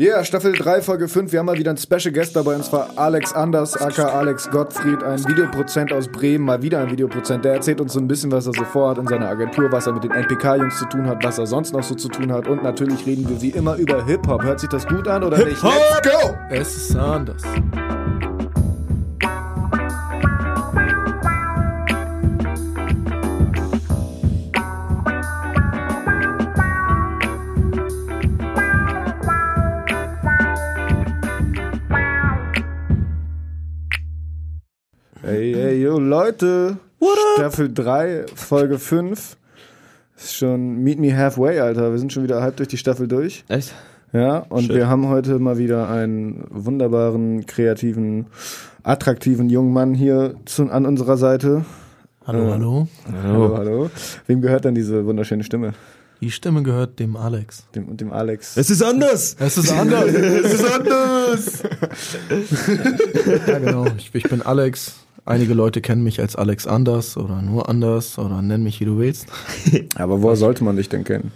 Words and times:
Yeah, 0.00 0.22
Staffel 0.22 0.52
3, 0.52 0.80
Folge 0.82 1.08
5. 1.08 1.32
Wir 1.32 1.40
haben 1.40 1.46
mal 1.46 1.58
wieder 1.58 1.72
einen 1.72 1.76
Special 1.76 2.12
Guest 2.12 2.36
dabei, 2.36 2.54
und 2.54 2.64
zwar 2.64 2.90
Alex 2.94 3.32
Anders, 3.32 3.76
aka 3.76 4.06
Alex 4.10 4.48
Gottfried, 4.48 5.02
ein 5.02 5.18
Videoprozent 5.26 5.92
aus 5.92 6.06
Bremen, 6.06 6.44
mal 6.44 6.62
wieder 6.62 6.78
ein 6.78 6.88
Videoprozent. 6.88 7.44
Der 7.44 7.54
erzählt 7.54 7.80
uns 7.80 7.94
so 7.94 7.98
ein 7.98 8.06
bisschen, 8.06 8.30
was 8.30 8.46
er 8.46 8.52
so 8.52 8.62
vorhat 8.62 8.98
in 8.98 9.08
seiner 9.08 9.28
Agentur, 9.28 9.72
was 9.72 9.88
er 9.88 9.94
mit 9.94 10.04
den 10.04 10.12
NPK-Jungs 10.12 10.78
zu 10.78 10.84
tun 10.84 11.08
hat, 11.08 11.24
was 11.24 11.38
er 11.38 11.48
sonst 11.48 11.72
noch 11.72 11.82
so 11.82 11.96
zu 11.96 12.06
tun 12.06 12.30
hat. 12.30 12.46
Und 12.46 12.62
natürlich 12.62 13.04
reden 13.06 13.28
wir 13.28 13.42
wie 13.42 13.50
immer 13.50 13.74
über 13.74 14.06
Hip-Hop. 14.06 14.44
Hört 14.44 14.60
sich 14.60 14.68
das 14.68 14.86
gut 14.86 15.08
an 15.08 15.24
oder 15.24 15.38
nicht? 15.38 15.60
Let's 15.64 16.02
go! 16.04 16.36
Es 16.48 16.76
ist 16.76 16.96
anders. 16.96 17.42
Hey, 35.98 36.04
hey, 36.04 36.10
yo, 36.10 36.16
Leute. 36.16 36.76
Staffel 37.34 37.72
3, 37.72 38.26
Folge 38.34 38.78
5. 38.78 39.36
Ist 40.16 40.36
schon 40.36 40.76
Meet 40.82 41.00
Me 41.00 41.16
Halfway, 41.16 41.58
Alter. 41.58 41.90
Wir 41.90 41.98
sind 41.98 42.12
schon 42.12 42.22
wieder 42.22 42.40
halb 42.40 42.56
durch 42.56 42.68
die 42.68 42.76
Staffel 42.76 43.08
durch. 43.08 43.44
Echt? 43.48 43.74
Ja, 44.12 44.38
und 44.48 44.62
Shit. 44.66 44.74
wir 44.76 44.88
haben 44.88 45.08
heute 45.08 45.38
mal 45.38 45.58
wieder 45.58 45.88
einen 45.90 46.44
wunderbaren, 46.50 47.46
kreativen, 47.46 48.26
attraktiven 48.82 49.50
jungen 49.50 49.72
Mann 49.72 49.94
hier 49.94 50.34
zu, 50.46 50.70
an 50.70 50.86
unserer 50.86 51.16
Seite. 51.16 51.64
Hallo, 52.26 52.46
Äh, 52.46 52.52
hallo. 52.52 52.88
Hallo, 53.22 53.56
hallo. 53.58 53.90
Wem 54.26 54.40
gehört 54.40 54.64
denn 54.64 54.74
diese 54.74 55.04
wunderschöne 55.04 55.42
Stimme? 55.44 55.74
Die 56.20 56.30
Stimme 56.30 56.62
gehört 56.62 56.98
dem 57.00 57.16
Alex. 57.16 57.66
Dem, 57.74 57.96
dem 57.96 58.12
Alex. 58.12 58.56
Es 58.56 58.70
ist 58.70 58.82
anders! 58.82 59.36
Es 59.38 59.58
ist 59.58 59.70
anders. 59.72 60.06
Es 60.14 60.54
ist 60.54 60.72
anders! 60.72 61.62
ja, 63.46 63.58
genau. 63.58 63.86
Ich, 63.98 64.10
ich 64.14 64.22
bin 64.24 64.42
Alex. 64.42 64.94
Einige 65.28 65.52
Leute 65.52 65.80
kennen 65.82 66.02
mich 66.02 66.20
als 66.20 66.36
Alex 66.36 66.66
Anders 66.66 67.16
oder 67.18 67.42
nur 67.42 67.68
Anders 67.68 68.18
oder 68.18 68.40
nenn 68.40 68.62
mich 68.62 68.80
wie 68.80 68.86
du 68.86 68.98
willst. 68.98 69.26
Aber 69.96 70.22
woher 70.22 70.36
sollte 70.36 70.64
man 70.64 70.76
dich 70.76 70.88
denn 70.88 71.04
kennen? 71.04 71.32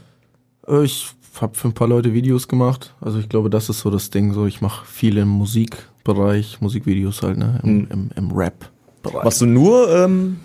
Äh, 0.67 0.85
Ich 0.85 1.09
habe 1.41 1.55
für 1.57 1.69
ein 1.69 1.75
paar 1.75 1.89
Leute 1.89 2.13
Videos 2.15 2.49
gemacht. 2.49 2.95
Also 3.01 3.19
ich 3.19 3.29
glaube, 3.29 3.51
das 3.51 3.69
ist 3.69 3.81
so 3.81 3.91
das 3.91 4.09
Ding. 4.11 4.33
So, 4.33 4.47
ich 4.47 4.61
mache 4.63 4.87
viel 4.87 5.19
im 5.19 5.29
Musikbereich, 5.29 6.61
Musikvideos 6.61 7.23
halt, 7.23 7.37
ne? 7.37 7.61
Im, 7.63 7.75
Mhm. 7.75 7.89
im, 7.91 8.11
im 8.17 8.31
Rap-Bereich. 8.33 9.25
Machst 9.25 9.41
du 9.43 9.47
nur 9.47 9.91
ähm, 9.95 10.39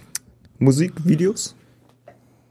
Musikvideos? 0.59 1.55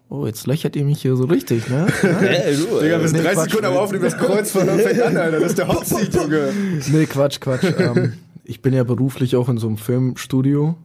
Oh, 0.09 0.25
jetzt 0.27 0.47
löchert 0.47 0.77
ihr 0.77 0.85
mich 0.85 1.03
hier 1.03 1.17
so 1.17 1.25
richtig, 1.25 1.69
ne? 1.69 1.89
Hey, 2.03 2.57
du, 2.57 2.81
Digga, 2.81 3.01
wir 3.01 3.09
sind 3.09 3.19
Nee, 3.19 3.25
30 3.25 3.35
Quatsch. 3.35 3.51
Sekunden 3.51 3.65
am 3.67 3.77
Aufnehmen, 3.77 4.05
das 4.05 4.17
Kreuz 4.17 4.51
von 4.51 4.67
fängt 4.67 5.03
an, 5.03 5.17
Alter. 5.17 5.41
Das 5.41 5.49
ist 5.51 5.59
der 5.59 5.69
Hauptsieg, 5.69 6.15
Junge. 6.15 6.53
nee, 6.93 7.07
Quatsch, 7.07 7.41
Quatsch. 7.41 7.65
ähm, 7.79 8.13
ich 8.47 8.63
bin 8.63 8.73
ja 8.75 8.85
beruflich 8.85 9.37
auch 9.37 9.49
in 9.49 9.59
so 9.59 9.67
einem 9.67 9.77
Filmstudio 9.77 10.77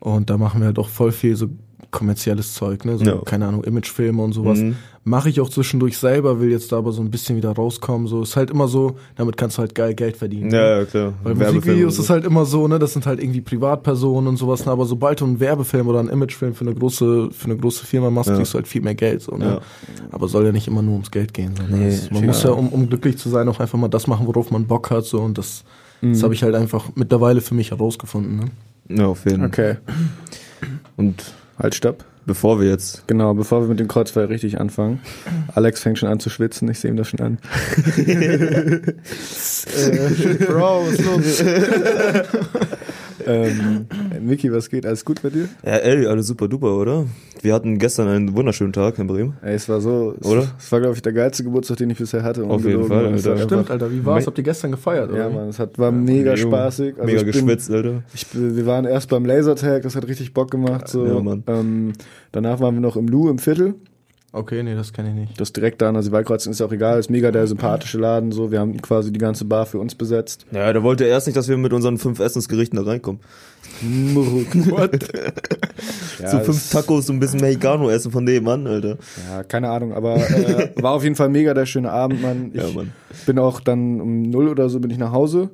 und 0.00 0.30
da 0.30 0.36
machen 0.38 0.60
wir 0.60 0.66
halt 0.66 0.78
auch 0.78 0.88
voll 0.88 1.12
viel 1.12 1.36
so 1.36 1.48
kommerzielles 1.90 2.52
Zeug, 2.54 2.84
ne? 2.84 2.98
So, 2.98 3.04
Ja. 3.04 3.18
keine 3.24 3.46
Ahnung, 3.46 3.64
Imagefilme 3.64 4.22
und 4.22 4.32
sowas. 4.32 4.58
Mhm. 4.58 4.76
Mache 5.04 5.30
ich 5.30 5.40
auch 5.40 5.48
zwischendurch 5.48 5.96
selber, 5.96 6.40
will 6.40 6.50
jetzt 6.50 6.72
da 6.72 6.78
aber 6.78 6.90
so 6.92 7.00
ein 7.00 7.10
bisschen 7.10 7.36
wieder 7.36 7.52
rauskommen. 7.52 8.06
So 8.08 8.22
ist 8.22 8.34
halt 8.36 8.50
immer 8.50 8.66
so, 8.66 8.96
damit 9.14 9.36
kannst 9.36 9.56
du 9.56 9.60
halt 9.60 9.74
geil 9.74 9.94
Geld 9.94 10.16
verdienen. 10.16 10.48
ne? 10.48 10.56
Ja, 10.56 10.78
ja, 10.80 10.84
klar. 10.84 11.12
Weil 11.22 11.34
Musikvideos 11.36 11.96
und 11.96 12.04
ist 12.04 12.10
halt 12.10 12.24
immer 12.24 12.44
so, 12.44 12.66
ne, 12.68 12.78
das 12.80 12.92
sind 12.92 13.06
halt 13.06 13.22
irgendwie 13.22 13.40
Privatpersonen 13.40 14.26
und 14.28 14.36
sowas, 14.36 14.66
ne, 14.66 14.72
aber 14.72 14.84
sobald 14.84 15.20
du 15.20 15.26
einen 15.26 15.38
Werbefilm 15.40 15.86
oder 15.86 16.00
einen 16.00 16.08
Imagefilm 16.08 16.54
für 16.54 16.62
eine 16.66 16.74
große, 16.74 17.30
für 17.30 17.44
eine 17.44 17.56
große 17.56 17.86
Firma 17.86 18.10
machst, 18.10 18.30
Ja. 18.30 18.36
kriegst 18.36 18.52
du 18.52 18.56
halt 18.56 18.66
viel 18.68 18.82
mehr 18.82 18.96
Geld, 18.96 19.22
so, 19.22 19.36
ne. 19.36 19.44
Ja. 19.46 19.60
Aber 20.10 20.26
soll 20.28 20.44
ja 20.44 20.52
nicht 20.52 20.66
immer 20.66 20.82
nur 20.82 20.94
ums 20.94 21.10
Geld 21.12 21.32
gehen, 21.32 21.54
so, 21.56 21.62
ne? 21.62 21.86
Nee, 21.88 21.98
man 22.10 22.26
muss 22.26 22.42
ja, 22.42 22.50
um, 22.50 22.68
um 22.70 22.88
glücklich 22.88 23.16
zu 23.16 23.28
sein, 23.30 23.48
auch 23.48 23.60
einfach 23.60 23.78
mal 23.78 23.88
das 23.88 24.08
machen, 24.08 24.26
worauf 24.26 24.50
man 24.50 24.66
Bock 24.66 24.90
hat, 24.90 25.04
so, 25.04 25.20
und 25.20 25.38
das, 25.38 25.62
Mhm. 26.00 26.12
das 26.12 26.22
habe 26.22 26.34
ich 26.34 26.42
halt 26.42 26.54
einfach 26.54 26.90
mittlerweile 26.94 27.40
für 27.40 27.54
mich 27.54 27.70
herausgefunden, 27.70 28.36
ne. 28.36 28.44
Ja, 28.88 29.06
auf 29.06 29.24
jeden 29.24 29.38
Fall. 29.38 29.48
Okay, 29.48 29.76
Und 30.96 31.32
halt, 31.58 31.74
stopp. 31.74 32.04
bevor 32.24 32.60
wir 32.60 32.68
jetzt. 32.68 33.06
Genau, 33.08 33.34
bevor 33.34 33.62
wir 33.62 33.68
mit 33.68 33.80
dem 33.80 33.88
Kreuzfeuer 33.88 34.28
richtig 34.28 34.60
anfangen. 34.60 35.00
Alex 35.54 35.80
fängt 35.80 35.98
schon 35.98 36.08
an 36.08 36.20
zu 36.20 36.30
schwitzen, 36.30 36.68
ich 36.70 36.78
sehe 36.78 36.90
ihm 36.90 36.96
das 36.96 37.08
schon 37.08 37.20
an. 37.20 37.38
äh, 37.96 38.82
Bro, 40.44 40.86
was 40.86 40.92
ist 40.94 41.04
los? 41.04 41.44
ähm, 43.26 43.86
Micky, 44.20 44.52
was 44.52 44.68
geht? 44.68 44.84
Alles 44.84 45.04
gut 45.04 45.22
bei 45.22 45.30
dir? 45.30 45.48
Ja, 45.64 45.76
ey, 45.76 46.06
alles 46.06 46.26
super 46.26 46.48
duper, 46.48 46.76
oder? 46.76 47.06
Wir 47.42 47.54
hatten 47.54 47.78
gestern 47.78 48.08
einen 48.08 48.36
wunderschönen 48.36 48.72
Tag 48.72 48.98
in 48.98 49.06
Bremen. 49.06 49.34
Ey, 49.42 49.54
es 49.54 49.68
war 49.68 49.80
so, 49.80 50.14
Oder? 50.24 50.48
Es 50.58 50.72
war, 50.72 50.80
glaube 50.80 50.94
ich, 50.96 51.02
der 51.02 51.12
geilste 51.12 51.44
Geburtstag, 51.44 51.76
den 51.78 51.90
ich 51.90 51.98
bisher 51.98 52.22
hatte. 52.22 52.44
Auf 52.44 52.64
jeden. 52.64 52.84
Fall, 52.84 53.06
Alter. 53.06 53.38
Stimmt, 53.38 53.70
Alter, 53.70 53.90
wie 53.90 54.04
war's? 54.04 54.26
Habt 54.26 54.38
ihr 54.38 54.44
gestern 54.44 54.70
gefeiert, 54.72 55.10
oder? 55.10 55.18
Ja? 55.18 55.28
Mann, 55.28 55.48
es 55.48 55.58
hat, 55.58 55.78
war 55.78 55.92
mega 55.92 56.34
Junge, 56.34 56.50
spaßig. 56.52 56.94
Also 56.98 57.06
Mega 57.06 57.18
ich 57.18 57.24
bin- 57.24 57.32
geschwitzt, 57.46 57.70
Alter. 57.70 58.02
Ich, 58.14 58.26
wir 58.32 58.66
waren 58.66 58.84
erst 58.84 59.08
beim 59.10 59.24
Lasertag, 59.24 59.82
das 59.82 59.94
hat 59.96 60.06
richtig 60.08 60.34
Bock 60.34 60.50
gemacht. 60.50 60.88
So. 60.88 61.06
Ja, 61.06 61.20
Mann. 61.20 61.44
Ähm, 61.46 61.92
danach 62.32 62.60
waren 62.60 62.74
wir 62.74 62.80
noch 62.80 62.96
im 62.96 63.06
Lu 63.08 63.28
im 63.28 63.38
Viertel. 63.38 63.74
Okay, 64.32 64.62
nee, 64.62 64.74
das 64.74 64.92
kenne 64.92 65.10
ich 65.10 65.14
nicht. 65.14 65.40
Das 65.40 65.52
direkt 65.52 65.80
da 65.80 65.88
an 65.88 65.94
der 65.94 66.02
Sivalkreuzung 66.02 66.50
ist 66.52 66.60
auch 66.60 66.72
egal, 66.72 66.98
ist 66.98 67.08
mega 67.08 67.30
der 67.30 67.46
sympathische 67.46 67.96
Laden. 67.98 68.32
So, 68.32 68.50
wir 68.50 68.60
haben 68.60 68.80
quasi 68.82 69.10
die 69.10 69.18
ganze 69.18 69.44
Bar 69.46 69.64
für 69.66 69.78
uns 69.78 69.94
besetzt. 69.94 70.44
Ja, 70.50 70.70
da 70.72 70.82
wollte 70.82 71.04
er 71.04 71.10
erst 71.10 71.26
nicht, 71.26 71.36
dass 71.36 71.48
wir 71.48 71.56
mit 71.56 71.72
unseren 71.72 71.96
fünf 71.96 72.18
Essensgerichten 72.20 72.76
da 72.76 72.84
reinkommen. 72.84 73.20
What? 73.82 75.08
ja, 76.20 76.30
so 76.30 76.40
fünf 76.40 76.70
Tacos 76.70 77.08
und 77.08 77.16
ein 77.16 77.20
bisschen 77.20 77.40
Mexicano 77.40 77.88
essen 77.90 78.10
von 78.10 78.26
dem 78.26 78.44
Mann, 78.44 78.66
Alter. 78.66 78.98
Ja, 79.30 79.42
keine 79.42 79.70
Ahnung, 79.70 79.92
aber 79.92 80.16
äh, 80.16 80.70
war 80.82 80.92
auf 80.92 81.02
jeden 81.02 81.16
Fall 81.16 81.28
mega 81.28 81.54
der 81.54 81.66
schöne 81.66 81.90
Abend, 81.90 82.20
Mann. 82.22 82.50
Ich 82.52 82.60
Ja, 82.62 82.70
Mann. 82.70 82.92
bin 83.26 83.38
auch 83.38 83.60
dann 83.60 84.00
um 84.00 84.22
null 84.22 84.48
oder 84.48 84.68
so 84.68 84.80
bin 84.80 84.90
ich 84.90 84.98
nach 84.98 85.12
Hause 85.12 85.50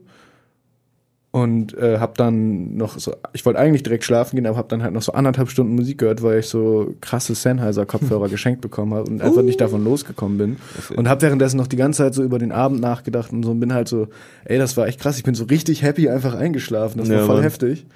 und 1.32 1.76
äh, 1.78 1.98
hab 1.98 2.16
dann 2.18 2.76
noch 2.76 2.98
so, 2.98 3.14
ich 3.32 3.44
wollte 3.46 3.58
eigentlich 3.58 3.82
direkt 3.82 4.04
schlafen 4.04 4.36
gehen, 4.36 4.46
aber 4.46 4.58
hab 4.58 4.68
dann 4.68 4.82
halt 4.82 4.92
noch 4.92 5.00
so 5.02 5.12
anderthalb 5.12 5.48
Stunden 5.50 5.74
Musik 5.74 5.98
gehört, 5.98 6.22
weil 6.22 6.40
ich 6.40 6.46
so 6.46 6.94
krasse 7.00 7.34
Sennheiser 7.34 7.86
Kopfhörer 7.86 8.28
geschenkt 8.30 8.60
bekommen 8.60 8.92
habe 8.92 9.10
und 9.10 9.22
einfach 9.22 9.42
nicht 9.42 9.60
davon 9.60 9.82
losgekommen 9.82 10.36
bin 10.38 10.56
und 10.94 11.08
hab 11.08 11.22
währenddessen 11.22 11.56
noch 11.56 11.66
die 11.66 11.76
ganze 11.76 12.04
Zeit 12.04 12.14
so 12.14 12.22
über 12.22 12.38
den 12.38 12.52
Abend 12.52 12.80
nachgedacht 12.82 13.32
und 13.32 13.42
so 13.44 13.50
und 13.50 13.60
bin 13.60 13.72
halt 13.72 13.88
so, 13.88 14.08
ey, 14.44 14.58
das 14.58 14.76
war 14.76 14.86
echt 14.86 15.00
krass, 15.00 15.16
ich 15.16 15.24
bin 15.24 15.34
so 15.34 15.44
richtig 15.44 15.82
happy 15.82 16.08
einfach 16.10 16.34
eingeschlafen, 16.34 16.98
das 16.98 17.08
war 17.08 17.16
Ja, 17.16 17.24
voll 17.26 17.36
Mann. 17.36 17.44
heftig. 17.44 17.86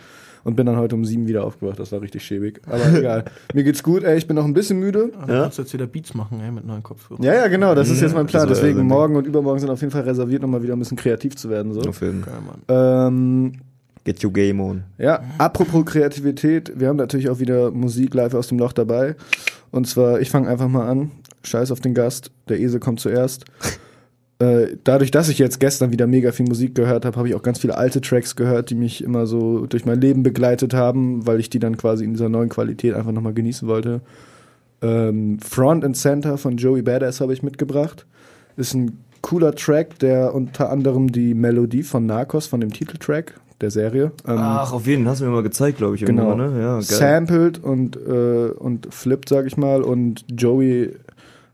Und 0.46 0.54
bin 0.54 0.64
dann 0.64 0.76
heute 0.76 0.94
um 0.94 1.04
sieben 1.04 1.26
wieder 1.26 1.42
aufgewacht. 1.42 1.80
Das 1.80 1.90
war 1.90 2.00
richtig 2.00 2.22
schäbig. 2.24 2.60
Aber 2.66 2.92
egal. 2.96 3.24
Mir 3.52 3.64
geht's 3.64 3.82
gut, 3.82 4.04
ey. 4.04 4.16
Ich 4.16 4.28
bin 4.28 4.36
noch 4.36 4.44
ein 4.44 4.54
bisschen 4.54 4.78
müde. 4.78 5.10
Du 5.26 5.32
Ja? 5.32 5.42
kannst 5.42 5.58
jetzt 5.58 5.72
wieder 5.72 5.88
Beats 5.88 6.14
machen, 6.14 6.40
ey, 6.40 6.52
mit 6.52 6.64
neuen 6.64 6.84
Kopfhörern. 6.84 7.20
Ja, 7.24 7.34
ja, 7.34 7.48
genau, 7.48 7.74
das 7.74 7.90
ist 7.90 8.00
jetzt 8.00 8.14
mein 8.14 8.26
Plan. 8.26 8.48
Also, 8.48 8.54
Deswegen 8.54 8.86
morgen 8.86 9.16
und 9.16 9.26
übermorgen 9.26 9.58
sind 9.58 9.70
auf 9.70 9.80
jeden 9.80 9.90
Fall 9.90 10.02
reserviert, 10.02 10.44
um 10.44 10.52
mal 10.52 10.62
wieder 10.62 10.74
ein 10.74 10.78
bisschen 10.78 10.96
kreativ 10.96 11.34
zu 11.34 11.50
werden. 11.50 11.74
So. 11.74 11.80
Auf 11.80 12.00
jeden 12.00 12.22
Fall. 12.22 12.34
Ähm, 12.68 13.54
Get 14.04 14.22
your 14.24 14.32
game 14.32 14.60
on. 14.60 14.84
ja, 14.98 15.20
apropos 15.38 15.84
Kreativität, 15.84 16.72
wir 16.78 16.86
haben 16.86 16.96
natürlich 16.96 17.28
auch 17.28 17.40
wieder 17.40 17.72
Musik 17.72 18.14
live 18.14 18.34
aus 18.34 18.46
dem 18.46 18.60
Loch 18.60 18.72
dabei. 18.72 19.16
Und 19.72 19.88
zwar, 19.88 20.20
ich 20.20 20.30
fange 20.30 20.48
einfach 20.48 20.68
mal 20.68 20.86
an. 20.88 21.10
Scheiß 21.42 21.72
auf 21.72 21.80
den 21.80 21.92
Gast, 21.92 22.30
der 22.48 22.60
Esel 22.60 22.78
kommt 22.78 23.00
zuerst. 23.00 23.46
Äh, 24.38 24.76
dadurch, 24.84 25.10
dass 25.10 25.28
ich 25.30 25.38
jetzt 25.38 25.60
gestern 25.60 25.92
wieder 25.92 26.06
mega 26.06 26.30
viel 26.30 26.47
Musik 26.47 26.74
gehört 26.74 27.04
habe, 27.06 27.16
habe 27.16 27.28
ich 27.28 27.34
auch 27.34 27.42
ganz 27.42 27.58
viele 27.58 27.76
alte 27.76 28.02
Tracks 28.02 28.36
gehört, 28.36 28.69
die 28.69 28.74
mich 28.74 29.02
immer 29.02 29.26
so 29.26 29.66
durch 29.66 29.86
mein 29.86 30.00
Leben 30.00 30.22
begleitet 30.22 30.74
haben, 30.74 31.26
weil 31.26 31.41
ich 31.41 31.48
die 31.48 31.58
dann 31.58 31.78
quasi 31.78 32.04
in 32.04 32.12
dieser 32.12 32.28
neuen 32.28 32.50
Qualität 32.50 32.94
einfach 32.94 33.12
nochmal 33.12 33.32
genießen 33.32 33.66
wollte. 33.66 34.02
Ähm, 34.82 35.38
Front 35.41 35.84
and 35.84 35.97
Center 35.97 36.36
von 36.36 36.58
Joey 36.58 36.82
Badass 36.82 37.22
habe 37.22 37.32
ich 37.32 37.42
mitgebracht. 37.42 38.04
Ist 38.58 38.74
ein 38.74 38.98
cooler 39.22 39.54
Track, 39.54 39.98
der 40.00 40.34
unter 40.34 40.70
anderem 40.70 41.10
die 41.10 41.32
Melodie 41.34 41.82
von 41.82 42.04
Narcos, 42.04 42.47
von 42.47 42.60
dem 42.60 42.72
Titeltrack 42.72 43.41
der 43.60 43.70
Serie, 43.70 44.12
ähm, 44.26 44.36
Ach, 44.38 44.72
auf 44.72 44.86
jeden, 44.86 45.08
hast 45.08 45.20
du 45.20 45.24
mir 45.24 45.30
mal 45.30 45.42
gezeigt, 45.42 45.78
glaube 45.78 45.94
ich, 45.94 46.04
genau, 46.04 46.34
ne? 46.34 46.60
Ja, 46.60 46.74
geil. 46.74 46.82
sampled 46.82 47.62
und, 47.62 47.97
äh, 47.97 48.50
und 48.50 48.92
flippt, 48.92 49.30
sag 49.30 49.47
ich 49.47 49.56
mal. 49.56 49.82
Und 49.82 50.26
Joey 50.28 50.94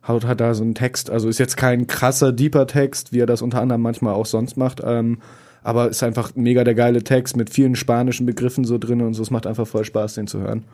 haut 0.06 0.24
hat 0.24 0.40
da 0.40 0.54
so 0.54 0.62
einen 0.62 0.74
Text, 0.74 1.10
also 1.10 1.28
ist 1.28 1.38
jetzt 1.38 1.56
kein 1.56 1.86
krasser, 1.86 2.32
deeper 2.32 2.66
Text, 2.66 3.12
wie 3.12 3.20
er 3.20 3.26
das 3.26 3.42
unter 3.42 3.60
anderem 3.60 3.82
manchmal 3.82 4.14
auch 4.14 4.26
sonst 4.26 4.56
macht, 4.56 4.80
ähm, 4.84 5.18
aber 5.62 5.88
ist 5.88 6.02
einfach 6.02 6.34
mega 6.34 6.64
der 6.64 6.74
geile 6.74 7.04
Text 7.04 7.36
mit 7.36 7.50
vielen 7.50 7.76
spanischen 7.76 8.26
Begriffen 8.26 8.64
so 8.64 8.78
drin 8.78 9.00
und 9.00 9.14
so. 9.14 9.22
Es 9.22 9.30
macht 9.30 9.46
einfach 9.46 9.66
voll 9.66 9.84
Spaß, 9.84 10.14
den 10.14 10.26
zu 10.26 10.40
hören. 10.40 10.64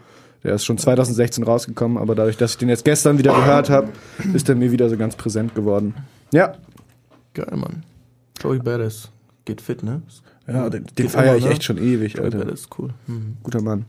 Der 0.45 0.55
ist 0.55 0.65
schon 0.65 0.79
2016 0.79 1.45
rausgekommen, 1.45 1.99
aber 1.99 2.15
dadurch, 2.15 2.39
dass 2.39 2.53
ich 2.53 2.59
den 2.59 2.71
jetzt 2.71 2.85
gestern 2.85 3.19
wieder 3.19 3.35
gehört 3.35 3.69
habe, 3.69 3.89
ist 4.33 4.49
er 4.49 4.55
mir 4.55 4.73
wieder 4.73 4.89
so 4.89 4.97
ganz 4.97 5.17
präsent 5.17 5.55
geworden. 5.55 5.95
Ja, 6.33 6.55
Geil, 7.39 7.57
Mann. 7.57 7.85
Joey 8.43 8.59
Badass. 8.59 9.11
Geht 9.45 9.61
fit, 9.61 9.85
ne? 9.85 10.03
ja 10.49 10.69
den, 10.69 10.87
den 10.99 11.09
feiere 11.09 11.37
ich 11.37 11.45
ne? 11.45 11.51
echt 11.51 11.63
schon 11.63 11.79
ewig, 11.79 12.15
Joey 12.15 12.25
Alter. 12.25 12.39
Badass 12.39 12.61
ist 12.61 12.79
cool. 12.79 12.91
Mhm. 13.07 13.37
Guter 13.45 13.63
Mann. 13.63 13.85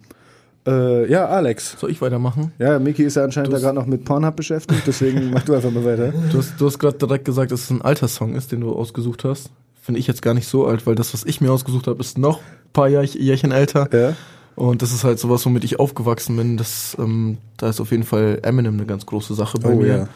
Äh, 0.67 1.09
ja, 1.09 1.25
Alex. 1.27 1.77
Soll 1.79 1.89
ich 1.91 2.01
weitermachen? 2.01 2.51
Ja, 2.59 2.79
Miki 2.79 3.03
ist 3.03 3.15
ja 3.15 3.23
anscheinend 3.23 3.53
da 3.53 3.59
gerade 3.59 3.75
noch 3.75 3.85
mit 3.85 4.03
Pornhub 4.05 4.35
beschäftigt, 4.35 4.83
deswegen 4.85 5.31
mach 5.31 5.43
du 5.43 5.53
einfach 5.53 5.71
mal 5.71 5.85
weiter. 5.85 6.13
Du 6.31 6.37
hast, 6.39 6.53
du 6.59 6.65
hast 6.65 6.79
gerade 6.79 6.97
direkt 6.97 7.25
gesagt, 7.25 7.51
dass 7.51 7.61
es 7.63 7.69
ein 7.69 7.81
alter 7.81 8.07
Song 8.07 8.35
ist, 8.35 8.51
den 8.51 8.61
du 8.61 8.73
ausgesucht 8.73 9.23
hast. 9.23 9.51
Finde 9.81 9.99
ich 9.99 10.07
jetzt 10.07 10.21
gar 10.21 10.33
nicht 10.33 10.47
so 10.47 10.67
alt, 10.67 10.85
weil 10.85 10.95
das, 10.95 11.13
was 11.13 11.23
ich 11.23 11.41
mir 11.41 11.51
ausgesucht 11.51 11.87
habe, 11.87 11.99
ist 11.99 12.17
noch 12.17 12.39
ein 12.39 12.73
paar 12.73 12.87
Jahr, 12.89 13.03
Jährchen 13.03 13.51
älter. 13.51 13.87
Ja. 13.91 14.13
Und 14.55 14.81
das 14.81 14.91
ist 14.91 15.03
halt 15.05 15.17
sowas, 15.19 15.45
womit 15.45 15.63
ich 15.63 15.79
aufgewachsen 15.79 16.35
bin. 16.35 16.57
Das, 16.57 16.95
ähm, 16.99 17.37
da 17.57 17.69
ist 17.69 17.79
auf 17.79 17.91
jeden 17.91 18.03
Fall 18.03 18.39
Eminem 18.43 18.73
eine 18.75 18.85
ganz 18.85 19.05
große 19.05 19.33
Sache 19.33 19.57
bei 19.57 19.73
Oh, 19.73 19.77
mir. 19.77 19.87
ja. 19.87 20.07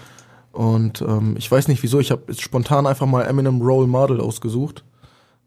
Und 0.51 1.01
ähm, 1.01 1.35
ich 1.37 1.49
weiß 1.49 1.69
nicht 1.69 1.81
wieso, 1.81 1.99
ich 1.99 2.11
habe 2.11 2.31
spontan 2.37 2.85
einfach 2.85 3.07
mal 3.07 3.23
Eminem 3.23 3.61
Role 3.61 3.87
Model 3.87 4.19
ausgesucht, 4.21 4.83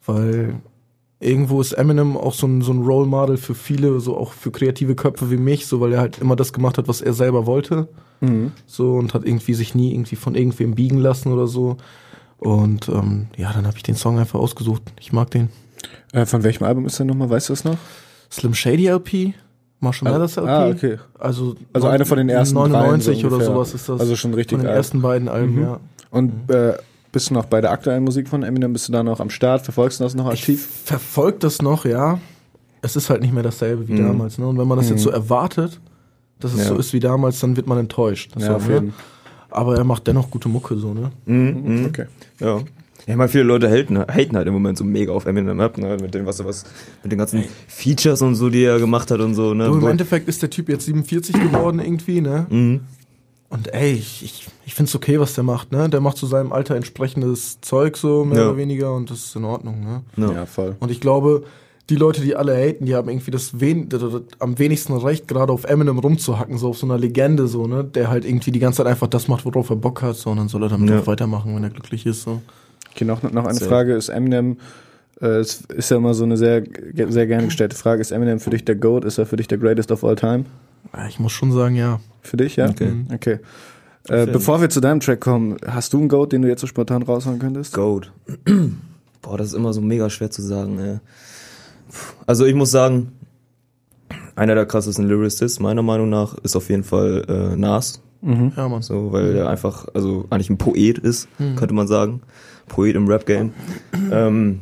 weil 0.04 0.54
irgendwo 1.20 1.60
ist 1.60 1.72
Eminem 1.72 2.16
auch 2.16 2.34
so 2.34 2.46
ein, 2.46 2.60
so 2.62 2.72
ein 2.72 2.82
Role 2.82 3.06
Model 3.06 3.36
für 3.36 3.54
viele, 3.54 4.00
so 4.00 4.16
auch 4.16 4.32
für 4.32 4.50
kreative 4.50 4.94
Köpfe 4.94 5.30
wie 5.30 5.36
mich, 5.36 5.66
so 5.66 5.80
weil 5.80 5.92
er 5.94 6.00
halt 6.00 6.18
immer 6.18 6.36
das 6.36 6.52
gemacht 6.52 6.76
hat, 6.78 6.88
was 6.88 7.00
er 7.00 7.12
selber 7.14 7.46
wollte. 7.46 7.88
Mhm. 8.20 8.52
So 8.66 8.94
und 8.94 9.14
hat 9.14 9.24
irgendwie 9.24 9.54
sich 9.54 9.74
nie 9.74 9.92
irgendwie 9.92 10.16
von 10.16 10.34
irgendwem 10.34 10.74
biegen 10.74 10.98
lassen 10.98 11.32
oder 11.32 11.46
so. 11.46 11.76
Und 12.38 12.88
ähm, 12.88 13.28
ja, 13.36 13.52
dann 13.52 13.66
habe 13.66 13.76
ich 13.76 13.82
den 13.82 13.94
Song 13.94 14.18
einfach 14.18 14.38
ausgesucht. 14.38 14.82
Ich 15.00 15.12
mag 15.12 15.30
den. 15.30 15.48
Äh, 16.12 16.26
von 16.26 16.42
welchem 16.44 16.64
Album 16.64 16.84
ist 16.86 16.98
der 16.98 17.06
nochmal? 17.06 17.30
Weißt 17.30 17.48
du 17.48 17.52
das 17.52 17.64
noch? 17.64 17.78
Slim 18.30 18.54
Shady 18.54 18.88
LP, 18.88 19.34
Marshall 19.80 20.10
Mathers 20.12 20.36
LP. 20.36 20.48
Ah, 20.48 20.68
okay. 20.68 20.96
Also, 21.18 21.54
Also 21.72 21.88
eine 21.88 22.04
von 22.04 22.18
den 22.18 22.28
ersten 22.28 22.56
99 22.56 23.20
dreien 23.20 23.30
so 23.30 23.36
oder 23.36 23.44
sowas 23.44 23.72
ist 23.74 23.88
das. 23.88 24.00
Also 24.00 24.16
schon 24.16 24.34
richtig 24.34 24.56
von 24.58 24.64
den 24.64 24.68
alt. 24.68 24.76
ersten 24.76 25.00
beiden 25.00 25.28
Alben, 25.28 25.54
Mhm. 25.56 25.62
ja. 25.62 25.80
Und 26.10 26.50
äh, 26.50 26.74
bist 27.12 27.30
du 27.30 27.34
noch 27.34 27.46
bei 27.46 27.60
der 27.60 27.70
aktuellen 27.70 28.04
Musik 28.04 28.28
von 28.28 28.42
Eminem? 28.42 28.72
Bist 28.72 28.88
du 28.88 28.92
da 28.92 29.02
noch 29.02 29.20
am 29.20 29.30
Start? 29.30 29.62
Verfolgst 29.62 30.00
du 30.00 30.04
das 30.04 30.14
noch 30.14 30.32
Ich 30.32 30.40
aktiv? 30.40 30.66
verfolge 30.84 31.38
das 31.40 31.62
noch, 31.62 31.84
ja. 31.84 32.18
Es 32.82 32.94
ist 32.96 33.10
halt 33.10 33.22
nicht 33.22 33.32
mehr 33.34 33.42
dasselbe 33.42 33.88
wie 33.88 33.92
Mhm. 33.94 34.06
damals. 34.06 34.38
Ne? 34.38 34.46
Und 34.46 34.58
wenn 34.58 34.68
man 34.68 34.78
das 34.78 34.90
jetzt 34.90 35.02
so 35.02 35.10
erwartet, 35.10 35.80
dass 36.40 36.52
es 36.52 36.60
Ja. 36.60 36.64
so 36.66 36.76
ist 36.76 36.92
wie 36.92 37.00
damals, 37.00 37.40
dann 37.40 37.56
wird 37.56 37.66
man 37.66 37.78
enttäuscht. 37.78 38.32
Das 38.34 38.44
Ja, 38.44 38.56
auf 38.56 38.68
ne? 38.68 38.74
jeden. 38.74 38.94
Aber 39.50 39.76
er 39.76 39.84
macht 39.84 40.06
dennoch 40.06 40.30
gute 40.30 40.48
Mucke, 40.48 40.76
so, 40.76 40.92
ne? 40.92 41.10
Mhm, 41.24 41.62
mhm. 41.80 41.86
Okay. 41.86 42.06
Ja. 42.40 42.58
Ja, 43.06 43.12
ich 43.12 43.16
meine, 43.16 43.28
viele 43.28 43.44
Leute 43.44 43.70
haten, 43.70 43.98
haten 43.98 44.36
halt 44.36 44.48
im 44.48 44.52
Moment 44.52 44.76
so 44.76 44.82
mega 44.84 45.12
auf 45.12 45.26
Eminem 45.26 45.60
ab, 45.60 45.78
ne? 45.78 45.96
Mit 46.00 46.12
dem, 46.14 46.26
was 46.26 46.40
er 46.40 46.46
was, 46.46 46.64
mit 47.04 47.12
den 47.12 47.18
ganzen 47.18 47.44
Features 47.68 48.20
und 48.20 48.34
so, 48.34 48.50
die 48.50 48.64
er 48.64 48.80
gemacht 48.80 49.10
hat 49.12 49.20
und 49.20 49.34
so, 49.34 49.54
ne? 49.54 49.66
Du, 49.66 49.78
im 49.78 49.86
Endeffekt 49.86 50.28
ist 50.28 50.42
der 50.42 50.50
Typ 50.50 50.68
jetzt 50.68 50.86
47 50.86 51.34
geworden 51.40 51.78
irgendwie, 51.78 52.20
ne? 52.20 52.46
Mhm. 52.50 52.80
Und 53.48 53.72
ey, 53.72 53.92
ich, 53.92 54.24
ich, 54.24 54.46
ich 54.64 54.74
find's 54.74 54.94
okay, 54.94 55.20
was 55.20 55.34
der 55.34 55.44
macht, 55.44 55.70
ne? 55.70 55.88
Der 55.88 56.00
macht 56.00 56.16
zu 56.16 56.26
seinem 56.26 56.52
Alter 56.52 56.74
entsprechendes 56.74 57.60
Zeug 57.60 57.96
so, 57.96 58.24
mehr 58.24 58.38
Ja. 58.38 58.48
oder 58.48 58.56
weniger, 58.56 58.94
und 58.94 59.08
das 59.10 59.18
ist 59.26 59.36
in 59.36 59.44
Ordnung, 59.44 59.80
ne? 59.84 60.02
Ja. 60.16 60.32
Ja, 60.32 60.46
voll. 60.46 60.74
Und 60.80 60.90
ich 60.90 61.00
glaube, 61.00 61.44
die 61.88 61.94
Leute, 61.94 62.20
die 62.20 62.34
alle 62.34 62.56
haten, 62.56 62.86
die 62.86 62.96
haben 62.96 63.08
irgendwie 63.08 63.30
das 63.30 63.60
wen 63.60 63.88
das- 63.88 64.00
das 64.02 64.22
am 64.40 64.58
wenigsten 64.58 64.92
Recht, 64.96 65.28
gerade 65.28 65.52
auf 65.52 65.62
Eminem 65.64 65.98
rumzuhacken, 66.00 66.58
so 66.58 66.70
auf 66.70 66.78
so 66.78 66.86
einer 66.86 66.98
Legende, 66.98 67.46
so, 67.46 67.68
ne? 67.68 67.84
Der 67.84 68.10
halt 68.10 68.24
irgendwie 68.24 68.50
die 68.50 68.58
ganze 68.58 68.78
Zeit 68.78 68.88
einfach 68.88 69.06
das 69.06 69.28
macht, 69.28 69.44
worauf 69.44 69.70
er 69.70 69.76
Bock 69.76 70.02
hat, 70.02 70.16
so, 70.16 70.30
und 70.30 70.38
dann 70.38 70.48
soll 70.48 70.64
er 70.64 70.68
damit 70.68 70.90
Ja. 70.90 70.98
auch 71.00 71.06
weitermachen, 71.06 71.54
wenn 71.54 71.62
er 71.62 71.70
glücklich 71.70 72.04
ist, 72.04 72.22
so. 72.22 72.42
Okay, 72.90 73.04
noch, 73.04 73.22
noch 73.22 73.44
eine 73.44 73.54
Safe. 73.54 73.68
Frage. 73.70 73.94
Ist 73.94 74.08
Eminem, 74.08 74.56
äh, 75.20 75.26
es 75.38 75.60
ist 75.60 75.90
ja 75.92 75.98
immer 75.98 76.14
so 76.14 76.24
eine 76.24 76.36
sehr, 76.36 76.64
sehr 77.08 77.26
gerne 77.28 77.44
gestellte 77.44 77.76
Frage. 77.76 78.00
Ist 78.00 78.10
Eminem 78.10 78.40
für 78.40 78.50
dich 78.50 78.64
der 78.64 78.74
GOAT? 78.74 79.04
Ist 79.04 79.18
er 79.18 79.26
für 79.26 79.36
dich 79.36 79.46
der 79.46 79.58
Greatest 79.58 79.92
of 79.92 80.02
all 80.02 80.16
time? 80.16 80.46
Ich 81.08 81.18
muss 81.18 81.32
schon 81.32 81.52
sagen, 81.52 81.76
ja. 81.76 82.00
Für 82.22 82.36
dich, 82.36 82.56
ja? 82.56 82.68
Okay. 82.68 82.92
Okay. 83.12 83.38
Äh, 84.08 84.26
bevor 84.26 84.60
wir 84.60 84.68
zu 84.68 84.80
deinem 84.80 85.00
Track 85.00 85.20
kommen, 85.20 85.56
hast 85.66 85.92
du 85.92 85.98
einen 85.98 86.08
GOAT, 86.08 86.32
den 86.32 86.42
du 86.42 86.48
jetzt 86.48 86.60
so 86.60 86.66
spontan 86.66 87.02
raushauen 87.02 87.38
könntest? 87.38 87.74
Goat. 87.74 88.12
Boah, 89.22 89.38
das 89.38 89.48
ist 89.48 89.54
immer 89.54 89.72
so 89.72 89.80
mega 89.80 90.08
schwer 90.10 90.30
zu 90.30 90.42
sagen, 90.42 90.78
ey. 90.78 90.98
Also 92.26 92.44
ich 92.44 92.54
muss 92.54 92.70
sagen, 92.70 93.12
einer 94.36 94.54
der 94.54 94.66
krassesten 94.66 95.06
Lyricists, 95.06 95.60
meiner 95.60 95.82
Meinung 95.82 96.08
nach, 96.08 96.36
ist 96.38 96.56
auf 96.56 96.68
jeden 96.68 96.84
Fall 96.84 97.24
äh, 97.28 97.56
Nas. 97.56 98.00
Ja, 98.22 98.68
Mann. 98.68 98.82
So, 98.82 99.12
weil 99.12 99.34
der 99.34 99.48
einfach, 99.48 99.86
also 99.94 100.26
eigentlich 100.30 100.50
ein 100.50 100.58
Poet 100.58 100.98
ist, 100.98 101.28
könnte 101.38 101.74
man 101.74 101.86
sagen. 101.86 102.22
Poet 102.66 102.96
im 102.96 103.06
Rap-Game. 103.06 103.52
ähm, 104.12 104.60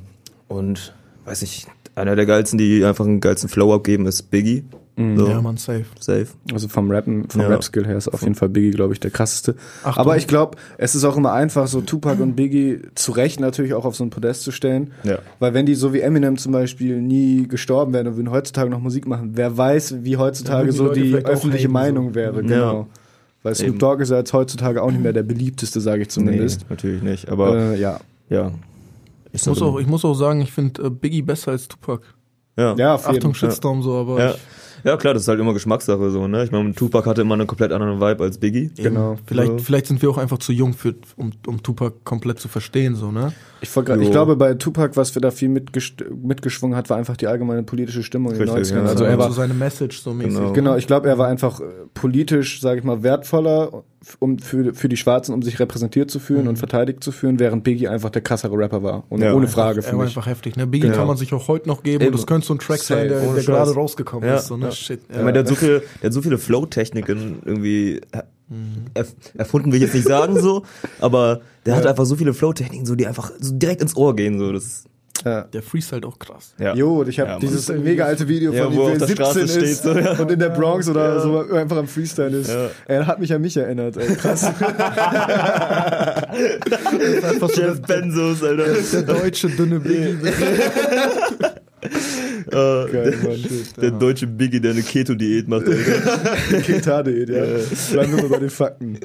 und 0.49 0.95
weiß 1.25 1.43
ich, 1.43 1.67
einer 1.95 2.17
der 2.17 2.27
geilsten, 2.27 2.59
die 2.59 2.85
einfach 2.85 3.07
einen 3.07 3.21
geilsten 3.21 3.49
Flow 3.49 3.75
abgeben, 3.75 4.07
ist 4.07 4.31
Biggie. 4.31 4.65
So, 4.97 5.29
Ja, 5.29 5.43
Mann, 5.43 5.57
safe. 5.57 5.87
safe. 5.99 6.29
Also 6.53 6.69
vom 6.69 6.89
Rappen, 6.89 7.29
vom 7.29 7.41
Ja. 7.41 7.49
Rap-Skill 7.49 7.85
her 7.85 7.97
ist 7.97 8.07
auf 8.07 8.23
jeden 8.23 8.37
Fall 8.37 8.49
Biggie, 8.49 8.71
glaube 8.71 8.93
ich, 8.93 9.01
der 9.01 9.11
krasseste. 9.11 9.57
Achtung. 9.83 10.01
Aber 10.01 10.17
ich 10.17 10.29
glaube, 10.29 10.57
es 10.79 10.95
ist 10.95 11.03
auch 11.05 11.17
immer 11.17 11.33
einfach, 11.33 11.67
so 11.67 11.81
Tupac 11.81 12.23
und 12.23 12.37
Biggie 12.37 12.81
zu 12.95 13.11
Recht 13.11 13.41
natürlich 13.41 13.75
auch 13.75 13.85
auf 13.85 13.97
so 13.97 14.05
ein 14.05 14.11
Podest 14.11 14.43
zu 14.45 14.53
stellen. 14.53 14.93
Ja. 15.03 15.19
Weil 15.41 15.53
wenn 15.53 15.67
die 15.67 15.75
so 15.75 15.93
wie 15.93 16.01
Eminem 16.01 16.37
zum 16.39 16.53
Beispiel 16.53 17.01
nie 17.03 17.49
gestorben 17.49 17.93
wären 17.93 18.07
und 18.07 18.17
würden 18.17 18.31
heutzutage 18.31 18.71
noch 18.71 18.79
Musik 18.79 19.09
machen, 19.09 19.31
wer 19.35 19.59
weiß, 19.59 20.05
wie 20.05 20.13
Ja, 20.13 20.19
heutzutage 20.19 20.71
die 20.71 20.77
so 20.77 20.89
die 20.93 21.17
auch 21.17 21.29
öffentliche 21.29 21.69
Meinung 21.69 22.11
so. 22.11 22.15
wäre, 22.15 22.37
Ja. 22.37 22.41
genau. 22.43 22.87
Weil 23.43 23.55
Snoop. 23.57 23.79
Dogg 23.81 24.01
ist 24.03 24.11
ja 24.11 24.19
jetzt 24.19 24.33
heutzutage 24.33 24.81
auch 24.81 24.91
nicht 24.93 25.03
mehr 25.03 25.13
der 25.13 25.25
beliebteste, 25.25 25.81
sage 25.81 26.03
ich 26.03 26.09
zumindest. 26.11 26.61
Nee, 26.61 26.67
natürlich 26.71 27.03
nicht. 27.03 27.29
Aber 27.29 27.57
Äh, 27.59 27.81
ja. 27.81 27.99
ja. 28.31 28.53
Ich 29.33 29.45
muss, 29.45 29.61
auch, 29.61 29.79
ich 29.81 29.87
muss 29.89 30.05
auch 30.05 30.15
sagen, 30.15 30.41
ich 30.41 30.53
finde 30.53 30.85
äh, 30.85 30.91
Biggie 30.91 31.23
besser 31.23 31.51
als 31.51 31.67
Tupac. 31.67 32.05
ja. 32.57 32.75
Ja, 32.77 32.95
auf 32.95 33.07
jeden 33.07 33.17
Achtung. 33.17 33.35
Shitstorm, 33.35 33.83
so, 33.83 33.95
aber 33.97 34.19
Ja. 34.21 34.31
ich, 34.31 34.37
ja, 34.85 34.97
klar, 34.97 35.15
das 35.15 35.23
ist 35.23 35.29
halt 35.29 35.41
immer 35.41 35.53
Geschmackssache 35.55 36.11
so, 36.11 36.29
ne? 36.29 36.45
Ich 36.45 36.53
meine, 36.53 36.75
Tupac 36.75 37.09
hatte 37.09 37.23
immer 37.23 37.35
einen 37.35 37.47
komplett 37.47 37.73
anderen 37.73 38.01
Vibe 38.01 38.23
als 38.25 38.39
Biggie. 38.39 38.71
Genau. 38.77 39.17
vielleicht, 39.27 39.51
So. 39.53 39.59
vielleicht 39.59 39.87
sind 39.87 40.03
wir 40.03 40.11
auch 40.11 40.19
einfach 40.19 40.39
zu 40.39 40.53
jung, 40.53 40.73
für, 40.75 40.95
um, 41.17 41.33
um 41.47 41.63
Tupac 41.63 41.97
komplett 42.05 42.39
zu 42.41 42.49
verstehen, 42.49 42.95
so, 42.95 43.11
ne? 43.11 43.33
Ich, 43.61 43.73
grad- 43.73 43.99
ich 44.01 44.11
glaube, 44.11 44.37
bei 44.37 44.53
Tupac, 44.55 44.95
was 44.97 45.15
wir 45.15 45.23
da 45.23 45.31
viel 45.31 45.49
mitgeschwungen 45.49 46.77
hat, 46.77 46.91
war 46.91 46.97
einfach 46.99 47.17
die 47.17 47.27
allgemeine 47.27 47.63
politische 47.63 48.03
Stimmung 48.03 48.33
in 48.33 48.39
den 48.39 48.49
Richtig, 48.51 48.75
90ern. 48.77 48.83
ja. 48.83 48.83
Also 48.89 48.99
so 48.99 49.05
er 49.05 49.19
war 49.19 49.29
so 49.29 49.35
seine 49.35 49.55
Message 49.55 50.01
so 50.03 50.13
mäßig. 50.13 50.35
Genau. 50.35 50.53
Genau, 50.53 50.77
ich 50.77 50.87
glaube, 50.87 51.09
er 51.09 51.17
war 51.19 51.29
einfach 51.29 51.61
äh, 51.61 51.65
politisch, 51.95 52.61
sage 52.61 52.79
ich 52.81 52.85
mal, 52.85 53.03
wertvoller 53.03 53.85
um 54.19 54.39
für, 54.39 54.75
für 54.75 54.91
die 54.91 54.99
Schwarzen, 54.99 55.33
um 55.33 55.41
sich 55.41 55.59
repräsentiert 55.59 56.11
zu 56.11 56.19
fühlen 56.19 56.47
und 56.47 56.59
verteidigt 56.59 57.03
zu 57.03 57.11
fühlen, 57.11 57.39
während 57.39 57.65
Biggie 57.65 57.89
einfach 57.89 58.11
der 58.11 58.21
krassere 58.21 58.55
Rapper 58.55 58.83
war. 58.83 59.05
Und 59.09 59.23
Ja. 59.23 59.33
ohne 59.33 59.47
Frage 59.49 59.79
Er 59.79 59.83
für 59.83 59.93
war 59.97 60.05
mich. 60.05 60.15
einfach 60.15 60.27
heftig, 60.31 60.57
ne? 60.59 60.67
Biggie 60.67 60.89
Genau. 60.89 60.99
kann 60.99 61.07
man 61.07 61.17
sich 61.17 61.33
auch 61.33 61.49
heute 61.49 61.69
noch 61.69 61.83
geben 61.83 62.03
Eben. 62.05 62.13
und 62.13 62.19
das 62.21 62.27
könnte 62.27 62.47
so 62.47 62.53
ein 62.53 62.59
Track 62.59 62.81
sein, 62.81 63.09
der, 63.09 63.21
Safe, 63.23 63.35
der 63.37 63.45
gerade 63.45 63.73
rausgekommen 63.73 64.29
Ja, 64.29 64.37
ist, 64.37 64.49
so, 64.49 64.59
ne? 64.59 64.67
Ja. 64.75 64.87
Shit. 64.87 65.01
Ich 65.11 65.17
meine, 65.17 65.33
der 65.33 65.41
hat 65.43 65.49
so 65.49 65.55
viele, 65.55 65.83
der 66.03 66.09
hat 66.09 66.13
so 66.13 66.23
viele 66.23 66.39
Flow-Techniken 66.39 67.39
irgendwie 67.45 68.01
erf 68.93 69.15
erfunden, 69.37 69.73
will 69.73 69.77
ich 69.79 69.85
jetzt 69.85 69.95
nicht 69.95 70.07
sagen 70.07 70.39
so, 70.41 70.65
aber 71.01 71.41
der 71.65 71.77
hat 71.77 71.85
Ja. 71.85 71.91
einfach 71.91 72.05
so 72.05 72.15
viele 72.17 72.35
Flow-Techniken, 72.35 72.85
so 72.87 72.95
die 72.95 73.07
einfach 73.07 73.33
so 73.41 73.53
direkt 73.55 73.81
ins 73.83 73.97
Ohr 73.97 74.15
gehen, 74.15 74.39
so 74.39 74.53
das. 74.53 74.85
Ja. 75.25 75.43
Der 75.45 75.63
Freestyle 75.63 76.07
auch 76.07 76.19
krass. 76.19 76.55
Ja. 76.59 76.75
Jo, 76.75 76.99
und 77.01 77.09
ich 77.09 77.19
habe 77.21 77.31
Ja, 77.31 77.39
dieses 77.39 77.69
mega 77.69 78.05
alte 78.05 78.29
Video 78.29 78.53
Ja, 78.53 78.65
von 78.65 78.77
wo 78.77 78.89
ihm, 78.89 78.95
er 78.95 79.01
wie 79.01 79.03
auf 79.03 79.03
er 79.03 79.07
der 79.07 79.15
Straße 79.15 79.47
17 79.47 79.63
ist 79.65 79.79
steht, 79.81 79.95
so, 79.95 79.99
ja. 79.99 80.13
und 80.21 80.31
in 80.31 80.39
der 80.41 80.51
Bronx 80.51 80.89
oder 80.89 81.15
Ja. 81.15 81.21
so 81.21 81.39
einfach 81.53 81.77
am 81.79 81.87
Freestyle 81.89 82.37
ist. 82.37 82.51
Ja. 82.51 82.69
Er 82.87 83.07
hat 83.07 83.21
mich 83.21 83.33
an 83.33 83.41
mich 83.41 83.57
erinnert, 83.57 83.97
ey, 83.97 84.15
krass. 84.17 84.43
Jeff 87.57 87.81
Benzos, 87.83 88.43
Alter. 88.43 88.67
der 88.93 89.03
deutsche 89.03 89.49
dünne 89.49 89.81
Biggie. 89.81 90.19
Äh, 92.47 92.53
Geil, 92.53 92.89
der, 92.93 93.83
der 93.83 93.91
deutsche 93.99 94.27
Biggie, 94.27 94.61
der 94.61 94.73
eine 94.73 94.83
Keto-Diät 94.83 95.49
macht. 95.49 95.65
Ketar.de, 96.65 97.21
ja. 97.21 97.45
Bleiben 97.93 98.17
wir 98.17 98.23
mal 98.23 98.29
bei 98.29 98.39
den 98.39 98.51
Fakten. 98.51 98.99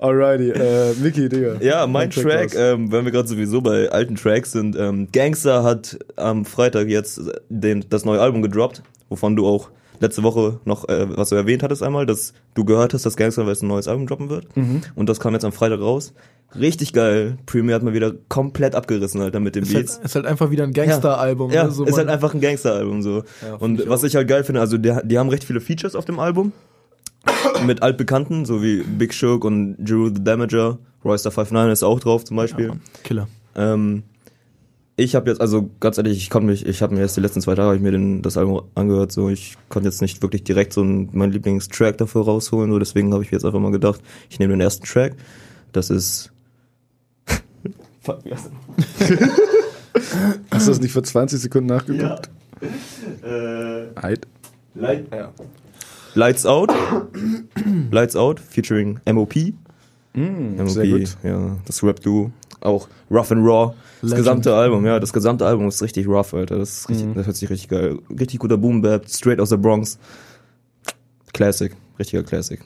Alrighty, 0.00 0.50
äh, 0.50 0.94
Mickey, 1.02 1.28
Digga. 1.28 1.56
Ja, 1.60 1.86
mein 1.86 2.10
Track, 2.10 2.54
raus. 2.54 2.56
ähm, 2.56 2.92
wenn 2.92 3.04
wir 3.04 3.12
gerade 3.12 3.28
sowieso 3.28 3.60
bei 3.60 3.88
alten 3.90 4.16
Tracks 4.16 4.52
sind, 4.52 4.76
ähm, 4.76 5.08
Gangster 5.12 5.62
hat 5.62 5.98
am 6.16 6.44
Freitag 6.44 6.88
jetzt 6.88 7.20
den, 7.48 7.84
das 7.88 8.04
neue 8.04 8.20
Album 8.20 8.42
gedroppt, 8.42 8.82
wovon 9.08 9.36
du 9.36 9.46
auch 9.46 9.70
letzte 10.02 10.22
Woche 10.22 10.60
noch, 10.64 10.88
äh, 10.88 11.06
was 11.16 11.30
du 11.30 11.36
erwähnt 11.36 11.62
hattest 11.62 11.82
einmal, 11.82 12.04
dass 12.04 12.34
du 12.54 12.64
gehört 12.64 12.92
hast, 12.92 13.06
dass 13.06 13.16
Gangster 13.16 13.46
jetzt 13.46 13.62
ein 13.62 13.68
neues 13.68 13.88
Album 13.88 14.06
droppen 14.06 14.28
wird. 14.28 14.54
Mhm. 14.56 14.82
Und 14.94 15.08
das 15.08 15.20
kam 15.20 15.32
jetzt 15.32 15.44
am 15.44 15.52
Freitag 15.52 15.80
raus. 15.80 16.12
Richtig 16.58 16.92
geil. 16.92 17.38
Premier 17.46 17.74
hat 17.74 17.82
mal 17.82 17.94
wieder 17.94 18.12
komplett 18.28 18.74
abgerissen, 18.74 19.22
Alter, 19.22 19.40
mit 19.40 19.54
den 19.54 19.62
Ist 19.62 19.72
Beats. 19.72 19.94
halt, 19.96 20.04
ist 20.04 20.14
halt 20.14 20.26
einfach 20.26 20.50
wieder 20.50 20.64
ein 20.64 20.72
Gangster-Album. 20.74 21.50
Ja, 21.50 21.64
ne? 21.64 21.70
so 21.70 21.84
ist 21.84 21.96
halt 21.96 22.08
einfach 22.08 22.34
ein 22.34 22.40
Gangster-Album 22.40 23.00
so. 23.00 23.22
Ja, 23.40 23.54
und 23.54 23.88
was 23.88 24.02
auch. 24.02 24.06
ich 24.06 24.16
halt 24.16 24.28
geil 24.28 24.44
finde, 24.44 24.60
also 24.60 24.76
die, 24.76 24.94
die 25.04 25.18
haben 25.18 25.30
recht 25.30 25.44
viele 25.44 25.60
Features 25.60 25.94
auf 25.94 26.04
dem 26.04 26.18
Album. 26.18 26.52
mit 27.64 27.82
altbekannten, 27.82 28.44
so 28.44 28.62
wie 28.62 28.82
Big 28.82 29.14
Shook 29.14 29.44
und 29.44 29.76
Drew 29.78 30.08
the 30.08 30.22
Damager. 30.22 30.78
Royster 31.04 31.30
59 31.30 31.72
ist 31.72 31.82
auch 31.84 32.00
drauf 32.00 32.24
zum 32.24 32.36
Beispiel. 32.36 32.66
Ja. 32.66 32.74
Killer. 33.04 33.28
Ähm, 33.54 34.02
ich 34.96 35.14
habe 35.14 35.30
jetzt, 35.30 35.40
also 35.40 35.70
ganz 35.80 35.98
ehrlich, 35.98 36.18
ich 36.18 36.30
konnte 36.30 36.48
mich, 36.48 36.66
ich 36.66 36.82
habe 36.82 36.94
mir 36.94 37.00
erst 37.00 37.16
die 37.16 37.20
letzten 37.20 37.40
zwei 37.40 37.54
Tage 37.54 37.76
ich 37.76 37.82
mir 37.82 37.92
den, 37.92 38.22
das 38.22 38.36
Album 38.36 38.62
angehört, 38.74 39.12
so 39.12 39.30
ich 39.30 39.56
konnte 39.68 39.88
jetzt 39.88 40.02
nicht 40.02 40.22
wirklich 40.22 40.44
direkt 40.44 40.72
so 40.72 40.82
einen, 40.82 41.08
meinen 41.12 41.32
Lieblingstrack 41.32 41.98
dafür 41.98 42.24
rausholen, 42.24 42.70
so 42.70 42.78
deswegen 42.78 43.12
habe 43.12 43.22
ich 43.24 43.30
mir 43.30 43.36
jetzt 43.36 43.44
einfach 43.44 43.60
mal 43.60 43.72
gedacht, 43.72 44.00
ich 44.28 44.38
nehme 44.38 44.52
den 44.52 44.60
ersten 44.60 44.84
Track. 44.84 45.14
Das 45.72 45.90
ist 45.90 46.30
Fuck, 48.02 48.24
wie 48.24 48.32
heißt 48.32 48.50
Hast 50.50 50.66
du 50.66 50.70
das 50.70 50.80
nicht 50.80 50.92
vor 50.92 51.04
20 51.04 51.40
Sekunden 51.40 51.68
nachgeguckt? 51.68 52.30
der? 53.22 53.88
Äh, 53.90 53.90
Eid. 53.94 54.26
Light, 54.74 55.06
Lights 56.14 56.46
Out. 56.46 56.72
Lights 57.90 58.16
Out 58.16 58.40
featuring 58.40 59.00
MOP. 59.10 59.34
MOP, 60.14 60.68
sehr 60.68 60.86
gut. 60.86 61.16
ja, 61.22 61.56
das 61.64 61.82
Rap-Duo. 61.82 62.30
Auch 62.62 62.88
Rough 63.10 63.32
and 63.32 63.44
Raw. 63.44 63.74
Das 64.00 64.10
Legend. 64.10 64.18
gesamte 64.18 64.54
Album, 64.54 64.86
ja, 64.86 64.98
das 64.98 65.12
gesamte 65.12 65.46
Album 65.46 65.68
ist 65.68 65.82
richtig 65.82 66.08
rough, 66.08 66.34
Alter. 66.34 66.58
Das, 66.58 66.80
ist 66.80 66.88
richtig, 66.88 67.14
das 67.14 67.26
hört 67.26 67.36
sich 67.36 67.50
richtig 67.50 67.68
geil. 67.68 67.98
Richtig 68.10 68.40
guter 68.40 68.56
Boom-Bap, 68.56 69.08
straight 69.08 69.40
aus 69.40 69.50
der 69.50 69.58
Bronx. 69.58 69.98
Classic, 71.32 71.74
richtiger 71.98 72.22
Classic. 72.22 72.60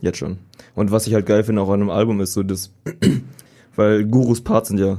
Jetzt 0.00 0.18
schon. 0.18 0.38
Und 0.74 0.90
was 0.90 1.06
ich 1.06 1.14
halt 1.14 1.26
geil 1.26 1.42
finde 1.44 1.62
auch 1.62 1.70
an 1.70 1.80
einem 1.80 1.90
Album 1.90 2.20
ist 2.20 2.34
so 2.34 2.42
das, 2.42 2.70
weil 3.76 4.04
Gurus 4.04 4.40
Parts 4.40 4.68
sind 4.68 4.78
ja 4.78 4.98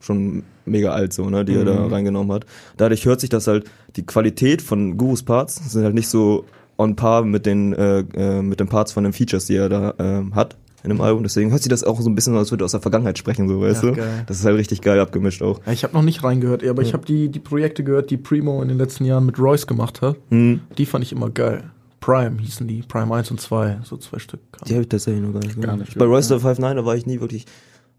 schon 0.00 0.42
mega 0.64 0.92
alt 0.92 1.12
so, 1.12 1.28
ne, 1.28 1.44
die 1.44 1.54
er 1.54 1.64
da 1.64 1.86
reingenommen 1.86 2.32
hat. 2.32 2.46
Dadurch 2.76 3.04
hört 3.04 3.20
sich 3.20 3.30
das 3.30 3.46
halt, 3.46 3.70
die 3.96 4.06
Qualität 4.06 4.62
von 4.62 4.96
Gurus 4.96 5.22
Parts 5.22 5.72
sind 5.72 5.84
halt 5.84 5.94
nicht 5.94 6.08
so 6.08 6.44
on 6.78 6.96
par 6.96 7.24
mit 7.24 7.46
den, 7.46 7.72
äh, 7.72 8.04
äh, 8.14 8.42
mit 8.42 8.60
den 8.60 8.68
Parts 8.68 8.92
von 8.92 9.04
den 9.04 9.12
Features, 9.12 9.46
die 9.46 9.56
er 9.56 9.68
da 9.68 9.94
ähm, 9.98 10.34
hat 10.34 10.56
in 10.90 10.96
dem 10.96 11.00
Album. 11.00 11.22
Deswegen 11.22 11.50
hört 11.50 11.62
sich 11.62 11.70
das 11.70 11.84
auch 11.84 12.00
so 12.00 12.08
ein 12.08 12.14
bisschen 12.14 12.32
so, 12.32 12.38
als 12.38 12.50
würde 12.50 12.64
er 12.64 12.66
aus 12.66 12.72
der 12.72 12.80
Vergangenheit 12.80 13.18
sprechen, 13.18 13.48
so 13.48 13.60
weißt 13.60 13.82
Ja, 13.82 13.90
du? 13.90 13.96
geil. 13.96 14.24
Das 14.26 14.38
ist 14.38 14.44
halt 14.44 14.56
richtig 14.56 14.80
geil 14.80 14.98
abgemischt 15.00 15.42
auch. 15.42 15.60
Ja, 15.66 15.72
ich 15.72 15.84
habe 15.84 15.94
noch 15.94 16.02
nicht 16.02 16.22
reingehört, 16.24 16.64
aber 16.66 16.82
ich 16.82 16.92
habe 16.94 17.04
die, 17.06 17.28
die 17.28 17.38
Projekte 17.40 17.84
gehört, 17.84 18.10
die 18.10 18.16
Primo 18.16 18.62
in 18.62 18.68
den 18.68 18.78
letzten 18.78 19.04
Jahren 19.04 19.26
mit 19.26 19.38
Royce 19.38 19.66
gemacht 19.66 20.02
hat. 20.02 20.16
Hm. 20.30 20.60
Die 20.76 20.86
fand 20.86 21.04
ich 21.04 21.12
immer 21.12 21.30
geil. 21.30 21.64
Prime 22.00 22.38
hießen 22.40 22.66
die, 22.68 22.82
Prime 22.82 23.12
1 23.14 23.30
und 23.32 23.40
2, 23.40 23.80
so 23.82 23.96
zwei 23.96 24.18
Stück. 24.18 24.40
Die 24.66 24.72
habe 24.74 24.82
ich 24.82 24.88
tatsächlich 24.88 25.22
noch 25.22 25.32
gar 25.32 25.40
nicht. 25.40 25.60
Gar 25.60 25.76
nicht 25.76 25.88
Bei 25.94 26.04
gehört, 26.04 26.10
Royster 26.16 26.36
59, 26.36 26.76
da 26.76 26.84
war 26.86 26.96
ich 26.96 27.06
nie 27.06 27.20
wirklich. 27.20 27.44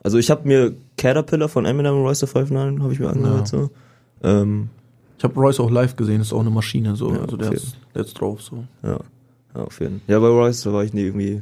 Also 0.01 0.17
ich 0.17 0.31
habe 0.31 0.48
mir 0.48 0.74
Caterpillar 0.98 1.50
von 1.50 1.65
Eminem 1.65 1.96
und 1.96 2.01
Royster 2.03 2.25
59 2.27 2.81
habe 2.81 2.93
ich 2.93 3.00
mir 3.00 3.10
angehört 3.10 3.48
so. 3.50 3.69
Ähm, 4.24 4.69
Ich 5.17 5.24
habe 5.25 5.38
Royce 5.39 5.60
auch 5.60 5.69
live 5.69 5.96
gesehen, 5.98 6.22
ist 6.22 6.31
auch 6.31 6.39
eine 6.39 6.50
Maschine 6.50 6.96
so, 6.96 7.12
Ja, 7.13 7.19
also 7.19 7.36
der 7.36 7.51
ist, 7.51 7.75
der 7.93 8.03
ist 8.05 8.13
drauf 8.19 8.41
so. 8.41 8.63
ja, 8.84 9.00
ja, 9.53 9.62
auf 9.63 9.77
jeden 9.81 10.00
Fall. 10.00 10.13
Ja, 10.15 10.19
bei 10.19 10.27
Royce 10.27 10.62
da 10.63 10.72
war 10.72 10.84
ich 10.86 10.93
nie 10.93 11.01
irgendwie 11.01 11.41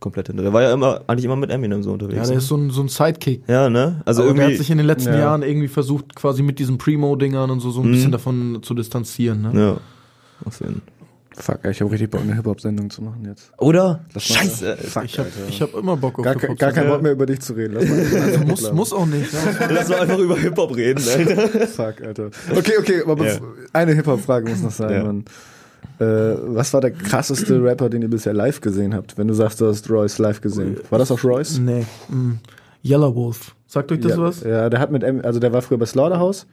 komplett 0.00 0.28
hinter. 0.28 0.42
Der 0.42 0.52
war 0.52 0.62
ja 0.62 0.72
immer 0.72 1.02
eigentlich 1.06 1.24
immer 1.24 1.36
mit 1.36 1.50
Eminem 1.50 1.82
so 1.82 1.92
unterwegs. 1.92 2.16
Ja, 2.18 2.26
der 2.26 2.38
ist 2.38 2.46
so 2.48 2.56
ein, 2.56 2.70
so 2.70 2.82
ein 2.82 2.88
Sidekick. 2.88 3.42
ja, 3.48 3.68
ne? 3.68 4.00
Also 4.04 4.22
aber 4.22 4.32
der 4.34 4.42
hat 4.44 4.48
irgendwie 4.50 4.58
sich 4.58 4.70
in 4.70 4.78
den 4.78 4.86
letzten 4.86 5.12
Ja. 5.12 5.18
Jahren 5.18 5.42
irgendwie 5.42 5.68
versucht, 5.68 6.14
quasi 6.14 6.42
mit 6.42 6.58
diesen 6.58 6.78
Primo-Dingern 6.78 7.50
und 7.50 7.60
so, 7.60 7.70
so 7.70 7.80
ein 7.80 7.88
Mhm. 7.88 7.92
bisschen 7.92 8.12
davon 8.12 8.58
zu 8.62 8.74
distanzieren. 8.74 9.42
Ne? 9.42 9.52
ja. 9.60 9.76
Auf 10.44 10.60
jeden 10.60 10.74
Fall. 10.74 10.82
Fuck, 11.40 11.58
ey, 11.62 11.70
ich 11.70 11.80
habe 11.80 11.92
richtig 11.92 12.10
Bock, 12.10 12.20
eine 12.22 12.34
Hip-Hop-Sendung 12.34 12.90
zu 12.90 13.00
machen 13.00 13.24
jetzt. 13.24 13.52
Oder? 13.58 14.04
Lass 14.12 14.28
mal- 14.30 14.36
Scheiße. 14.38 14.76
Fuck, 14.76 15.04
Ich 15.04 15.18
habe 15.20 15.28
Alter. 15.28 15.48
ich 15.48 15.62
hab 15.62 15.74
immer 15.74 15.96
Bock 15.96 16.18
auf 16.18 16.24
gar, 16.24 16.34
Hip-Hop 16.34 16.58
gar 16.58 16.72
keinen. 16.72 16.88
Bock 16.88 17.00
mehr 17.02 17.12
über 17.12 17.26
dich 17.26 17.38
zu 17.40 17.52
reden. 17.52 17.74
Lass 17.74 17.84
mal 17.88 17.98
Also 18.22 18.40
muss, 18.44 18.72
muss 18.72 18.92
auch 18.92 19.06
nicht. 19.06 19.32
Ne? 19.32 19.38
Lass 19.70 19.88
mal 19.88 20.00
einfach 20.00 20.18
über 20.18 20.36
Hip-Hop 20.36 20.74
reden, 20.76 21.00
Alter. 21.16 21.66
Fuck, 21.68 22.02
Alter. 22.02 22.30
Okay, 22.56 22.72
okay, 22.80 23.02
aber 23.04 23.14
bev- 23.14 23.40
eine 23.72 23.92
Hip-Hop-Frage 23.94 24.50
muss 24.50 24.62
noch 24.62 24.70
sein, 24.72 24.90
Ja. 24.90 25.32
Äh, 25.98 26.04
was 26.04 26.72
war 26.72 26.80
der 26.80 26.92
krasseste 26.92 27.62
Rapper, 27.62 27.88
den 27.88 28.02
ihr 28.02 28.10
bisher 28.10 28.32
live 28.32 28.60
gesehen 28.60 28.94
habt? 28.94 29.18
Wenn 29.18 29.28
du 29.28 29.34
sagst, 29.34 29.60
du 29.60 29.66
hast 29.66 29.90
Royce 29.90 30.18
live 30.18 30.40
gesehen. 30.40 30.76
War 30.90 30.98
das 30.98 31.10
auch 31.10 31.22
Royce? 31.24 31.58
Nee. 31.58 31.86
Mm. 32.08 32.34
Yellow 32.84 33.14
Wolf. 33.14 33.54
Sagt 33.66 33.90
euch 33.90 34.00
das 34.00 34.12
ja, 34.12 34.18
was? 34.18 34.42
Ja, 34.42 34.70
der 34.70 34.80
hat 34.80 34.92
mit, 34.92 35.02
M 35.02 35.20
also 35.22 35.40
der 35.40 35.52
war 35.52 35.60
früher 35.60 35.78
bei 35.78 35.86
Slaughterhouse. 35.86 36.46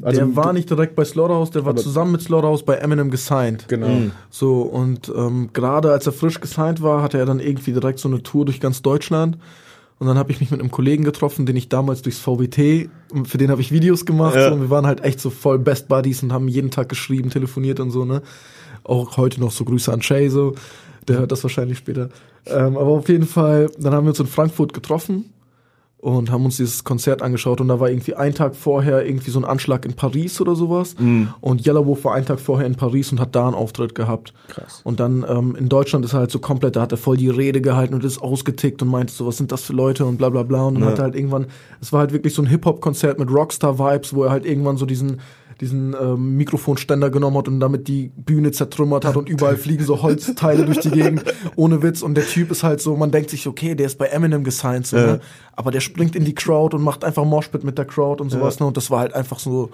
Also 0.00 0.20
der 0.20 0.36
war 0.36 0.52
nicht 0.54 0.70
direkt 0.70 0.96
bei 0.96 1.04
Slaughterhouse, 1.04 1.50
der 1.50 1.66
war 1.66 1.76
zusammen 1.76 2.12
mit 2.12 2.22
Slaughterhouse 2.22 2.62
bei 2.62 2.76
Eminem 2.76 3.10
gesigned. 3.10 3.68
Genau. 3.68 3.88
Mhm. 3.88 4.12
So, 4.30 4.62
und 4.62 5.12
ähm, 5.14 5.50
gerade 5.52 5.92
als 5.92 6.06
er 6.06 6.12
frisch 6.12 6.40
gesigned 6.40 6.80
war, 6.82 7.02
hatte 7.02 7.18
er 7.18 7.26
dann 7.26 7.40
irgendwie 7.40 7.72
direkt 7.72 7.98
so 7.98 8.08
eine 8.08 8.22
Tour 8.22 8.46
durch 8.46 8.58
ganz 8.58 8.80
Deutschland. 8.80 9.36
Und 10.02 10.08
dann 10.08 10.18
habe 10.18 10.32
ich 10.32 10.40
mich 10.40 10.50
mit 10.50 10.58
einem 10.58 10.72
Kollegen 10.72 11.04
getroffen, 11.04 11.46
den 11.46 11.54
ich 11.54 11.68
damals 11.68 12.02
durchs 12.02 12.18
VWT, 12.18 12.90
für 13.22 13.38
den 13.38 13.52
habe 13.52 13.60
ich 13.60 13.70
Videos 13.70 14.04
gemacht. 14.04 14.34
Ja. 14.34 14.48
So, 14.48 14.54
und 14.54 14.62
wir 14.62 14.68
waren 14.68 14.84
halt 14.84 15.04
echt 15.04 15.20
so 15.20 15.30
voll 15.30 15.60
Best 15.60 15.86
Buddies 15.86 16.24
und 16.24 16.32
haben 16.32 16.48
jeden 16.48 16.72
Tag 16.72 16.88
geschrieben, 16.88 17.30
telefoniert 17.30 17.78
und 17.78 17.92
so, 17.92 18.04
ne? 18.04 18.20
Auch 18.82 19.16
heute 19.16 19.38
noch 19.38 19.52
so 19.52 19.64
Grüße 19.64 19.92
an 19.92 20.02
Shay, 20.02 20.28
so. 20.28 20.56
Der 21.06 21.20
hört 21.20 21.30
das 21.30 21.44
wahrscheinlich 21.44 21.78
später. 21.78 22.08
Ähm, 22.46 22.76
aber 22.76 22.88
auf 22.88 23.08
jeden 23.08 23.28
Fall, 23.28 23.70
dann 23.78 23.94
haben 23.94 24.04
wir 24.04 24.08
uns 24.08 24.18
in 24.18 24.26
Frankfurt 24.26 24.72
getroffen 24.72 25.32
und 26.02 26.32
haben 26.32 26.44
uns 26.44 26.56
dieses 26.56 26.82
Konzert 26.82 27.22
angeschaut 27.22 27.60
und 27.60 27.68
da 27.68 27.78
war 27.78 27.88
irgendwie 27.88 28.14
ein 28.14 28.34
Tag 28.34 28.56
vorher 28.56 29.06
irgendwie 29.06 29.30
so 29.30 29.38
ein 29.38 29.44
Anschlag 29.44 29.84
in 29.86 29.94
Paris 29.94 30.40
oder 30.40 30.56
sowas 30.56 30.96
Mhm. 30.98 31.28
und 31.40 31.64
Yellowwolf 31.64 32.04
war 32.04 32.14
einen 32.14 32.26
Tag 32.26 32.40
vorher 32.40 32.66
in 32.66 32.74
Paris 32.74 33.12
und 33.12 33.20
hat 33.20 33.36
da 33.36 33.46
einen 33.46 33.54
Auftritt 33.54 33.94
gehabt. 33.94 34.34
Krass. 34.48 34.80
Und 34.82 34.98
dann 34.98 35.24
ähm, 35.28 35.54
in 35.54 35.68
Deutschland 35.68 36.04
ist 36.04 36.12
er 36.12 36.18
halt 36.18 36.32
so 36.32 36.40
komplett, 36.40 36.74
da 36.74 36.80
hat 36.82 36.90
er 36.92 36.98
voll 36.98 37.16
die 37.16 37.28
Rede 37.28 37.60
gehalten 37.60 37.94
und 37.94 38.02
ist 38.02 38.20
ausgetickt 38.20 38.82
und 38.82 38.88
meinte 38.88 39.12
so, 39.12 39.26
was 39.28 39.36
sind 39.36 39.52
das 39.52 39.62
für 39.62 39.74
Leute 39.74 40.04
und 40.04 40.16
bla 40.18 40.28
bla 40.28 40.42
bla 40.42 40.64
und 40.64 40.74
dann 40.74 40.82
Ja. 40.82 40.90
hat 40.90 40.98
er 40.98 41.04
halt 41.04 41.14
irgendwann, 41.14 41.46
es 41.80 41.92
war 41.92 42.00
halt 42.00 42.12
wirklich 42.12 42.34
so 42.34 42.42
ein 42.42 42.46
Hip-Hop-Konzert 42.48 43.20
mit 43.20 43.30
Rockstar-Vibes, 43.30 44.12
wo 44.12 44.24
er 44.24 44.30
halt 44.30 44.44
irgendwann 44.44 44.76
so 44.78 44.86
diesen 44.86 45.20
diesen 45.60 45.94
ähm, 46.00 46.36
Mikrofonständer 46.36 47.10
genommen 47.10 47.36
hat 47.38 47.48
und 47.48 47.60
damit 47.60 47.88
die 47.88 48.10
Bühne 48.16 48.50
zertrümmert 48.52 49.04
hat 49.04 49.16
und 49.16 49.28
überall 49.28 49.56
fliegen 49.56 49.84
so 49.84 50.02
Holzteile 50.02 50.64
durch 50.64 50.80
die 50.80 50.90
Gegend, 50.90 51.24
ohne 51.56 51.82
Witz. 51.82 52.02
Und 52.02 52.14
der 52.14 52.26
Typ 52.26 52.50
ist 52.50 52.62
halt 52.62 52.80
so, 52.80 52.96
man 52.96 53.10
denkt 53.10 53.30
sich, 53.30 53.46
okay, 53.46 53.74
der 53.74 53.86
ist 53.86 53.98
bei 53.98 54.06
Eminem 54.06 54.44
gesigned, 54.44 54.86
so, 54.86 54.96
Ja. 54.96 55.06
ne? 55.06 55.20
aber 55.54 55.70
der 55.70 55.80
springt 55.80 56.16
in 56.16 56.24
die 56.24 56.34
Crowd 56.34 56.74
und 56.76 56.82
macht 56.82 57.04
einfach 57.04 57.24
Moshpit 57.24 57.64
mit 57.64 57.78
der 57.78 57.84
Crowd 57.84 58.22
und 58.22 58.30
sowas. 58.30 58.58
Ne? 58.60 58.66
Und 58.66 58.76
das 58.76 58.90
war 58.90 59.00
halt 59.00 59.14
einfach 59.14 59.38
so 59.38 59.70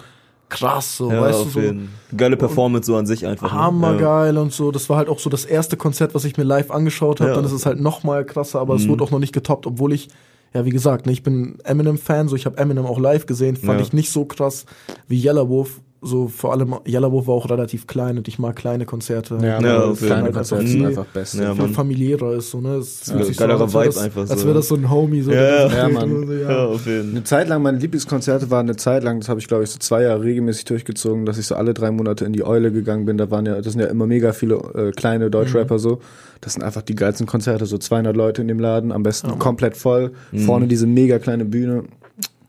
krass, 0.49 0.97
so, 0.97 1.11
Ja, 1.11 1.21
weißt 1.21 1.45
du, 1.45 1.49
so 1.49 1.59
jeden. 1.61 1.89
Geile 2.17 2.35
Performance 2.35 2.87
so 2.87 2.95
an 2.97 3.05
sich 3.05 3.25
einfach. 3.27 3.51
ne? 3.53 3.57
hammergeil 3.59 4.37
und 4.37 4.51
so. 4.51 4.71
Das 4.71 4.89
war 4.89 4.97
halt 4.97 5.07
auch 5.07 5.19
so 5.19 5.29
das 5.29 5.45
erste 5.45 5.77
Konzert, 5.77 6.15
was 6.15 6.25
ich 6.25 6.37
mir 6.37 6.43
live 6.43 6.71
angeschaut 6.71 7.19
habe. 7.21 7.29
Ja. 7.31 7.35
Dann 7.35 7.45
ist 7.45 7.51
es 7.51 7.65
halt 7.67 7.79
noch 7.79 8.03
mal 8.03 8.25
krasser, 8.25 8.59
aber 8.59 8.75
es 8.75 8.85
Mhm. 8.85 8.89
wurde 8.89 9.03
auch 9.03 9.11
noch 9.11 9.19
nicht 9.19 9.33
getoppt, 9.33 9.67
obwohl 9.67 9.93
ich, 9.93 10.09
ja 10.53 10.65
wie 10.65 10.69
gesagt, 10.71 11.05
ne, 11.05 11.11
ich 11.11 11.23
bin 11.23 11.57
Eminem-Fan, 11.63 12.27
so 12.27 12.35
ich 12.35 12.45
habe 12.45 12.57
Eminem 12.57 12.85
auch 12.85 12.99
live 12.99 13.25
gesehen, 13.25 13.55
fand 13.55 13.79
Ja. 13.79 13.85
ich 13.85 13.93
nicht 13.93 14.11
so 14.11 14.25
krass 14.25 14.65
wie 15.07 15.23
Yellowwolf. 15.23 15.81
So 16.01 16.29
vor 16.29 16.53
allem 16.53 16.75
Yellowwolf 16.87 17.27
war 17.27 17.35
auch 17.35 17.49
relativ 17.49 17.85
klein 17.85 18.17
und 18.17 18.27
ich 18.29 18.39
mag 18.39 18.55
kleine 18.55 18.85
Konzerte. 18.85 19.37
Ja, 19.41 19.59
Ja, 19.61 19.81
auf 19.83 19.99
kleine 19.99 20.21
jeden 20.27 20.33
Konzerte 20.33 20.65
sind 20.65 20.79
Mhm. 20.79 20.85
einfach 20.85 21.05
best. 21.07 21.33
Ja, 21.35 21.53
viel 21.53 21.63
Mann. 21.65 21.73
familiärer 21.73 22.35
ist 22.35 22.51
so, 22.51 22.61
ne? 22.61 22.75
Es 22.75 23.05
Ja, 23.07 23.21
sich 23.21 23.35
geilerer 23.35 23.63
als 23.63 23.73
wär 23.73 23.81
Vibe 23.81 23.93
das, 23.93 23.97
einfach 24.03 24.21
Als 24.29 24.39
so. 24.39 24.45
wäre 24.45 24.55
das 24.55 24.67
so 24.69 24.75
ein 24.75 24.89
Homie, 24.89 25.21
so. 25.21 25.31
Ja, 25.33 25.67
ja, 25.67 25.89
Mann. 25.89 26.25
so, 26.25 26.33
Ja, 26.33 26.65
auf 26.67 26.85
jeden 26.85 27.01
Fall. 27.03 27.09
Eine 27.11 27.23
Zeit 27.25 27.49
lang, 27.49 27.61
meine 27.63 27.79
Lieblingskonzerte 27.79 28.49
waren 28.49 28.67
eine 28.67 28.77
Zeit 28.77 29.03
lang, 29.03 29.19
das 29.19 29.27
habe 29.27 29.41
ich 29.41 29.47
glaube 29.49 29.65
ich 29.65 29.71
so 29.71 29.77
zwei 29.79 30.03
Jahre 30.03 30.23
regelmäßig 30.23 30.63
durchgezogen, 30.65 31.25
dass 31.25 31.37
ich 31.37 31.45
so 31.47 31.55
alle 31.55 31.73
drei 31.73 31.91
Monate 31.91 32.23
in 32.23 32.31
die 32.31 32.45
Eule 32.45 32.71
gegangen 32.71 33.03
bin. 33.05 33.17
Da 33.17 33.29
waren 33.29 33.45
ja, 33.45 33.59
das 33.61 33.73
sind 33.73 33.81
ja 33.81 33.87
immer 33.87 34.07
mega 34.07 34.31
viele 34.31 34.55
äh, 34.55 34.91
kleine 34.91 35.29
Deutschrapper 35.29 35.79
so. 35.79 35.99
Das 36.39 36.53
sind 36.53 36.63
einfach 36.63 36.81
die 36.81 36.95
geilsten 36.95 37.27
Konzerte, 37.27 37.65
so 37.65 37.77
200 37.77 38.15
Leute 38.15 38.41
in 38.41 38.47
dem 38.47 38.59
Laden, 38.59 38.93
am 38.93 39.03
besten 39.03 39.27
Ja. 39.31 39.35
komplett 39.35 39.75
voll. 39.75 40.11
Vorne 40.33 40.67
diese 40.67 40.87
mega 40.87 41.19
kleine 41.19 41.43
Bühne. 41.43 41.83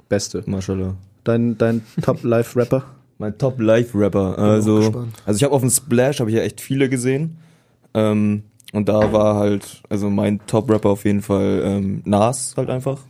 Beste. 0.09 0.45
Mashallah. 0.47 0.95
Dein, 1.25 1.59
dein 1.59 1.83
Top-Live-Rapper? 2.03 2.85
Mein 3.21 3.37
Top 3.37 3.61
Live 3.61 3.95
Rapper. 3.95 4.39
Also, 4.39 5.05
also 5.27 5.37
ich 5.37 5.45
habe 5.45 5.55
auf 5.55 5.61
dem 5.61 5.69
Splash 5.69 6.21
habe 6.21 6.31
ich 6.31 6.37
ja 6.37 6.43
echt 6.43 6.59
viele 6.59 6.89
gesehen. 6.89 7.37
Ähm, 7.93 8.45
und 8.73 8.89
da 8.89 9.13
war 9.13 9.35
halt, 9.35 9.83
also 9.91 10.09
mein 10.09 10.41
Top 10.47 10.71
Rapper 10.71 10.89
auf 10.89 11.05
jeden 11.05 11.21
Fall 11.21 11.61
ähm, 11.63 12.01
Nas 12.07 12.55
halt 12.57 12.71
einfach 12.71 13.03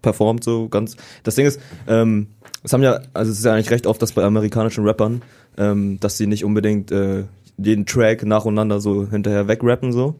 performt 0.00 0.42
so 0.42 0.70
ganz. 0.70 0.96
Das 1.22 1.34
Ding 1.34 1.44
ist, 1.44 1.60
ähm, 1.86 2.28
es 2.62 2.72
haben 2.72 2.82
ja, 2.82 3.00
also 3.12 3.30
es 3.30 3.40
ist 3.40 3.44
ja 3.44 3.52
eigentlich 3.52 3.70
recht 3.70 3.86
oft, 3.86 4.00
dass 4.00 4.12
bei 4.12 4.24
amerikanischen 4.24 4.86
Rappern, 4.86 5.20
ähm, 5.58 6.00
dass 6.00 6.16
sie 6.16 6.26
nicht 6.26 6.42
unbedingt 6.42 6.90
äh, 6.90 7.24
jeden 7.58 7.84
Track 7.84 8.24
nacheinander 8.24 8.80
so 8.80 9.06
hinterher 9.06 9.48
wegrappen 9.48 9.92
so, 9.92 10.14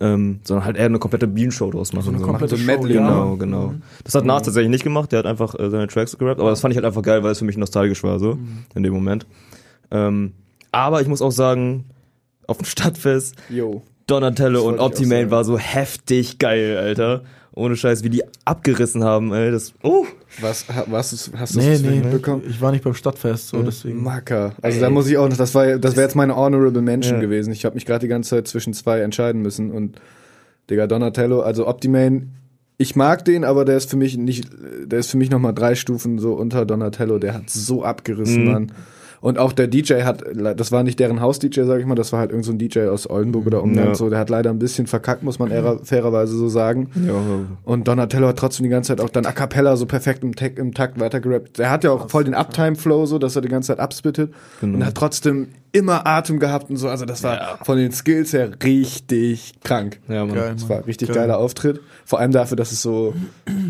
ähm, 0.00 0.40
sondern 0.44 0.64
halt 0.64 0.76
eher 0.76 0.86
eine 0.86 0.98
komplette 0.98 1.26
Beanshow 1.26 1.70
draus 1.70 1.92
machen. 1.92 2.04
So 2.04 2.10
eine 2.10 2.18
so. 2.20 2.24
komplette 2.26 2.56
so 2.56 2.62
Show, 2.62 2.66
Medley, 2.66 2.94
ja. 2.94 3.08
Genau, 3.08 3.36
genau. 3.36 3.74
Das 4.04 4.14
hat 4.14 4.24
Nas 4.24 4.42
tatsächlich 4.42 4.70
nicht 4.70 4.84
gemacht, 4.84 5.12
der 5.12 5.20
hat 5.20 5.26
einfach 5.26 5.54
äh, 5.58 5.70
seine 5.70 5.88
Tracks 5.88 6.16
gerappt, 6.16 6.40
aber 6.40 6.50
das 6.50 6.60
fand 6.60 6.72
ich 6.72 6.76
halt 6.76 6.86
einfach 6.86 7.02
geil, 7.02 7.22
weil 7.22 7.32
es 7.32 7.38
für 7.38 7.44
mich 7.44 7.56
nostalgisch 7.56 8.02
war, 8.02 8.18
so, 8.18 8.38
in 8.74 8.82
dem 8.82 8.92
Moment. 8.92 9.26
Ähm, 9.90 10.32
aber 10.72 11.00
ich 11.00 11.08
muss 11.08 11.22
auch 11.22 11.32
sagen, 11.32 11.86
auf 12.46 12.58
dem 12.58 12.66
Stadtfest, 12.66 13.36
Yo. 13.48 13.82
Donatello 14.06 14.62
und 14.68 14.80
Optimane 14.80 15.30
war 15.30 15.44
so 15.44 15.56
heftig 15.56 16.38
geil, 16.38 16.76
Alter. 16.76 17.22
Ohne 17.60 17.76
Scheiß, 17.76 18.02
wie 18.04 18.10
die 18.10 18.22
abgerissen 18.44 19.04
haben, 19.04 19.32
ey, 19.32 19.50
das, 19.50 19.72
oh, 19.82 20.04
Was, 20.40 20.64
was, 20.86 21.30
hast 21.36 21.54
du 21.54 21.58
Nee, 21.60 21.72
das 21.72 21.82
nee, 21.82 22.00
mitbekommen? 22.00 22.42
ich 22.48 22.60
war 22.60 22.72
nicht 22.72 22.82
beim 22.84 22.94
Stadtfest, 22.94 23.48
so 23.48 23.62
deswegen. 23.62 24.02
Macker. 24.02 24.54
Also 24.62 24.80
da 24.80 24.90
muss 24.90 25.08
ich 25.08 25.16
auch 25.18 25.28
noch, 25.28 25.36
das 25.36 25.54
war, 25.54 25.78
das 25.78 25.94
wäre 25.96 26.06
jetzt 26.06 26.16
meine 26.16 26.36
Honorable 26.36 26.82
Mention 26.82 27.14
Ja. 27.16 27.20
gewesen. 27.20 27.52
Ich 27.52 27.64
habe 27.64 27.74
mich 27.74 27.86
gerade 27.86 28.00
die 28.00 28.08
ganze 28.08 28.30
Zeit 28.30 28.48
zwischen 28.48 28.72
zwei 28.74 29.00
entscheiden 29.00 29.42
müssen 29.42 29.70
und 29.70 30.00
Digga, 30.70 30.86
Donatello, 30.86 31.40
also 31.42 31.66
Optimane, 31.66 32.28
ich 32.78 32.96
mag 32.96 33.24
den, 33.26 33.44
aber 33.44 33.64
der 33.66 33.76
ist 33.76 33.90
für 33.90 33.96
mich 33.96 34.16
nicht, 34.16 34.48
der 34.86 35.00
ist 35.00 35.10
für 35.10 35.16
mich 35.18 35.30
nochmal 35.30 35.52
drei 35.52 35.74
Stufen 35.74 36.18
so 36.18 36.32
unter 36.34 36.64
Donatello, 36.64 37.18
der 37.18 37.34
hat 37.34 37.50
so 37.50 37.84
abgerissen, 37.84 38.44
Mhm. 38.44 38.52
Mann. 38.52 38.72
Und 39.20 39.38
auch 39.38 39.52
der 39.52 39.66
DJ 39.66 40.02
hat, 40.02 40.24
das 40.56 40.72
war 40.72 40.82
nicht 40.82 40.98
deren 40.98 41.20
Haus-DJ, 41.20 41.62
sag 41.64 41.78
ich 41.78 41.84
mal, 41.86 41.94
das 41.94 42.12
war 42.12 42.20
halt 42.20 42.30
irgend 42.30 42.46
so 42.46 42.52
ein 42.52 42.58
DJ 42.58 42.86
aus 42.88 43.08
Oldenburg 43.08 43.46
oder 43.46 43.62
Umland, 43.62 43.88
Ja. 43.88 43.94
so, 43.94 44.08
der 44.08 44.18
hat 44.18 44.30
leider 44.30 44.48
ein 44.50 44.58
bisschen 44.58 44.86
verkackt, 44.86 45.22
muss 45.22 45.38
man 45.38 45.50
eher, 45.50 45.78
fairerweise 45.82 46.36
so 46.36 46.48
sagen. 46.48 46.88
ja, 47.06 47.12
Und 47.64 47.86
Donatello 47.86 48.28
hat 48.28 48.36
trotzdem 48.38 48.64
die 48.64 48.70
ganze 48.70 48.88
Zeit 48.96 49.00
auch 49.04 49.10
dann 49.10 49.26
a 49.26 49.32
cappella 49.32 49.76
so 49.76 49.84
perfekt 49.86 50.24
im, 50.24 50.34
Takt, 50.34 50.58
im 50.58 50.72
Takt 50.72 50.98
weitergerappt. 50.98 51.58
Der 51.58 51.70
hat 51.70 51.84
ja 51.84 51.90
auch 51.92 52.08
voll 52.08 52.24
den 52.24 52.34
Uptime-Flow 52.34 53.04
so, 53.06 53.18
dass 53.18 53.36
er 53.36 53.42
die 53.42 53.48
ganze 53.48 53.68
Zeit 53.68 53.78
abspittet. 53.80 54.32
Genau. 54.62 54.78
Und 54.78 54.86
hat 54.86 54.94
trotzdem 54.94 55.48
immer 55.72 56.04
Atem 56.06 56.40
gehabt 56.40 56.68
und 56.70 56.78
so. 56.78 56.88
Also 56.88 57.04
das 57.04 57.22
war 57.22 57.58
von 57.62 57.76
den 57.78 57.92
Skills 57.92 58.32
her 58.32 58.50
richtig 58.64 59.52
krank. 59.62 60.00
ja, 60.08 60.24
Mann. 60.24 60.34
Geil, 60.34 60.52
Das 60.54 60.68
war 60.68 60.78
ein 60.78 60.84
richtig 60.84 61.08
Geil. 61.08 61.16
geiler 61.16 61.38
Auftritt. 61.38 61.80
Vor 62.04 62.18
allem 62.18 62.32
dafür, 62.32 62.56
dass 62.56 62.72
es 62.72 62.82
so 62.82 63.14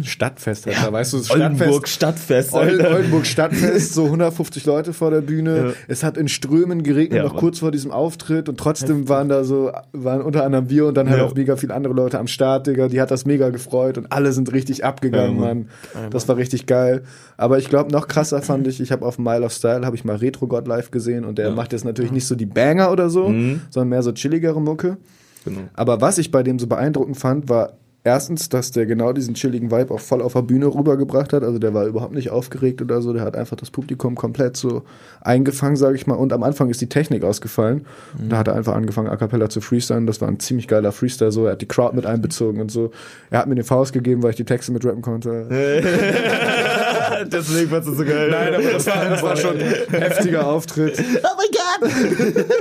Stadtfest 0.03 0.67
hat. 0.67 0.75
Da 0.87 0.93
weißt 0.93 1.13
du, 1.13 1.19
Oldenburg 1.33 1.89
Stadtfest, 1.89 2.55
Alter. 2.55 2.91
Oldenburg 2.95 3.27
Stadtfest, 3.27 3.95
so 3.95 4.05
150 4.07 4.65
Leute 4.65 4.93
vor 4.93 5.11
der 5.11 5.21
Bühne. 5.21 5.40
Ja. 5.47 5.73
Es 5.89 6.03
hat 6.03 6.17
in 6.17 6.29
Strömen 6.29 6.83
geregnet, 6.83 7.19
Ja, 7.19 7.23
noch 7.25 7.33
Mann. 7.35 7.41
kurz 7.41 7.59
vor 7.61 7.71
diesem 7.71 7.91
Auftritt 7.91 8.49
und 8.49 8.59
trotzdem 8.59 9.09
waren 9.09 9.29
da 9.29 9.45
so, 9.45 9.71
waren 9.93 10.23
unter 10.23 10.45
anderem 10.45 10.71
wir 10.71 10.87
und 10.87 10.97
dann 10.97 11.09
halt 11.11 11.21
auch 11.23 11.35
mega 11.35 11.57
viele 11.57 11.75
andere 11.75 11.95
Leute 11.95 12.19
am 12.19 12.27
Start, 12.27 12.67
Digga. 12.67 12.89
Die 12.89 13.01
hat 13.01 13.11
das 13.11 13.25
mega 13.27 13.51
gefreut 13.51 13.99
und 13.99 14.13
alle 14.13 14.33
sind 14.33 14.53
richtig 14.53 14.85
abgegangen, 14.85 15.37
Ja, 15.37 15.47
Mann. 15.47 15.69
Das 16.11 16.29
war 16.29 16.37
richtig 16.37 16.67
geil. 16.67 17.03
Aber 17.37 17.59
ich 17.59 17.69
glaube, 17.69 17.91
noch 17.93 18.09
krasser 18.09 18.43
fand 18.43 18.67
ich, 18.67 18.81
ich 18.81 18.93
habe 18.93 19.05
auf 19.07 19.19
Mile 19.19 19.43
of 19.45 19.53
Style, 19.53 19.85
habe 19.87 19.97
ich 19.97 20.05
mal 20.05 20.17
Retro 20.17 20.47
God 20.47 20.67
live 20.69 20.91
gesehen 20.91 21.25
und 21.25 21.39
der 21.39 21.51
macht 21.51 21.73
jetzt 21.73 21.85
natürlich 21.85 22.13
nicht 22.13 22.27
so 22.27 22.35
die 22.35 22.47
Banger 22.47 22.91
oder 22.93 23.11
so, 23.11 23.29
Mhm. 23.29 23.61
sondern 23.71 23.89
mehr 23.91 24.03
so 24.03 24.13
chilligere 24.13 24.61
Mucke. 24.61 24.97
Genau. 25.45 25.61
Aber 25.75 26.01
was 26.03 26.19
ich 26.19 26.31
bei 26.31 26.43
dem 26.43 26.59
so 26.59 26.67
beeindruckend 26.67 27.17
fand, 27.17 27.49
war 27.49 27.73
erstens, 28.05 28.49
dass 28.49 28.71
der 28.71 28.87
genau 28.87 29.13
diesen 29.13 29.35
chilligen 29.35 29.71
Vibe 29.71 29.93
auch 29.95 30.01
voll 30.01 30.23
auf 30.23 30.33
der 30.33 30.43
Bühne 30.43 30.67
rübergebracht 30.67 31.33
hat. 31.33 31.43
Also 31.43 31.59
der 31.59 31.75
war 31.75 31.87
überhaupt 31.87 32.15
nicht 32.15 32.31
aufgeregt 32.31 32.81
oder 32.81 33.03
so. 33.03 33.13
Der 33.13 33.23
hat 33.23 33.37
einfach 33.37 33.57
das 33.57 33.71
Publikum 33.71 34.15
komplett 34.15 34.57
so 34.57 34.83
eingefangen, 35.21 35.77
sage 35.77 35.97
ich 35.97 36.07
mal. 36.07 36.15
Und 36.15 36.33
am 36.33 36.43
Anfang 36.43 36.71
ist 36.71 36.81
die 36.81 36.89
Technik 36.89 37.25
ausgefallen. 37.25 37.87
Und 38.19 38.31
da 38.31 38.39
hat 38.39 38.49
er 38.49 38.55
einfach 38.55 38.75
angefangen, 38.75 39.09
A 39.09 39.17
Cappella 39.17 39.49
zu 39.49 39.61
freestylen. 39.61 40.07
Das 40.07 40.21
war 40.21 40.29
ein 40.29 40.41
ziemlich 40.41 40.69
geiler 40.69 40.93
Freestyle. 40.93 41.33
So, 41.33 41.47
er 41.47 41.53
hat 41.53 41.61
die 41.61 41.69
Crowd 41.69 41.95
mit 41.95 42.07
einbezogen 42.07 42.61
und 42.61 42.71
so. 42.71 42.91
Er 43.31 43.41
hat 43.41 43.47
mir 43.47 43.55
den 43.55 43.65
Faust 43.65 43.93
gegeben, 43.93 44.23
weil 44.23 44.31
ich 44.31 44.37
die 44.37 44.45
Texte 44.45 44.73
mit 44.73 44.85
rappen 44.85 45.03
konnte. 45.03 45.47
Deswegen 47.33 47.71
fandst 47.71 47.89
du 47.89 47.95
so 47.95 48.05
geil. 48.05 48.31
Nein, 48.31 48.55
aber 48.55 48.73
das 48.73 48.87
war, 48.87 49.09
das 49.09 49.23
war 49.23 49.37
schon 49.37 49.59
ein 49.59 49.75
heftiger 49.91 50.47
Auftritt. 50.47 50.99
Oh 50.99 51.37
mein 51.37 51.49
Gott! 51.53 52.47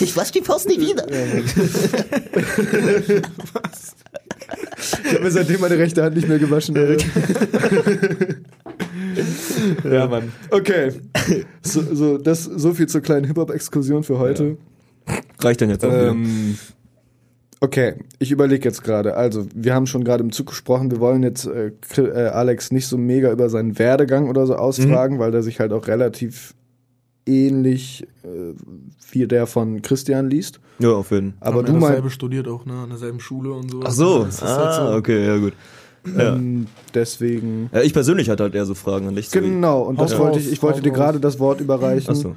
Ich 0.00 0.16
wasch 0.16 0.30
die 0.30 0.42
Faust 0.42 0.68
nie 0.68 0.78
wieder. 0.78 1.06
Ich 5.04 5.14
habe 5.14 5.30
seitdem 5.30 5.60
meine 5.60 5.78
rechte 5.78 6.02
Hand 6.02 6.16
nicht 6.16 6.28
mehr 6.28 6.38
gewaschen. 6.38 6.76
Erik. 6.76 7.04
Ja, 9.84 10.06
Mann. 10.06 10.32
Okay, 10.50 10.92
so, 11.62 11.82
so, 11.94 12.18
das, 12.18 12.44
so 12.44 12.74
viel 12.74 12.86
zur 12.86 13.00
kleinen 13.00 13.24
Hip-Hop-Exkursion 13.26 14.04
für 14.04 14.18
heute. 14.18 14.58
Reicht 15.40 15.60
denn 15.60 15.70
jetzt 15.70 15.84
auch 15.84 15.92
wieder. 15.92 16.14
Ähm, 17.64 17.68
okay, 17.68 17.94
ich 18.18 18.30
überlege 18.30 18.68
jetzt 18.68 18.82
gerade. 18.84 19.16
Also, 19.16 19.46
wir 19.54 19.74
haben 19.74 19.86
schon 19.86 20.04
gerade 20.04 20.22
im 20.22 20.32
Zug 20.32 20.46
gesprochen. 20.48 20.90
Wir 20.90 21.00
wollen 21.00 21.22
jetzt 21.22 21.46
äh, 21.46 21.72
äh, 21.96 22.28
Alex 22.28 22.70
nicht 22.72 22.86
so 22.86 22.96
mega 22.98 23.30
über 23.32 23.48
seinen 23.48 23.78
Werdegang 23.78 24.28
oder 24.28 24.46
so 24.46 24.54
ausfragen, 24.56 25.18
weil 25.18 25.30
der 25.30 25.42
sich 25.42 25.60
halt 25.60 25.72
auch 25.72 25.86
relativ 25.86 26.54
ähnlich 27.26 28.06
äh, 28.22 28.54
wie 29.10 29.26
der 29.26 29.46
von 29.46 29.82
Christian 29.82 30.28
liest. 30.28 30.60
Ja, 30.78 30.90
auf 30.90 31.10
jeden 31.10 31.34
Aber 31.40 31.58
Haben 31.58 31.66
du 31.66 31.72
ja 31.74 31.80
dasselbe 31.80 32.10
studiert 32.10 32.48
auch, 32.48 32.64
ne? 32.66 32.74
An 32.74 32.90
derselben 32.90 33.20
Schule 33.20 33.52
und 33.52 33.70
so. 33.70 33.80
Ach 33.84 33.90
so. 33.92 34.24
Das 34.24 34.34
ist 34.36 34.42
Ah, 34.42 34.64
halt 34.66 34.74
so. 34.92 34.96
okay, 34.98 35.26
ja 35.26 35.36
gut. 35.38 35.52
Ja. 36.16 36.34
Ähm, 36.34 36.66
deswegen. 36.92 37.70
ja. 37.72 37.80
Ich 37.80 37.94
persönlich 37.94 38.28
hatte 38.28 38.42
halt 38.42 38.54
eher 38.54 38.66
so 38.66 38.74
Fragen 38.74 39.08
an 39.08 39.14
dich. 39.16 39.30
Genau, 39.30 39.82
und 39.82 39.98
das 39.98 40.18
wollte 40.18 40.38
ich, 40.38 40.52
ich 40.52 40.62
wollte 40.62 40.82
dir 40.82 40.92
gerade 40.92 41.18
das 41.20 41.38
Wort 41.38 41.60
überreichen. 41.60 42.10
Ach 42.10 42.14
so. 42.14 42.36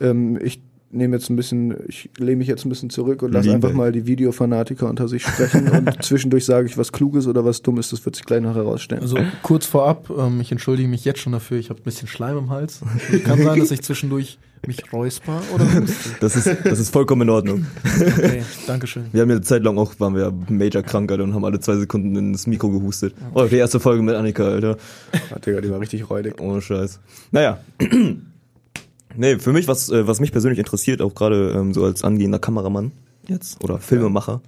Ähm, 0.00 0.38
ich 0.42 0.60
nehme 0.90 1.16
jetzt 1.16 1.30
ein 1.30 1.36
bisschen, 1.36 1.76
ich 1.88 2.10
lehne 2.18 2.36
mich 2.36 2.48
jetzt 2.48 2.64
ein 2.64 2.68
bisschen 2.68 2.90
zurück 2.90 3.22
und 3.22 3.32
lasse 3.32 3.52
einfach 3.52 3.72
mal 3.72 3.92
die 3.92 4.06
Videofanatiker 4.06 4.88
unter 4.88 5.08
sich 5.08 5.22
sprechen 5.22 5.68
und 5.68 6.02
zwischendurch 6.02 6.44
sage 6.44 6.66
ich 6.66 6.76
was 6.76 6.92
Kluges 6.92 7.26
oder 7.26 7.44
was 7.44 7.62
Dummes, 7.62 7.90
das 7.90 8.04
wird 8.04 8.16
sich 8.16 8.24
gleich 8.24 8.42
noch 8.42 8.56
herausstellen. 8.56 9.02
Also 9.02 9.18
kurz 9.42 9.66
vorab, 9.66 10.10
ähm, 10.16 10.40
ich 10.40 10.50
entschuldige 10.50 10.88
mich 10.88 11.04
jetzt 11.04 11.20
schon 11.20 11.32
dafür, 11.32 11.58
ich 11.58 11.70
habe 11.70 11.80
ein 11.80 11.84
bisschen 11.84 12.08
Schleim 12.08 12.36
im 12.36 12.50
Hals. 12.50 12.80
Kann 13.24 13.42
sein, 13.42 13.58
dass 13.58 13.70
ich 13.70 13.82
zwischendurch 13.82 14.38
mich 14.66 14.92
räusper 14.92 15.40
oder 15.54 15.64
huste. 15.74 16.10
Das 16.20 16.36
ist, 16.36 16.46
das 16.64 16.78
ist 16.78 16.92
vollkommen 16.92 17.22
in 17.22 17.30
Ordnung. 17.30 17.66
Okay, 17.84 18.42
Dankeschön. 18.66 19.04
Wir 19.12 19.22
haben 19.22 19.30
ja 19.30 19.36
eine 19.36 19.44
Zeit 19.44 19.62
lang 19.62 19.78
auch, 19.78 19.98
waren 19.98 20.14
wir 20.14 20.32
major 20.48 20.82
krank, 20.82 21.10
Alter, 21.10 21.24
und 21.24 21.34
haben 21.34 21.44
alle 21.44 21.60
zwei 21.60 21.76
Sekunden 21.76 22.14
ins 22.16 22.46
Mikro 22.46 22.68
gehustet. 22.68 23.14
Oh, 23.32 23.44
die 23.44 23.56
erste 23.56 23.80
Folge 23.80 24.02
mit 24.02 24.14
Annika, 24.14 24.44
Alter. 24.44 24.76
Ah, 25.30 25.38
Digga, 25.38 25.60
die 25.60 25.70
war 25.70 25.80
richtig 25.80 26.10
räudig. 26.10 26.40
Ohne 26.40 26.60
Scheiß. 26.60 27.00
Naja. 27.30 27.60
Nee, 29.16 29.38
für 29.38 29.52
mich, 29.52 29.68
was, 29.68 29.90
äh, 29.90 30.06
was 30.06 30.20
mich 30.20 30.32
persönlich 30.32 30.58
interessiert, 30.58 31.02
auch 31.02 31.14
gerade 31.14 31.52
ähm, 31.56 31.74
so 31.74 31.84
als 31.84 32.04
angehender 32.04 32.38
Kameramann 32.38 32.92
jetzt 33.26 33.62
oder 33.62 33.78
Filmemacher, 33.78 34.40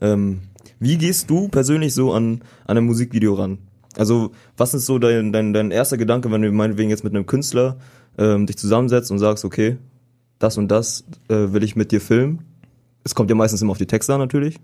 ähm, 0.00 0.40
wie 0.78 0.98
gehst 0.98 1.30
du 1.30 1.48
persönlich 1.48 1.94
so 1.94 2.12
an, 2.12 2.42
an 2.66 2.76
ein 2.76 2.84
Musikvideo 2.84 3.34
ran? 3.34 3.58
Also, 3.96 4.32
was 4.56 4.74
ist 4.74 4.86
so 4.86 4.98
dein, 4.98 5.32
dein, 5.32 5.52
dein 5.52 5.70
erster 5.70 5.96
Gedanke, 5.96 6.30
wenn 6.30 6.42
du 6.42 6.50
meinetwegen 6.50 6.90
jetzt 6.90 7.04
mit 7.04 7.14
einem 7.14 7.26
Künstler 7.26 7.76
ähm, 8.18 8.46
dich 8.46 8.56
zusammensetzt 8.56 9.10
und 9.10 9.18
sagst, 9.18 9.44
okay, 9.44 9.76
das 10.38 10.58
und 10.58 10.68
das 10.68 11.04
äh, 11.28 11.52
will 11.52 11.62
ich 11.62 11.76
mit 11.76 11.92
dir 11.92 12.00
filmen? 12.00 12.40
Es 13.04 13.14
kommt 13.14 13.30
ja 13.30 13.36
meistens 13.36 13.62
immer 13.62 13.72
auf 13.72 13.78
die 13.78 13.86
Texte 13.86 14.14
an 14.14 14.20
natürlich. 14.20 14.58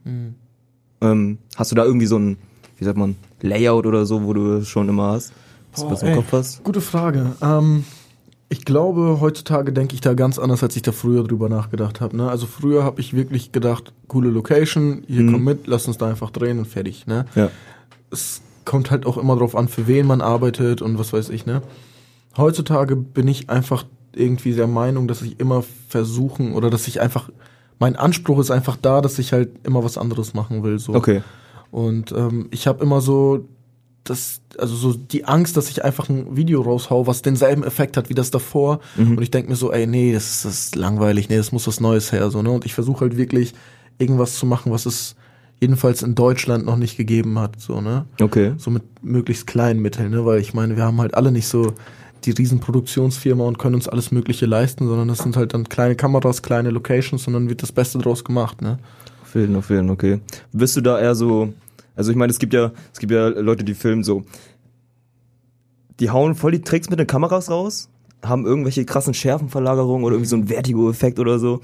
Ähm, 1.00 1.38
hast 1.56 1.70
du 1.70 1.76
da 1.76 1.84
irgendwie 1.84 2.06
so 2.06 2.18
ein, 2.18 2.36
wie 2.78 2.84
sagt 2.84 2.96
man, 2.96 3.16
Layout 3.42 3.86
oder 3.86 4.06
so, 4.06 4.24
wo 4.24 4.32
du 4.32 4.54
es 4.54 4.68
schon 4.68 4.88
immer 4.88 5.12
hast? 5.12 5.32
Was 5.72 5.82
du 5.82 5.86
Boah, 5.86 5.92
was 5.92 6.02
im 6.02 6.08
ey, 6.08 6.14
Kopf 6.14 6.32
hast? 6.32 6.64
Gute 6.64 6.80
Frage. 6.80 7.32
Ähm, 7.42 7.84
ich 8.50 8.64
glaube, 8.64 9.18
heutzutage 9.20 9.72
denke 9.72 9.94
ich 9.94 10.00
da 10.00 10.14
ganz 10.14 10.38
anders, 10.38 10.62
als 10.62 10.74
ich 10.76 10.82
da 10.82 10.92
früher 10.92 11.22
drüber 11.24 11.48
nachgedacht 11.50 12.00
habe. 12.00 12.16
Ne? 12.16 12.30
Also 12.30 12.46
früher 12.46 12.82
habe 12.82 13.00
ich 13.00 13.14
wirklich 13.14 13.52
gedacht, 13.52 13.92
coole 14.06 14.30
Location, 14.30 15.02
hier 15.06 15.22
Mhm. 15.22 15.32
komm 15.32 15.44
mit, 15.44 15.66
lass 15.66 15.86
uns 15.86 15.98
da 15.98 16.08
einfach 16.08 16.30
drehen 16.30 16.58
und 16.58 16.66
fertig. 16.66 17.06
Ne? 17.06 17.26
Ja. 17.34 17.50
es 18.10 18.40
kommt 18.64 18.90
halt 18.90 19.04
auch 19.06 19.18
immer 19.18 19.36
drauf 19.36 19.54
an, 19.54 19.68
für 19.68 19.86
wen 19.86 20.06
man 20.06 20.20
arbeitet 20.22 20.80
und 20.82 20.98
was 20.98 21.12
weiß 21.12 21.28
ich, 21.30 21.44
ne? 21.46 21.60
Heutzutage 22.36 22.96
bin 22.96 23.26
ich 23.28 23.50
einfach 23.50 23.84
irgendwie 24.14 24.52
der 24.52 24.66
Meinung, 24.66 25.08
dass 25.08 25.22
ich 25.22 25.38
immer 25.40 25.62
versuchen 25.88 26.54
oder 26.54 26.70
dass 26.70 26.86
ich 26.88 27.00
einfach, 27.00 27.30
mein 27.78 27.96
Anspruch 27.96 28.38
ist 28.40 28.50
einfach 28.50 28.76
da, 28.80 29.00
dass 29.00 29.18
ich 29.18 29.32
halt 29.32 29.50
immer 29.64 29.84
was 29.84 29.98
anderes 29.98 30.34
machen 30.34 30.62
will, 30.62 30.78
so. 30.78 30.94
Okay. 30.94 31.22
Und 31.70 32.12
ähm, 32.12 32.48
ich 32.50 32.66
habe 32.66 32.82
immer 32.82 33.00
so 33.00 33.46
das, 34.10 34.40
also 34.58 34.74
so 34.74 34.92
die 34.92 35.24
Angst, 35.24 35.56
dass 35.56 35.70
ich 35.70 35.84
einfach 35.84 36.08
ein 36.08 36.36
Video 36.36 36.62
raushau, 36.62 37.06
was 37.06 37.22
denselben 37.22 37.64
Effekt 37.64 37.96
hat 37.96 38.08
wie 38.08 38.14
das 38.14 38.30
davor. 38.30 38.80
Und 38.96 39.22
ich 39.22 39.30
denke 39.30 39.50
mir 39.50 39.56
so, 39.56 39.72
ey, 39.72 39.86
nee, 39.86 40.12
das 40.12 40.30
ist, 40.30 40.44
das 40.44 40.54
ist 40.54 40.76
langweilig, 40.76 41.28
nee, 41.28 41.36
das 41.36 41.52
muss 41.52 41.66
was 41.66 41.80
Neues 41.80 42.12
her, 42.12 42.30
so, 42.30 42.42
ne? 42.42 42.50
Und 42.50 42.64
ich 42.66 42.74
versuche 42.74 43.02
halt 43.02 43.16
wirklich 43.16 43.54
irgendwas 43.98 44.34
zu 44.36 44.46
machen, 44.46 44.72
was 44.72 44.86
es 44.86 45.16
jedenfalls 45.60 46.02
in 46.02 46.14
Deutschland 46.14 46.64
noch 46.64 46.76
nicht 46.76 46.96
gegeben 46.96 47.38
hat, 47.38 47.60
so, 47.60 47.80
ne? 47.80 48.06
Okay. 48.20 48.54
So 48.58 48.70
mit 48.70 48.82
möglichst 49.02 49.46
kleinen 49.46 49.80
Mitteln, 49.80 50.10
ne? 50.10 50.24
Weil 50.24 50.40
ich 50.40 50.54
meine, 50.54 50.76
wir 50.76 50.84
haben 50.84 51.00
halt 51.00 51.14
alle 51.14 51.32
nicht 51.32 51.48
so 51.48 51.74
die 52.24 52.30
riesen 52.32 52.60
Produktionsfirma 52.60 53.44
und 53.44 53.58
können 53.58 53.74
uns 53.74 53.88
alles 53.88 54.10
Mögliche 54.10 54.46
leisten, 54.46 54.86
sondern 54.86 55.08
das 55.08 55.18
sind 55.18 55.36
halt 55.36 55.54
dann 55.54 55.68
kleine 55.68 55.94
Kameras, 55.94 56.42
kleine 56.42 56.70
Locations 56.70 57.26
und 57.26 57.32
dann 57.32 57.48
wird 57.48 57.62
das 57.62 57.72
Beste 57.72 57.98
draus 57.98 58.24
gemacht, 58.24 58.62
ne? 58.62 58.78
Auf 59.22 59.34
jeden, 59.34 59.56
auf 59.56 59.70
jeden, 59.70 59.90
okay. 59.90 60.20
Bist 60.52 60.76
du 60.76 60.80
da 60.80 60.98
eher 60.98 61.14
so, 61.14 61.52
also 61.98 62.12
ich 62.12 62.16
meine, 62.16 62.30
es 62.30 62.38
gibt 62.38 62.54
ja, 62.54 62.70
es 62.92 63.00
gibt 63.00 63.10
ja 63.10 63.26
Leute, 63.26 63.64
die 63.64 63.74
filmen 63.74 64.04
so, 64.04 64.22
die 65.98 66.10
hauen 66.10 66.36
voll 66.36 66.52
die 66.52 66.62
Tricks 66.62 66.88
mit 66.88 67.00
den 67.00 67.08
Kameras 67.08 67.50
raus, 67.50 67.88
haben 68.24 68.46
irgendwelche 68.46 68.84
krassen 68.84 69.14
Schärfenverlagerungen 69.14 70.04
oder 70.04 70.14
irgendwie 70.14 70.28
so 70.28 70.36
einen 70.36 70.46
Vertigo-Effekt 70.46 71.18
oder 71.18 71.40
so. 71.40 71.60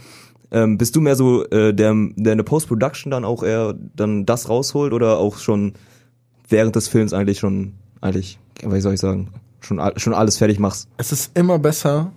Ähm, 0.51 0.77
bist 0.77 0.97
du 0.97 1.01
mehr 1.01 1.15
so 1.15 1.45
äh, 1.45 1.73
der, 1.73 1.95
der 2.17 2.33
in 2.33 2.39
der 2.39 2.43
Post-Production 2.43 3.13
dann 3.13 3.25
auch 3.25 3.45
eher 3.45 3.75
dann 3.95 4.27
das 4.27 4.49
rausholt 4.49 4.93
oder 4.93 5.19
auch 5.19 5.39
schon 5.39 5.75
während 6.49 6.75
des 6.75 6.89
Films 6.89 7.13
eigentlich 7.13 7.39
schon, 7.39 7.75
eigentlich, 8.01 8.41
wie 8.61 8.81
soll 8.81 8.95
ich 8.95 9.01
sagen, 9.01 9.29
schon, 9.61 9.81
schon 9.97 10.15
alles 10.15 10.39
fertig 10.39 10.59
machst? 10.59 10.89
Es 10.97 11.13
ist 11.13 11.39
immer 11.39 11.61
besser, 11.61 12.11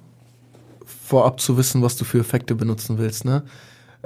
vorab 0.85 1.39
zu 1.39 1.55
wissen, 1.55 1.83
was 1.83 1.95
du 1.97 2.03
für 2.03 2.17
Effekte 2.17 2.55
benutzen 2.55 2.97
willst, 2.97 3.25
ne? 3.25 3.43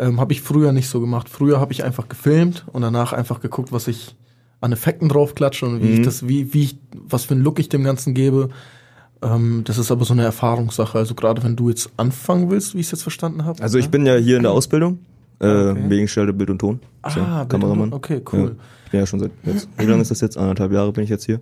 Ähm, 0.01 0.19
habe 0.19 0.33
ich 0.33 0.41
früher 0.41 0.71
nicht 0.71 0.89
so 0.89 0.99
gemacht. 0.99 1.29
Früher 1.29 1.59
habe 1.59 1.71
ich 1.73 1.83
einfach 1.83 2.09
gefilmt 2.09 2.65
und 2.73 2.81
danach 2.81 3.13
einfach 3.13 3.39
geguckt, 3.39 3.71
was 3.71 3.87
ich 3.87 4.15
an 4.59 4.71
Effekten 4.73 5.07
draufklatsche 5.09 5.65
und 5.67 5.81
wie 5.81 5.85
Mhm. 5.87 5.93
ich 5.93 6.01
das, 6.01 6.27
wie, 6.27 6.53
wie 6.53 6.63
ich, 6.63 6.77
was 6.93 7.25
für 7.25 7.35
einen 7.35 7.43
Look 7.43 7.59
ich 7.59 7.69
dem 7.69 7.83
Ganzen 7.83 8.13
gebe. 8.15 8.49
Ähm, 9.21 9.61
das 9.65 9.77
ist 9.77 9.91
aber 9.91 10.03
so 10.03 10.13
eine 10.13 10.23
Erfahrungssache. 10.23 10.97
Also 10.97 11.13
gerade 11.13 11.43
wenn 11.43 11.55
du 11.55 11.69
jetzt 11.69 11.91
anfangen 11.97 12.49
willst, 12.49 12.73
wie 12.73 12.79
ich 12.79 12.87
es 12.87 12.91
jetzt 12.91 13.03
verstanden 13.03 13.45
habe. 13.45 13.61
Also 13.61 13.77
ich 13.77 13.89
bin 13.89 14.05
ja 14.07 14.15
hier 14.15 14.37
in 14.37 14.43
der 14.43 14.51
Ausbildung, 14.51 14.99
äh, 15.39 15.45
Okay. 15.47 15.83
wegen 15.89 16.07
Stelle 16.07 16.33
Bild 16.33 16.49
und 16.49 16.59
Ton. 16.59 16.79
Ja 17.07 17.11
ah, 17.23 17.41
und 17.43 17.49
Kameramann. 17.49 17.93
Okay, 17.93 18.21
cool. 18.33 18.39
Ja. 18.39 18.51
Ich 18.85 18.91
bin 18.91 18.99
ja 19.01 19.05
schon 19.05 19.19
seit 19.19 19.31
jetzt. 19.43 19.69
Wie 19.77 19.85
lange 19.85 20.01
ist 20.01 20.09
das 20.11 20.21
jetzt? 20.21 20.37
Anderthalb 20.37 20.71
Jahre 20.71 20.91
bin 20.91 21.03
ich 21.03 21.09
jetzt 21.11 21.25
hier. 21.25 21.39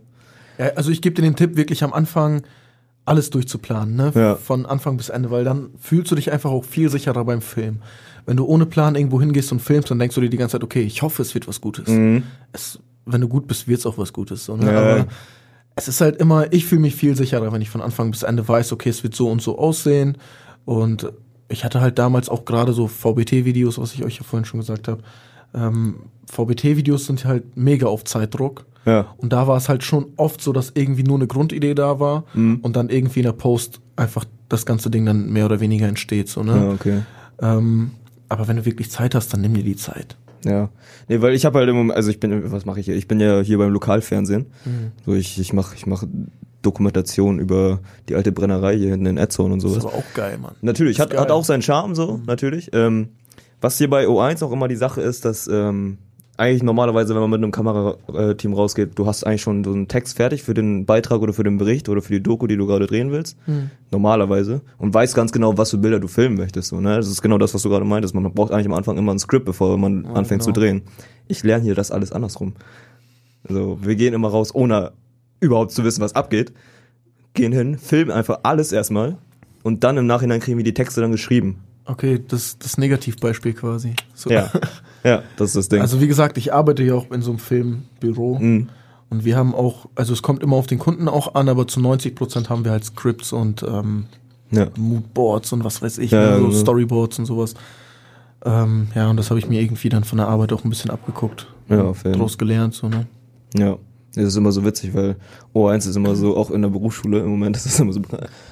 Ja, 0.57 0.67
also 0.75 0.91
ich 0.91 1.01
gebe 1.01 1.15
dir 1.15 1.21
den 1.21 1.35
Tipp, 1.37 1.55
wirklich 1.55 1.83
am 1.83 1.93
Anfang 1.93 2.43
alles 3.05 3.29
durchzuplanen, 3.29 3.95
ne? 3.95 4.11
Ja. 4.13 4.35
Von 4.35 4.65
Anfang 4.65 4.97
bis 4.97 5.07
Ende, 5.09 5.31
weil 5.31 5.43
dann 5.45 5.69
fühlst 5.79 6.11
du 6.11 6.15
dich 6.15 6.31
einfach 6.31 6.51
auch 6.51 6.63
viel 6.65 6.89
sicherer 6.89 7.23
beim 7.25 7.41
Film. 7.41 7.79
Wenn 8.29 8.37
du 8.37 8.45
ohne 8.45 8.67
Plan 8.67 8.93
irgendwo 8.95 9.19
hingehst 9.19 9.51
und 9.51 9.59
filmst, 9.59 9.89
dann 9.89 9.97
denkst 9.97 10.13
du 10.13 10.21
dir 10.21 10.29
die 10.29 10.37
ganze 10.37 10.51
Zeit, 10.53 10.63
okay, 10.63 10.81
ich 10.83 11.01
hoffe, 11.01 11.23
es 11.23 11.33
wird 11.33 11.47
was 11.47 11.61
Gutes. 11.61 11.89
Es, 12.53 12.77
wenn 13.07 13.21
du 13.21 13.27
gut 13.27 13.47
bist, 13.47 13.67
wird 13.67 13.79
es 13.79 13.87
auch 13.87 13.97
was 13.97 14.13
Gutes. 14.13 14.45
So, 14.45 14.55
ne? 14.55 14.71
Ja. 14.71 14.79
Aber 14.79 15.07
es 15.75 15.87
ist 15.87 15.99
halt 15.99 16.17
immer, 16.17 16.53
ich 16.53 16.67
fühle 16.67 16.81
mich 16.81 16.93
viel 16.95 17.15
sicherer, 17.15 17.51
wenn 17.51 17.61
ich 17.63 17.71
von 17.71 17.81
Anfang 17.81 18.11
bis 18.11 18.21
Ende 18.21 18.47
weiß, 18.47 18.71
okay, 18.71 18.89
es 18.89 19.01
wird 19.01 19.15
so 19.15 19.29
und 19.31 19.41
so 19.41 19.57
aussehen. 19.57 20.15
Und 20.65 21.11
ich 21.47 21.65
hatte 21.65 21.81
halt 21.81 21.97
damals 21.97 22.29
auch 22.29 22.45
gerade 22.45 22.71
so 22.73 22.87
VBT-Videos, 22.87 23.79
was 23.79 23.95
ich 23.95 24.03
euch 24.05 24.17
ja 24.17 24.23
vorhin 24.23 24.45
schon 24.45 24.59
gesagt 24.59 24.87
habe. 24.87 25.01
Ähm, 25.55 25.95
VBT-Videos 26.31 27.07
sind 27.07 27.25
halt 27.25 27.57
mega 27.57 27.87
auf 27.87 28.03
Zeitdruck. 28.03 28.65
Ja. 28.85 29.07
Und 29.17 29.33
da 29.33 29.47
war 29.47 29.57
es 29.57 29.69
halt 29.69 29.83
schon 29.83 30.05
oft 30.17 30.39
so, 30.41 30.53
dass 30.53 30.71
irgendwie 30.75 31.03
nur 31.03 31.17
eine 31.17 31.25
Grundidee 31.27 31.73
da 31.73 31.99
war 31.99 32.25
Mhm. 32.35 32.59
und 32.61 32.75
dann 32.75 32.89
irgendwie 32.89 33.21
in 33.21 33.25
der 33.25 33.33
Post 33.33 33.79
einfach 33.95 34.25
das 34.49 34.65
ganze 34.65 34.91
Ding 34.91 35.05
dann 35.05 35.31
mehr 35.31 35.45
oder 35.45 35.59
weniger 35.59 35.87
entsteht. 35.87 36.29
So, 36.29 36.41
Ja, 36.43 36.55
ne? 36.55 36.69
okay. 36.75 37.01
ähm, 37.41 37.91
aber 38.29 38.47
wenn 38.47 38.55
du 38.57 38.65
wirklich 38.65 38.89
Zeit 38.91 39.15
hast, 39.15 39.33
dann 39.33 39.41
nimm 39.41 39.53
dir 39.53 39.63
die 39.63 39.75
Zeit. 39.75 40.17
Ja. 40.45 40.69
Nee, 41.09 41.21
weil 41.21 41.33
ich 41.33 41.43
habe 41.45 41.59
halt 41.59 41.67
im 41.69 41.75
Moment, 41.75 41.97
also 41.97 42.09
ich 42.09 42.19
bin, 42.19 42.49
was 42.51 42.65
mache 42.65 42.79
ich 42.79 42.85
hier? 42.85 42.95
Ich 42.95 43.07
bin 43.09 43.19
ja 43.19 43.41
hier 43.41 43.57
beim 43.57 43.71
Lokalfernsehen. 43.73 44.45
Mhm. 44.63 44.91
So, 45.05 45.13
ich, 45.13 45.37
ich 45.37 45.51
mache 45.51 45.75
ich 45.75 45.85
mach 45.85 46.03
Dokumentation 46.61 47.39
über 47.39 47.79
die 48.07 48.15
alte 48.15 48.31
Brennerei 48.31 48.77
hier 48.77 48.89
hinten 48.91 49.05
in 49.05 49.17
Edzone 49.17 49.53
und 49.53 49.63
Das 49.63 49.71
sowas. 49.71 49.83
ist 49.85 49.89
aber 49.89 49.97
auch 49.99 50.13
geil, 50.13 50.37
Mann. 50.37 50.55
Natürlich, 50.61 50.97
Das 50.97 51.07
hat, 51.07 51.13
ist 51.13 51.19
hat 51.19 51.27
geil. 51.29 51.35
auch 51.37 51.45
seinen 51.45 51.61
Charme 51.61 51.95
so, 51.95 52.19
natürlich. 52.25 52.69
Ähm, 52.73 53.09
was 53.61 53.77
hier 53.77 53.89
bei 53.89 54.05
O1 54.07 54.43
auch 54.43 54.51
immer 54.51 54.67
die 54.67 54.75
Sache 54.75 55.01
ist, 55.01 55.25
dass 55.25 55.47
ähm, 55.47 55.97
eigentlich 56.39 56.63
normalerweise, 56.63 57.13
wenn 57.13 57.21
man 57.21 57.29
mit 57.29 57.43
einem 57.43 57.51
Kamerateam 57.51 58.53
rausgeht, 58.53 58.91
du 58.95 59.05
hast 59.05 59.25
eigentlich 59.25 59.41
schon 59.41 59.63
so 59.63 59.71
einen 59.71 59.87
Text 59.87 60.15
fertig 60.15 60.41
für 60.41 60.53
den 60.53 60.85
Beitrag 60.85 61.21
oder 61.21 61.33
für 61.33 61.43
den 61.43 61.57
Bericht 61.57 61.89
oder 61.89 62.01
für 62.01 62.13
die 62.13 62.23
Doku, 62.23 62.47
die 62.47 62.55
du 62.55 62.65
gerade 62.65 62.87
drehen 62.87 63.11
willst. 63.11 63.37
Normalerweise. 63.91 64.61
Und 64.77 64.93
weißt 64.93 65.15
ganz 65.15 65.31
genau, 65.31 65.57
was 65.57 65.71
für 65.71 65.77
Bilder 65.77 65.99
du 65.99 66.07
filmen 66.07 66.37
möchtest. 66.37 66.69
So, 66.69 66.79
ne? 66.79 66.95
Das 66.95 67.07
ist 67.07 67.21
genau 67.21 67.37
das, 67.37 67.53
was 67.53 67.61
du 67.61 67.69
gerade 67.69 67.85
meintest. 67.85 68.15
Man 68.15 68.31
braucht 68.33 68.51
eigentlich 68.51 68.67
am 68.67 68.73
Anfang 68.73 68.97
immer 68.97 69.13
ein 69.13 69.19
Skript, 69.19 69.45
bevor 69.45 69.77
man 69.77 70.05
anfängt 70.05 70.41
zu 70.41 70.53
genau. 70.53 70.65
drehen. 70.65 70.81
Ich 71.27 71.43
lerne 71.43 71.63
hier 71.63 71.75
das 71.75 71.91
alles 71.91 72.11
andersrum. 72.11 72.53
Also, 73.47 73.77
wir 73.81 73.95
gehen 73.95 74.13
immer 74.13 74.29
raus, 74.29 74.55
ohne 74.55 74.93
überhaupt 75.41 75.71
zu 75.71 75.83
wissen, 75.83 76.01
was 76.01 76.15
abgeht. 76.15 76.53
Gehen 77.33 77.51
hin, 77.51 77.77
filmen 77.77 78.11
einfach 78.11 78.39
alles 78.43 78.71
erstmal. 78.71 79.17
Und 79.63 79.83
dann 79.83 79.97
im 79.97 80.07
Nachhinein 80.07 80.39
kriegen 80.39 80.57
wir 80.57 80.63
die 80.63 80.73
Texte 80.73 81.01
dann 81.01 81.11
geschrieben. 81.11 81.59
Okay, 81.85 82.19
das 82.25 82.57
das 82.59 82.77
Negativbeispiel 82.77 83.53
quasi. 83.53 83.93
So. 84.13 84.29
Ja. 84.29 84.51
Ja, 85.03 85.23
das 85.37 85.49
ist 85.49 85.55
das 85.55 85.69
Ding. 85.69 85.81
Also 85.81 86.01
wie 86.01 86.07
gesagt, 86.07 86.37
ich 86.37 86.53
arbeite 86.53 86.83
ja 86.83 86.95
auch 86.95 87.09
in 87.11 87.21
so 87.21 87.31
einem 87.31 87.39
Filmbüro 87.39 88.37
Mhm. 88.39 88.69
und 89.09 89.23
wir 89.25 89.37
haben 89.37 89.53
auch, 89.55 89.87
also 89.95 90.13
es 90.13 90.21
kommt 90.21 90.43
immer 90.43 90.55
auf 90.57 90.67
den 90.67 90.79
Kunden 90.79 91.07
auch 91.07 91.35
an, 91.35 91.47
aber 91.49 91.67
zu 91.67 91.79
90 91.79 92.15
Prozent 92.15 92.49
haben 92.49 92.63
wir 92.65 92.71
halt 92.71 92.83
Scripts 92.85 93.31
und 93.33 93.63
ähm, 93.63 94.05
ja. 94.51 94.67
Moodboards 94.77 95.53
und 95.53 95.63
was 95.63 95.81
weiß 95.81 95.97
ich, 95.99 96.11
Ja, 96.11 96.31
ne, 96.31 96.37
so 96.39 96.47
genau. 96.47 96.57
Storyboards 96.59 97.19
und 97.19 97.25
sowas. 97.25 97.53
Ähm, 98.45 98.87
ja, 98.95 99.09
und 99.09 99.17
das 99.17 99.29
habe 99.29 99.39
ich 99.39 99.47
mir 99.49 99.61
irgendwie 99.61 99.89
dann 99.89 100.03
von 100.03 100.17
der 100.17 100.27
Arbeit 100.27 100.53
auch 100.53 100.63
ein 100.63 100.69
bisschen 100.69 100.91
abgeguckt. 100.91 101.47
Ja, 101.69 101.81
auf 101.83 101.97
jeden 102.03 102.13
Fall. 102.15 102.19
Draus 102.21 102.37
gelernt, 102.37 102.73
so, 102.73 102.87
ne? 102.89 103.05
Ja. 103.55 103.77
Das 104.15 104.25
ist 104.25 104.35
immer 104.35 104.51
so 104.51 104.65
witzig, 104.65 104.93
weil 104.93 105.15
O1 105.53 105.87
ist 105.87 105.95
immer 105.95 106.15
so, 106.15 106.35
auch 106.35 106.49
in 106.49 106.63
der 106.63 106.69
Berufsschule 106.69 107.19
im 107.19 107.27
Moment, 107.27 107.55
das 107.55 107.65
ist 107.65 107.79
immer 107.79 107.93
so, 107.93 108.01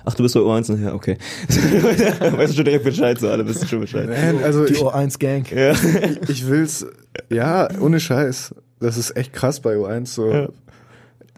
ach, 0.05 0.13
du 0.13 0.23
bist 0.23 0.35
bei 0.35 0.41
O1? 0.41 0.83
Ja, 0.83 0.93
okay. 0.93 1.17
weißt 1.49 2.51
du 2.51 2.55
schon 2.57 2.65
direkt 2.65 2.83
Bescheid, 2.83 3.19
so 3.19 3.27
alle 3.27 3.47
wissen 3.47 3.67
schon 3.67 3.79
Bescheid. 3.79 4.07
Man, 4.07 4.43
also 4.43 4.65
Die 4.65 4.73
ich, 4.73 4.81
O1 4.81 5.17
Gang. 5.17 5.51
Ja. 5.51 5.73
ich 6.27 6.47
will's, 6.47 6.85
ja, 7.29 7.67
ohne 7.81 7.99
Scheiß. 7.99 8.53
Das 8.79 8.97
ist 8.97 9.17
echt 9.17 9.33
krass 9.33 9.59
bei 9.59 9.75
U1 9.75 10.05
so. 10.05 10.49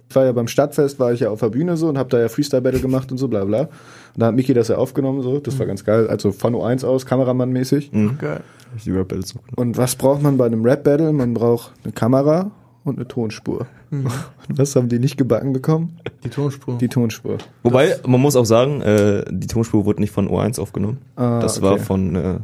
Ich 0.10 0.15
war 0.15 0.25
ja 0.25 0.32
beim 0.34 0.47
Stadtfest, 0.47 0.99
war 0.99 1.13
ich 1.13 1.21
ja 1.21 1.29
auf 1.29 1.39
der 1.39 1.49
Bühne 1.49 1.77
so 1.77 1.88
und 1.88 1.97
hab 1.97 2.10
da 2.10 2.19
ja 2.19 2.27
Freestyle-Battle 2.27 2.82
gemacht 2.82 3.12
und 3.12 3.17
so, 3.19 3.29
bla 3.29 3.45
bla. 3.45 3.62
Und 3.62 3.69
da 4.17 4.25
hat 4.25 4.36
Miki 4.36 4.53
das 4.53 4.67
ja 4.67 4.75
aufgenommen 4.75 5.21
so, 5.21 5.39
das 5.39 5.58
war 5.60 5.65
ganz 5.65 5.86
geil. 5.86 6.08
Also 6.08 6.32
von 6.34 6.55
U1 6.55 6.86
aus, 6.86 7.05
Kameramannmäßig. 7.05 7.91
Geil. 8.19 8.41
Die 8.84 8.91
Rap-Battles 8.91 9.36
aufgenommen. 9.36 9.69
Und 9.69 9.77
was 9.77 9.95
braucht 9.95 10.21
man 10.21 10.36
bei 10.36 10.45
einem 10.45 10.63
Rap-Battle? 10.63 11.13
Man 11.13 11.34
braucht 11.34 11.71
eine 11.84 11.93
Kamera 11.93 12.51
und 12.84 12.98
eine 12.98 13.08
Tonspur. 13.08 13.68
Und 13.92 14.10
was 14.50 14.76
haben 14.76 14.89
die 14.89 15.00
nicht 15.00 15.18
gebacken 15.18 15.54
bekommen? 15.54 16.00
Die 16.24 16.30
Tonspur. 16.30 16.78
Die 16.78 16.88
Tonspur. 16.88 17.38
Wobei, 17.63 17.98
man 18.06 18.22
muss 18.22 18.36
auch 18.36 18.46
sagen, 18.46 18.82
äh, 18.82 19.26
die 19.30 19.48
Tonspur 19.48 19.86
wurde 19.86 20.02
nicht 20.02 20.12
von 20.12 20.30
O1 20.30 20.60
aufgenommen. 20.60 21.00
Ah, 21.15 21.39
das 21.39 21.58
okay. 21.58 21.65
war 21.65 21.78
von 21.80 22.15
äh, 22.15 22.39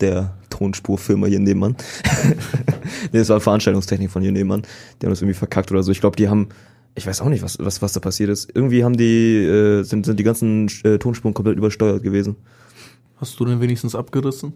der 0.00 0.34
Tonspurfirma 0.50 1.26
hier 1.26 1.40
nebenan. 1.40 1.76
nee, 3.12 3.18
das 3.18 3.28
war 3.28 3.40
Veranstaltungstechnik 3.40 4.10
von 4.10 4.22
hier 4.22 4.32
nebenan. 4.32 4.62
Die 5.00 5.06
haben 5.06 5.12
das 5.12 5.22
irgendwie 5.22 5.38
verkackt 5.38 5.70
oder 5.70 5.82
so. 5.82 5.92
Ich 5.92 6.00
glaube, 6.00 6.16
die 6.16 6.28
haben, 6.28 6.48
ich 6.94 7.06
weiß 7.06 7.20
auch 7.20 7.28
nicht, 7.28 7.42
was, 7.42 7.58
was, 7.60 7.82
was 7.82 7.92
da 7.92 8.00
passiert 8.00 8.30
ist. 8.30 8.50
Irgendwie 8.54 8.84
haben 8.84 8.96
die, 8.96 9.36
äh, 9.36 9.82
sind, 9.82 10.06
sind 10.06 10.18
die 10.18 10.24
ganzen 10.24 10.68
äh, 10.84 10.98
Tonspuren 10.98 11.34
komplett 11.34 11.56
übersteuert 11.56 12.02
gewesen. 12.02 12.36
Hast 13.16 13.38
du 13.40 13.44
denn 13.44 13.60
wenigstens 13.60 13.94
abgerissen? 13.96 14.52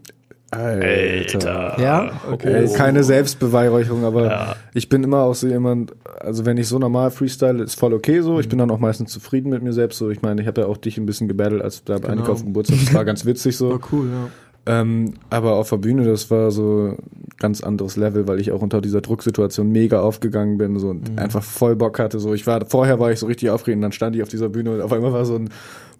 Alter. 0.52 1.76
Ja? 1.80 2.10
Ey, 2.42 2.72
keine 2.74 3.02
Selbstbeweihräucherung, 3.04 4.04
aber 4.04 4.56
ich 4.74 4.88
bin 4.88 5.02
immer 5.02 5.22
auch 5.22 5.34
so 5.34 5.48
jemand, 5.48 5.94
also 6.20 6.44
wenn 6.46 6.56
ich 6.58 6.68
so 6.68 6.78
normal 6.78 7.10
freestyle, 7.10 7.62
ist 7.62 7.78
voll 7.78 7.94
okay 7.94 8.20
so. 8.20 8.38
Ich 8.38 8.48
bin 8.48 8.58
dann 8.58 8.70
auch 8.70 8.78
meistens 8.78 9.10
zufrieden 9.12 9.50
mit 9.50 9.62
mir 9.62 9.72
selbst 9.72 9.98
so. 9.98 10.10
Ich 10.10 10.22
meine, 10.22 10.40
ich 10.42 10.46
habe 10.46 10.60
ja 10.60 10.66
auch 10.66 10.76
dich 10.76 10.98
ein 10.98 11.06
bisschen 11.06 11.26
gebattelt, 11.26 11.62
als 11.62 11.84
da 11.84 11.94
bei 11.94 12.00
Genau. 12.00 12.12
Annika 12.12 12.32
auf 12.32 12.40
dem 12.40 12.48
Geburtstag. 12.48 12.78
Das 12.84 12.94
war 12.94 13.04
ganz 13.04 13.24
witzig 13.24 13.56
so. 13.56 13.70
War 13.70 13.80
cool, 13.92 14.06
ja. 14.06 14.28
Ähm, 14.64 15.14
aber 15.28 15.54
auf 15.54 15.70
der 15.70 15.78
Bühne, 15.78 16.04
das 16.04 16.30
war 16.30 16.52
so 16.52 16.96
ein 16.96 16.98
ganz 17.38 17.62
anderes 17.62 17.96
Level, 17.96 18.28
weil 18.28 18.40
ich 18.40 18.52
auch 18.52 18.62
unter 18.62 18.80
dieser 18.80 19.00
Drucksituation 19.00 19.68
mega 19.70 20.00
aufgegangen 20.00 20.56
bin 20.56 20.78
so, 20.78 20.90
und 20.90 21.18
einfach 21.18 21.42
voll 21.42 21.74
Bock 21.74 21.98
hatte. 21.98 22.20
So, 22.20 22.32
ich 22.32 22.46
war, 22.46 22.64
vorher 22.66 23.00
war 23.00 23.10
ich 23.10 23.18
so 23.18 23.26
richtig 23.26 23.50
aufgeregt 23.50 23.76
und 23.76 23.82
dann 23.82 23.92
stand 23.92 24.14
ich 24.14 24.22
auf 24.22 24.28
dieser 24.28 24.48
Bühne 24.48 24.74
und 24.74 24.80
auf 24.80 24.92
einmal 24.92 25.12
war 25.12 25.24
so 25.24 25.34
ein 25.34 25.50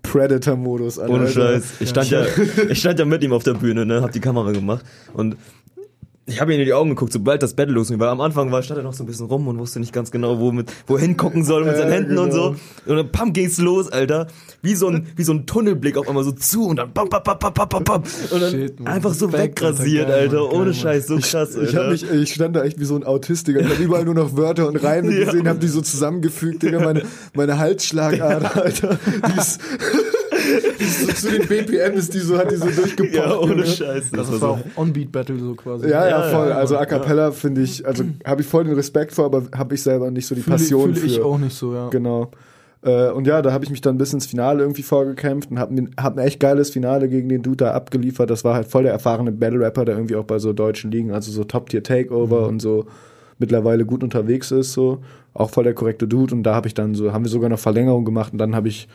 Predator-Modus. 0.02 0.98
Ohne. 1.00 1.28
Scheiß. 1.28 1.80
Ich 1.80 1.88
stand 1.88 2.10
ja, 2.10 2.24
ich 2.68 2.78
stand 2.78 2.98
ja 2.98 3.04
mit 3.04 3.22
ihm 3.24 3.32
auf 3.32 3.42
der 3.42 3.54
Bühne, 3.54 3.84
ne, 3.84 4.00
hab 4.00 4.12
die 4.12 4.20
Kamera 4.20 4.52
gemacht 4.52 4.84
und 5.12 5.36
ich 6.26 6.40
habe 6.40 6.54
ihm 6.54 6.60
in 6.60 6.66
die 6.66 6.72
Augen 6.72 6.90
geguckt, 6.90 7.12
sobald 7.12 7.42
das 7.42 7.54
Battle 7.54 7.74
losging, 7.74 7.98
weil 7.98 8.08
am 8.08 8.20
Anfang 8.20 8.52
war, 8.52 8.62
stand 8.62 8.78
er 8.78 8.84
noch 8.84 8.92
so 8.92 9.02
ein 9.02 9.06
bisschen 9.06 9.26
rum 9.26 9.48
und 9.48 9.58
wusste 9.58 9.80
nicht 9.80 9.92
ganz 9.92 10.10
genau, 10.12 10.38
wo 10.38 10.52
mit, 10.52 10.70
wohin 10.86 11.16
gucken 11.16 11.42
soll 11.44 11.64
mit 11.64 11.72
Ja, 11.72 11.78
seinen 11.78 11.92
Händen 11.92 12.16
und 12.18 12.30
genau. 12.30 12.54
so. 12.86 12.90
Und 12.90 12.96
dann 12.96 13.10
pam 13.10 13.32
ging's 13.32 13.58
los, 13.58 13.90
Alter. 13.90 14.28
Wie 14.62 14.76
so 14.76 14.86
ein, 14.88 15.08
wie 15.16 15.24
so 15.24 15.32
ein 15.32 15.46
Tunnelblick 15.46 15.96
auf 15.96 16.08
einmal 16.08 16.22
so 16.22 16.30
zu 16.30 16.66
und 16.68 16.76
dann 16.76 16.94
pam, 16.94 17.08
pam, 17.08 17.22
pam, 17.24 17.38
pam, 17.40 17.52
pam, 17.54 17.68
pam, 17.68 17.84
pam. 17.84 18.02
Und 18.30 18.40
dann 18.40 18.50
Shit, 18.52 18.74
einfach 18.86 19.14
so 19.14 19.26
Respekt, 19.26 19.60
wegrasiert, 19.60 20.06
Alter. 20.06 20.14
Geil, 20.16 20.28
Alter. 20.38 20.52
Mann, 20.52 20.60
Ohne. 20.62 20.74
Scheiß, 20.74 21.06
so 21.08 21.16
krass, 21.18 21.56
Ich, 21.56 21.74
hab 21.74 21.82
Alter. 21.86 21.90
mich, 21.90 22.08
ich 22.10 22.32
stand 22.34 22.54
da 22.54 22.62
echt 22.62 22.78
wie 22.78 22.84
so 22.84 22.94
ein 22.94 23.02
Autistiker. 23.04 23.60
Ich 23.60 23.68
habe 23.68 23.82
überall 23.82 24.04
nur 24.04 24.14
noch 24.14 24.36
Wörter 24.36 24.68
und 24.68 24.76
Reime 24.76 25.12
Ja. 25.18 25.24
gesehen, 25.24 25.48
habe 25.48 25.58
die 25.58 25.68
so 25.68 25.80
zusammengefügt. 25.80 26.62
Digga, 26.62 26.78
meine, 26.80 27.02
meine 27.34 27.58
Halsschlagader, 27.58 28.56
Alter. 28.62 28.98
Die 29.28 29.38
ist, 29.40 29.60
so, 30.80 31.12
zu 31.12 31.30
den 31.30 31.46
BPM 31.48 31.94
ist 31.96 32.12
die 32.14 32.18
so, 32.20 32.36
hat 32.38 32.50
die 32.50 32.56
so 32.56 32.66
durchgepackt. 32.70 33.14
ja, 33.14 33.36
ohne 33.38 33.52
Junge. 33.52 33.66
Scheiß. 33.66 34.10
Das, 34.10 34.26
war 34.28 34.32
war 34.32 34.38
so. 34.38 34.46
auch 34.46 34.60
On-Beat-Battle 34.76 35.38
so 35.38 35.54
quasi. 35.54 35.88
Ja, 35.88 36.08
ja, 36.08 36.10
Ja, 36.10 36.22
voll. 36.30 36.48
ja, 36.48 36.54
also 36.56 36.76
A 36.76 36.80
ja. 36.80 36.86
Cappella 36.86 37.30
finde 37.32 37.62
ich, 37.62 37.86
also 37.86 38.04
habe 38.24 38.40
ich 38.42 38.46
voll 38.46 38.64
den 38.64 38.74
Respekt 38.74 39.12
vor, 39.12 39.26
aber 39.26 39.44
habe 39.56 39.74
ich 39.74 39.82
selber 39.82 40.10
nicht 40.10 40.26
so 40.26 40.34
die 40.34 40.42
Fühle, 40.42 40.56
Passion 40.56 40.94
fühle 40.94 41.06
ich 41.06 41.16
für. 41.16 41.24
auch 41.24 41.38
nicht 41.38 41.56
so, 41.56 41.74
ja. 41.74 41.88
Genau. 41.88 42.30
Äh, 42.84 43.10
und 43.10 43.26
ja, 43.26 43.42
da 43.42 43.52
habe 43.52 43.64
ich 43.64 43.70
mich 43.70 43.80
dann 43.80 43.96
bis 43.96 44.12
ins 44.12 44.26
Finale 44.26 44.62
irgendwie 44.62 44.82
vorgekämpft 44.82 45.50
und 45.50 45.58
habe 45.58 45.86
hab 46.00 46.16
ein 46.16 46.24
echt 46.26 46.40
geiles 46.40 46.70
Finale 46.70 47.08
gegen 47.08 47.28
den 47.28 47.42
Dude 47.42 47.58
da 47.58 47.72
abgeliefert. 47.72 48.28
Das 48.28 48.42
war 48.44 48.54
halt 48.54 48.66
voll 48.66 48.82
der 48.82 48.92
erfahrene 48.92 49.30
Battle-Rapper, 49.30 49.84
der 49.84 49.94
irgendwie 49.96 50.16
auch 50.16 50.24
bei 50.24 50.38
so 50.40 50.52
deutschen 50.52 50.90
Ligen, 50.90 51.12
also 51.12 51.30
so 51.30 51.44
Top-Tier-Takeover 51.44 52.46
und 52.48 52.60
so 52.60 52.86
mittlerweile 53.38 53.84
gut 53.84 54.02
unterwegs 54.02 54.50
ist, 54.50 54.72
so. 54.72 54.98
Auch 55.34 55.50
voll 55.50 55.64
der 55.64 55.74
korrekte 55.74 56.06
Dude. 56.08 56.34
Und 56.34 56.42
da 56.42 56.54
habe 56.54 56.68
ich 56.68 56.74
dann 56.74 56.94
so, 56.94 57.12
haben 57.12 57.24
wir 57.24 57.30
sogar 57.30 57.48
noch 57.48 57.58
Verlängerung 57.58 58.04
gemacht 58.04 58.32
und 58.32 58.38
dann 58.38 58.54
habe 58.54 58.68
ich 58.68 58.88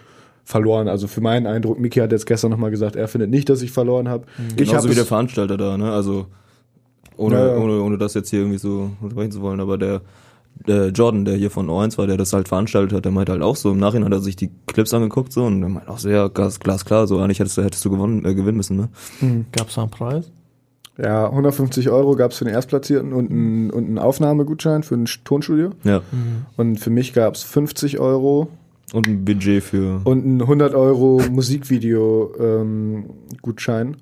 verloren. 0.48 0.88
Also 0.88 1.08
für 1.08 1.20
meinen 1.20 1.46
Eindruck, 1.46 1.78
Miki 1.78 2.00
hat 2.00 2.14
jetzt 2.14 2.26
gestern 2.26 2.52
nochmal 2.52 2.72
gesagt, 2.72 2.96
er 2.96 3.10
findet 3.10 3.30
nicht, 3.30 3.50
dass 3.50 3.62
ich 3.62 3.72
verloren 3.72 4.08
habe. 4.08 4.26
Ich 4.52 4.56
Genauso 4.56 4.78
habe 4.78 4.90
wie 4.90 4.96
der 4.96 5.06
Veranstalter 5.06 5.58
da, 5.58 5.78
ne? 5.78 5.92
Also 5.92 6.28
ohne, 7.18 7.36
Ja, 7.36 7.48
ja. 7.48 7.58
ohne, 7.58 7.82
ohne 7.82 7.98
das 7.98 8.14
jetzt 8.14 8.30
hier 8.30 8.40
irgendwie 8.40 8.58
so 8.58 8.92
unterbrechen 9.02 9.34
zu 9.34 9.42
wollen, 9.42 9.60
aber 9.60 9.78
der, 9.78 10.02
der 10.66 10.88
Jordan, 10.92 11.26
der 11.26 11.36
hier 11.36 11.52
von 11.52 11.68
O1 11.68 11.98
war, 11.98 12.08
der 12.08 12.16
das 12.16 12.32
halt 12.32 12.48
veranstaltet 12.48 12.96
hat, 12.96 13.04
der 13.04 13.12
meinte 13.12 13.34
halt 13.34 13.42
auch 13.42 13.58
so, 13.58 13.72
im 13.72 13.78
Nachhinein 13.78 14.06
hat 14.06 14.14
er 14.14 14.22
sich 14.22 14.38
die 14.38 14.50
Clips 14.68 14.94
angeguckt 14.94 15.34
so 15.34 15.44
und 15.44 15.60
der 15.60 15.70
meinte 15.70 15.90
auch 15.90 16.00
so, 16.00 16.10
ja, 16.10 16.30
glas, 16.30 16.62
glasklar, 16.62 17.08
so 17.08 17.20
eigentlich 17.20 17.40
hättest 17.40 17.58
du, 17.58 17.64
hättest 17.64 17.84
du 17.84 17.90
gewonnen, 17.90 18.24
äh, 18.24 18.34
gewinnen 18.34 18.56
müssen, 18.56 18.78
ne? 18.78 19.46
Gab's 19.52 19.76
da 19.76 19.82
einen 19.82 19.92
Preis? 19.92 20.32
Ja, 20.98 21.26
150 21.26 21.90
Euro 21.90 22.16
gab 22.16 22.32
es 22.32 22.38
für 22.38 22.46
den 22.46 22.54
Erstplatzierten 22.54 23.12
und 23.12 23.30
einen, 23.30 23.70
und 23.70 23.84
einen 23.86 24.00
Aufnahmegutschein 24.00 24.82
für 24.82 24.96
ein 24.96 25.10
Tonstudio. 25.26 25.72
Ja. 25.84 26.02
Und 26.56 26.80
für 26.80 26.90
mich 26.90 27.14
gab 27.14 27.36
es 27.36 27.44
50 27.44 28.00
Euro 28.00 28.48
Und 28.94 29.08
ein 29.08 29.26
Budget 29.26 29.62
für. 29.64 30.00
und 30.06 30.26
ein 30.26 30.42
100 30.42 30.74
Euro 30.74 31.22
Musikvideo-Gutschein. 31.30 33.98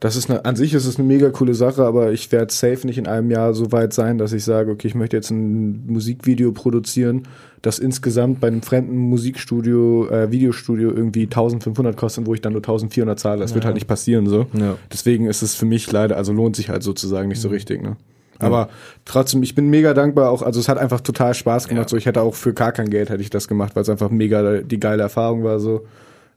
Das 0.00 0.16
ist 0.16 0.30
eine, 0.30 0.44
an 0.46 0.56
sich 0.56 0.72
ist 0.72 0.86
es 0.86 0.98
eine 0.98 1.06
mega 1.06 1.28
coole 1.30 1.52
Sache, 1.54 1.84
aber 1.84 2.10
ich 2.12 2.32
werde 2.32 2.50
safe 2.52 2.86
nicht 2.86 2.96
in 2.96 3.06
einem 3.06 3.30
Jahr 3.30 3.52
so 3.52 3.70
weit 3.72 3.92
sein, 3.92 4.16
dass 4.16 4.32
ich 4.32 4.44
sage, 4.44 4.70
okay, 4.70 4.88
ich 4.88 4.94
möchte 4.94 5.16
jetzt 5.16 5.30
ein 5.30 5.84
Musikvideo 5.86 6.52
produzieren, 6.52 7.24
das 7.60 7.78
insgesamt 7.78 8.40
bei 8.40 8.46
einem 8.48 8.62
fremden 8.62 8.96
Musikstudio, 8.96 10.08
äh, 10.08 10.30
Videostudio 10.30 10.90
irgendwie 10.90 11.24
1500 11.24 11.94
kostet, 11.98 12.24
wo 12.24 12.32
ich 12.32 12.40
dann 12.40 12.54
nur 12.54 12.62
1400 12.62 13.18
zahle. 13.18 13.40
Das 13.40 13.52
wird 13.52 13.64
Ja. 13.64 13.66
halt 13.66 13.74
nicht 13.74 13.88
passieren 13.88 14.26
so. 14.26 14.46
Ja. 14.54 14.76
Deswegen 14.90 15.26
ist 15.26 15.42
es 15.42 15.54
für 15.54 15.66
mich 15.66 15.92
leider, 15.92 16.16
also 16.16 16.32
lohnt 16.32 16.56
sich 16.56 16.70
halt 16.70 16.82
sozusagen 16.82 17.28
nicht 17.28 17.40
so 17.42 17.50
richtig, 17.50 17.82
ne? 17.82 17.96
Aber 18.40 18.68
trotzdem, 19.04 19.42
ich 19.42 19.54
bin 19.54 19.68
mega 19.68 19.94
dankbar 19.94 20.30
auch, 20.30 20.42
also 20.42 20.60
es 20.60 20.68
hat 20.68 20.78
einfach 20.78 21.00
total 21.00 21.34
Spaß 21.34 21.68
gemacht, 21.68 21.88
so 21.88 21.96
ich 21.96 22.06
hätte 22.06 22.22
auch 22.22 22.34
für 22.34 22.52
gar 22.54 22.72
kein 22.72 22.90
Geld 22.90 23.10
hätte 23.10 23.22
ich 23.22 23.30
das 23.30 23.48
gemacht, 23.48 23.76
weil 23.76 23.82
es 23.82 23.88
einfach 23.88 24.10
mega 24.10 24.58
die 24.58 24.80
geile 24.80 25.02
Erfahrung 25.02 25.44
war, 25.44 25.60
so. 25.60 25.86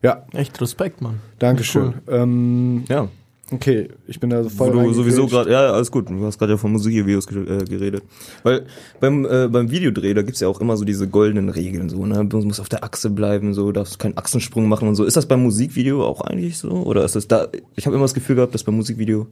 Ja, 0.02 0.26
Echt 0.34 0.60
Respekt, 0.60 1.00
Mann. 1.00 1.20
Dankeschön. 1.38 1.94
Ähm, 2.08 2.84
Ja. 2.88 3.08
okay, 3.50 3.88
ich 4.06 4.20
bin 4.20 4.28
da 4.28 4.42
so 4.42 4.50
voll 4.50 4.74
Wo 4.74 4.82
du 4.82 4.92
sowieso 4.92 5.26
gerade, 5.26 5.50
ja, 5.50 5.72
alles 5.72 5.90
gut, 5.90 6.10
du 6.10 6.26
hast 6.26 6.38
gerade 6.38 6.52
ja 6.52 6.58
von 6.58 6.72
Musikvideos 6.72 7.26
äh, 7.30 7.64
geredet. 7.64 8.02
Weil 8.42 8.66
beim, 9.00 9.24
äh, 9.24 9.48
beim 9.48 9.70
Videodreh, 9.70 10.12
da 10.12 10.20
gibt's 10.20 10.40
ja 10.40 10.48
auch 10.48 10.60
immer 10.60 10.76
so 10.76 10.84
diese 10.84 11.08
goldenen 11.08 11.48
Regeln, 11.48 11.88
so, 11.88 12.04
ne? 12.04 12.22
Du 12.26 12.38
musst 12.42 12.60
auf 12.60 12.68
der 12.68 12.84
Achse 12.84 13.08
bleiben, 13.08 13.54
so, 13.54 13.72
darfst 13.72 13.98
keinen 13.98 14.18
Achsensprung 14.18 14.68
machen 14.68 14.88
und 14.88 14.94
so. 14.94 15.04
Ist 15.04 15.16
das 15.16 15.24
beim 15.24 15.42
Musikvideo 15.42 16.04
auch 16.04 16.20
eigentlich 16.20 16.58
so? 16.58 16.68
Oder 16.68 17.02
ist 17.04 17.16
das 17.16 17.26
da, 17.26 17.48
ich 17.74 17.86
habe 17.86 17.96
immer 17.96 18.04
das 18.04 18.14
Gefühl 18.14 18.36
gehabt, 18.36 18.54
dass 18.54 18.64
beim 18.64 18.76
Musikvideo 18.76 19.26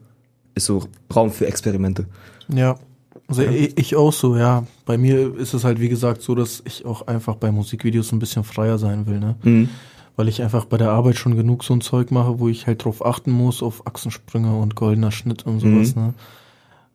ist 0.55 0.67
so 0.67 0.85
Raum 1.15 1.31
für 1.31 1.47
Experimente. 1.47 2.07
Ja. 2.49 2.77
Also 3.29 3.43
ich, 3.43 3.79
ich 3.79 3.97
auch 3.97 4.13
so, 4.13 4.37
ja. 4.37 4.67
Bei 4.85 4.99
mir 4.99 5.37
ist 5.37 5.55
es 5.55 5.65
halt, 5.65 5.81
wie 5.81 5.89
gesagt, 5.89 6.23
so, 6.23 6.35
dass 6.35 6.63
ich 6.67 6.85
auch 6.85 7.07
einfach 7.07 7.37
bei 7.37 7.51
Musikvideos 7.51 8.13
ein 8.13 8.19
bisschen 8.19 8.45
freier 8.45 8.79
sein 8.79 9.07
will, 9.07 9.19
ne? 9.21 9.37
Mhm. 9.43 9.69
Weil 10.17 10.29
ich 10.29 10.43
einfach 10.43 10.67
bei 10.67 10.77
der 10.77 10.91
Arbeit 10.91 11.17
schon 11.17 11.37
genug 11.37 11.65
so 11.65 11.73
ein 11.73 11.81
Zeug 11.81 12.11
mache, 12.11 12.39
wo 12.39 12.49
ich 12.49 12.67
halt 12.67 12.85
drauf 12.85 13.05
achten 13.05 13.31
muss, 13.31 13.63
auf 13.63 13.87
Achsensprünge 13.87 14.55
und 14.55 14.75
goldener 14.75 15.11
Schnitt 15.11 15.47
und 15.47 15.61
sowas, 15.61 15.97
ne? 15.97 16.13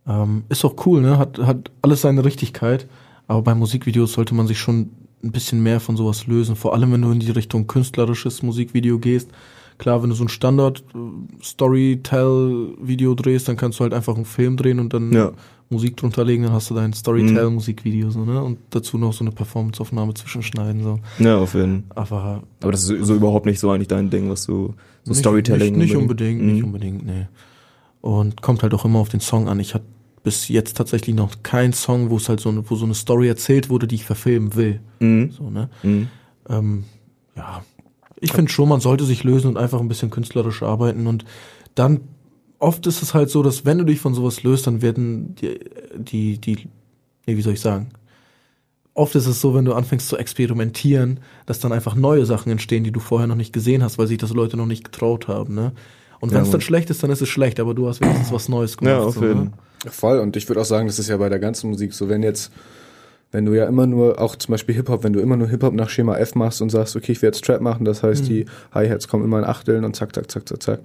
Ähm, 0.07 0.43
ist 0.49 0.63
auch 0.63 0.75
cool, 0.85 1.01
ne? 1.01 1.17
Hat, 1.17 1.39
hat 1.39 1.71
alles 1.81 2.01
seine 2.01 2.23
Richtigkeit. 2.23 2.87
Aber 3.27 3.41
bei 3.41 3.55
Musikvideos 3.55 4.13
sollte 4.13 4.35
man 4.35 4.47
sich 4.47 4.59
schon 4.59 4.91
ein 5.23 5.31
bisschen 5.31 5.61
mehr 5.61 5.79
von 5.79 5.97
sowas 5.97 6.27
lösen. 6.27 6.55
Vor 6.55 6.73
allem, 6.73 6.91
wenn 6.91 7.01
du 7.01 7.11
in 7.11 7.19
die 7.19 7.31
Richtung 7.31 7.67
künstlerisches 7.67 8.43
Musikvideo 8.43 8.99
gehst, 8.99 9.29
Klar, 9.77 10.01
wenn 10.01 10.09
du 10.09 10.15
so 10.15 10.23
ein 10.25 10.29
Standard-Storytell-Video 10.29 13.15
drehst, 13.15 13.47
dann 13.47 13.57
kannst 13.57 13.79
du 13.79 13.83
halt 13.83 13.93
einfach 13.93 14.15
einen 14.15 14.25
Film 14.25 14.57
drehen 14.57 14.79
und 14.79 14.93
dann 14.93 15.11
Ja. 15.11 15.31
Musik 15.69 15.97
drunter 15.97 16.23
legen, 16.23 16.43
dann 16.43 16.53
hast 16.53 16.69
du 16.69 16.75
dein 16.75 16.93
Storytell-Musikvideo, 16.93 18.09
so, 18.09 18.23
ne? 18.23 18.41
Und 18.41 18.57
dazu 18.69 18.97
noch 18.97 19.11
so 19.11 19.25
eine 19.25 19.31
Performance-Aufnahme 19.31 20.13
zwischenschneiden, 20.13 20.81
so. 20.81 20.99
Ja, 21.19 21.37
auf 21.39 21.55
jeden 21.55 21.83
Fall. 21.89 21.97
Aber 22.03 22.43
Aber 22.63 22.71
das 22.71 22.89
ist 22.89 23.05
so, 23.05 23.15
überhaupt 23.15 23.45
nicht 23.45 23.59
so 23.59 23.69
eigentlich 23.71 23.89
dein 23.89 24.09
Ding, 24.09 24.29
was 24.29 24.45
du 24.45 24.75
so 25.03 25.11
nicht, 25.11 25.19
Storytelling. 25.19 25.73
Nicht, 25.77 25.93
nicht 25.93 25.97
unbedingt, 25.97 26.41
nicht 26.41 26.59
Mhm. 26.59 26.65
unbedingt, 26.65 27.05
nee. 27.05 27.27
Und 28.01 28.41
kommt 28.41 28.63
halt 28.63 28.73
auch 28.73 28.85
immer 28.85 28.99
auf 28.99 29.09
den 29.09 29.19
Song 29.19 29.49
an. 29.49 29.59
Ich 29.59 29.73
hatte 29.73 29.83
bis 30.23 30.47
jetzt 30.47 30.77
tatsächlich 30.77 31.15
noch 31.15 31.31
keinen 31.43 31.73
Song, 31.73 32.09
wo 32.11 32.15
es 32.17 32.29
halt 32.29 32.39
so 32.39 32.47
eine, 32.49 32.69
wo 32.69 32.75
so 32.75 32.85
eine 32.85 32.93
Story 32.93 33.27
erzählt 33.27 33.69
wurde, 33.69 33.87
die 33.87 33.95
ich 33.95 34.05
verfilmen 34.05 34.55
will. 34.55 34.79
Mhm. 34.99 35.31
So, 35.31 35.49
ne? 35.49 35.69
Mhm. 35.83 36.07
Ähm, 36.49 36.83
ja. 37.35 37.61
Ich 38.19 38.33
finde 38.33 38.51
schon, 38.51 38.69
man 38.69 38.79
sollte 38.81 39.05
sich 39.05 39.23
lösen 39.23 39.47
und 39.47 39.57
einfach 39.57 39.79
ein 39.79 39.87
bisschen 39.87 40.09
künstlerisch 40.09 40.63
arbeiten 40.63 41.07
und 41.07 41.25
dann 41.75 42.01
oft 42.59 42.87
ist 42.87 43.03
es 43.03 43.13
halt 43.13 43.29
so, 43.29 43.43
dass 43.43 43.65
wenn 43.65 43.77
du 43.77 43.83
dich 43.83 43.99
von 43.99 44.13
sowas 44.15 44.43
löst, 44.43 44.67
dann 44.67 44.81
werden 44.81 45.35
die, 45.35 45.59
die, 45.97 46.39
die 46.39 46.67
nee, 47.27 47.37
wie 47.37 47.41
soll 47.41 47.53
ich 47.53 47.61
sagen? 47.61 47.89
Oft 48.93 49.13
ist 49.15 49.27
es 49.27 49.41
so, 49.41 49.53
wenn 49.53 49.65
du 49.65 49.73
anfängst 49.73 50.07
zu 50.09 50.17
experimentieren, 50.17 51.19
dass 51.45 51.59
dann 51.59 51.71
einfach 51.71 51.93
neue 51.93 52.25
Sachen 52.25 52.51
entstehen, 52.51 52.83
die 52.83 52.91
du 52.91 52.99
vorher 52.99 53.27
noch 53.27 53.35
nicht 53.35 53.53
gesehen 53.53 53.83
hast, 53.83 53.99
weil 53.99 54.07
sich 54.07 54.17
das 54.17 54.31
Leute 54.31 54.57
noch 54.57 54.65
nicht 54.65 54.83
getraut 54.83 55.27
haben, 55.27 55.53
ne? 55.53 55.73
Und 56.19 56.33
wenn 56.33 56.39
Ja, 56.39 56.41
es 56.41 56.49
dann 56.49 56.61
schlecht 56.61 56.89
ist, 56.89 57.03
dann 57.03 57.11
ist 57.11 57.21
es 57.21 57.29
schlecht, 57.29 57.59
aber 57.59 57.75
du 57.75 57.87
hast 57.87 58.01
wenigstens 58.01 58.31
was 58.31 58.49
Neues 58.49 58.77
gemacht. 58.77 58.95
Ja, 58.95 59.03
auf 59.03 59.13
so, 59.13 59.21
jeden 59.21 59.43
ne? 59.45 59.51
Voll. 59.85 60.17
Und 60.19 60.35
ich 60.35 60.47
würde 60.49 60.61
auch 60.61 60.65
sagen, 60.65 60.87
das 60.87 60.97
ist 60.97 61.09
ja 61.09 61.17
bei 61.17 61.29
der 61.29 61.37
ganzen 61.37 61.69
Musik 61.69 61.93
so, 61.93 62.09
wenn 62.09 62.23
jetzt, 62.23 62.51
wenn 63.31 63.45
du 63.45 63.53
ja 63.53 63.65
immer 63.65 63.87
nur, 63.87 64.21
auch 64.21 64.35
zum 64.35 64.53
Beispiel 64.53 64.73
Hip-Hop, 64.75 65.03
wenn 65.03 65.13
du 65.13 65.19
immer 65.19 65.35
nur 65.35 65.47
Hip-Hop 65.49 65.73
nach 65.73 65.89
Schema 65.89 66.17
F 66.17 66.35
machst 66.35 66.61
und 66.61 66.69
sagst, 66.69 66.95
okay, 66.95 67.11
ich 67.11 67.21
will 67.21 67.27
jetzt 67.27 67.43
Trap 67.43 67.61
machen, 67.61 67.83
das 67.85 68.01
heißt, 68.03 68.27
die 68.27 68.45
Hi-Hats 68.73 69.07
kommen 69.07 69.25
immer 69.25 69.39
in 69.39 69.43
Achteln 69.45 69.83
und 69.83 69.95
zack, 69.95 70.15
zack, 70.15 70.31
zack, 70.31 70.47
zack, 70.47 70.63
zack. 70.63 70.79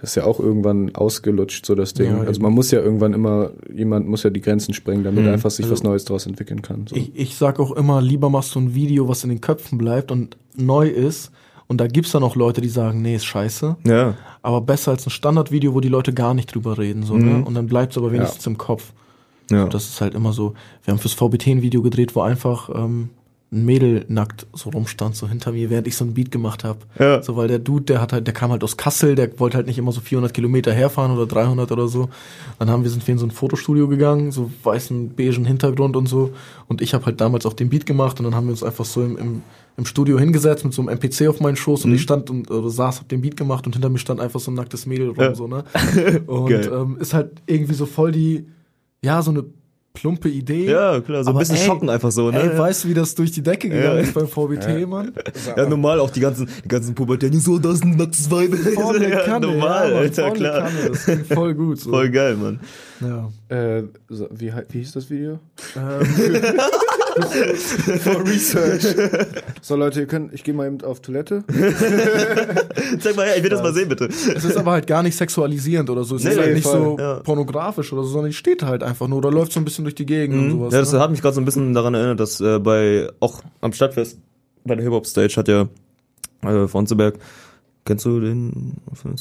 Das 0.00 0.10
ist 0.10 0.14
ja 0.14 0.22
auch 0.24 0.38
irgendwann 0.38 0.94
ausgelutscht, 0.94 1.66
so 1.66 1.74
das 1.74 1.92
Ding. 1.92 2.10
Ja, 2.18 2.20
also 2.20 2.40
man 2.40 2.52
muss 2.52 2.70
ja 2.70 2.78
irgendwann 2.80 3.14
immer, 3.14 3.50
jemand 3.74 4.06
muss 4.06 4.22
ja 4.22 4.30
die 4.30 4.40
Grenzen 4.40 4.72
sprengen, 4.72 5.02
damit 5.02 5.24
Mhm. 5.24 5.30
einfach 5.32 5.50
sich 5.50 5.64
Also- 5.64 5.72
was 5.74 5.82
Neues 5.82 6.04
daraus 6.04 6.24
entwickeln 6.26 6.62
kann. 6.62 6.86
So. 6.88 6.94
Ich, 6.94 7.10
ich 7.16 7.34
sag 7.36 7.58
auch 7.58 7.72
immer, 7.72 8.00
lieber 8.00 8.30
machst 8.30 8.54
du 8.54 8.60
ein 8.60 8.74
Video, 8.76 9.08
was 9.08 9.24
in 9.24 9.30
den 9.30 9.40
Köpfen 9.40 9.76
bleibt 9.76 10.12
und 10.12 10.36
neu 10.56 10.86
ist. 10.88 11.32
Und 11.66 11.80
da 11.80 11.88
gibt's 11.88 12.12
dann 12.12 12.22
auch 12.22 12.36
Leute, 12.36 12.60
die 12.60 12.68
sagen, 12.68 13.02
nee, 13.02 13.16
ist 13.16 13.24
scheiße. 13.26 13.76
Ja. 13.88 14.14
Aber 14.40 14.60
besser 14.60 14.92
als 14.92 15.04
ein 15.06 15.10
Standardvideo, 15.10 15.74
wo 15.74 15.80
die 15.80 15.88
Leute 15.88 16.14
gar 16.14 16.32
nicht 16.32 16.54
drüber 16.54 16.78
reden. 16.78 17.02
So, 17.02 17.16
ne? 17.18 17.24
Mhm. 17.38 17.42
Und 17.42 17.54
dann 17.54 17.66
bleibt's 17.66 17.98
aber 17.98 18.12
wenigstens 18.12 18.46
im 18.46 18.56
Kopf. 18.56 18.92
Ja. 19.50 19.66
Das 19.68 19.84
ist 19.88 20.00
halt 20.00 20.14
immer 20.14 20.32
so. 20.32 20.54
Wir 20.84 20.92
haben 20.92 20.98
fürs 20.98 21.14
VBT 21.14 21.48
ein 21.48 21.62
Video 21.62 21.82
gedreht, 21.82 22.14
wo 22.14 22.20
einfach 22.20 22.68
ähm, 22.74 23.10
ein 23.50 23.64
Mädel 23.64 24.04
nackt 24.08 24.46
so 24.52 24.68
rumstand, 24.68 25.16
so 25.16 25.26
hinter 25.26 25.52
mir, 25.52 25.70
während 25.70 25.86
ich 25.86 25.96
so 25.96 26.04
ein 26.04 26.12
Beat 26.12 26.30
gemacht 26.30 26.64
habe. 26.64 26.80
Ja. 26.98 27.22
So, 27.22 27.34
weil 27.36 27.48
der 27.48 27.58
Dude, 27.58 27.84
der 27.86 28.00
hat 28.02 28.12
halt, 28.12 28.26
der 28.26 28.34
kam 28.34 28.50
halt 28.50 28.62
aus 28.62 28.76
Kassel, 28.76 29.14
der 29.14 29.40
wollte 29.40 29.56
halt 29.56 29.66
nicht 29.66 29.78
immer 29.78 29.90
so 29.90 30.02
400 30.02 30.34
Kilometer 30.34 30.70
herfahren 30.70 31.12
oder 31.12 31.24
300 31.26 31.72
oder 31.72 31.88
so. 31.88 32.10
Dann 32.58 32.68
haben 32.68 32.82
wir, 32.82 32.90
sind 32.90 33.06
wir 33.06 33.12
in 33.12 33.18
so 33.18 33.24
ein 33.26 33.30
Fotostudio 33.30 33.88
gegangen, 33.88 34.32
so 34.32 34.50
weißen, 34.64 35.14
beigen 35.16 35.46
Hintergrund 35.46 35.96
und 35.96 36.06
so. 36.06 36.30
Und 36.66 36.82
ich 36.82 36.92
habe 36.92 37.06
halt 37.06 37.22
damals 37.22 37.46
auch 37.46 37.54
den 37.54 37.70
Beat 37.70 37.86
gemacht 37.86 38.18
und 38.20 38.24
dann 38.24 38.34
haben 38.34 38.48
wir 38.48 38.50
uns 38.52 38.62
einfach 38.62 38.84
so 38.84 39.02
im, 39.02 39.16
im, 39.16 39.42
im 39.78 39.86
Studio 39.86 40.18
hingesetzt 40.18 40.66
mit 40.66 40.74
so 40.74 40.82
einem 40.82 40.90
MPC 40.90 41.28
auf 41.28 41.40
meinen 41.40 41.56
Schoß 41.56 41.86
und 41.86 41.94
ich 41.94 42.02
stand 42.02 42.28
und 42.28 42.50
oder 42.50 42.68
saß, 42.68 43.00
hab 43.00 43.08
den 43.08 43.22
Beat 43.22 43.38
gemacht 43.38 43.64
und 43.64 43.72
hinter 43.72 43.88
mir 43.88 43.98
stand 43.98 44.20
einfach 44.20 44.40
so 44.40 44.50
ein 44.50 44.54
nacktes 44.56 44.84
Mädel 44.84 45.08
rum, 45.08 45.16
Ja. 45.20 45.34
so, 45.34 45.46
ne? 45.46 45.64
Und 46.26 46.52
ähm, 46.52 46.98
ist 47.00 47.14
halt 47.14 47.30
irgendwie 47.46 47.74
so 47.74 47.86
voll 47.86 48.12
die, 48.12 48.44
ja, 49.02 49.22
so 49.22 49.30
eine 49.30 49.44
plumpe 49.94 50.28
Idee. 50.28 50.66
Ja, 50.70 51.00
klar, 51.00 51.24
so 51.24 51.30
ein 51.30 51.38
bisschen 51.38 51.56
ey, 51.56 51.64
schocken 51.66 51.90
einfach 51.90 52.12
so, 52.12 52.30
ne? 52.30 52.40
Ey, 52.40 52.56
weißt 52.56 52.84
du, 52.84 52.88
wie 52.88 52.94
das 52.94 53.14
durch 53.16 53.32
die 53.32 53.42
Decke 53.42 53.68
gegangen 53.68 53.96
Ja. 53.96 54.02
ist 54.02 54.14
beim 54.14 54.28
VBT, 54.28 54.86
Mann? 54.86 55.12
ja, 55.56 55.66
normal 55.68 55.98
auch 55.98 56.10
die 56.10 56.20
ganzen, 56.20 56.48
die 56.64 56.68
ganzen 56.68 56.94
Pubertäten, 56.94 57.40
so, 57.40 57.58
das 57.58 57.74
ist 57.76 57.84
ein 57.84 57.96
nacktes 57.96 58.30
Weib. 58.30 58.52
Ja, 59.00 59.20
Kanne, 59.22 59.46
normal, 59.48 59.88
ja, 59.88 59.94
Mann, 59.94 60.02
Alter, 60.04 60.30
klar. 60.30 60.68
Kanne, 60.68 60.88
das 60.90 61.06
ging 61.06 61.24
voll 61.24 61.54
gut. 61.54 61.80
So. 61.80 61.90
Voll 61.90 62.10
geil, 62.10 62.36
Mann. 62.36 62.60
Ja. 63.00 63.28
Äh, 63.56 63.84
so, 64.08 64.28
wie, 64.30 64.52
wie 64.70 64.78
hieß 64.78 64.92
das 64.92 65.10
Video? 65.10 65.40
Ähm, 65.76 66.06
For 68.00 68.24
Research. 68.26 68.84
so 69.60 69.76
Leute, 69.76 70.00
ihr 70.00 70.06
könnt, 70.06 70.32
ich 70.34 70.44
gehe 70.44 70.54
mal 70.54 70.66
eben 70.66 70.80
auf 70.82 71.00
Toilette. 71.00 71.44
Zeig 73.00 73.16
mal 73.16 73.26
her, 73.26 73.36
ich 73.36 73.42
will 73.42 73.50
das 73.50 73.62
mal 73.62 73.72
sehen, 73.74 73.88
bitte. 73.88 74.06
es 74.06 74.26
ist 74.44 74.56
aber 74.56 74.72
halt 74.72 74.86
gar 74.86 75.02
nicht 75.02 75.16
sexualisierend 75.16 75.90
oder 75.90 76.04
so. 76.04 76.16
Es 76.16 76.24
Nee, 76.24 76.30
ist 76.30 76.38
halt 76.38 76.48
nee, 76.48 76.54
nicht 76.54 76.64
voll, 76.64 76.80
so 76.80 76.98
ja. 76.98 77.14
pornografisch 77.20 77.92
oder 77.92 78.02
so, 78.02 78.08
sondern 78.10 78.30
die 78.30 78.36
steht 78.36 78.62
halt 78.62 78.82
einfach 78.82 79.08
nur 79.08 79.18
oder 79.18 79.30
läuft 79.30 79.52
so 79.52 79.60
ein 79.60 79.64
bisschen 79.64 79.84
durch 79.84 79.94
die 79.94 80.06
Gegend 80.06 80.38
und 80.38 80.50
sowas. 80.52 80.68
Mhm. 80.70 80.74
Ja, 80.74 80.80
das 80.80 80.92
ne? 80.92 81.00
hat 81.00 81.10
mich 81.10 81.20
gerade 81.22 81.34
so 81.34 81.40
ein 81.40 81.44
bisschen 81.44 81.74
daran 81.74 81.94
erinnert, 81.94 82.20
dass 82.20 82.40
äh, 82.40 82.58
bei, 82.58 83.08
auch 83.20 83.42
am 83.60 83.72
Stadtfest, 83.72 84.18
bei 84.64 84.74
der 84.74 84.84
Hip-Hop-Stage 84.84 85.34
hat 85.36 85.48
ja 85.48 85.68
äh, 86.42 86.68
Fronzeberg, 86.68 87.14
kennst 87.84 88.04
du 88.04 88.20
den? 88.20 88.74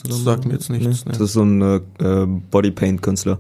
Das 0.08 0.24
sagt 0.24 0.46
mir 0.46 0.54
jetzt 0.54 0.70
nichts, 0.70 1.06
Nee? 1.06 1.12
ne. 1.12 1.18
Das 1.18 1.22
ist 1.22 1.34
so 1.34 1.44
ein 1.44 1.62
äh, 1.62 1.76
äh, 2.04 2.26
Bodypaint-Künstler. 2.26 3.40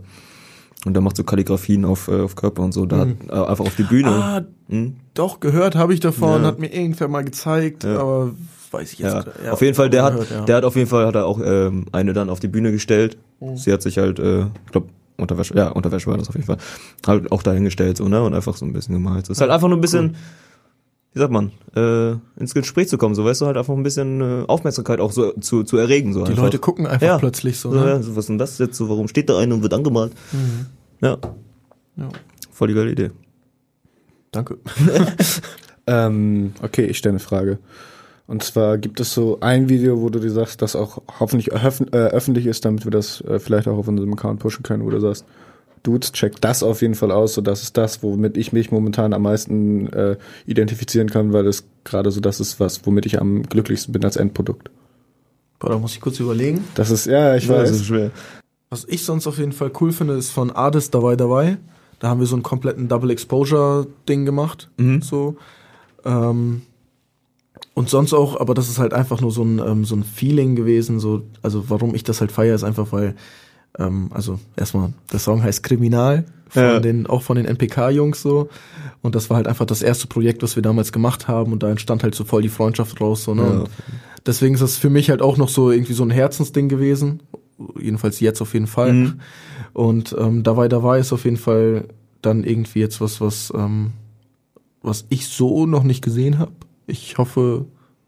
Und 0.87 0.93
der 0.93 1.01
macht 1.01 1.17
so 1.17 1.23
Kalligrafien 1.23 1.85
auf, 1.85 2.07
äh, 2.07 2.21
auf 2.21 2.35
Körper 2.35 2.63
und 2.63 2.71
so, 2.73 2.85
da 2.85 3.05
Mhm. 3.05 3.09
hat, 3.09 3.29
äh, 3.29 3.49
einfach 3.49 3.65
auf 3.65 3.75
die 3.75 3.83
Bühne. 3.83 4.09
Ah, 4.09 4.41
Mhm. 4.69 4.95
doch, 5.13 5.39
gehört 5.39 5.75
habe 5.75 5.93
ich 5.93 5.99
davon, 5.99 6.41
Ja. 6.43 6.47
hat 6.47 6.59
mir 6.59 6.73
irgendwer 6.73 7.07
mal 7.09 7.23
gezeigt, 7.23 7.83
Ja. 7.83 7.99
aber 7.99 8.31
weiß 8.71 8.93
ich 8.93 8.99
jetzt 8.99 9.13
Ja, 9.13 9.19
gra- 9.21 9.49
auf 9.51 9.61
jeden 9.61 9.75
Fall, 9.75 9.89
der 9.89 10.03
hat, 10.03 10.13
gehört, 10.13 10.31
ja. 10.31 10.45
der 10.45 10.55
hat 10.57 10.63
auf 10.65 10.75
jeden 10.75 10.89
Fall, 10.89 11.05
hat 11.05 11.15
er 11.15 11.25
auch 11.25 11.39
ähm, 11.43 11.85
eine 11.91 12.13
dann 12.13 12.29
auf 12.29 12.39
die 12.39 12.47
Bühne 12.49 12.71
gestellt. 12.71 13.17
Mhm. 13.39 13.57
Sie 13.57 13.71
hat 13.71 13.81
sich 13.81 13.97
halt, 13.97 14.19
äh, 14.19 14.41
ich 14.65 14.71
glaube, 14.71 14.87
Unterwäsche, 15.17 15.55
ja, 15.55 15.69
Unterwäsche 15.69 16.07
war 16.07 16.17
das 16.17 16.29
auf 16.29 16.35
jeden 16.35 16.45
Fall, 16.47 16.57
halt 17.07 17.31
auch 17.31 17.41
dahingestellt, 17.43 17.97
so, 17.97 18.07
ne, 18.07 18.21
und 18.21 18.33
einfach 18.33 18.55
so 18.55 18.65
ein 18.65 18.73
bisschen 18.73 18.93
gemalt. 18.93 19.25
So, 19.25 19.31
ist 19.33 19.41
halt 19.41 19.51
einfach 19.51 19.67
nur 19.67 19.77
ein 19.77 19.81
bisschen, 19.81 20.15
wie 21.13 21.19
sagt 21.19 21.31
man, 21.31 21.51
äh, 21.75 22.11
ins 22.39 22.53
Gespräch 22.53 22.89
zu 22.89 22.99
kommen, 22.99 23.15
so, 23.15 23.25
weißt 23.25 23.41
du, 23.41 23.45
halt 23.47 23.57
einfach 23.57 23.73
ein 23.73 23.81
bisschen 23.81 24.21
äh, 24.21 24.43
Aufmerksamkeit 24.47 24.99
auch 24.99 25.11
so 25.11 25.31
zu, 25.39 25.63
zu 25.63 25.77
erregen, 25.77 26.13
so 26.13 26.23
Die 26.23 26.31
einfach. 26.31 26.43
Leute 26.43 26.59
gucken 26.59 26.85
einfach 26.85 27.07
Ja. 27.07 27.17
plötzlich 27.17 27.57
so, 27.59 27.71
ne? 27.71 27.87
ja, 27.87 28.01
so, 28.03 28.11
was 28.15 28.25
ist 28.25 28.29
denn 28.29 28.37
das 28.37 28.59
jetzt 28.59 28.77
so, 28.77 28.89
warum 28.89 29.07
steht 29.07 29.27
da 29.29 29.39
einer 29.39 29.55
und 29.55 29.63
wird 29.63 29.73
angemalt? 29.73 30.11
Ja, 31.01 31.17
Ja. 31.95 32.09
voll 32.51 32.69
die 32.69 32.73
geile 32.73 32.91
Idee. 32.91 33.11
Danke. 34.31 34.57
Ähm, 35.89 36.51
okay, 36.61 36.83
ich 36.85 36.97
stelle 36.97 37.13
eine 37.13 37.19
Frage. 37.19 37.59
Und 38.27 38.43
zwar 38.43 38.77
gibt 38.77 38.99
es 38.99 39.13
so 39.13 39.37
ein 39.39 39.69
Video, 39.69 40.01
wo 40.01 40.09
du 40.09 40.19
dir 40.19 40.31
sagst, 40.31 40.61
das 40.61 40.75
auch 40.75 41.01
hoffentlich 41.21 41.53
öff 41.53 41.79
äh, 41.93 41.95
öffentlich 41.95 42.45
ist, 42.45 42.65
damit 42.65 42.83
wir 42.83 42.91
das 42.91 43.21
äh, 43.21 43.39
vielleicht 43.39 43.69
auch 43.69 43.77
auf 43.77 43.87
unserem 43.87 44.11
Account 44.11 44.41
pushen 44.41 44.63
können, 44.63 44.83
wo 44.83 44.89
du 44.89 44.99
sagst, 44.99 45.23
Dudes, 45.83 46.11
check 46.11 46.41
das 46.41 46.61
auf 46.61 46.81
jeden 46.81 46.95
Fall 46.95 47.11
aus, 47.11 47.35
so 47.35 47.41
das 47.41 47.63
ist 47.63 47.77
das, 47.77 48.03
womit 48.03 48.35
ich 48.35 48.51
mich 48.51 48.69
momentan 48.69 49.13
am 49.13 49.21
meisten 49.21 49.87
äh, 49.93 50.17
identifizieren 50.45 51.09
kann, 51.09 51.31
weil 51.31 51.45
das 51.45 51.63
gerade 51.85 52.11
so 52.11 52.19
das 52.19 52.41
ist, 52.41 52.59
was, 52.59 52.85
womit 52.85 53.05
ich 53.05 53.21
am 53.21 53.43
glücklichsten 53.43 53.93
bin 53.93 54.03
als 54.03 54.17
Endprodukt. 54.17 54.69
Boah, 55.59 55.69
da 55.69 55.77
muss 55.77 55.93
ich 55.93 56.01
kurz 56.01 56.19
überlegen. 56.19 56.65
Das 56.75 56.89
ist, 56.91 57.05
ja, 57.05 57.37
ich 57.37 57.47
Ja, 57.47 57.59
das 57.61 57.71
ist 57.71 57.79
weiß. 57.79 57.85
schwer. 57.87 58.11
Was 58.69 58.85
ich 58.85 59.05
sonst 59.05 59.27
auf 59.27 59.37
jeden 59.37 59.53
Fall 59.53 59.71
cool 59.79 59.91
finde, 59.91 60.15
ist 60.15 60.31
von 60.31 60.51
Ades 60.51 60.91
dabei 60.91 61.15
dabei. 61.15 61.57
Da 61.99 62.09
haben 62.09 62.19
wir 62.19 62.27
so 62.27 62.35
einen 62.35 62.43
kompletten 62.43 62.87
Double 62.87 63.09
Exposure 63.09 63.87
Ding 64.07 64.25
gemacht. 64.25 64.69
Mhm. 64.77 65.01
So. 65.01 65.37
Ähm, 66.05 66.61
und 67.73 67.89
sonst 67.89 68.13
auch, 68.13 68.39
aber 68.39 68.53
das 68.53 68.69
ist 68.69 68.77
halt 68.79 68.93
einfach 68.93 69.21
nur 69.21 69.31
so 69.31 69.43
ein, 69.43 69.59
ähm, 69.59 69.85
so 69.85 69.95
ein 69.95 70.03
Feeling 70.03 70.55
gewesen. 70.55 70.99
So, 70.99 71.23
also 71.41 71.69
warum 71.69 71.95
ich 71.95 72.03
das 72.03 72.19
halt 72.21 72.31
feiere, 72.31 72.55
ist 72.55 72.63
einfach, 72.63 72.91
weil, 72.91 73.15
ähm, 73.79 74.09
also 74.13 74.39
erstmal, 74.55 74.93
der 75.11 75.19
Song 75.19 75.41
heißt 75.43 75.63
Kriminal, 75.63 76.25
von 76.49 76.61
Ja. 76.63 76.79
den, 76.79 77.07
auch 77.07 77.21
von 77.23 77.35
den 77.37 77.45
NPK-Jungs 77.45 78.21
so. 78.21 78.49
Und 79.01 79.15
das 79.15 79.29
war 79.29 79.37
halt 79.37 79.47
einfach 79.47 79.65
das 79.65 79.81
erste 79.81 80.07
Projekt, 80.07 80.43
was 80.43 80.55
wir 80.55 80.63
damals 80.63 80.91
gemacht 80.91 81.27
haben 81.27 81.51
und 81.51 81.61
da 81.63 81.69
entstand 81.69 82.03
halt 82.03 82.15
so 82.15 82.23
voll 82.25 82.41
die 82.41 82.49
Freundschaft 82.49 82.99
raus. 83.01 83.23
So, 83.23 83.33
ne? 83.33 83.41
Ja. 83.43 83.49
Und 83.59 83.69
deswegen 84.25 84.53
ist 84.55 84.61
das 84.61 84.77
für 84.77 84.89
mich 84.89 85.09
halt 85.09 85.21
auch 85.21 85.37
noch 85.37 85.49
so 85.49 85.71
irgendwie 85.71 85.93
so 85.93 86.03
ein 86.03 86.09
Herzensding 86.09 86.69
gewesen. 86.69 87.21
Jedenfalls 87.79 88.19
jetzt 88.19 88.41
auf 88.41 88.53
jeden 88.53 88.67
Fall. 88.67 88.93
Mhm. 88.93 89.19
Und 89.73 90.15
ähm, 90.17 90.43
dabei, 90.43 90.67
dabei 90.67 90.99
ist 90.99 91.13
auf 91.13 91.25
jeden 91.25 91.37
Fall 91.37 91.87
dann 92.21 92.43
irgendwie 92.43 92.79
jetzt 92.79 93.01
was, 93.01 93.21
was, 93.21 93.51
ähm, 93.55 93.91
was 94.81 95.05
ich 95.09 95.27
so 95.27 95.65
noch 95.65 95.83
nicht 95.83 96.03
gesehen 96.03 96.39
habe. 96.39 96.51
Ich 96.85 97.17
hoffe 97.17 97.65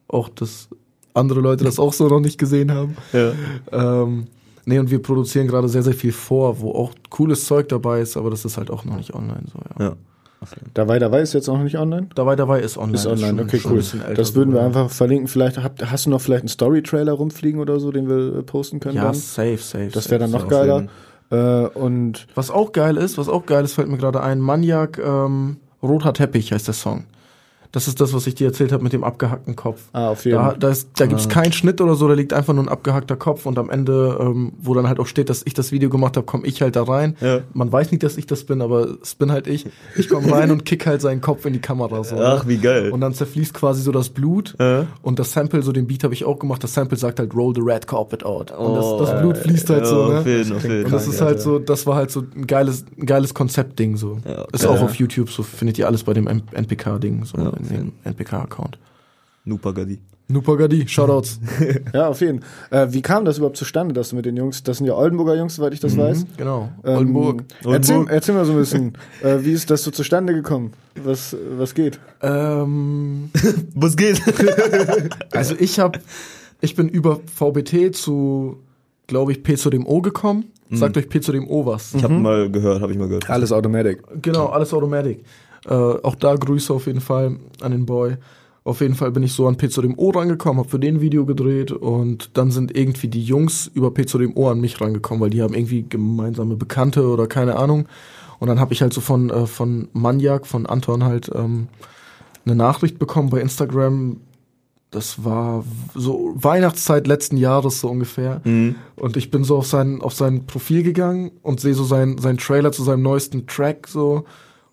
auch, 0.08 0.30
dass 0.30 0.70
andere 1.14 1.42
Leute 1.42 1.64
das 1.64 1.80
auch 1.80 1.94
so 1.94 2.08
noch 2.08 2.20
nicht 2.20 2.38
gesehen 2.38 2.72
haben. 2.72 2.96
Ja. 3.14 3.34
Ähm, 3.72 4.28
nee, 4.66 4.80
und 4.80 4.90
wir 4.90 5.02
produzieren 5.02 5.48
gerade 5.48 5.68
sehr, 5.68 5.84
sehr 5.84 5.94
viel 5.94 6.12
vor, 6.12 6.60
wo 6.62 6.72
auch 6.72 6.94
cooles 7.10 7.46
Zeug 7.46 7.70
dabei 7.70 8.02
ist, 8.02 8.18
aber 8.18 8.30
das 8.30 8.46
ist 8.46 8.58
halt 8.58 8.72
auch 8.72 8.86
noch 8.86 8.98
nicht 8.98 9.14
online 9.14 9.44
so, 9.52 9.60
ja. 9.80 9.90
Ja. 9.90 9.96
Dabei, 10.74 11.00
dabei 11.00 11.22
ist 11.22 11.34
jetzt 11.34 11.50
auch 11.50 11.58
noch 11.58 11.64
nicht 11.64 11.78
online? 11.78 12.08
Dabei, 12.16 12.36
dabei 12.36 12.62
ist 12.62 12.78
online. 12.78 12.96
Ist 12.98 13.06
online, 13.08 13.28
schon- 13.28 13.40
okay, 13.42 13.60
schon 13.60 13.72
cool. 13.74 14.16
Das 14.16 14.36
würden 14.36 14.54
wir 14.54 14.62
einfach 14.62 14.90
verlinken. 14.90 15.28
Vielleicht 15.28 15.62
habt, 15.62 15.92
hast 15.92 16.06
du 16.06 16.10
noch 16.12 16.22
vielleicht 16.22 16.44
einen 16.44 16.48
Story-Trailer 16.50 17.12
rumfliegen 17.12 17.60
oder 17.60 17.80
so, 17.80 17.92
den 17.92 18.08
wir 18.08 18.40
äh, 18.40 18.44
posten 18.44 18.80
können 18.80 18.96
Ja, 18.96 19.04
dann? 19.06 19.14
safe, 19.16 19.58
safe. 19.58 19.90
Das 19.94 20.10
wäre 20.10 20.20
dann 20.22 20.32
noch 20.32 20.48
geiler. 20.48 20.86
Äh, 21.32 21.68
und 21.78 22.26
Was 22.36 22.50
auch 22.52 22.72
geil 22.72 22.98
ist, 22.98 23.18
was 23.18 23.28
auch 23.30 23.46
geil 23.46 23.64
ist, 23.66 23.74
fällt 23.74 23.90
mir 23.90 23.98
gerade 23.98 24.22
ein, 24.24 24.40
Maniac, 24.40 24.98
ähm, 24.98 25.58
Roter 25.84 26.14
Teppich 26.14 26.52
heißt 26.52 26.68
der 26.68 26.74
Song. 26.74 27.06
Das 27.72 27.88
ist 27.88 28.02
das, 28.02 28.14
was 28.16 28.26
ich 28.26 28.34
dir 28.34 28.48
erzählt 28.48 28.72
habe 28.72 28.84
mit 28.84 28.94
dem 28.94 29.04
abgehackten 29.04 29.56
Kopf. 29.56 29.82
Ah, 29.94 30.10
auf 30.10 30.26
jeden 30.26 30.38
Da, 30.38 30.46
Fall. 30.50 30.58
da, 30.60 30.70
ist, 30.70 30.90
da 30.98 31.06
gibt's 31.06 31.30
keinen 31.30 31.52
Schnitt 31.54 31.80
oder 31.82 31.94
so, 31.94 32.08
da 32.08 32.16
liegt 32.16 32.34
einfach 32.34 32.54
nur 32.54 32.64
ein 32.64 32.70
abgehackter 32.70 33.16
Kopf 33.16 33.46
und 33.46 33.60
am 33.60 33.70
Ende, 33.70 34.18
ähm, 34.20 34.54
wo 34.60 34.74
dann 34.74 34.88
halt 34.88 35.00
auch 35.00 35.06
steht, 35.06 35.30
dass 35.30 35.44
ich 35.46 35.54
das 35.54 35.72
Video 35.72 35.90
gemacht 35.90 36.18
habe, 36.18 36.26
komme 36.26 36.48
ich 36.48 36.64
halt 36.64 36.76
da 36.76 36.84
rein. 36.84 37.16
Ja. 37.22 37.42
Man 37.54 37.72
weiß 37.72 37.92
nicht, 37.92 38.02
dass 38.02 38.18
ich 38.18 38.26
das 38.26 38.44
bin, 38.44 38.62
aber 38.64 38.88
es 39.04 39.14
bin 39.14 39.32
halt 39.32 39.46
ich. 39.48 39.68
Ich 39.96 40.10
komme 40.10 40.32
rein 40.32 40.50
und 40.50 40.66
kick 40.66 40.88
halt 40.88 41.02
seinen 41.02 41.22
Kopf 41.22 41.46
in 41.46 41.54
die 41.54 41.60
Kamera. 41.62 42.04
So, 42.04 42.16
Ach, 42.18 42.48
wie 42.48 42.58
geil. 42.58 42.90
Und 42.92 43.02
dann 43.02 43.14
zerfließt 43.14 43.54
quasi 43.54 43.84
so 43.84 43.92
das 43.92 44.10
Blut 44.10 44.56
Ja. 44.60 44.88
und 45.04 45.20
das 45.20 45.32
Sample, 45.34 45.62
so 45.62 45.72
den 45.72 45.86
Beat 45.86 46.04
habe 46.04 46.16
ich 46.16 46.26
auch 46.26 46.40
gemacht, 46.40 46.64
das 46.64 46.74
Sample 46.74 46.98
sagt 46.98 47.20
halt 47.20 47.36
roll 47.36 47.54
the 47.54 47.62
red 47.62 47.86
carpet 47.86 48.26
out. 48.26 48.52
Und 48.52 48.76
das, 48.76 48.86
Oh, 48.86 48.98
das 49.00 49.20
Blut 49.22 49.38
fließt 49.38 49.70
halt 49.70 49.82
ja, 49.82 49.86
so, 49.86 50.04
auf 50.06 50.10
ne? 50.10 50.20
auf 50.20 50.26
jeden. 50.26 50.86
Und 50.86 50.92
das 50.92 51.08
ist 51.08 51.22
halt 51.22 51.40
so, 51.40 51.60
das 51.60 51.86
war 51.86 51.96
halt 51.96 52.10
so 52.10 52.22
ein 52.36 52.48
geiles, 52.48 52.84
ein 53.00 53.06
geiles 53.06 53.34
Konzeptding 53.36 53.96
so. 53.96 54.18
Ja, 54.28 54.46
ist 54.54 54.64
geil. 54.64 54.72
auch 54.76 54.82
auf 54.82 54.96
YouTube, 54.96 55.30
so 55.30 55.44
findet 55.44 55.78
ihr 55.78 55.86
alles 55.86 56.04
bei 56.04 56.14
dem 56.14 56.26
NPK-Ding, 56.28 57.26
so 57.26 57.38
in 57.60 57.68
dem 57.70 57.92
NPK-Account. 58.04 58.78
Nupagadi. 59.46 60.00
Nupagadi, 60.32 60.88
Shoutouts. 60.88 61.40
Ja, 61.94 62.08
auf 62.10 62.22
jeden 62.22 62.42
Fall. 62.70 62.88
Äh, 62.88 62.94
wie 62.94 63.02
kam 63.02 63.26
das 63.26 63.38
überhaupt 63.38 63.58
zustande, 63.58 63.94
dass 63.96 64.10
du 64.10 64.16
mit 64.16 64.26
den 64.26 64.38
Jungs, 64.38 64.62
das 64.62 64.78
sind 64.78 64.86
ja 64.86 64.94
Oldenburger 64.94 65.36
Jungs, 65.36 65.56
soweit 65.56 65.74
ich 65.74 65.80
das 65.80 65.98
weiß. 65.98 66.26
genau. 66.38 66.70
Ähm, 66.84 66.98
Oldenburg. 66.98 67.44
Erzähl, 67.66 68.06
erzähl 68.10 68.36
mal 68.36 68.46
so 68.46 68.52
ein 68.52 68.58
bisschen, 68.60 68.94
äh, 69.24 69.38
wie 69.42 69.54
ist 69.54 69.72
das 69.72 69.82
so 69.84 69.90
zustande 69.90 70.34
gekommen? 70.34 70.74
Was, 71.04 71.36
was 71.58 71.74
geht? 71.74 72.00
Ähm, 72.22 73.32
Was 73.74 73.96
geht? 73.98 74.22
also 75.32 75.56
ich 75.58 75.80
habe, 75.80 76.00
ich 76.62 76.76
bin 76.76 76.90
über 76.90 77.22
VBT 77.36 77.96
zu, 77.96 78.58
glaube 79.08 79.32
ich, 79.32 79.42
P 79.42 79.56
zu 79.56 79.70
dem 79.72 79.88
O 79.88 80.02
gekommen. 80.02 80.46
Sagt 80.72 80.98
euch 80.98 81.10
P 81.10 81.20
zu 81.20 81.32
dem 81.32 81.48
O 81.48 81.66
was. 81.66 81.96
Ich 81.96 82.04
habe 82.04 82.14
mal 82.14 82.52
gehört, 82.52 82.82
habe 82.84 82.92
ich 82.92 83.00
mal 83.00 83.08
gehört. 83.08 83.28
Alles 83.28 83.52
Automatic. 83.52 84.04
Genau, 84.22 84.48
alles 84.50 84.72
Automatic. 84.72 85.24
Äh, 85.66 85.74
auch 85.74 86.16
da 86.16 86.36
Grüße 86.36 86.74
auf 86.74 86.88
jeden 86.88 87.02
Fall 87.02 87.38
an 87.62 87.72
den 87.72 87.86
Boy. 87.86 88.18
Auf 88.64 88.82
jeden 88.82 88.96
Fall 88.96 89.12
bin 89.12 89.24
ich 89.24 89.34
so 89.34 89.48
an 89.48 89.58
P 89.58 89.70
zu 89.70 89.82
dem 89.82 89.98
O 89.98 90.10
rangekommen, 90.10 90.60
habe 90.60 90.70
für 90.70 90.80
den 90.80 91.02
Video 91.02 91.26
gedreht 91.26 91.72
und 91.72 92.38
dann 92.38 92.52
sind 92.52 92.76
irgendwie 92.78 93.08
die 93.08 93.24
Jungs 93.24 93.72
über 93.74 93.92
P 93.92 94.06
zu 94.06 94.18
dem 94.18 94.36
O 94.38 94.48
an 94.48 94.60
mich 94.60 94.80
rangekommen, 94.80 95.22
weil 95.22 95.30
die 95.30 95.42
haben 95.42 95.54
irgendwie 95.54 95.86
gemeinsame 95.88 96.56
Bekannte 96.56 97.08
oder 97.08 97.26
keine 97.28 97.56
Ahnung. 97.56 97.88
Und 98.40 98.48
dann 98.48 98.60
habe 98.60 98.74
ich 98.74 98.82
halt 98.82 98.94
so 98.94 99.02
von, 99.02 99.30
äh, 99.30 99.48
von 99.48 99.88
Maniac, 99.94 100.46
von 100.46 100.66
Anton 100.66 101.04
halt 101.04 101.32
ähm, 101.34 101.68
eine 102.46 102.56
Nachricht 102.56 103.00
bekommen 103.00 103.30
bei 103.30 103.42
Instagram. 103.42 104.18
Das 104.92 105.24
war 105.24 105.64
so 105.94 106.34
Weihnachtszeit 106.36 107.06
letzten 107.06 107.38
Jahres 107.38 107.80
so 107.80 107.90
ungefähr. 107.90 108.42
Und 108.96 109.18
ich 109.18 109.30
bin 109.30 109.44
so 109.44 109.58
auf 109.58 109.68
sein, 109.68 110.02
auf 110.02 110.14
sein 110.14 110.48
Profil 110.48 110.84
gegangen 110.84 111.32
und 111.44 111.60
sehe 111.60 111.76
so 111.76 111.84
sein, 111.84 112.18
sein 112.18 112.38
Trailer 112.38 112.72
zu 112.72 112.84
seinem 112.84 113.04
neuesten 113.04 113.46
Track 113.46 113.88
so. 113.88 114.26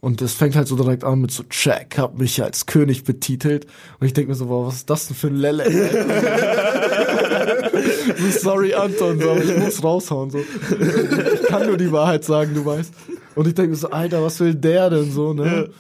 Und 0.07 0.21
das 0.21 0.35
fängt 0.35 0.55
halt 0.55 0.69
so 0.69 0.77
direkt 0.77 1.03
an 1.03 1.21
mit 1.21 1.33
so 1.33 1.43
Check, 1.51 1.99
hab 1.99 2.17
mich 2.17 2.41
als 2.41 2.67
König 2.67 3.03
betitelt. 3.03 3.67
Und 3.99 4.07
ich 4.07 4.13
denke 4.13 4.31
mir 4.31 4.37
so, 4.37 4.49
wow, 4.49 4.69
was 4.69 4.77
ist 4.77 4.89
das 4.89 5.09
denn 5.09 5.17
für 5.17 5.27
ein 5.27 5.35
Lelle? 5.35 5.65
so, 8.17 8.31
sorry, 8.39 8.73
Anton, 8.73 9.19
so, 9.21 9.33
aber 9.33 9.43
ich 9.43 9.57
muss 9.59 9.83
raushauen. 9.83 10.31
So. 10.31 10.39
Ich 10.39 11.43
kann 11.49 11.67
nur 11.67 11.77
die 11.77 11.91
Wahrheit 11.91 12.23
sagen, 12.23 12.55
du 12.55 12.65
weißt. 12.65 12.95
Und 13.35 13.49
ich 13.49 13.55
denke 13.55 13.71
mir 13.71 13.77
so, 13.77 13.91
Alter, 13.91 14.23
was 14.23 14.39
will 14.39 14.55
der 14.55 14.91
denn 14.91 15.11
so, 15.11 15.35
ne? 15.35 15.71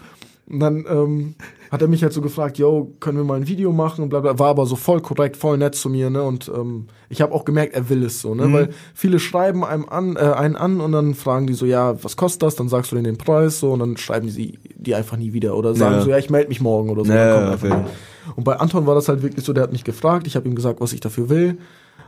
Und 0.48 0.58
dann 0.58 0.84
ähm, 0.88 1.36
hat 1.70 1.82
er 1.82 1.88
mich 1.88 2.02
halt 2.02 2.12
so 2.12 2.20
gefragt, 2.20 2.58
yo, 2.58 2.92
können 3.00 3.18
wir 3.18 3.24
mal 3.24 3.34
ein 3.34 3.48
Video 3.48 3.72
machen 3.72 4.02
und 4.02 4.08
bla 4.08 4.20
bla. 4.20 4.38
War 4.38 4.48
aber 4.48 4.66
so 4.66 4.76
voll 4.76 5.00
korrekt, 5.00 5.36
voll 5.36 5.58
nett 5.58 5.74
zu 5.74 5.88
mir, 5.88 6.10
ne? 6.10 6.22
Und 6.22 6.50
ähm, 6.54 6.86
ich 7.08 7.20
habe 7.20 7.32
auch 7.34 7.44
gemerkt, 7.44 7.74
er 7.74 7.88
will 7.88 8.02
es 8.04 8.20
so, 8.20 8.34
ne? 8.34 8.52
Weil 8.52 8.68
viele 8.94 9.18
schreiben 9.18 9.64
einem 9.64 9.88
an, 9.88 10.16
äh, 10.16 10.20
einen 10.20 10.56
an 10.56 10.80
und 10.80 10.92
dann 10.92 11.14
fragen 11.14 11.46
die 11.46 11.54
so, 11.54 11.66
ja, 11.66 12.02
was 12.02 12.16
kostet 12.16 12.42
das? 12.42 12.56
Dann 12.56 12.68
sagst 12.68 12.92
du 12.92 12.96
denen 12.96 13.04
den 13.04 13.18
Preis 13.18 13.60
so 13.60 13.72
und 13.72 13.80
dann 13.80 13.96
schreiben 13.96 14.26
die 14.26 14.32
sie 14.32 14.58
die 14.74 14.94
einfach 14.94 15.16
nie 15.16 15.32
wieder 15.32 15.56
oder 15.56 15.74
sagen 15.74 15.96
Ja. 15.96 16.00
so, 16.02 16.10
ja, 16.10 16.18
ich 16.18 16.30
melde 16.30 16.48
mich 16.48 16.60
morgen 16.60 16.90
oder 16.90 17.04
so. 17.04 17.12
Ja, 17.12 17.52
okay. 17.54 17.74
Und 18.36 18.44
bei 18.44 18.56
Anton 18.56 18.86
war 18.86 18.94
das 18.94 19.08
halt 19.08 19.22
wirklich 19.22 19.44
so, 19.44 19.52
der 19.52 19.62
hat 19.64 19.72
mich 19.72 19.84
gefragt, 19.84 20.26
ich 20.26 20.36
habe 20.36 20.48
ihm 20.48 20.54
gesagt, 20.54 20.80
was 20.80 20.92
ich 20.92 21.00
dafür 21.00 21.28
will. 21.28 21.58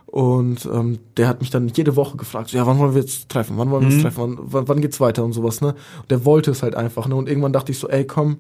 Und 0.07 0.67
ähm, 0.73 0.99
der 1.19 1.29
hat 1.29 1.41
mich 1.41 1.51
dann 1.51 1.69
jede 1.69 1.95
Woche 1.95 2.17
gefragt, 2.17 2.49
so, 2.49 2.57
ja, 2.57 2.67
wann 2.67 2.79
wollen 2.79 2.95
wir 2.95 3.01
jetzt 3.03 3.29
treffen? 3.29 3.59
Wann 3.59 3.71
wollen 3.71 3.83
wir 3.89 3.93
uns 3.95 4.03
treffen? 4.03 4.17
Wann, 4.17 4.39
wann, 4.41 4.69
wann 4.69 4.81
geht's 4.81 5.01
weiter 5.01 5.23
und 5.23 5.33
sowas, 5.35 5.61
ne? 5.61 5.75
Und 6.01 6.11
der 6.11 6.25
wollte 6.25 6.51
es 6.51 6.63
halt 6.63 6.75
einfach, 6.77 7.09
ne? 7.09 7.15
Und 7.15 7.29
irgendwann 7.29 7.53
dachte 7.53 7.73
ich 7.73 7.79
so, 7.79 7.89
ey, 7.89 8.07
komm, 8.07 8.39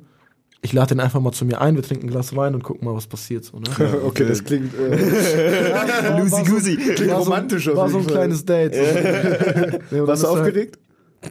ich 0.61 0.73
lade 0.73 0.89
den 0.89 1.01
einfach 1.01 1.21
mal 1.21 1.33
zu 1.33 1.45
mir 1.45 1.61
ein, 1.61 1.77
wir 1.77 1.83
trinken 1.83 2.07
ein 2.07 2.11
Glas 2.11 2.35
Wein 2.35 2.55
und 2.55 2.65
gucken 2.65 2.87
mal, 2.87 2.95
was 2.95 3.07
passiert, 3.07 3.45
so, 3.45 3.59
ne? 3.59 3.69
Okay, 4.07 4.25
das 4.27 4.43
klingt, 4.45 4.73
äh, 4.75 6.19
Lucy 6.19 6.43
Goosey. 6.45 6.77
klingt 6.77 7.11
War 7.11 7.19
so, 7.19 7.25
romantisch 7.31 7.69
auf 7.69 7.77
war 7.77 7.89
so 7.89 7.99
ein 7.99 8.07
kleines 8.07 8.45
Date. 8.45 8.75
So. 8.75 8.81
Nee, 9.91 10.07
Warst 10.07 10.23
du 10.23 10.27
ist 10.29 10.33
er- 10.35 10.41
aufgeregt? 10.41 10.79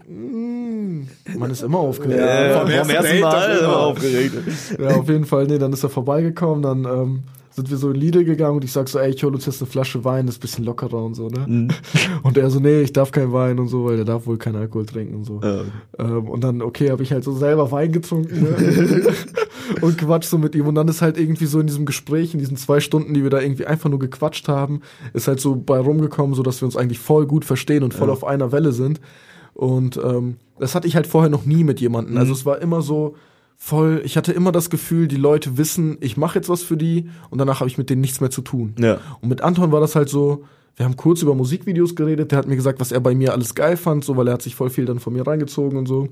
Man 0.09 1.51
ist 1.51 1.61
immer 1.63 1.79
aufgeregt. 1.79 2.19
Ja, 2.19 2.59
vom 2.59 2.69
vom 2.69 2.89
ersten 2.89 3.19
Mal 3.21 3.35
auf 3.35 3.47
jeden 3.47 3.59
Fall. 3.59 3.65
aufgeregt. 3.65 4.33
Ja, 4.79 4.87
auf 4.97 5.09
jeden 5.09 5.25
Fall, 5.25 5.47
nee, 5.47 5.57
dann 5.57 5.71
ist 5.73 5.83
er 5.83 5.89
vorbeigekommen, 5.89 6.61
dann 6.61 6.83
ähm, 6.85 7.23
sind 7.57 7.71
wir 7.71 7.77
so 7.77 7.89
in 7.89 7.95
Lidl 7.95 8.23
gegangen 8.23 8.57
und 8.57 8.63
ich 8.63 8.71
sag 8.71 8.87
so, 8.87 8.99
ey, 8.99 9.09
ich 9.09 9.23
hol 9.23 9.33
uns 9.33 9.47
jetzt 9.47 9.63
eine 9.63 9.69
Flasche 9.69 10.05
Wein, 10.05 10.27
das 10.27 10.35
ist 10.35 10.37
ein 10.37 10.41
bisschen 10.41 10.63
lockerer 10.63 11.03
und 11.03 11.15
so, 11.15 11.27
ne? 11.27 11.67
Und 12.23 12.37
er 12.37 12.51
so, 12.51 12.59
nee, 12.59 12.81
ich 12.81 12.93
darf 12.93 13.11
keinen 13.11 13.33
Wein 13.33 13.57
und 13.57 13.67
so, 13.67 13.85
weil 13.85 13.95
der 13.95 14.05
darf 14.05 14.27
wohl 14.27 14.37
keinen 14.37 14.57
Alkohol 14.57 14.85
trinken 14.85 15.15
und 15.15 15.23
so. 15.23 15.39
Ja. 15.41 15.61
Ähm, 15.97 16.29
und 16.29 16.43
dann, 16.43 16.61
okay, 16.61 16.91
habe 16.91 17.01
ich 17.01 17.11
halt 17.11 17.23
so 17.23 17.33
selber 17.33 17.71
Wein 17.71 17.91
getrunken 17.91 18.43
ne? 18.43 19.13
und 19.81 19.97
quatsch 19.97 20.25
so 20.25 20.37
mit 20.37 20.53
ihm. 20.53 20.67
Und 20.67 20.75
dann 20.75 20.87
ist 20.87 21.01
halt 21.01 21.17
irgendwie 21.17 21.47
so 21.47 21.59
in 21.59 21.65
diesem 21.65 21.85
Gespräch, 21.85 22.33
in 22.33 22.39
diesen 22.39 22.57
zwei 22.57 22.79
Stunden, 22.79 23.15
die 23.15 23.23
wir 23.23 23.31
da 23.31 23.39
irgendwie 23.39 23.65
einfach 23.65 23.89
nur 23.89 23.99
gequatscht 23.99 24.47
haben, 24.47 24.81
ist 25.13 25.27
halt 25.27 25.39
so 25.39 25.55
bei 25.55 25.79
rumgekommen, 25.79 26.35
so 26.35 26.43
dass 26.43 26.61
wir 26.61 26.67
uns 26.67 26.77
eigentlich 26.77 26.99
voll 26.99 27.25
gut 27.25 27.43
verstehen 27.43 27.83
und 27.83 27.93
voll 27.93 28.11
auf 28.11 28.23
einer 28.23 28.51
Welle 28.51 28.71
sind. 28.71 29.01
Und 29.53 29.97
ähm, 29.97 30.35
das 30.59 30.75
hatte 30.75 30.87
ich 30.87 30.95
halt 30.95 31.07
vorher 31.07 31.31
noch 31.31 31.45
nie 31.45 31.63
mit 31.63 31.79
jemandem. 31.79 32.17
Also 32.17 32.33
es 32.33 32.45
war 32.45 32.61
immer 32.61 32.83
so 32.83 33.15
voll, 33.57 34.01
ich 34.05 34.15
hatte 34.17 34.31
immer 34.31 34.51
das 34.51 34.69
Gefühl, 34.69 35.07
die 35.07 35.17
Leute 35.17 35.57
wissen, 35.57 35.97
ich 35.99 36.15
mache 36.15 36.35
jetzt 36.39 36.47
was 36.49 36.61
für 36.63 36.77
die 36.77 37.09
und 37.29 37.39
danach 37.39 37.59
habe 37.59 37.69
ich 37.69 37.77
mit 37.77 37.89
denen 37.89 38.01
nichts 38.01 38.21
mehr 38.21 38.29
zu 38.29 38.41
tun. 38.41 38.75
Ja. 38.79 38.99
Und 39.21 39.29
mit 39.29 39.41
Anton 39.41 39.71
war 39.71 39.81
das 39.81 39.95
halt 39.95 40.09
so, 40.09 40.43
wir 40.75 40.85
haben 40.85 40.95
kurz 40.95 41.23
über 41.23 41.33
Musikvideos 41.33 41.95
geredet, 41.95 42.31
der 42.31 42.37
hat 42.37 42.47
mir 42.47 42.55
gesagt, 42.55 42.79
was 42.79 42.91
er 42.91 42.99
bei 42.99 43.15
mir 43.15 43.33
alles 43.33 43.55
geil 43.55 43.75
fand, 43.77 44.03
so, 44.05 44.15
weil 44.15 44.27
er 44.27 44.33
hat 44.35 44.43
sich 44.43 44.55
voll 44.55 44.69
viel 44.69 44.85
dann 44.85 44.99
von 44.99 45.13
mir 45.13 45.25
reingezogen 45.25 45.77
und 45.77 45.87
so. 45.87 46.07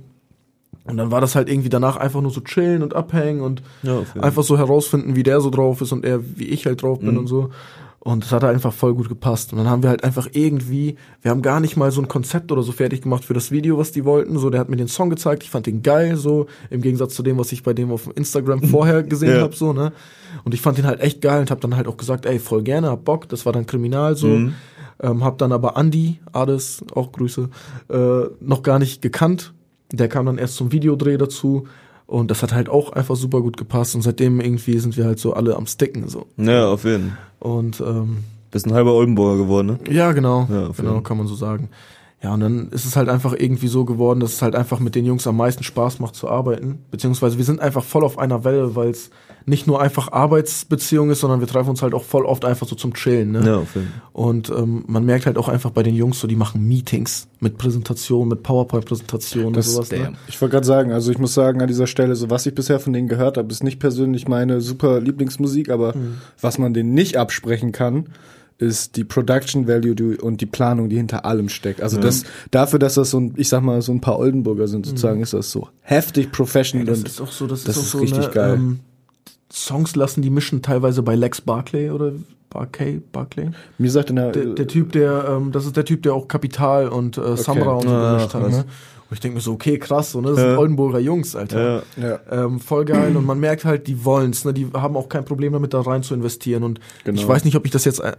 Und 0.85 0.97
dann 0.97 1.11
war 1.11 1.21
das 1.21 1.35
halt 1.35 1.49
irgendwie 1.49 1.69
danach 1.69 1.97
einfach 1.97 2.21
nur 2.21 2.31
so 2.31 2.41
chillen 2.41 2.83
und 2.83 2.95
abhängen 2.95 3.41
und 3.41 3.61
Ja, 3.83 4.01
einfach 4.21 4.43
so 4.43 4.57
herausfinden, 4.57 5.15
wie 5.15 5.23
der 5.23 5.39
so 5.41 5.49
drauf 5.49 5.81
ist 5.81 5.91
und 5.91 6.03
er, 6.05 6.19
wie 6.35 6.45
ich 6.45 6.65
halt 6.65 6.81
drauf 6.81 6.99
bin 6.99 7.11
Mhm. 7.13 7.17
und 7.19 7.27
so. 7.27 7.49
Und 8.05 8.23
das 8.23 8.31
hat 8.31 8.43
einfach 8.43 8.71
voll 8.71 8.93
gut 8.93 9.09
gepasst. 9.09 9.51
Und 9.51 9.57
dann 9.57 9.67
haben 9.67 9.81
wir 9.81 9.89
halt 9.89 10.03
einfach 10.03 10.29
irgendwie, 10.31 10.95
wir 11.23 11.31
haben 11.31 11.41
gar 11.41 11.59
nicht 11.59 11.75
mal 11.75 11.89
so 11.89 11.99
ein 12.01 12.07
Konzept 12.07 12.51
oder 12.51 12.61
so 12.61 12.71
fertig 12.71 13.01
gemacht 13.01 13.25
für 13.25 13.33
das 13.33 13.49
Video, 13.49 13.79
was 13.79 13.91
die 13.91 14.05
wollten. 14.05 14.37
So, 14.37 14.51
der 14.51 14.59
hat 14.59 14.69
mir 14.69 14.75
den 14.75 14.87
Song 14.87 15.09
gezeigt, 15.09 15.41
ich 15.41 15.49
fand 15.49 15.65
den 15.65 15.81
geil, 15.81 16.15
so, 16.15 16.45
im 16.69 16.81
Gegensatz 16.81 17.15
zu 17.15 17.23
dem, 17.23 17.39
was 17.39 17.51
ich 17.51 17.63
bei 17.63 17.73
dem 17.73 17.89
auf 17.91 18.07
Instagram 18.15 18.61
vorher 18.69 19.01
gesehen 19.01 19.37
Ja. 19.37 19.41
hab 19.41 19.55
so, 19.55 19.73
ne? 19.73 19.91
Und 20.43 20.53
ich 20.53 20.61
fand 20.61 20.77
den 20.77 20.85
halt 20.85 20.99
echt 21.01 21.19
geil 21.19 21.41
und 21.41 21.49
hab 21.49 21.61
dann 21.61 21.75
halt 21.75 21.87
auch 21.87 21.97
gesagt, 21.97 22.27
ey, 22.27 22.37
voll 22.37 22.61
gerne, 22.61 22.91
hab 22.91 23.05
Bock, 23.05 23.27
das 23.27 23.43
war 23.47 23.53
dann 23.53 23.65
kriminal 23.65 24.15
so. 24.15 24.27
Mhm. 24.27 24.53
Ähm, 25.01 25.23
hab 25.23 25.39
dann 25.39 25.51
aber 25.51 25.75
Andy, 25.75 26.19
Ades, 26.31 26.85
auch 26.93 27.11
Grüße, 27.11 27.49
äh, 27.89 28.21
noch 28.39 28.61
gar 28.61 28.77
nicht 28.77 29.01
gekannt. 29.01 29.55
Der 29.91 30.09
kam 30.09 30.27
dann 30.27 30.37
erst 30.37 30.57
zum 30.57 30.71
Videodreh 30.71 31.17
dazu. 31.17 31.65
Und 32.07 32.29
das 32.29 32.43
hat 32.43 32.53
halt 32.53 32.69
auch 32.69 32.93
einfach 32.93 33.15
super 33.15 33.41
gut 33.41 33.57
gepasst. 33.57 33.95
Und 33.95 34.01
seitdem 34.01 34.39
irgendwie 34.39 34.77
sind 34.79 34.95
wir 34.97 35.05
halt 35.05 35.19
so 35.19 35.33
alle 35.33 35.55
am 35.55 35.65
Sticken 35.65 36.07
so. 36.07 36.27
Ja, 36.37 36.67
auf 36.67 36.83
jeden 36.83 37.09
Fall. 37.09 37.51
Und 37.51 37.81
ähm, 37.81 38.23
Bist 38.51 38.67
ein 38.67 38.73
halber 38.73 38.93
Oldenburger 38.93 39.37
geworden, 39.37 39.67
ne? 39.67 39.93
ja, 39.93 40.11
genau. 40.11 40.47
Ja, 40.49 40.67
auf 40.67 40.77
genau, 40.77 41.01
kann 41.01 41.17
man 41.17 41.27
so 41.27 41.35
sagen. 41.35 41.69
Ja, 42.23 42.33
und 42.33 42.39
dann 42.39 42.69
ist 42.69 42.85
es 42.85 42.95
halt 42.95 43.09
einfach 43.09 43.35
irgendwie 43.37 43.67
so 43.67 43.85
geworden, 43.85 44.19
dass 44.19 44.33
es 44.33 44.41
halt 44.41 44.55
einfach 44.55 44.79
mit 44.79 44.95
den 44.95 45.05
Jungs 45.05 45.27
am 45.27 45.37
meisten 45.37 45.63
Spaß 45.63 45.99
macht 45.99 46.15
zu 46.15 46.29
arbeiten. 46.29 46.79
Beziehungsweise 46.89 47.37
wir 47.37 47.45
sind 47.45 47.59
einfach 47.59 47.83
voll 47.83 48.03
auf 48.03 48.17
einer 48.17 48.43
Welle, 48.43 48.75
weil 48.75 48.89
es 48.89 49.11
nicht 49.47 49.67
nur 49.67 49.79
einfach 49.81 50.11
Arbeitsbeziehung 50.11 51.11
ist, 51.11 51.19
sondern 51.19 51.39
wir 51.39 51.47
treffen 51.47 51.69
uns 51.69 51.81
halt 51.81 51.93
auch 51.93 52.03
voll 52.03 52.25
oft 52.25 52.45
einfach 52.45 52.67
so 52.67 52.75
zum 52.75 52.93
Chillen. 52.95 53.31
Ne? 53.31 53.45
Ja, 53.45 53.57
auf 53.57 53.75
jeden 53.75 53.87
Fall. 53.87 54.01
Und 54.13 54.49
ähm, 54.49 54.83
man 54.87 55.05
merkt 55.05 55.25
halt 55.27 55.37
auch 55.37 55.49
einfach 55.49 55.69
bei 55.69 55.83
den 55.83 55.93
Jungs 55.95 56.19
so, 56.19 56.27
die 56.27 56.35
machen 56.35 56.67
Meetings 56.67 57.27
mit 57.39 57.57
Präsentationen, 57.57 58.29
mit 58.29 58.41
PowerPoint-Präsentationen 58.43 59.47
und 59.47 59.57
Das- 59.57 59.71
sowas. 59.73 59.91
Ne? 59.91 60.13
Ich 60.27 60.41
wollte 60.41 60.53
gerade 60.53 60.65
sagen, 60.65 60.91
also 60.91 61.11
ich 61.11 61.19
muss 61.19 61.33
sagen, 61.33 61.61
an 61.61 61.67
dieser 61.67 61.85
Stelle, 61.87 62.15
so 62.15 62.29
was 62.29 62.45
ich 62.45 62.55
bisher 62.55 62.79
von 62.79 62.93
denen 62.93 63.07
gehört 63.07 63.37
habe, 63.37 63.51
ist 63.51 63.63
nicht 63.63 63.79
persönlich 63.79 64.27
meine 64.27 64.61
super 64.61 64.99
Lieblingsmusik, 64.99 65.69
aber 65.69 65.93
was 66.41 66.57
man 66.57 66.73
denen 66.73 66.93
nicht 66.93 67.17
absprechen 67.17 67.71
kann, 67.71 68.07
ist 68.57 68.95
die 68.95 69.03
Production 69.03 69.67
Value 69.67 69.95
die, 69.95 70.15
und 70.17 70.39
die 70.41 70.45
Planung, 70.45 70.87
die 70.89 70.95
hinter 70.95 71.25
allem 71.25 71.49
steckt. 71.49 71.81
Also 71.81 71.99
das 71.99 72.23
dafür, 72.51 72.79
dass 72.79 72.93
das 72.93 73.11
so 73.11 73.19
ein, 73.19 73.33
ich 73.35 73.49
sag 73.49 73.61
mal, 73.61 73.81
so 73.81 73.91
ein 73.91 73.99
paar 74.01 74.17
Oldenburger 74.17 74.67
sind, 74.67 74.85
sozusagen, 74.85 75.21
ist 75.21 75.33
das 75.33 75.51
so 75.51 75.67
heftig 75.81 76.31
professional 76.31 76.85
Das 76.87 76.99
und 76.99 77.07
ist 77.07 77.21
auch 77.21 77.31
so, 77.31 77.47
das, 77.47 77.65
das 77.65 77.75
ist 77.75 77.81
auch 77.81 77.85
ist 77.85 77.91
so, 77.91 77.97
richtig 77.99 78.19
ne, 78.27 78.29
geil. 78.33 78.53
Ähm, 78.55 78.79
Songs 79.55 79.95
lassen 79.95 80.21
die 80.21 80.29
mischen 80.29 80.61
teilweise 80.61 81.01
bei 81.01 81.15
Lex 81.15 81.39
Barclay 81.41 81.89
oder 81.89 82.11
Barclay, 82.49 83.01
Barclay. 83.11 83.51
mir 83.77 83.89
sagt 83.91 84.09
in 84.09 84.17
der, 84.17 84.31
Der, 84.31 84.45
der 84.47 84.67
Typ, 84.67 84.91
der, 84.91 85.25
ähm, 85.29 85.51
das 85.51 85.65
ist 85.65 85.77
der 85.77 85.85
Typ, 85.85 86.03
der 86.03 86.13
auch 86.13 86.27
Kapital 86.27 86.89
und 86.89 87.17
äh, 87.17 87.37
Samra 87.37 87.73
und 87.73 87.87
so 87.87 87.89
gemischt 87.89 88.33
hat. 88.33 88.49
Ne? 88.49 88.65
Und 89.07 89.13
ich 89.13 89.19
denke 89.19 89.35
mir 89.35 89.41
so, 89.41 89.53
okay, 89.53 89.77
krass, 89.77 90.11
so, 90.13 90.19
ne? 90.19 90.29
Das 90.29 90.37
sind 90.39 90.49
Ja. 90.51 90.57
Oldenburger 90.57 90.97
Jungs, 90.99 91.35
Alter. 91.35 91.83
Ja. 91.95 92.09
ja, 92.09 92.19
Ähm, 92.31 92.59
voll 92.59 92.85
geil 92.85 93.15
und 93.15 93.23
man 93.25 93.39
merkt 93.39 93.63
halt, 93.63 93.85
die 93.87 94.03
wollen's, 94.03 94.45
ne? 94.45 94.53
Die 94.53 94.67
haben 94.73 94.97
auch 94.97 95.09
kein 95.09 95.23
Problem 95.25 95.53
damit, 95.53 95.73
da 95.75 95.81
rein 95.81 96.01
zu 96.01 96.15
investieren. 96.15 96.63
Und 96.63 96.79
Genau. 97.03 97.21
ich 97.21 97.27
weiß 97.27 97.45
nicht, 97.45 97.55
ob 97.55 97.65
ich 97.65 97.71
das 97.71 97.85
jetzt, 97.85 97.99
äh, 97.99 98.13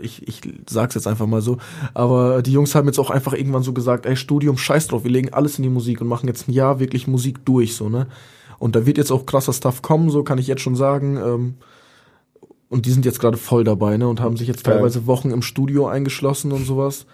ich, 0.00 0.26
ich 0.26 0.40
sag's 0.68 0.94
jetzt 0.94 1.06
einfach 1.06 1.26
mal 1.26 1.42
so, 1.42 1.58
aber 1.92 2.40
die 2.42 2.52
Jungs 2.52 2.74
haben 2.74 2.86
jetzt 2.86 2.98
auch 2.98 3.10
einfach 3.10 3.34
irgendwann 3.34 3.62
so 3.62 3.72
gesagt, 3.74 4.06
ey, 4.06 4.16
Studium, 4.16 4.56
scheiß 4.56 4.86
drauf, 4.88 5.04
wir 5.04 5.10
legen 5.10 5.32
alles 5.34 5.58
in 5.58 5.62
die 5.62 5.68
Musik 5.68 6.00
und 6.00 6.08
machen 6.08 6.26
jetzt 6.26 6.48
ein 6.48 6.52
Jahr 6.52 6.80
wirklich 6.80 7.06
Musik 7.06 7.44
durch, 7.44 7.76
so, 7.76 7.88
ne? 7.90 8.06
Und 8.60 8.76
da 8.76 8.86
wird 8.86 8.98
jetzt 8.98 9.10
auch 9.10 9.26
krasser 9.26 9.52
Stuff 9.52 9.82
kommen, 9.82 10.10
so 10.10 10.22
kann 10.22 10.38
ich 10.38 10.46
jetzt 10.46 10.62
schon 10.62 10.76
sagen. 10.76 11.16
Ähm, 11.16 11.54
und 12.68 12.86
die 12.86 12.92
sind 12.92 13.04
jetzt 13.04 13.18
gerade 13.18 13.36
voll 13.36 13.64
dabei, 13.64 13.96
ne? 13.96 14.06
Und 14.06 14.20
haben 14.20 14.36
sich 14.36 14.46
jetzt 14.46 14.64
teilweise 14.64 15.06
Wochen 15.08 15.30
im 15.32 15.42
Studio 15.42 15.88
eingeschlossen 15.88 16.52
und 16.52 16.64
sowas. 16.64 17.06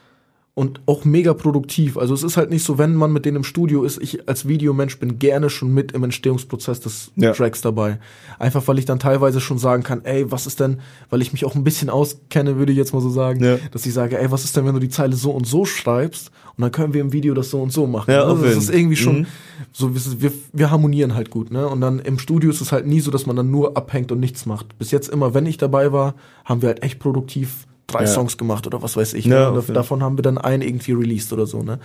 Und 0.54 0.80
auch 0.86 1.04
mega 1.04 1.34
produktiv. 1.34 1.98
Also 1.98 2.14
es 2.14 2.22
ist 2.22 2.36
halt 2.38 2.48
nicht 2.50 2.64
so, 2.64 2.78
wenn 2.78 2.94
man 2.94 3.12
mit 3.12 3.26
denen 3.26 3.36
im 3.36 3.44
Studio 3.44 3.84
ist, 3.84 4.02
ich 4.02 4.26
als 4.26 4.48
Videomensch 4.48 4.98
bin 4.98 5.18
gerne 5.18 5.50
schon 5.50 5.72
mit 5.72 5.92
im 5.92 6.02
Entstehungsprozess 6.02 6.80
des 6.80 7.12
Ja. 7.14 7.32
Tracks 7.32 7.60
dabei. 7.60 8.00
Einfach 8.38 8.66
weil 8.66 8.78
ich 8.78 8.86
dann 8.86 8.98
teilweise 8.98 9.40
schon 9.40 9.58
sagen 9.58 9.82
kann, 9.82 10.04
ey, 10.04 10.30
was 10.32 10.46
ist 10.46 10.58
denn, 10.60 10.80
weil 11.10 11.20
ich 11.20 11.32
mich 11.32 11.44
auch 11.44 11.54
ein 11.54 11.62
bisschen 11.64 11.90
auskenne, 11.90 12.56
würde 12.56 12.72
ich 12.72 12.78
jetzt 12.78 12.94
mal 12.94 13.02
so 13.02 13.10
sagen, 13.10 13.44
Ja. 13.44 13.58
dass 13.70 13.84
ich 13.86 13.92
sage, 13.92 14.18
ey, 14.18 14.30
was 14.30 14.44
ist 14.44 14.56
denn, 14.56 14.64
wenn 14.64 14.72
du 14.74 14.80
die 14.80 14.88
Zeile 14.88 15.14
so 15.14 15.30
und 15.30 15.46
so 15.46 15.64
schreibst 15.66 16.30
und 16.56 16.62
dann 16.62 16.72
können 16.72 16.94
wir 16.94 17.00
im 17.02 17.12
Video 17.12 17.34
das 17.34 17.50
so 17.50 17.60
und 17.60 17.70
so 17.72 17.86
machen. 17.86 18.10
Ja, 18.10 18.24
auf 18.26 18.40
Das 18.42 18.56
ist 18.56 18.70
irgendwie 18.70 18.96
schon 18.96 19.20
Mhm. 19.20 19.26
so, 19.72 19.94
wir, 19.94 20.32
wir, 20.52 20.70
harmonieren 20.70 21.14
halt 21.14 21.30
gut, 21.30 21.50
ne? 21.50 21.66
Und 21.68 21.80
dann 21.82 21.98
im 21.98 22.18
Studio 22.18 22.48
ist 22.50 22.60
es 22.62 22.72
halt 22.72 22.86
nie 22.86 23.00
so, 23.00 23.10
dass 23.10 23.26
man 23.26 23.36
dann 23.36 23.50
nur 23.50 23.76
abhängt 23.76 24.10
und 24.10 24.20
nichts 24.20 24.46
macht. 24.46 24.78
Bis 24.78 24.90
jetzt 24.90 25.08
immer, 25.10 25.34
wenn 25.34 25.44
ich 25.46 25.58
dabei 25.58 25.92
war, 25.92 26.14
haben 26.44 26.62
wir 26.62 26.68
halt 26.70 26.82
echt 26.82 26.98
produktiv 26.98 27.66
drei 27.86 28.00
Ja. 28.02 28.06
Songs 28.06 28.38
gemacht 28.38 28.66
oder 28.66 28.82
was 28.82 28.96
weiß 28.96 29.14
ich. 29.14 29.26
Ja, 29.26 29.50
ne? 29.50 29.62
Davon 29.68 30.02
haben 30.02 30.16
wir 30.18 30.22
dann 30.22 30.38
einen 30.38 30.62
irgendwie 30.62 30.92
released 30.92 31.32
oder 31.32 31.46
so, 31.46 31.62
ne? 31.62 31.78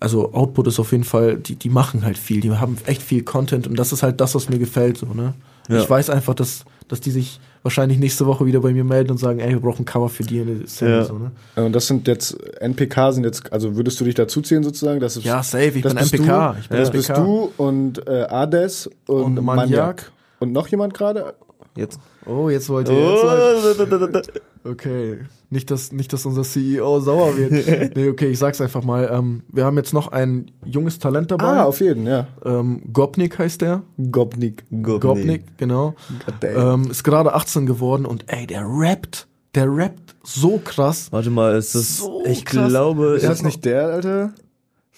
Also 0.00 0.32
Output 0.32 0.68
ist 0.68 0.78
auf 0.78 0.92
jeden 0.92 1.04
Fall, 1.04 1.36
die, 1.38 1.56
die 1.56 1.70
machen 1.70 2.04
halt 2.04 2.18
viel, 2.18 2.40
die 2.40 2.50
haben 2.52 2.76
echt 2.86 3.02
viel 3.02 3.22
Content 3.24 3.66
und 3.66 3.76
das 3.76 3.92
ist 3.92 4.02
halt 4.04 4.20
das, 4.20 4.34
was 4.34 4.48
mir 4.48 4.58
gefällt, 4.58 4.96
so, 4.98 5.06
ne? 5.06 5.34
Ich 5.68 5.88
weiß 5.90 6.08
einfach, 6.10 6.34
dass, 6.34 6.64
dass 6.88 7.00
die 7.00 7.10
sich 7.10 7.40
wahrscheinlich 7.62 7.98
nächste 7.98 8.26
Woche 8.26 8.46
wieder 8.46 8.60
bei 8.60 8.72
mir 8.72 8.84
melden 8.84 9.10
und 9.12 9.18
sagen, 9.18 9.40
ey, 9.40 9.50
wir 9.50 9.60
brauchen 9.60 9.84
Cover 9.84 10.08
für 10.08 10.22
die 10.22 10.38
in 10.38 10.60
der 10.60 10.68
Szene, 10.68 10.90
Ja. 10.98 11.04
so, 11.04 11.18
ne? 11.18 11.30
Und 11.56 11.72
das 11.72 11.86
sind 11.86 12.06
jetzt, 12.08 12.36
NPK 12.60 13.12
sind 13.12 13.24
jetzt, 13.24 13.52
also 13.52 13.76
würdest 13.76 14.00
du 14.00 14.04
dich 14.04 14.14
dazu 14.14 14.40
zählen 14.42 14.62
sozusagen? 14.62 15.00
Das 15.00 15.16
ist, 15.16 15.24
Ja, 15.24 15.42
safe, 15.42 15.64
ich 15.74 15.82
das 15.82 15.94
bin 15.94 16.02
MPK. 16.20 16.52
Du, 16.54 16.58
Ich 16.60 16.68
bin 16.68 16.78
das 16.78 16.88
MPK. 16.90 16.92
bist 16.92 17.16
du 17.16 17.52
und 17.56 18.06
äh, 18.08 18.26
Ades 18.28 18.88
und, 19.06 19.38
Und 19.38 19.44
Maniac. 19.44 19.56
Maniac. 19.70 20.12
Und 20.40 20.52
noch 20.52 20.68
jemand 20.68 20.94
gerade? 20.94 21.34
Jetzt. 21.76 21.98
Oh, 22.26 22.48
jetzt 22.50 22.68
wollt 22.68 22.88
ihr. 22.88 22.94
Jetzt 22.94 23.22
wollt, 23.24 24.24
Oh, 24.64 24.70
okay. 24.70 25.18
Nicht, 25.50 25.70
dass, 25.70 25.92
nicht, 25.92 26.12
dass 26.12 26.26
unser 26.26 26.42
CEO 26.42 27.00
sauer 27.00 27.36
wird. 27.38 27.96
nee, 27.96 28.08
okay, 28.08 28.28
ich 28.28 28.38
sag's 28.38 28.60
einfach 28.60 28.84
mal. 28.84 29.08
Ähm, 29.10 29.42
wir 29.48 29.64
haben 29.64 29.78
jetzt 29.78 29.94
noch 29.94 30.08
ein 30.08 30.50
junges 30.62 30.98
Talent 30.98 31.30
dabei. 31.30 31.44
Ah, 31.44 31.64
auf 31.64 31.80
jeden, 31.80 32.06
ja. 32.06 32.26
ähm, 32.44 32.82
Gopnik 32.92 33.38
heißt 33.38 33.62
der. 33.62 33.82
Gobnik. 34.10 34.64
Gopnik, 34.70 35.44
genau. 35.56 35.94
damn. 36.40 36.84
Ähm, 36.84 36.90
ist 36.90 37.02
gerade 37.02 37.32
18 37.32 37.64
geworden 37.64 38.04
und 38.04 38.24
ey, 38.26 38.46
der 38.46 38.64
rappt. 38.66 39.26
Der 39.54 39.74
rappt 39.74 40.14
so 40.22 40.60
krass. 40.62 41.10
Warte 41.10 41.30
mal, 41.30 41.56
ist 41.56 41.74
das. 41.74 41.98
So 41.98 42.22
ich 42.26 42.44
krass. 42.44 42.68
glaube. 42.68 43.16
Ist 43.16 43.26
das 43.26 43.42
nicht 43.42 43.64
der, 43.64 43.86
Alter? 43.86 44.34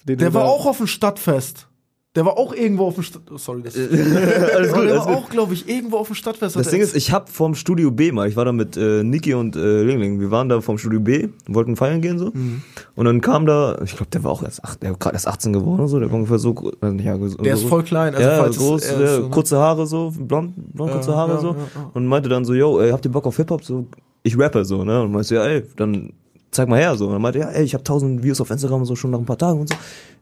Den 0.05 0.19
Der 0.19 0.35
war 0.35 0.45
auch 0.45 0.67
auf 0.67 0.79
dem 0.79 0.89
Stadtfest. 0.89 1.69
Der 2.17 2.25
war 2.25 2.37
auch 2.39 2.53
irgendwo 2.53 2.87
auf 2.87 2.95
dem 2.95 3.05
Stadt. 3.05 3.23
Oh, 3.31 3.37
sorry, 3.37 3.63
das. 3.63 3.77
alles 4.57 4.73
gut, 4.73 4.85
der 4.85 4.97
war 4.97 5.07
auch, 5.07 5.31
glaube 5.31 5.55
ich, 5.55 5.69
irgendwo 5.69 5.97
auf 5.97 6.09
dem 6.09 6.17
Stadtfest. 6.17 6.57
Das 6.57 6.69
Ding 6.69 6.81
er- 6.81 6.85
ist, 6.85 6.97
ich 6.97 7.13
hab 7.13 7.29
vom 7.29 7.55
Studio 7.55 7.93
B 7.93 8.11
mal, 8.11 8.29
ich 8.29 8.35
war 8.35 8.45
da 8.45 8.51
mit 8.51 8.77
äh, 8.77 9.05
Niki 9.05 9.33
und 9.33 9.55
äh, 9.55 9.83
Lingling, 9.85 10.19
wir 10.19 10.33
waren 10.33 10.49
da 10.49 10.61
vom 10.61 10.77
Studio 10.77 10.99
B, 10.99 11.29
wollten 11.47 11.77
feiern 11.77 12.01
gehen 12.01 12.19
so. 12.19 12.33
Mhm. 12.33 12.63
Und 12.97 13.05
dann 13.05 13.21
kam 13.21 13.47
da, 13.47 13.81
ich 13.85 13.95
glaube, 13.95 14.11
der 14.11 14.25
war 14.25 14.33
auch 14.33 14.43
erst, 14.43 14.65
acht, 14.65 14.83
der 14.83 14.91
war 14.91 14.99
gerade 14.99 15.15
erst 15.15 15.29
18 15.29 15.53
geworden 15.53 15.79
oder 15.79 15.89
so, 15.89 16.01
der 16.01 16.11
war 16.11 16.17
ungefähr 16.17 16.41
so, 16.41 16.73
äh, 16.83 17.01
ja, 17.01 17.17
so 17.17 17.37
der 17.37 17.55
ist 17.55 17.63
voll 17.63 17.85
klein. 17.85 18.13
Also 18.13 18.29
ja, 18.29 18.49
groß, 18.49 18.83
er 18.83 18.95
ist 18.95 19.01
ja, 19.01 19.17
so, 19.17 19.23
ne? 19.23 19.31
kurze 19.31 19.59
Haare 19.59 19.87
so, 19.87 20.13
blond, 20.19 20.55
blond 20.75 20.91
kurze 20.91 21.15
Haare 21.15 21.35
ja, 21.35 21.39
so. 21.39 21.57
Und 21.95 22.07
meinte 22.07 22.29
dann 22.29 22.45
so, 22.45 22.55
yo, 22.55 22.81
ey, 22.81 22.91
habt 22.91 23.05
ihr 23.05 23.13
Bock 23.13 23.25
auf 23.27 23.37
Hip-Hop? 23.37 23.63
So, 23.63 23.87
ich 24.25 24.37
rappe 24.37 24.65
so, 24.65 24.83
ne? 24.83 25.01
Und 25.01 25.13
meinte, 25.13 25.33
ja, 25.33 25.47
ey, 25.47 25.63
dann 25.77 26.13
zeig 26.51 26.69
mal 26.69 26.81
her 26.81 26.97
so. 26.97 27.07
Und 27.07 27.13
dann 27.13 27.23
meinte, 27.23 27.39
ja, 27.39 27.51
ey, 27.51 27.63
ich 27.63 27.75
hab 27.75 27.85
tausend 27.85 28.25
Views 28.25 28.41
auf 28.41 28.51
Instagram 28.51 28.85
so 28.85 28.97
schon 28.97 29.13
nach 29.13 29.21
ein 29.21 29.27
paar 29.27 29.39
Tagen 29.39 29.61
und 29.61 29.69
so. 29.69 29.77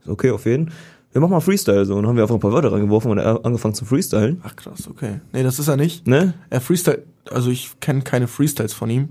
so 0.05 0.13
okay, 0.13 0.31
auf 0.31 0.45
jeden. 0.45 0.71
Wir 1.13 1.21
machen 1.21 1.31
mal 1.33 1.41
Freestyle 1.41 1.85
so. 1.85 1.95
Und 1.95 2.03
dann 2.03 2.11
haben 2.11 2.17
wir 2.17 2.23
einfach 2.23 2.37
ein 2.37 2.41
paar 2.41 2.53
Wörter 2.53 2.73
reingeworfen 2.73 3.11
und 3.11 3.19
er 3.19 3.35
hat 3.35 3.45
angefangen 3.45 3.75
zu 3.75 3.85
freestylen. 3.85 4.41
Ach 4.45 4.55
krass, 4.57 4.89
okay. 4.89 5.21
Nee, 5.33 5.43
das 5.43 5.59
ist 5.59 5.69
er 5.69 5.77
nicht. 5.77 6.07
Ne? 6.07 6.35
Er 6.51 6.61
freestyle, 6.61 7.03
also 7.31 7.51
ich 7.51 7.81
kenne 7.81 8.03
keine 8.03 8.29
Freestyles 8.29 8.73
von 8.73 8.91
ihm. 8.91 9.11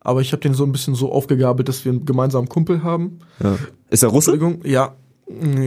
Aber 0.00 0.22
ich 0.22 0.32
habe 0.32 0.40
den 0.40 0.54
so 0.54 0.64
ein 0.64 0.72
bisschen 0.72 0.94
so 0.94 1.12
aufgegabelt, 1.12 1.68
dass 1.68 1.84
wir 1.84 1.92
einen 1.92 2.06
gemeinsamen 2.06 2.48
Kumpel 2.48 2.82
haben. 2.82 3.18
Ja. 3.42 3.58
Ist 3.90 4.02
er 4.02 4.08
Russe? 4.08 4.32
Entschuldigung, 4.32 4.64
ja. 4.64 4.94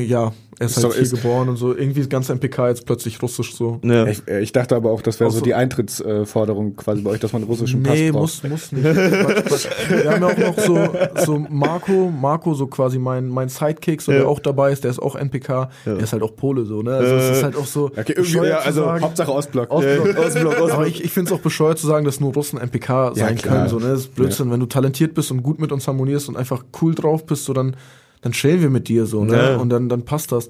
Ja, 0.07 0.33
er 0.59 0.65
ist, 0.67 0.77
Ist 0.77 0.83
halt 0.83 0.93
hier 0.93 1.01
ist- 1.03 1.13
quatsch 1.21 1.47
und 1.47 1.55
so. 1.57 1.75
Irgendwie 1.75 2.01
ist 2.01 2.09
ganz 2.09 2.29
MPK 2.29 2.67
jetzt 2.69 2.85
plötzlich 2.85 3.21
russisch 3.21 3.55
so. 3.55 3.79
Ja. 3.83 4.05
Ich, 4.07 4.21
äh, 4.27 4.41
ich 4.41 4.51
dachte 4.51 4.75
aber 4.75 4.91
auch, 4.91 5.01
das 5.01 5.19
wäre 5.19 5.31
so 5.31 5.39
so- 5.39 5.43
die 5.43 5.53
Eintrittsforderung 5.55 6.75
quasi 6.75 7.01
bei 7.01 7.11
euch, 7.11 7.19
dass 7.19 7.33
man 7.33 7.41
einen 7.41 7.49
russischen 7.49 7.81
Nee, 7.81 8.11
Pass 8.11 8.41
braucht. 8.41 8.51
muss, 8.51 8.71
muss 8.71 8.71
nicht. 8.71 8.83
Wir 8.83 10.11
haben 10.11 10.21
ja 10.21 10.27
auch 10.27 10.37
noch 10.37 10.59
so, 10.59 10.89
so 11.25 11.45
Marco, 11.49 12.11
Marco, 12.11 12.53
so 12.53 12.67
quasi 12.67 12.99
mein, 12.99 13.29
mein 13.29 13.49
Sidekick, 13.49 14.01
so, 14.01 14.11
Ja. 14.11 14.19
der 14.19 14.27
auch 14.27 14.39
dabei 14.39 14.71
ist, 14.71 14.83
der 14.83 14.91
ist 14.91 14.99
auch 14.99 15.15
NPK, 15.15 15.69
der 15.85 15.97
ist 15.97 16.13
halt 16.13 16.23
auch 16.23 16.35
Pole, 16.35 16.65
so, 16.65 16.81
ne? 16.81 16.93
Also 16.95 17.15
es 17.15 17.37
ist 17.37 17.43
halt 17.43 17.55
auch 17.55 17.65
so. 17.65 17.85
Okay, 17.85 17.99
irgendwie, 18.09 18.21
bescheuert 18.21 18.47
ja, 18.49 18.57
also 18.59 18.83
sagen- 18.83 19.01
Hauptsache 19.03 19.31
Ostblock. 19.33 19.71
Ostblock. 19.71 20.17
Ostblock, 20.17 20.25
Ostblock. 20.25 20.71
Aber 20.73 20.87
ich, 20.87 21.03
ich 21.03 21.11
finde 21.11 21.31
es 21.33 21.37
auch 21.39 21.41
bescheuert 21.41 21.79
zu 21.79 21.87
sagen, 21.87 22.05
dass 22.05 22.19
nur 22.19 22.33
Russen 22.33 22.59
MPK 22.59 23.13
sein 23.15 23.37
können. 23.37 23.69
So, 23.69 23.79
ne? 23.79 23.87
Das 23.89 24.01
ist 24.01 24.15
Blödsinn. 24.15 24.51
Wenn 24.51 24.59
du 24.59 24.65
talentiert 24.65 25.13
bist 25.13 25.31
und 25.31 25.41
gut 25.41 25.59
mit 25.59 25.71
uns 25.71 25.87
harmonierst 25.87 26.29
und 26.29 26.37
einfach 26.37 26.63
cool 26.81 26.93
drauf 26.95 27.25
bist, 27.25 27.45
so 27.45 27.53
dann, 27.53 27.75
dann 28.23 28.31
chillen 28.31 28.61
wir 28.61 28.71
mit 28.71 28.87
dir 28.87 29.05
so, 29.05 29.23
ne? 29.23 29.35
Ja. 29.35 29.57
Und 29.57 29.69
dann, 29.69 29.87
dann 29.89 30.03
passt 30.05 30.31
das. 30.31 30.47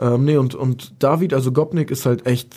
Ähm, 0.00 0.24
nee, 0.24 0.36
und, 0.38 0.54
und 0.54 0.94
David, 1.02 1.34
also 1.34 1.52
Gopnik 1.52 1.90
ist 1.90 2.06
halt 2.06 2.24
echt 2.26 2.56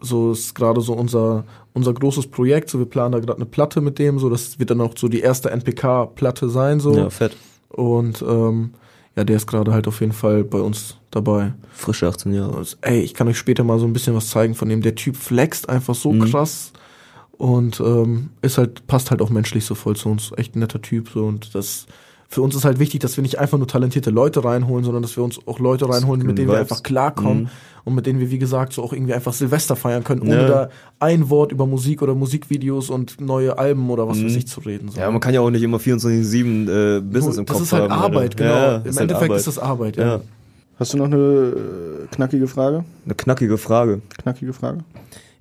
so 0.00 0.30
ist 0.32 0.54
gerade 0.54 0.80
so 0.80 0.92
unser 0.92 1.44
unser 1.74 1.92
großes 1.92 2.28
Projekt, 2.28 2.70
so 2.70 2.78
wir 2.78 2.86
planen 2.86 3.12
da 3.12 3.18
gerade 3.18 3.34
eine 3.36 3.46
Platte 3.46 3.80
mit 3.80 3.98
dem, 3.98 4.18
so 4.20 4.30
das 4.30 4.58
wird 4.60 4.70
dann 4.70 4.80
auch 4.80 4.94
so 4.96 5.08
die 5.08 5.20
erste 5.20 5.50
NPK 5.50 6.06
Platte 6.14 6.48
sein 6.48 6.78
so 6.80 6.94
Ja, 6.96 7.10
fett. 7.10 7.36
und 7.68 8.22
ähm, 8.22 8.74
ja, 9.16 9.24
der 9.24 9.34
ist 9.36 9.48
gerade 9.48 9.72
halt 9.72 9.88
auf 9.88 10.00
jeden 10.00 10.12
Fall 10.12 10.44
bei 10.44 10.60
uns 10.60 10.96
dabei. 11.10 11.52
Frische 11.72 12.06
18 12.06 12.32
Jahre. 12.32 12.52
Und, 12.56 12.78
ey, 12.82 13.00
ich 13.00 13.12
kann 13.14 13.26
euch 13.26 13.36
später 13.38 13.64
mal 13.64 13.80
so 13.80 13.86
ein 13.86 13.92
bisschen 13.92 14.14
was 14.14 14.28
zeigen 14.28 14.54
von 14.54 14.68
dem. 14.68 14.80
Der 14.82 14.94
Typ 14.94 15.16
flext 15.16 15.68
einfach 15.68 15.96
so 15.96 16.12
Mhm. 16.12 16.30
krass 16.30 16.72
und 17.32 17.80
ähm, 17.80 18.30
ist 18.42 18.58
halt 18.58 18.86
passt 18.86 19.10
halt 19.10 19.20
auch 19.20 19.30
menschlich 19.30 19.64
so 19.64 19.74
voll 19.74 19.96
zu 19.96 20.08
uns. 20.08 20.30
Echt 20.36 20.54
ein 20.54 20.60
netter 20.60 20.80
Typ 20.80 21.08
so 21.12 21.24
und 21.26 21.56
das 21.56 21.86
für 22.30 22.42
uns 22.42 22.54
ist 22.54 22.64
halt 22.66 22.78
wichtig, 22.78 23.00
dass 23.00 23.16
wir 23.16 23.22
nicht 23.22 23.38
einfach 23.38 23.56
nur 23.56 23.66
talentierte 23.66 24.10
Leute 24.10 24.44
reinholen, 24.44 24.84
sondern 24.84 25.02
dass 25.02 25.16
wir 25.16 25.24
uns 25.24 25.40
auch 25.46 25.58
Leute 25.60 25.88
reinholen, 25.88 26.24
mit 26.26 26.36
denen 26.36 26.48
wir 26.50 26.58
einfach 26.58 26.82
klarkommen 26.82 27.44
Mhm. 27.44 27.48
und 27.84 27.94
mit 27.94 28.04
denen 28.04 28.20
wir, 28.20 28.30
wie 28.30 28.38
gesagt, 28.38 28.74
so 28.74 28.82
auch 28.82 28.92
irgendwie 28.92 29.14
einfach 29.14 29.32
Silvester 29.32 29.76
feiern 29.76 30.04
können, 30.04 30.20
ohne 30.20 30.36
Ja. 30.42 30.46
da 30.48 30.68
ein 31.00 31.30
Wort 31.30 31.52
über 31.52 31.66
Musik 31.66 32.02
oder 32.02 32.14
Musikvideos 32.14 32.90
und 32.90 33.18
neue 33.20 33.56
Alben 33.58 33.88
oder 33.88 34.06
was 34.08 34.22
weiß 34.22 34.32
Mhm. 34.32 34.38
ich 34.38 34.46
zu 34.46 34.60
reden. 34.60 34.90
So. 34.90 35.00
Ja, 35.00 35.10
man 35.10 35.20
kann 35.20 35.32
ja 35.32 35.40
auch 35.40 35.48
nicht 35.50 35.62
immer 35.62 35.78
24-7 35.78 36.68
äh, 36.68 37.00
Business 37.00 37.36
Nur, 37.36 37.38
im 37.38 37.46
Kopf 37.46 37.56
das 37.58 37.66
ist 37.68 37.72
halt 37.72 37.90
haben. 37.90 37.92
Arbeit, 38.02 38.36
genau. 38.36 38.50
Ja, 38.50 38.76
Im 38.76 38.86
ist 38.86 38.96
halt 38.98 39.00
Endeffekt 39.10 39.24
Arbeit. 39.30 39.38
ist 39.38 39.46
das 39.46 39.58
Arbeit, 39.58 39.96
ja. 39.96 40.06
Ja, 40.06 40.20
Hast 40.78 40.92
du 40.92 40.98
noch 40.98 41.06
eine 41.06 41.16
äh, 41.16 42.06
knackige 42.14 42.46
Frage? 42.46 42.84
eine 43.06 43.14
knackige 43.14 43.56
Frage. 43.58 44.00
Knackige 44.18 44.52
Frage? 44.52 44.80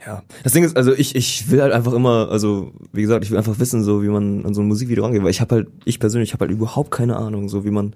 Ja. 0.08 0.24
Das 0.44 0.54
Ding 0.54 0.64
ist, 0.64 0.78
also 0.78 0.94
ich, 0.94 1.16
ich 1.16 1.52
will 1.52 1.62
halt 1.62 1.74
einfach 1.74 1.92
immer, 1.92 2.30
also 2.32 2.72
wie 2.94 3.02
gesagt, 3.02 3.26
ich 3.26 3.32
will 3.32 3.38
einfach 3.38 3.60
wissen, 3.60 3.84
so 3.84 4.02
wie 4.04 4.08
man 4.08 4.46
an 4.46 4.54
so 4.54 4.62
ein 4.62 4.68
Musikvideo 4.68 5.04
rangeht, 5.04 5.22
weil 5.22 5.32
ich 5.32 5.42
habe 5.42 5.56
halt, 5.56 5.68
ich 5.84 6.00
persönlich 6.00 6.32
habe 6.34 6.46
halt 6.46 6.52
überhaupt 6.52 6.92
keine 6.92 7.18
Ahnung, 7.18 7.50
so 7.50 7.66
wie 7.66 7.72
man, 7.72 7.94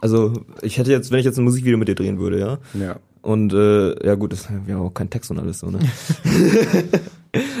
also 0.00 0.32
ich 0.62 0.78
hätte 0.78 0.90
jetzt, 0.90 1.12
wenn 1.12 1.20
ich 1.20 1.24
jetzt 1.24 1.38
ein 1.38 1.44
Musikvideo 1.44 1.78
mit 1.78 1.86
dir 1.86 1.94
drehen 1.94 2.18
würde, 2.18 2.40
ja, 2.40 2.58
Ja. 2.74 2.96
und 3.22 3.52
äh, 3.52 4.04
ja 4.04 4.16
gut, 4.16 4.32
das 4.32 4.48
wir 4.66 4.74
haben 4.74 4.82
auch 4.82 4.92
keinen 4.94 5.10
Text 5.10 5.30
und 5.30 5.38
alles 5.38 5.60
so, 5.60 5.70
ne? 5.70 5.78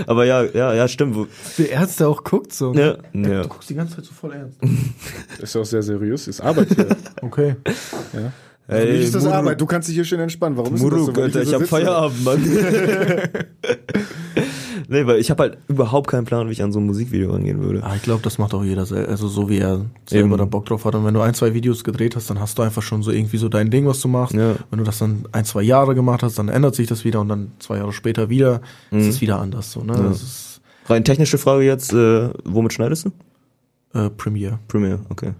Aber 0.06 0.24
ja, 0.24 0.42
ja, 0.44 0.72
ja, 0.74 0.88
stimmt. 0.88 1.28
Wie 1.56 1.68
ernst 1.68 2.00
der 2.00 2.08
auch 2.08 2.24
guckt 2.24 2.52
so. 2.52 2.72
ja, 2.72 2.96
Ey, 3.12 3.30
ja. 3.30 3.42
Du 3.42 3.48
guckst 3.48 3.68
die 3.68 3.74
ganze 3.74 3.96
Zeit 3.96 4.06
so 4.06 4.12
voll 4.14 4.32
ernst. 4.32 4.58
Ist 5.40 5.56
auch 5.56 5.64
sehr 5.64 5.82
seriös. 5.82 6.26
Ist 6.26 6.40
Arbeit 6.40 6.68
hier. 6.74 6.88
Okay. 7.20 7.56
ja. 8.14 8.32
Ey, 8.68 8.86
Für 8.86 8.92
mich 8.92 9.02
ist 9.04 9.14
das 9.14 9.22
Muruk, 9.24 9.36
Arbeit. 9.36 9.60
Du 9.60 9.66
kannst 9.66 9.88
dich 9.88 9.94
hier 9.94 10.04
schön 10.04 10.20
entspannen. 10.20 10.56
Warum 10.58 10.74
ist 10.74 10.84
das 10.84 11.06
so? 11.06 11.12
Alter, 11.12 11.42
ich 11.42 11.48
so 11.48 11.60
hab? 11.60 11.66
Feierabend, 11.66 12.22
Mann. 12.22 12.42
nee, 14.88 15.06
weil 15.06 15.18
ich 15.18 15.30
habe 15.30 15.42
halt 15.42 15.58
überhaupt 15.68 16.08
keinen 16.10 16.26
Plan, 16.26 16.48
wie 16.48 16.52
ich 16.52 16.62
an 16.62 16.70
so 16.70 16.78
ein 16.78 16.84
Musikvideo 16.86 17.32
rangehen 17.32 17.62
würde. 17.62 17.82
Ah, 17.82 17.94
ich 17.96 18.02
glaube, 18.02 18.22
das 18.22 18.36
macht 18.36 18.52
auch 18.52 18.62
jeder 18.62 18.84
selber, 18.84 19.08
also 19.08 19.26
so 19.26 19.48
wie 19.48 19.58
er 19.58 19.86
selber 20.06 20.28
Eben. 20.28 20.36
da 20.36 20.44
Bock 20.44 20.66
drauf 20.66 20.84
hat. 20.84 20.94
Und 20.94 21.06
wenn 21.06 21.14
du 21.14 21.20
ein, 21.22 21.32
zwei 21.32 21.54
Videos 21.54 21.82
gedreht 21.82 22.14
hast, 22.14 22.28
dann 22.28 22.40
hast 22.40 22.58
du 22.58 22.62
einfach 22.62 22.82
schon 22.82 23.02
so 23.02 23.10
irgendwie 23.10 23.38
so 23.38 23.48
dein 23.48 23.70
Ding, 23.70 23.86
was 23.86 24.00
du 24.00 24.08
machst. 24.08 24.34
Ja. 24.34 24.56
Wenn 24.70 24.78
du 24.78 24.84
das 24.84 24.98
dann 24.98 25.24
ein, 25.32 25.46
zwei 25.46 25.62
Jahre 25.62 25.94
gemacht 25.94 26.22
hast, 26.22 26.38
dann 26.38 26.48
ändert 26.50 26.74
sich 26.74 26.86
das 26.86 27.04
wieder 27.06 27.20
und 27.20 27.28
dann 27.28 27.52
zwei 27.60 27.78
Jahre 27.78 27.92
später 27.94 28.28
wieder 28.28 28.60
ist 28.90 29.06
es 29.06 29.20
wieder 29.22 29.40
anders 29.40 29.72
so, 29.72 29.80
ne? 29.82 29.94
Mhm. 29.94 29.98
Ja. 30.02 30.08
Das 30.08 30.22
ist 30.22 30.60
Rein 30.86 31.04
technische 31.04 31.36
Frage 31.38 31.64
jetzt, 31.64 31.92
äh, 31.92 32.30
womit 32.44 32.72
schneidest 32.72 33.06
du? 33.06 33.10
äh, 33.98 34.10
Premiere. 34.10 34.58
Premiere, 34.68 35.00
okay. 35.10 35.32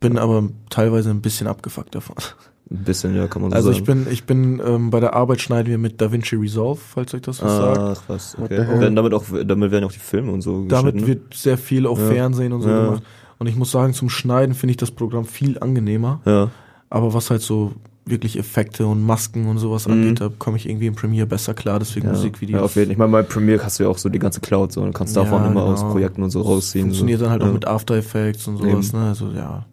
Bin 0.00 0.18
aber 0.18 0.48
teilweise 0.68 1.08
ein 1.10 1.22
bisschen 1.22 1.46
abgefuckt 1.46 1.94
davon. 1.94 2.16
Ein 2.70 2.84
bisschen, 2.84 3.14
ja, 3.14 3.28
kann 3.28 3.42
man 3.42 3.50
so 3.50 3.56
Also 3.56 3.72
sagen. 3.72 3.78
ich 3.78 3.84
bin, 3.84 4.06
ich 4.10 4.24
bin 4.24 4.62
ähm, 4.66 4.90
bei 4.90 4.98
der 4.98 5.14
Arbeit 5.14 5.40
schneiden 5.42 5.68
wir 5.70 5.76
mit 5.78 6.00
DaVinci 6.00 6.36
Resolve, 6.36 6.80
falls 6.80 7.12
euch 7.14 7.20
das 7.22 7.42
was 7.42 7.56
sagt. 7.56 7.78
Ach, 7.78 8.02
was, 8.08 8.36
okay. 8.40 8.56
Werden 8.56 8.96
damit 8.96 9.12
auch, 9.12 9.24
damit 9.44 9.70
werden 9.70 9.84
auch 9.84 9.92
die 9.92 9.98
Filme 9.98 10.32
und 10.32 10.40
so 10.40 10.64
Damit 10.66 10.94
geschnitten, 10.94 11.06
wird 11.06 11.34
sehr 11.34 11.58
viel 11.58 11.86
auf 11.86 11.98
Ja. 11.98 12.06
Fernsehen 12.08 12.52
und 12.54 12.62
so 12.62 12.68
Ja. 12.70 12.84
gemacht. 12.86 13.02
Und 13.38 13.46
ich 13.48 13.56
muss 13.56 13.70
sagen, 13.70 13.92
zum 13.92 14.08
Schneiden 14.08 14.54
finde 14.54 14.70
ich 14.70 14.76
das 14.78 14.90
Programm 14.90 15.26
viel 15.26 15.58
angenehmer. 15.58 16.20
ne? 16.24 16.32
Ja. 16.32 16.50
Aber 16.88 17.12
was 17.12 17.30
halt 17.30 17.42
so 17.42 17.72
wirklich 18.06 18.38
Effekte 18.38 18.86
und 18.86 19.02
Masken 19.02 19.46
und 19.46 19.58
sowas 19.58 19.86
Mhm. 19.86 19.92
angeht, 19.94 20.20
da 20.20 20.30
komme 20.38 20.56
ich 20.56 20.68
irgendwie 20.68 20.86
im 20.86 20.94
Premiere 20.94 21.26
besser 21.26 21.52
klar, 21.54 21.78
deswegen 21.78 22.06
Ja, 22.06 22.12
Musikvideos. 22.12 22.58
ja, 22.58 22.64
auf 22.64 22.74
jeden 22.76 22.86
Fall. 22.86 22.92
Ich 22.92 22.98
meine, 22.98 23.12
bei 23.12 23.22
Premiere 23.22 23.62
hast 23.64 23.78
du 23.78 23.84
ja 23.84 23.88
auch 23.90 23.98
so 23.98 24.08
die 24.08 24.18
ganze 24.18 24.40
Cloud 24.40 24.72
so 24.72 24.80
und 24.82 24.92
kannst 24.94 25.16
Ja, 25.16 25.24
davon 25.24 25.44
immer 25.50 25.64
aus 25.64 25.80
genau. 25.80 25.92
Projekten 25.92 26.22
und 26.22 26.30
so 26.30 26.40
rausziehen. 26.42 26.84
Funktioniert 26.86 27.18
so. 27.18 27.24
dann 27.24 27.32
halt 27.32 27.42
auch 27.42 27.46
ja. 27.48 27.52
mit 27.52 27.66
After 27.66 27.94
Effects 27.96 28.46
und 28.48 28.56
sowas, 28.58 28.88
Eben. 28.90 28.98
ne? 29.00 29.08
Also 29.08 29.28
ja. 29.32 29.66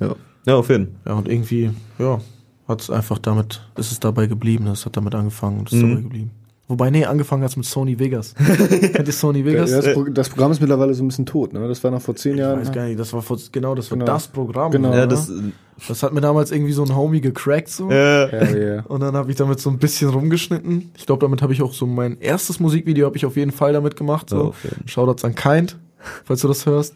Ja. 0.00 0.14
Ja, 0.46 0.54
auf 0.56 0.68
jeden 0.70 0.96
Ja, 1.06 1.14
und 1.14 1.28
irgendwie, 1.28 1.70
ja, 1.98 2.20
Hat 2.68 2.90
einfach 2.90 3.18
damit, 3.18 3.62
ist 3.76 3.92
es 3.92 4.00
dabei 4.00 4.26
geblieben, 4.26 4.66
es 4.66 4.86
hat 4.86 4.96
damit 4.96 5.14
angefangen 5.14 5.60
und 5.60 5.70
ist 5.72 5.78
Mhm. 5.80 5.88
dabei 5.90 6.00
geblieben. 6.02 6.30
Wobei, 6.68 6.90
nee, 6.90 7.04
angefangen 7.04 7.44
hat 7.44 7.50
es 7.50 7.56
mit 7.56 7.64
Sony 7.64 7.96
Vegas. 7.96 8.34
Kennt 8.92 9.06
ihr 9.06 9.12
Sony 9.12 9.44
Vegas? 9.44 9.70
Ja, 9.70 9.80
das, 9.80 9.94
Pro 9.94 10.02
das 10.02 10.28
Programm 10.28 10.50
ist 10.50 10.60
mittlerweile 10.60 10.92
so 10.94 11.04
ein 11.04 11.06
bisschen 11.06 11.24
tot, 11.26 11.52
ne? 11.52 11.68
Das 11.68 11.84
war 11.84 11.92
noch 11.92 12.00
vor 12.02 12.16
zehn 12.16 12.32
Ich 12.32 12.40
Jahren. 12.40 12.58
weiß 12.58 12.72
gar 12.72 12.86
nicht, 12.86 12.98
das 12.98 13.12
war 13.12 13.22
vor, 13.22 13.38
genau, 13.52 13.76
das 13.76 13.88
war 13.92 13.98
Genau. 13.98 14.12
das 14.12 14.26
Programm. 14.26 14.72
Genau. 14.72 14.88
oder? 14.88 14.98
Ja, 14.98 15.06
das, 15.06 15.30
das 15.86 16.02
hat 16.02 16.12
mir 16.12 16.20
damals 16.20 16.50
irgendwie 16.50 16.72
so 16.72 16.82
ein 16.82 16.96
Homie 16.96 17.20
gecrackt 17.20 17.68
so. 17.68 17.88
Ja, 17.88 18.26
ja. 18.56 18.82
Und 18.86 18.98
dann 18.98 19.14
habe 19.14 19.30
ich 19.30 19.36
damit 19.36 19.60
so 19.60 19.70
ein 19.70 19.78
bisschen 19.78 20.08
rumgeschnitten. 20.08 20.90
Ich 20.96 21.06
glaube, 21.06 21.20
damit 21.24 21.42
habe 21.42 21.52
ich 21.52 21.62
auch 21.62 21.72
so 21.72 21.86
mein 21.86 22.18
erstes 22.18 22.58
Musikvideo 22.58 23.06
habe 23.06 23.16
ich 23.16 23.24
auf 23.26 23.36
jeden 23.36 23.52
Fall 23.52 23.72
damit 23.74 23.94
gemacht. 23.94 24.30
So. 24.30 24.46
Auf 24.46 24.64
jeden. 24.64 24.88
Shoutouts 24.88 25.24
an 25.24 25.36
Kind, 25.36 25.76
falls 26.24 26.40
du 26.40 26.48
das 26.48 26.66
hörst. 26.66 26.94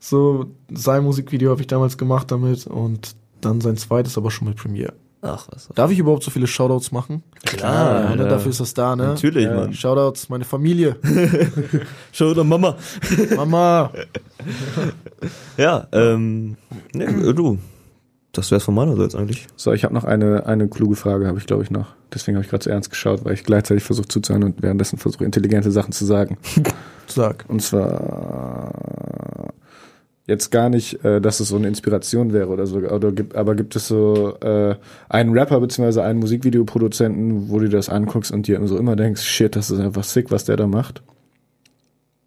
So, 0.00 0.46
sein 0.72 1.04
Musikvideo 1.04 1.50
habe 1.50 1.60
ich 1.60 1.66
damals 1.66 1.98
gemacht 1.98 2.30
damit 2.30 2.66
und 2.66 3.16
dann 3.40 3.60
sein 3.60 3.76
zweites 3.76 4.16
aber 4.16 4.30
schon 4.30 4.48
mit 4.48 4.56
Premiere. 4.56 4.92
ach, 5.22 5.48
was. 5.50 5.68
Darf 5.74 5.90
ich 5.90 5.98
überhaupt 5.98 6.22
so 6.22 6.30
viele 6.30 6.46
Shoutouts 6.46 6.92
machen? 6.92 7.22
Klar, 7.44 8.04
ja, 8.04 8.16
ne? 8.16 8.22
ja. 8.22 8.28
dafür 8.28 8.50
ist 8.50 8.60
das 8.60 8.74
da, 8.74 8.94
ne? 8.96 9.08
Natürlich, 9.08 9.44
Ja. 9.44 9.54
Mann. 9.54 9.74
Shoutouts, 9.74 10.28
meine 10.28 10.44
Familie, 10.44 10.96
da 12.18 12.44
Mama. 12.44 12.76
Mama. 13.36 13.92
Ja, 15.56 15.88
ähm, 15.90 16.56
ne, 16.94 17.34
du. 17.34 17.58
Das 18.30 18.52
wär's 18.52 18.62
von 18.62 18.74
meinerseits 18.74 19.16
eigentlich. 19.16 19.48
So, 19.56 19.72
ich 19.72 19.82
habe 19.82 19.92
noch 19.94 20.04
eine, 20.04 20.46
eine 20.46 20.68
kluge 20.68 20.94
Frage, 20.94 21.26
habe 21.26 21.38
ich 21.38 21.46
glaube 21.46 21.64
ich 21.64 21.72
noch. 21.72 21.86
Deswegen 22.14 22.36
habe 22.36 22.44
ich 22.44 22.50
gerade 22.50 22.62
so 22.62 22.70
ernst 22.70 22.90
geschaut, 22.90 23.24
weil 23.24 23.34
ich 23.34 23.42
gleichzeitig 23.42 23.82
versuche 23.82 24.06
zuzuhören 24.06 24.44
und 24.44 24.62
währenddessen 24.62 24.98
versuche 24.98 25.24
intelligente 25.24 25.72
Sachen 25.72 25.90
zu 25.90 26.04
sagen. 26.04 26.38
Sag. 27.08 27.44
Und 27.48 27.62
zwar 27.62 29.52
jetzt 30.28 30.50
gar 30.50 30.68
nicht, 30.68 31.04
äh, 31.04 31.20
dass 31.20 31.40
es 31.40 31.48
so 31.48 31.56
eine 31.56 31.66
Inspiration 31.66 32.32
wäre 32.32 32.48
oder 32.48 32.66
so, 32.66 32.76
oder 32.76 33.10
gibt, 33.10 33.34
aber 33.34 33.56
gibt 33.56 33.74
es 33.74 33.88
so 33.88 34.36
äh, 34.40 34.76
einen 35.08 35.36
Rapper 35.36 35.58
beziehungsweise 35.58 36.04
einen 36.04 36.20
Musikvideoproduzenten, 36.20 37.48
wo 37.48 37.58
du 37.58 37.68
das 37.68 37.88
anguckst 37.88 38.30
und 38.30 38.46
dir 38.46 38.64
so 38.68 38.78
immer 38.78 38.94
denkst, 38.94 39.22
shit, 39.22 39.56
das 39.56 39.70
ist 39.70 39.80
einfach 39.80 40.04
sick, 40.04 40.30
was 40.30 40.44
der 40.44 40.56
da 40.56 40.66
macht. 40.66 41.02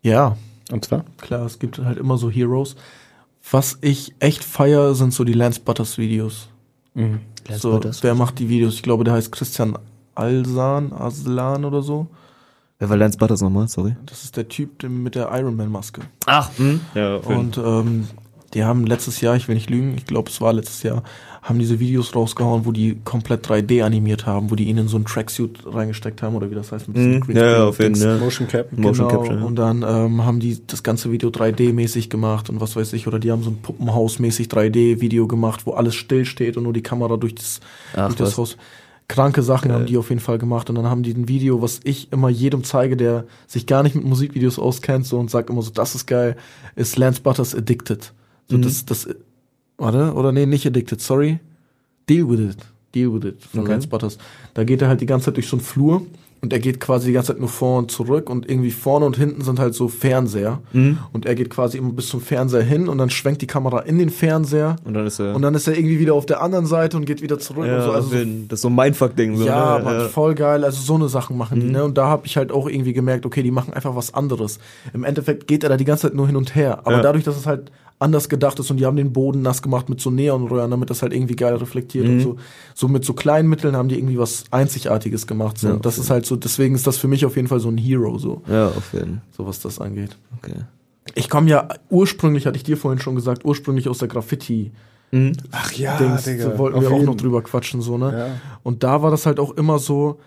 Ja, 0.02 0.36
Und 0.72 0.84
zwar? 0.84 1.06
klar, 1.22 1.46
es 1.46 1.60
gibt 1.60 1.78
halt 1.78 2.00
immer 2.00 2.18
so 2.18 2.30
Heroes. 2.30 2.76
Was 3.50 3.78
ich 3.82 4.14
echt 4.20 4.44
feier, 4.44 4.96
sind 4.96 5.14
so 5.14 5.24
die 5.24 5.34
Lance 5.34 5.62
Butters 5.64 5.98
Videos. 5.98 6.50
so, 7.56 7.80
wer 8.02 8.16
macht 8.16 8.40
die 8.40 8.50
Videos? 8.50 8.74
Ich 8.74 8.84
glaube, 8.84 9.04
der 9.04 9.14
heißt 9.14 9.32
Christian 9.32 9.78
Alsan, 10.16 10.92
Aslan 10.92 11.66
oder 11.66 11.82
so. 11.82 12.08
Wer 12.82 12.90
war 12.90 12.98
Lance 12.98 13.16
Butters 13.20 13.42
nochmal? 13.42 13.68
Sorry. 13.68 13.96
Das 14.08 14.24
ist 14.24 14.36
der 14.38 14.48
Typ 14.48 14.82
mit 14.90 15.14
der 15.14 15.30
Iron 15.34 15.56
Man 15.56 15.70
Maske. 15.72 16.02
Ach, 16.26 16.50
hm? 16.58 16.82
Ja, 16.96 17.18
Und 17.18 17.56
ähm, 17.60 18.08
die 18.56 18.64
haben 18.64 18.88
letztes 18.88 19.22
Jahr, 19.22 19.36
ich 19.36 19.48
will 19.48 19.54
nicht 19.54 19.70
lügen, 19.70 19.94
ich 19.96 20.08
glaube 20.08 20.32
es 20.32 20.42
war 20.42 20.52
letztes 20.52 20.82
Jahr, 20.82 21.04
haben 21.44 21.60
diese 21.60 21.80
Videos 21.80 22.16
rausgehauen, 22.16 22.66
wo 22.66 22.72
die 22.72 23.00
komplett 23.04 23.48
3D 23.48 23.84
animiert 23.84 24.26
haben, 24.26 24.50
wo 24.50 24.56
die 24.56 24.64
ihnen 24.64 24.80
in 24.80 24.88
so 24.88 24.98
einen 24.98 25.06
Tracksuit 25.06 25.60
reingesteckt 25.66 26.24
haben 26.24 26.36
oder 26.36 26.50
wie 26.50 26.56
das 26.56 26.72
heißt. 26.72 26.88
Mit 26.88 26.98
diesem 26.98 27.12
Mhm. 27.12 27.20
Green 27.22 27.38
Ja, 27.38 27.52
ja, 27.52 27.64
auf 27.66 27.78
jeden. 27.80 27.96
Fall. 27.96 28.08
Ja. 28.08 28.18
Motion 28.18 28.48
Cap. 28.48 28.72
Motion 28.76 29.08
genau, 29.08 29.20
Capture, 29.20 29.40
ja. 29.40 29.46
Und 29.46 29.56
dann 29.58 29.84
ähm, 29.88 30.26
haben 30.26 30.40
die 30.40 30.60
das 30.66 30.82
ganze 30.82 31.12
Video 31.12 31.30
3D-mäßig 31.30 32.10
gemacht 32.10 32.50
und 32.50 32.62
was 32.62 32.76
weiß 32.76 32.94
ich, 32.94 33.06
oder 33.06 33.20
die 33.20 33.32
haben 33.32 33.44
so 33.44 33.52
ein 33.52 33.60
Puppenhaus-mäßig 33.62 34.48
3D-Video 34.50 35.28
gemacht, 35.28 35.68
wo 35.68 35.74
alles 35.74 35.94
still 35.94 36.26
steht 36.26 36.58
und 36.58 36.64
nur 36.64 36.74
die 36.74 36.82
Kamera 36.84 37.16
durch 37.18 37.36
das, 37.36 37.60
Ach, 37.94 38.08
durch 38.08 38.16
das 38.18 38.30
was. 38.30 38.38
Haus. 38.40 38.58
Kranke 39.12 39.44
Sachen 39.44 39.68
Geil. 39.70 39.78
haben 39.78 39.86
die 39.86 39.98
auf 39.98 40.10
jeden 40.10 40.22
Fall 40.22 40.38
gemacht 40.38 40.70
und 40.70 40.76
dann 40.78 40.86
haben 40.88 41.04
die 41.04 41.12
ein 41.14 41.28
Video, 41.28 41.62
was 41.62 41.82
ich 41.84 42.12
immer 42.14 42.30
jedem 42.30 42.64
zeige, 42.64 42.96
der 42.96 43.26
sich 43.46 43.66
gar 43.66 43.84
nicht 43.84 43.94
mit 43.96 44.06
Musikvideos 44.06 44.58
auskennt, 44.58 45.06
so 45.06 45.20
und 45.20 45.30
sagt 45.30 45.50
immer 45.50 45.62
so, 45.62 45.70
das 45.72 45.96
ist 45.96 46.06
geil, 46.08 46.36
ist 46.76 46.98
Lance 46.98 47.22
Butters 47.22 47.54
Addicted. 47.54 48.14
So 48.50 48.58
Mhm. 48.58 48.62
das, 48.62 48.86
das, 48.86 49.08
warte, 49.78 50.14
oder 50.14 50.32
nee, 50.32 50.46
nicht 50.46 50.66
Addicted, 50.66 51.02
sorry. 51.02 51.40
Deal 52.10 52.30
with 52.30 52.40
it. 52.40 52.58
Deal 52.96 53.14
with 53.14 53.24
it 53.30 53.44
von 53.44 53.62
Okay. 53.62 53.72
Lance 53.72 53.88
Butters. 53.88 54.18
Da 54.54 54.64
geht 54.64 54.82
er 54.82 54.88
halt 54.88 55.02
die 55.02 55.06
ganze 55.06 55.26
Zeit 55.26 55.36
durch 55.38 55.48
so 55.48 55.58
einen 55.58 55.64
Flur 55.66 56.06
und 56.42 56.52
er 56.54 56.60
geht 56.60 56.80
quasi 56.80 57.08
die 57.08 57.14
ganze 57.14 57.34
Zeit 57.34 57.40
nur 57.40 57.50
vor 57.50 57.78
und 57.78 57.92
zurück 57.92 58.30
und 58.30 58.50
irgendwie 58.50 58.72
vorne 58.72 59.06
und 59.06 59.16
hinten 59.16 59.42
sind 59.44 59.60
halt 59.60 59.76
so 59.76 59.88
Fernseher. 59.88 60.60
Mhm. 60.74 60.98
Und 61.14 61.26
er 61.28 61.36
geht 61.36 61.50
quasi 61.52 61.78
immer 61.78 61.92
bis 61.94 62.08
zum 62.08 62.20
Fernseher 62.20 62.64
hin 62.64 62.88
und 62.90 62.98
dann 62.98 63.10
schwenkt 63.12 63.42
die 63.44 63.48
Kamera 63.48 63.80
in 63.82 64.00
den 64.00 64.10
Fernseher 64.10 64.78
Und 64.84 64.96
dann 64.96 65.06
ist 65.06 65.20
er. 65.20 65.36
und 65.36 65.44
dann 65.44 65.54
ist 65.54 65.68
er 65.68 65.78
irgendwie 65.78 66.00
wieder 66.00 66.14
auf 66.16 66.26
der 66.26 66.42
anderen 66.42 66.66
Seite 66.66 66.98
und 66.98 67.06
geht 67.06 67.22
wieder 67.22 67.38
zurück 67.40 67.68
ja, 67.68 67.78
und 67.78 67.84
so. 67.84 67.92
Also 67.92 68.10
das 68.16 68.24
ist 68.58 68.62
so 68.62 68.70
ein 68.70 68.76
Mindfuck-Ding. 68.76 69.38
So, 69.38 69.46
ja, 69.46 69.78
ne? 69.78 69.84
Mann, 69.84 70.10
voll 70.10 70.34
geil. 70.36 70.64
Also 70.66 70.82
so 70.82 70.96
eine 70.96 71.08
Sachen 71.10 71.38
machen 71.38 71.60
die, 71.60 71.68
Mhm. 71.68 71.72
ne? 71.74 71.84
Und 71.84 71.98
da 71.98 72.08
habe 72.08 72.26
ich 72.26 72.38
halt 72.38 72.52
auch 72.52 72.68
irgendwie 72.68 72.94
gemerkt, 72.94 73.26
okay, 73.26 73.44
die 73.44 73.52
machen 73.52 73.74
einfach 73.74 73.96
was 73.96 74.14
anderes. 74.14 74.60
Im 74.94 75.04
Endeffekt 75.04 75.48
geht 75.48 75.64
er 75.64 75.70
da 75.70 75.78
die 75.78 75.86
ganze 75.86 76.08
Zeit 76.08 76.16
nur 76.16 76.26
hin 76.28 76.36
und 76.36 76.56
her. 76.56 76.80
Aber 76.86 76.98
Ja. 76.98 77.02
dadurch, 77.02 77.24
dass 77.24 77.38
es 77.38 77.46
halt 77.46 77.72
anders 78.02 78.30
gedacht 78.30 78.60
ist 78.60 78.70
und 78.72 78.78
die 78.78 78.86
haben 78.86 78.98
den 78.98 79.14
Boden 79.14 79.42
nass 79.42 79.62
gemacht 79.62 79.88
mit 79.90 80.02
so 80.02 80.10
Neonröhren, 80.10 80.72
damit 80.72 80.90
das 80.90 81.02
halt 81.02 81.14
irgendwie 81.14 81.36
geil 81.36 81.56
reflektiert 81.56 82.08
und 82.08 82.16
Mhm. 82.18 82.22
so. 82.22 82.36
So 82.74 82.88
mit 82.88 83.06
so 83.06 83.14
kleinen 83.14 83.48
Mitteln 83.48 83.76
haben 83.76 83.90
die 83.90 83.98
irgendwie 83.98 84.18
was 84.18 84.46
Einzigartiges 84.52 85.28
gemacht. 85.28 85.58
So. 85.58 85.68
Ja, 85.68 85.74
und 85.76 85.86
das 85.86 85.98
ist 85.98 86.10
halt 86.10 86.26
so, 86.26 86.36
deswegen 86.36 86.76
ist 86.76 86.88
das 86.88 86.98
für 86.98 87.08
mich 87.08 87.26
auf 87.26 87.36
jeden 87.36 87.48
Fall 87.48 87.60
so 87.60 87.70
ein 87.70 87.78
Hero, 87.78 88.18
so, 88.18 88.42
Ja, 88.50 88.68
auf 88.68 88.94
jeden 88.94 89.22
so 89.38 89.46
was 89.46 89.60
das 89.60 89.80
angeht. 89.80 90.18
Okay. 90.38 90.56
Ich 91.16 91.30
komme 91.30 91.50
ja 91.50 91.68
ursprünglich, 91.90 92.46
hatte 92.46 92.58
ich 92.58 92.64
dir 92.64 92.78
vorhin 92.78 93.00
schon 93.00 93.16
gesagt, 93.16 93.46
ursprünglich 93.46 93.88
aus 93.90 93.98
der 94.00 94.08
Graffiti. 94.08 94.72
Mhm. 95.12 95.34
Ach 95.52 95.72
ja, 95.74 95.98
Dings, 95.98 96.24
so 96.26 96.58
wollten 96.58 96.78
auf 96.78 96.84
wir 96.84 96.92
auch 96.92 97.04
noch 97.04 97.16
drüber 97.16 97.42
quatschen, 97.42 97.82
so, 97.82 97.98
ne? 97.98 98.18
Ja. 98.18 98.28
Und 98.64 98.84
da 98.84 99.02
war 99.02 99.12
das 99.12 99.26
halt 99.26 99.40
auch 99.40 99.52
immer 99.58 99.78
so, 99.78 100.20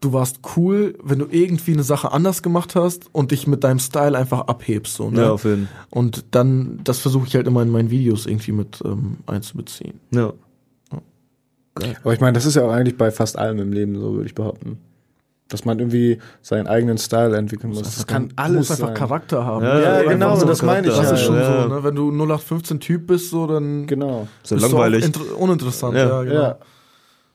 du 0.00 0.12
warst 0.14 0.40
cool, 0.56 0.96
wenn 1.02 1.18
du 1.18 1.26
irgendwie 1.30 1.72
eine 1.74 1.82
Sache 1.82 2.10
anders 2.12 2.42
gemacht 2.42 2.74
hast 2.74 3.10
und 3.12 3.32
dich 3.32 3.46
mit 3.46 3.64
deinem 3.64 3.78
Style 3.78 4.16
einfach 4.16 4.40
abhebst, 4.48 4.94
so, 4.94 5.10
ne? 5.10 5.20
Ja, 5.22 5.30
auf 5.32 5.44
jeden 5.44 5.68
Und 5.90 6.24
dann, 6.30 6.80
das 6.84 6.98
versuche 7.00 7.26
ich 7.26 7.34
halt 7.34 7.46
immer 7.46 7.60
in 7.62 7.68
meinen 7.70 7.90
Videos 7.90 8.24
irgendwie 8.26 8.52
mit 8.52 8.80
ähm, 8.84 9.18
einzubeziehen. 9.26 10.00
Ja. 10.14 10.32
Aber 12.02 12.12
ich 12.12 12.20
meine, 12.20 12.32
das 12.34 12.44
ist 12.46 12.56
ja 12.56 12.62
auch 12.62 12.72
eigentlich 12.72 12.96
bei 12.98 13.10
fast 13.10 13.38
allem 13.38 13.58
im 13.58 13.72
Leben 13.72 13.98
so, 13.98 14.12
würde 14.14 14.26
ich 14.26 14.34
behaupten. 14.34 14.78
Dass 15.48 15.64
man 15.64 15.78
irgendwie 15.80 16.18
seinen 16.42 16.66
eigenen 16.68 16.96
Style 16.98 17.36
entwickeln 17.36 17.70
muss. 17.72 17.82
Das 17.82 18.06
kann 18.06 18.28
Du 18.28 18.34
alles 18.36 18.56
musst 18.56 18.70
einfach 18.72 18.86
sein. 18.88 18.94
Charakter 18.96 19.44
haben. 19.44 19.64
Ja, 19.64 19.80
ja, 20.02 20.02
genau, 20.08 20.36
so, 20.36 20.46
das 20.46 20.62
meine 20.62 20.86
ich 20.88 20.94
Das 20.94 21.06
ja, 21.08 21.12
ist 21.14 21.22
schon 21.22 21.34
ja. 21.36 21.62
so, 21.62 21.68
ne? 21.74 21.82
Wenn 21.84 21.94
du 21.96 22.10
0815 22.12 22.78
Typ 22.80 23.06
bist, 23.08 23.30
so, 23.30 23.46
dann 23.46 23.86
Genau. 23.86 24.28
Ist 24.44 24.50
ja 24.52 24.56
bist 24.58 24.68
langweilig. 24.70 25.10
du 25.12 25.18
auch 25.20 25.24
inter- 25.24 25.38
uninteressant. 25.40 25.94
Ja. 25.96 26.08
Ja, 26.08 26.22
genau. 26.22 26.54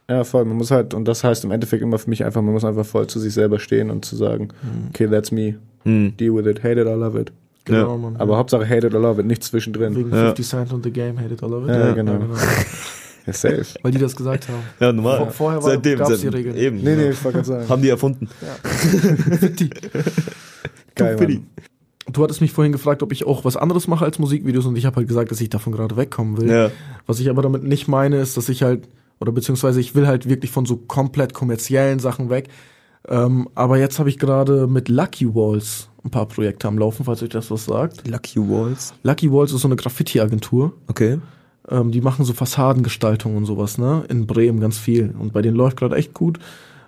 Ja. 0.10 0.18
Ja, 0.18 0.24
voll. 0.24 0.46
Man 0.46 0.58
muss 0.58 0.70
halt, 0.72 0.94
und 0.94 1.06
das 1.08 1.24
heißt 1.24 1.44
im 1.46 1.52
Endeffekt 1.52 1.82
immer 1.82 1.98
für 1.98 2.10
mich 2.10 2.24
einfach, 2.24 2.42
man 2.42 2.54
muss 2.54 2.64
einfach 2.64 2.86
voll 2.86 3.08
zu 3.08 3.20
sich 3.20 3.34
selber 3.34 3.58
stehen 3.60 3.90
und 3.90 4.06
zu 4.06 4.16
sagen, 4.16 4.50
okay, 4.90 5.08
that's 5.08 5.32
me. 5.32 5.56
Mhm. 5.84 6.16
Deal 6.18 6.36
with 6.36 6.46
it. 6.46 6.64
Hate 6.64 6.80
it 6.82 6.88
or 6.88 6.96
love 6.96 7.20
it. 7.20 7.32
Genau, 7.66 7.92
Ja. 7.94 7.98
Mann. 7.98 8.16
Aber 8.18 8.38
Hauptsache 8.38 8.68
hate 8.70 8.86
it 8.88 8.94
or 8.94 9.02
love 9.02 9.20
it, 9.20 9.26
nichts 9.26 9.48
zwischendrin. 9.48 9.96
Wegen 9.96 10.12
Ja. 10.12 10.26
50 10.28 10.48
Cent 10.48 10.74
und 10.74 10.84
The 10.84 10.92
Game, 10.92 11.20
Hate 11.20 11.34
It 11.34 11.42
All 11.42 11.54
Of 11.54 11.64
It. 11.64 11.70
Ja, 11.70 11.94
genau. 11.94 12.20
Ja, 13.28 13.34
safe. 13.34 13.66
Weil 13.82 13.92
die 13.92 13.98
das 13.98 14.16
gesagt 14.16 14.48
haben. 14.50 14.60
Ja, 14.80 14.94
normal. 14.94 15.18
Vor- 15.18 15.32
vorher 15.32 15.64
war- 15.64 15.72
Seitdem, 15.72 15.98
gab's 15.98 16.12
die 16.20 16.26
seit- 16.26 16.34
Regeln. 16.36 16.56
Eben. 16.56 16.78
Nee, 16.84 16.96
nee, 16.96 17.10
ich 17.10 17.24
wollte 17.24 17.38
gerade 17.40 17.48
sagen. 17.48 17.70
Haben 17.70 17.82
die 17.82 17.90
erfunden. 17.90 18.30
Geil, 20.96 21.18
Fitti. 21.18 21.34
Mann. 21.36 21.48
Du 22.12 22.24
hattest 22.24 22.40
mich 22.40 22.52
vorhin 22.52 22.72
gefragt, 22.72 23.02
ob 23.02 23.12
ich 23.12 23.26
auch 23.26 23.44
was 23.46 23.58
anderes 23.58 23.88
mache 23.88 24.06
als 24.06 24.20
Musikvideos 24.20 24.68
und 24.68 24.76
ich 24.76 24.86
habe 24.86 24.98
halt 24.98 25.08
gesagt, 25.08 25.32
dass 25.32 25.42
ich 25.42 25.50
davon 25.50 25.74
gerade 25.74 25.98
wegkommen 25.98 26.38
will. 26.40 26.50
Ja. 26.50 26.72
Was 27.08 27.20
ich 27.20 27.30
aber 27.30 27.42
damit 27.42 27.64
nicht 27.64 27.88
meine, 27.88 28.18
ist, 28.18 28.38
dass 28.38 28.48
ich 28.48 28.62
halt, 28.62 28.88
oder 29.20 29.32
beziehungsweise 29.32 29.80
ich 29.80 29.96
will 29.96 30.08
halt 30.08 30.28
wirklich 30.28 30.52
von 30.52 30.66
so 30.66 30.78
komplett 30.78 31.34
kommerziellen 31.34 32.00
Sachen 32.00 32.30
weg. 32.30 32.50
Ähm, 33.08 33.50
aber 33.56 33.78
jetzt 33.78 34.00
habe 34.00 34.10
ich 34.10 34.18
gerade 34.18 34.68
mit 34.68 34.90
Lucky 34.90 35.34
Walls 35.34 35.90
ein 36.04 36.12
paar 36.12 36.28
Projekte 36.28 36.68
am 36.68 36.78
Laufen, 36.78 37.06
falls 37.06 37.24
euch 37.24 37.30
das 37.30 37.52
was 37.52 37.66
sagt. 37.66 38.08
Lucky 38.08 38.40
Walls. 38.40 38.94
Lucky 39.04 39.32
Walls 39.32 39.52
ist 39.52 39.62
so 39.62 39.68
eine 39.68 39.76
Graffiti-Agentur. 39.76 40.74
Okay. 40.88 41.20
Ähm, 41.70 41.92
die 41.92 42.02
machen 42.02 42.26
so 42.26 42.34
Fassadengestaltung 42.34 43.36
und 43.36 43.46
sowas, 43.46 43.78
ne? 43.78 44.04
In 44.10 44.28
Bremen 44.28 44.60
ganz 44.60 44.78
viel. 44.78 45.14
Und 45.18 45.34
bei 45.34 45.42
denen 45.42 45.58
läuft 45.58 45.78
gerade 45.78 45.96
echt 45.96 46.14
gut. 46.14 46.40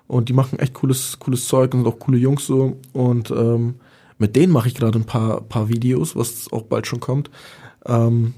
Und 0.08 0.30
die 0.30 0.34
machen 0.34 0.60
echt 0.60 0.74
cooles, 0.74 1.18
cooles 1.20 1.48
Zeug 1.48 1.74
und 1.74 1.84
sind 1.84 1.88
auch 1.88 2.00
coole 2.00 2.18
Jungs 2.18 2.46
so. 2.46 2.78
Und 2.94 3.32
ähm, 3.32 3.76
mit 4.18 4.36
denen 4.36 4.54
mache 4.54 4.68
ich 4.68 4.76
gerade 4.76 4.98
ein 4.98 5.06
paar, 5.06 5.42
paar 5.42 5.70
Videos, 5.70 6.16
was 6.16 6.52
auch 6.52 6.64
bald 6.64 6.88
schon 6.88 7.00
kommt. 7.00 7.30
Ähm, 7.86 8.36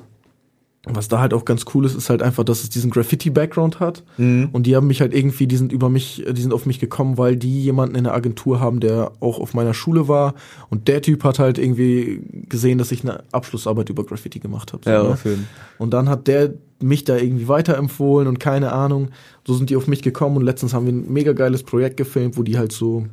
was 0.86 1.10
da 1.10 1.20
halt 1.20 1.34
auch 1.34 1.44
ganz 1.44 1.66
cool 1.74 1.86
ist, 1.86 1.96
ist 1.96 2.10
halt 2.10 2.22
einfach, 2.22 2.46
dass 2.46 2.64
es 2.64 2.70
diesen 2.70 2.90
Graffiti-Background 2.90 3.80
hat. 3.82 4.04
Mhm. 4.18 4.50
Und 4.54 4.66
die 4.66 4.76
haben 4.76 4.88
mich 4.88 5.02
halt 5.02 5.14
irgendwie, 5.14 5.46
die 5.46 5.58
sind 5.58 5.74
über 5.74 5.90
mich, 5.90 6.24
die 6.30 6.42
sind 6.42 6.54
auf 6.54 6.66
mich 6.66 6.80
gekommen, 6.80 7.18
weil 7.18 7.36
die 7.36 7.62
jemanden 7.64 7.96
in 7.96 8.06
der 8.06 8.14
Agentur 8.14 8.62
haben, 8.62 8.80
der 8.80 9.12
auch 9.20 9.40
auf 9.40 9.54
meiner 9.54 9.74
Schule 9.74 10.08
war. 10.08 10.36
Und 10.70 10.88
der 10.88 11.02
Typ 11.02 11.24
hat 11.26 11.38
halt 11.38 11.58
irgendwie 11.58 12.22
gesehen, 12.48 12.78
dass 12.78 12.94
ich 12.94 13.04
eine 13.04 13.24
Abschlussarbeit 13.32 13.90
über 13.90 14.06
Graffiti 14.06 14.40
gemacht 14.40 14.72
habe. 14.72 14.84
so, 14.86 14.90
Ja, 14.90 15.04
ne? 15.04 15.10
auf 15.10 15.26
jeden 15.26 15.48
Und 15.78 15.94
dann 15.94 16.08
hat 16.08 16.28
der 16.28 16.54
mich 16.82 17.04
da 17.04 17.18
irgendwie 17.18 17.50
weiterempfohlen 17.50 18.28
und 18.28 18.40
keine 18.40 18.72
Ahnung. 18.72 19.10
So 19.46 19.54
sind 19.56 19.70
die 19.70 19.76
auf 19.76 19.88
mich 19.88 20.02
gekommen 20.02 20.38
und 20.38 20.44
letztens 20.44 20.74
haben 20.74 20.86
wir 20.86 20.94
ein 20.94 21.12
mega 21.12 21.34
geiles 21.34 21.64
Projekt 21.64 21.98
gefilmt, 21.98 22.38
wo 22.38 22.44
die 22.44 22.58
halt 22.58 22.72
so 22.72 23.06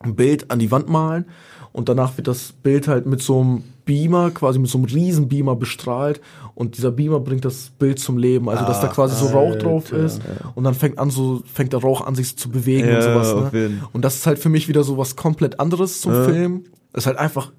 ein 0.00 0.16
Bild 0.16 0.50
an 0.50 0.58
die 0.58 0.72
Wand 0.72 0.88
malen 0.88 1.26
und 1.72 1.88
danach 1.88 2.16
wird 2.16 2.26
das 2.26 2.52
Bild 2.52 2.88
halt 2.88 3.06
mit 3.06 3.22
so 3.22 3.40
einem 3.40 3.62
Beamer, 3.90 4.30
quasi 4.30 4.60
mit 4.60 4.70
so 4.70 4.78
einem 4.78 4.84
riesen 4.84 5.26
Beamer 5.26 5.56
bestrahlt 5.56 6.20
und 6.54 6.76
dieser 6.76 6.92
Beamer 6.92 7.18
bringt 7.18 7.44
das 7.44 7.70
Bild 7.76 7.98
zum 7.98 8.18
Leben, 8.18 8.48
also 8.48 8.64
dass 8.64 8.80
da 8.80 8.86
Ach, 8.86 8.94
quasi 8.94 9.16
so 9.16 9.32
Rauch 9.36 9.56
drauf 9.56 9.90
ist 9.90 10.20
und 10.54 10.62
dann 10.62 10.74
fängt 10.74 10.96
an 11.00 11.10
so 11.10 11.42
fängt 11.52 11.72
der 11.72 11.80
Rauch 11.80 12.06
an 12.06 12.14
sich 12.14 12.36
zu 12.36 12.50
bewegen 12.50 12.86
und 12.86 12.94
Ja, 12.94 13.02
sowas, 13.02 13.32
auf 13.34 13.52
ne? 13.52 13.80
Und 13.92 14.04
das 14.04 14.14
ist 14.14 14.26
halt 14.28 14.38
für 14.38 14.48
mich 14.48 14.68
wieder 14.68 14.84
so 14.84 14.96
was 14.96 15.16
komplett 15.16 15.58
anderes 15.58 16.00
zum 16.00 16.12
Ja. 16.12 16.22
Film. 16.24 16.64
ist 16.92 17.06
halt 17.06 17.16
einfach 17.18 17.50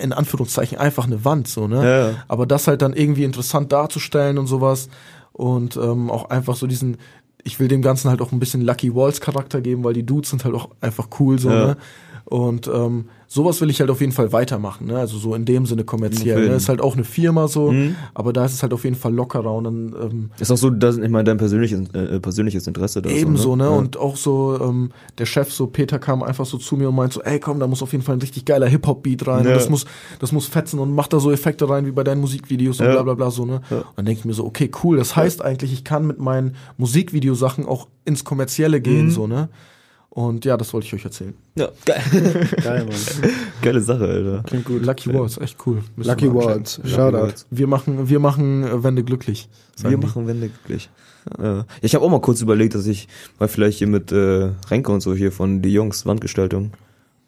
in 0.00 0.14
Anführungszeichen 0.14 0.78
einfach 0.78 1.04
eine 1.04 1.24
Wand 1.26 1.46
so, 1.46 1.68
ne? 1.68 1.84
Ja. 2.14 2.24
Aber 2.28 2.46
das 2.46 2.66
halt 2.68 2.80
dann 2.80 2.94
irgendwie 2.94 3.24
interessant 3.24 3.70
darzustellen 3.72 4.38
und 4.38 4.46
sowas 4.46 4.88
und 5.34 5.76
ähm, 5.76 6.10
auch 6.10 6.30
einfach 6.30 6.56
so 6.56 6.66
diesen 6.66 6.96
ich 7.44 7.60
will 7.60 7.68
dem 7.68 7.82
Ganzen 7.82 8.08
halt 8.10 8.22
auch 8.22 8.32
ein 8.32 8.40
bisschen 8.40 8.62
Lucky 8.62 8.94
Walls 8.94 9.20
Charakter 9.20 9.60
geben, 9.60 9.84
weil 9.84 9.92
die 9.92 10.04
Dudes 10.06 10.30
sind 10.30 10.44
halt 10.44 10.54
auch 10.54 10.70
einfach 10.80 11.08
cool 11.20 11.38
so, 11.38 11.50
ne? 11.50 11.76
Und 12.24 12.66
ähm, 12.66 13.08
sowas 13.28 13.60
will 13.60 13.70
ich 13.70 13.80
halt 13.80 13.90
auf 13.90 14.00
jeden 14.00 14.12
Fall 14.12 14.32
weitermachen, 14.32 14.86
ne? 14.86 14.98
Also 14.98 15.18
so 15.18 15.34
in 15.34 15.44
dem 15.44 15.66
Sinne 15.66 15.84
kommerziell. 15.84 16.48
Ne? 16.48 16.54
Ist 16.54 16.68
halt 16.68 16.80
auch 16.80 16.94
eine 16.94 17.04
Firma 17.04 17.48
so, 17.48 17.72
Mhm. 17.72 17.96
aber 18.14 18.32
da 18.32 18.44
ist 18.44 18.54
es 18.54 18.62
halt 18.62 18.72
auf 18.72 18.84
jeden 18.84 18.96
Fall 18.96 19.12
lockerer 19.14 19.52
und 19.54 19.64
dann 19.64 19.94
ähm, 20.00 20.30
Ist 20.38 20.50
auch 20.50 20.56
so, 20.56 20.70
dass, 20.70 20.96
ich 20.98 21.10
meine, 21.10 21.24
dein 21.24 21.36
persönliches, 21.36 21.88
äh, 21.92 22.20
persönliches 22.20 22.66
Interesse 22.66 23.02
da 23.02 23.10
Ebenso, 23.10 23.56
ne? 23.56 23.64
Ja. 23.64 23.70
Und 23.70 23.96
auch 23.96 24.16
so, 24.16 24.58
ähm, 24.60 24.90
der 25.18 25.26
Chef, 25.26 25.52
so 25.52 25.66
Peter, 25.66 25.98
kam 25.98 26.22
einfach 26.22 26.46
so 26.46 26.58
zu 26.58 26.76
mir 26.76 26.88
und 26.88 26.94
meint 26.94 27.12
so, 27.12 27.22
ey 27.22 27.40
komm, 27.40 27.58
da 27.60 27.66
muss 27.66 27.82
auf 27.82 27.92
jeden 27.92 28.04
Fall 28.04 28.16
ein 28.16 28.20
richtig 28.20 28.44
geiler 28.44 28.66
Hip-Hop-Beat 28.68 29.26
rein. 29.26 29.44
Ja. 29.44 29.50
Und 29.50 29.56
das 29.56 29.68
muss, 29.68 29.84
das 30.20 30.32
muss 30.32 30.46
fetzen 30.46 30.78
und 30.78 30.94
macht 30.94 31.12
da 31.12 31.20
so 31.20 31.30
Effekte 31.32 31.68
rein 31.68 31.86
wie 31.86 31.92
bei 31.92 32.04
deinen 32.04 32.20
Musikvideos 32.20 32.80
und 32.80 32.86
Ja. 32.86 32.92
bla 32.92 33.02
bla 33.02 33.14
bla 33.14 33.30
so, 33.30 33.44
ne? 33.44 33.60
Ja. 33.70 33.78
Und 33.78 33.84
dann 33.96 34.04
denke 34.06 34.20
ich 34.20 34.24
mir 34.24 34.34
so, 34.34 34.44
okay, 34.44 34.70
cool. 34.84 34.96
Das 34.96 35.16
heißt 35.16 35.42
eigentlich, 35.44 35.72
ich 35.72 35.84
kann 35.84 36.06
mit 36.06 36.18
meinen 36.20 36.54
Musikvideosachen 36.78 37.66
auch 37.66 37.88
ins 38.04 38.24
Kommerzielle 38.24 38.80
gehen, 38.80 39.06
Mhm. 39.06 39.10
so, 39.10 39.26
ne? 39.26 39.48
Und 40.16 40.46
ja, 40.46 40.56
das 40.56 40.72
wollte 40.72 40.86
ich 40.86 40.94
euch 40.94 41.04
erzählen. 41.04 41.34
ja, 41.56 41.68
geil. 41.84 42.00
Geil, 42.62 42.86
Mann. 42.86 43.30
Geile 43.60 43.82
Sache, 43.82 44.04
Alter. 44.04 44.42
Klingt 44.46 44.64
gut. 44.64 44.82
Lucky 44.82 45.12
Walls, 45.12 45.36
echt 45.36 45.58
cool. 45.66 45.82
Müsst 45.94 46.08
ihr 46.08 46.14
Lucky. 46.14 46.34
Walls. 46.34 46.80
Shoutout. 46.86 47.34
Wir 47.50 47.66
machen, 47.66 48.08
wir 48.08 48.18
machen 48.18 48.64
äh, 48.64 48.82
Wände 48.82 49.04
glücklich. 49.04 49.46
Wir 49.78 49.90
die. 49.90 50.06
machen 50.06 50.26
Wände 50.26 50.48
glücklich. 50.48 50.88
Ja. 51.38 51.66
Ich 51.82 51.94
habe 51.94 52.02
auch 52.02 52.08
mal 52.08 52.22
kurz 52.22 52.40
überlegt, 52.40 52.74
dass 52.74 52.86
ich 52.86 53.08
mal 53.38 53.46
vielleicht 53.46 53.76
hier 53.76 53.88
mit 53.88 54.10
äh, 54.10 54.52
Renke 54.70 54.90
und 54.90 55.02
so 55.02 55.14
hier 55.14 55.32
von 55.32 55.60
die 55.60 55.70
Jungs 55.74 56.06
Wandgestaltung, 56.06 56.70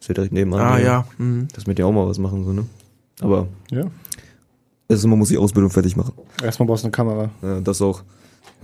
ist 0.01 0.09
ja 0.09 0.15
direkt 0.15 0.33
nebenan. 0.33 0.61
Ah 0.61 0.79
ja. 0.79 1.05
Mhm. 1.19 1.49
Dass 1.55 1.67
wir 1.67 1.75
dir 1.75 1.87
auch 1.87 1.93
mal 1.93 2.09
was 2.09 2.19
machen, 2.19 2.43
so, 2.47 2.55
ne? 2.55 2.65
Aber 3.21 3.49
Ja. 3.71 3.83
erst 4.89 5.07
mal 5.07 5.17
muss 5.17 5.31
ich 5.31 5.37
Ausbildung 5.37 5.71
fertig 5.71 5.95
machen. 5.95 6.15
Erstmal 6.43 6.67
brauchst 6.67 6.85
du 6.85 6.87
eine 6.87 6.93
Kamera. 6.93 7.29
Ja, 7.43 7.61
das 7.61 7.83
auch. 7.83 8.03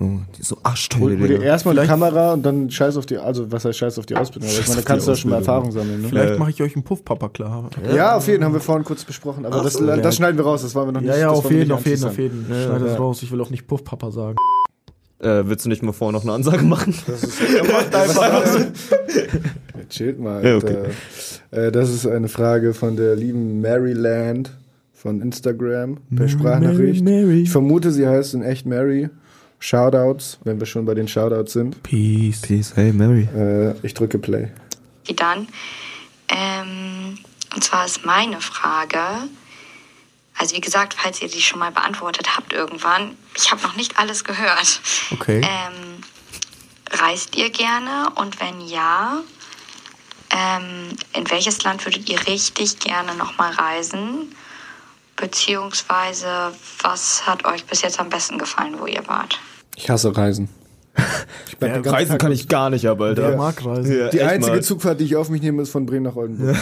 Oh, 0.01 0.07
die 0.37 0.41
ist 0.41 0.49
so 0.49 0.59
arschteuer, 0.63 1.01
Hol 1.03 1.17
dir 1.17 1.41
erstmal 1.41 1.75
Vielleicht- 1.75 1.89
Kamera 1.89 2.33
und 2.33 2.43
dann 2.43 2.69
scheiß 2.69 2.97
auf 2.97 3.07
die, 3.07 3.17
also 3.17 3.53
was 3.53 3.65
heißt 3.65 3.79
scheiß 3.79 3.99
auf 4.01 4.07
die 4.07 4.17
Ausbildung? 4.17 4.51
Aber 4.51 4.59
ich 4.59 4.67
meine, 4.69 4.81
da 4.81 4.87
kannst 4.87 5.07
die 5.07 5.11
du 5.11 5.13
ja 5.13 5.17
schon 5.17 5.31
mal. 5.31 5.37
Erfahrung 5.37 5.71
sammeln, 5.71 6.03
ne? 6.03 6.09
Vielleicht 6.09 6.31
Ja. 6.33 6.39
mache 6.39 6.51
ich 6.51 6.61
euch 6.63 6.75
einen 6.75 6.83
Puffpapa 6.83 7.29
klar. 7.29 7.71
Ja, 7.95 8.17
auf 8.17 8.27
jeden 8.27 8.43
haben 8.43 8.53
wir 8.55 8.61
vorhin 8.61 8.85
kurz 8.85 9.05
besprochen, 9.05 9.47
aber 9.47 9.63
das, 9.63 9.75
so, 9.75 9.87
das 9.87 9.99
ja. 9.99 10.11
schneiden 10.13 10.37
wir 10.37 10.45
raus, 10.45 10.63
das 10.63 10.75
wollen 10.75 10.89
wir 10.89 10.93
noch 10.93 11.01
nicht. 11.01 11.11
Ja, 11.11 11.17
ja, 11.19 11.31
auf 11.31 11.49
jeden, 11.49 11.71
auf 11.71 11.87
jeden, 11.87 12.05
auf 12.05 12.19
jeden. 12.19 12.47
Ja, 12.51 12.65
Schneid 12.67 12.83
das 12.83 12.91
ja. 12.93 12.97
raus. 12.99 13.23
Ich 13.23 13.31
will 13.31 13.41
auch 13.41 13.51
nicht 13.51 13.69
Puffpapa 13.69 14.11
sagen. 14.11 14.37
Äh, 15.21 15.45
willst 15.47 15.65
du 15.65 15.69
nicht 15.69 15.83
mal 15.85 15.93
vorher 15.93 16.13
noch 16.13 16.25
eine 16.25 16.33
Ansage 16.33 16.65
machen? 16.65 16.93
Das 17.07 17.23
ist, 17.23 17.41
macht 17.73 17.95
einfach 17.95 18.67
Chillt 19.89 20.19
mal. 20.19 20.45
Ja, 20.45 20.55
Alter. 20.55 20.85
Äh, 21.51 21.71
das 21.73 21.91
ist 21.91 22.07
eine 22.07 22.29
Frage 22.29 22.75
von 22.75 22.97
der 22.97 23.15
lieben 23.17 23.61
Maryland 23.61 24.51
von 24.93 25.21
Instagram 25.21 25.99
per 26.15 26.29
Sprachnachricht. 26.29 27.07
Ich 27.09 27.51
vermute, 27.51 27.91
sie 27.93 28.07
heißt 28.09 28.35
in 28.35 28.43
echt 28.43 28.67
Mary. 28.67 29.09
Shoutouts, 29.65 30.37
wenn 30.45 30.61
wir 30.61 30.67
schon 30.67 30.85
bei 30.85 30.93
den 30.93 31.09
Shoutouts 31.09 31.55
sind. 31.55 31.83
Peace. 31.83 32.43
Peace, 32.43 32.77
hey 32.77 32.93
Mary. 32.93 33.27
Äh, 33.35 33.75
ich 33.83 33.95
drücke 33.95 34.19
Play. 34.19 34.53
Wie 35.07 35.15
dann? 35.15 35.49
Ähm, 36.29 37.19
und 37.55 37.65
zwar 37.65 37.87
ist 37.87 38.05
meine 38.05 38.43
Frage, 38.43 39.01
also 40.37 40.55
wie 40.55 40.61
gesagt, 40.61 40.93
falls 40.93 41.23
ihr 41.23 41.29
die 41.29 41.41
schon 41.41 41.61
mal 41.61 41.73
beantwortet 41.73 42.37
habt 42.37 42.53
irgendwann, 42.53 43.17
ich 43.39 43.51
habe 43.51 43.63
noch 43.63 43.75
nicht 43.75 43.99
alles 43.99 44.25
gehört. 44.25 44.83
Okay. 45.13 45.41
Ähm, 45.41 46.03
reist 47.01 47.35
ihr 47.35 47.49
gerne? 47.49 48.11
Und 48.17 48.39
wenn 48.41 48.61
ja, 48.61 49.23
ähm, 50.29 50.91
in 51.15 51.31
welches 51.31 51.63
Land 51.63 51.87
würdet 51.87 52.11
ihr 52.11 52.27
richtig 52.27 52.81
gerne 52.81 53.15
nochmal 53.15 53.53
reisen? 53.53 54.35
Beziehungsweise, 55.17 56.53
was 56.83 57.27
hat 57.27 57.47
euch 57.47 57.65
bis 57.65 57.81
jetzt 57.81 57.99
am 57.99 58.11
besten 58.11 58.37
gefallen, 58.37 58.79
wo 58.79 58.87
ihr 58.87 59.09
wart? 59.09 59.39
Ich 59.77 59.91
hasse 59.91 60.17
Reisen. 60.17 60.49
Ich 61.47 61.61
ganzen 61.61 61.89
Reisen 61.95 62.11
Tag- 62.13 62.21
kann 62.21 62.33
ich 62.33 62.49
gar 62.49 62.69
nicht 62.69 62.87
ab, 62.87 63.01
Alter. 63.01 63.31
Wer 63.31 63.37
mag 63.37 63.65
reisen? 63.65 63.97
Ja, 63.97 64.09
Die 64.09 64.21
einzige 64.23 64.57
mal. 64.57 64.63
Zugfahrt, 64.63 65.01
die 65.01 65.05
ich 65.05 65.17
auf 65.17 65.31
mich 65.31 65.41
nehme, 65.41 65.63
ist 65.63 65.71
von 65.71 65.87
Bremen 65.87 66.03
nach 66.03 66.17
Oldenburg. 66.17 66.57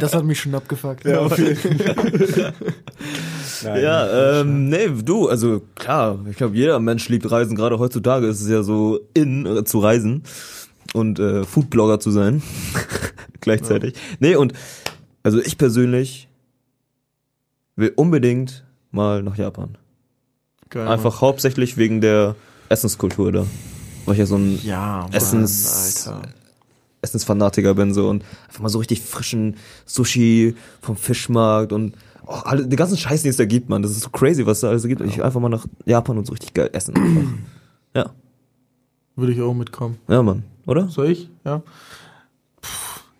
Das 0.00 0.14
hat 0.14 0.24
mich 0.24 0.40
schon 0.40 0.54
abgefuckt. 0.54 1.04
Ja, 1.04 1.20
auf 1.20 1.38
jeden 1.38 1.54
Fall. 1.56 2.52
Nein. 3.64 3.82
Ja, 3.82 4.40
ähm, 4.40 4.68
nee, 4.70 4.88
du, 5.04 5.28
also 5.28 5.60
klar, 5.76 6.18
ich 6.28 6.36
glaube, 6.36 6.56
jeder 6.56 6.80
Mensch 6.80 7.08
liebt 7.10 7.30
Reisen. 7.30 7.54
Gerade 7.54 7.78
heutzutage 7.78 8.26
ist 8.26 8.40
es 8.40 8.48
ja 8.48 8.62
so 8.62 8.98
in 9.14 9.46
äh, 9.46 9.64
zu 9.64 9.78
reisen 9.78 10.22
und 10.94 11.18
äh, 11.20 11.44
Foodblogger 11.44 12.00
zu 12.00 12.10
sein 12.10 12.42
gleichzeitig. 13.40 13.94
Nee, 14.18 14.34
und 14.36 14.52
also 15.22 15.38
ich 15.40 15.58
persönlich 15.58 16.28
will 17.76 17.92
unbedingt 17.94 18.64
mal 18.90 19.22
nach 19.22 19.36
Japan. 19.36 19.78
Geil, 20.72 20.88
Einfach 20.88 21.20
hauptsächlich 21.20 21.76
wegen 21.76 22.00
der 22.00 22.34
Essenskultur 22.68 23.30
da. 23.30 23.46
Weil 24.06 24.14
ich 24.14 24.18
ja 24.20 24.26
so 24.26 24.36
ein 24.36 24.54
Mann. 24.56 24.60
Ja, 24.64 25.00
Mann, 25.02 25.12
Essens- 25.12 26.08
Alter. 26.08 26.22
Essensfanatiker 27.02 27.74
bin 27.74 27.92
so 27.92 28.08
und 28.08 28.24
einfach 28.48 28.60
mal 28.60 28.68
so 28.68 28.78
richtig 28.78 29.00
frischen 29.02 29.56
Sushi 29.86 30.54
vom 30.80 30.96
Fischmarkt 30.96 31.72
und 31.72 31.94
oh, 32.26 32.30
alle, 32.44 32.66
den 32.66 32.76
ganzen 32.76 32.96
Scheiß, 32.96 33.22
den 33.22 33.30
es 33.30 33.36
da 33.36 33.44
gibt, 33.44 33.68
man. 33.68 33.82
Das 33.82 33.90
ist 33.90 34.00
so 34.02 34.10
crazy, 34.10 34.46
was 34.46 34.60
da 34.60 34.68
alles 34.68 34.84
gibt. 34.86 35.00
Ich 35.02 35.16
will 35.16 35.24
einfach 35.24 35.40
mal 35.40 35.48
nach 35.48 35.66
Japan 35.84 36.16
und 36.18 36.26
so 36.26 36.32
richtig 36.32 36.54
geil 36.54 36.70
essen. 36.72 36.94
einfach. 36.96 37.32
ja, 37.96 38.10
Würde 39.16 39.32
ich 39.32 39.40
auch 39.42 39.52
mitkommen. 39.52 39.98
ja, 40.08 40.22
Mann, 40.22 40.44
oder? 40.66 40.88
Soll 40.88 41.10
ich? 41.10 41.28
Ja. 41.44 41.62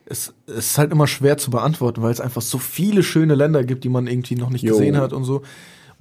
Es, 0.05 0.33
es 0.47 0.57
ist 0.59 0.79
halt 0.79 0.93
immer 0.93 1.07
schwer 1.07 1.37
zu 1.39 1.51
beantworten, 1.51 2.03
weil 2.03 2.13
es 2.13 2.21
einfach 2.21 2.43
so 2.43 2.59
viele 2.59 3.03
schöne 3.03 3.35
Länder 3.35 3.65
gibt, 3.65 3.83
die 3.85 3.89
man 3.89 4.07
irgendwie 4.07 4.37
noch 4.37 4.51
nicht 4.51 4.63
Jo. 4.63 4.75
gesehen 4.75 4.97
hat 4.97 5.13
und 5.13 5.25
so. 5.25 5.43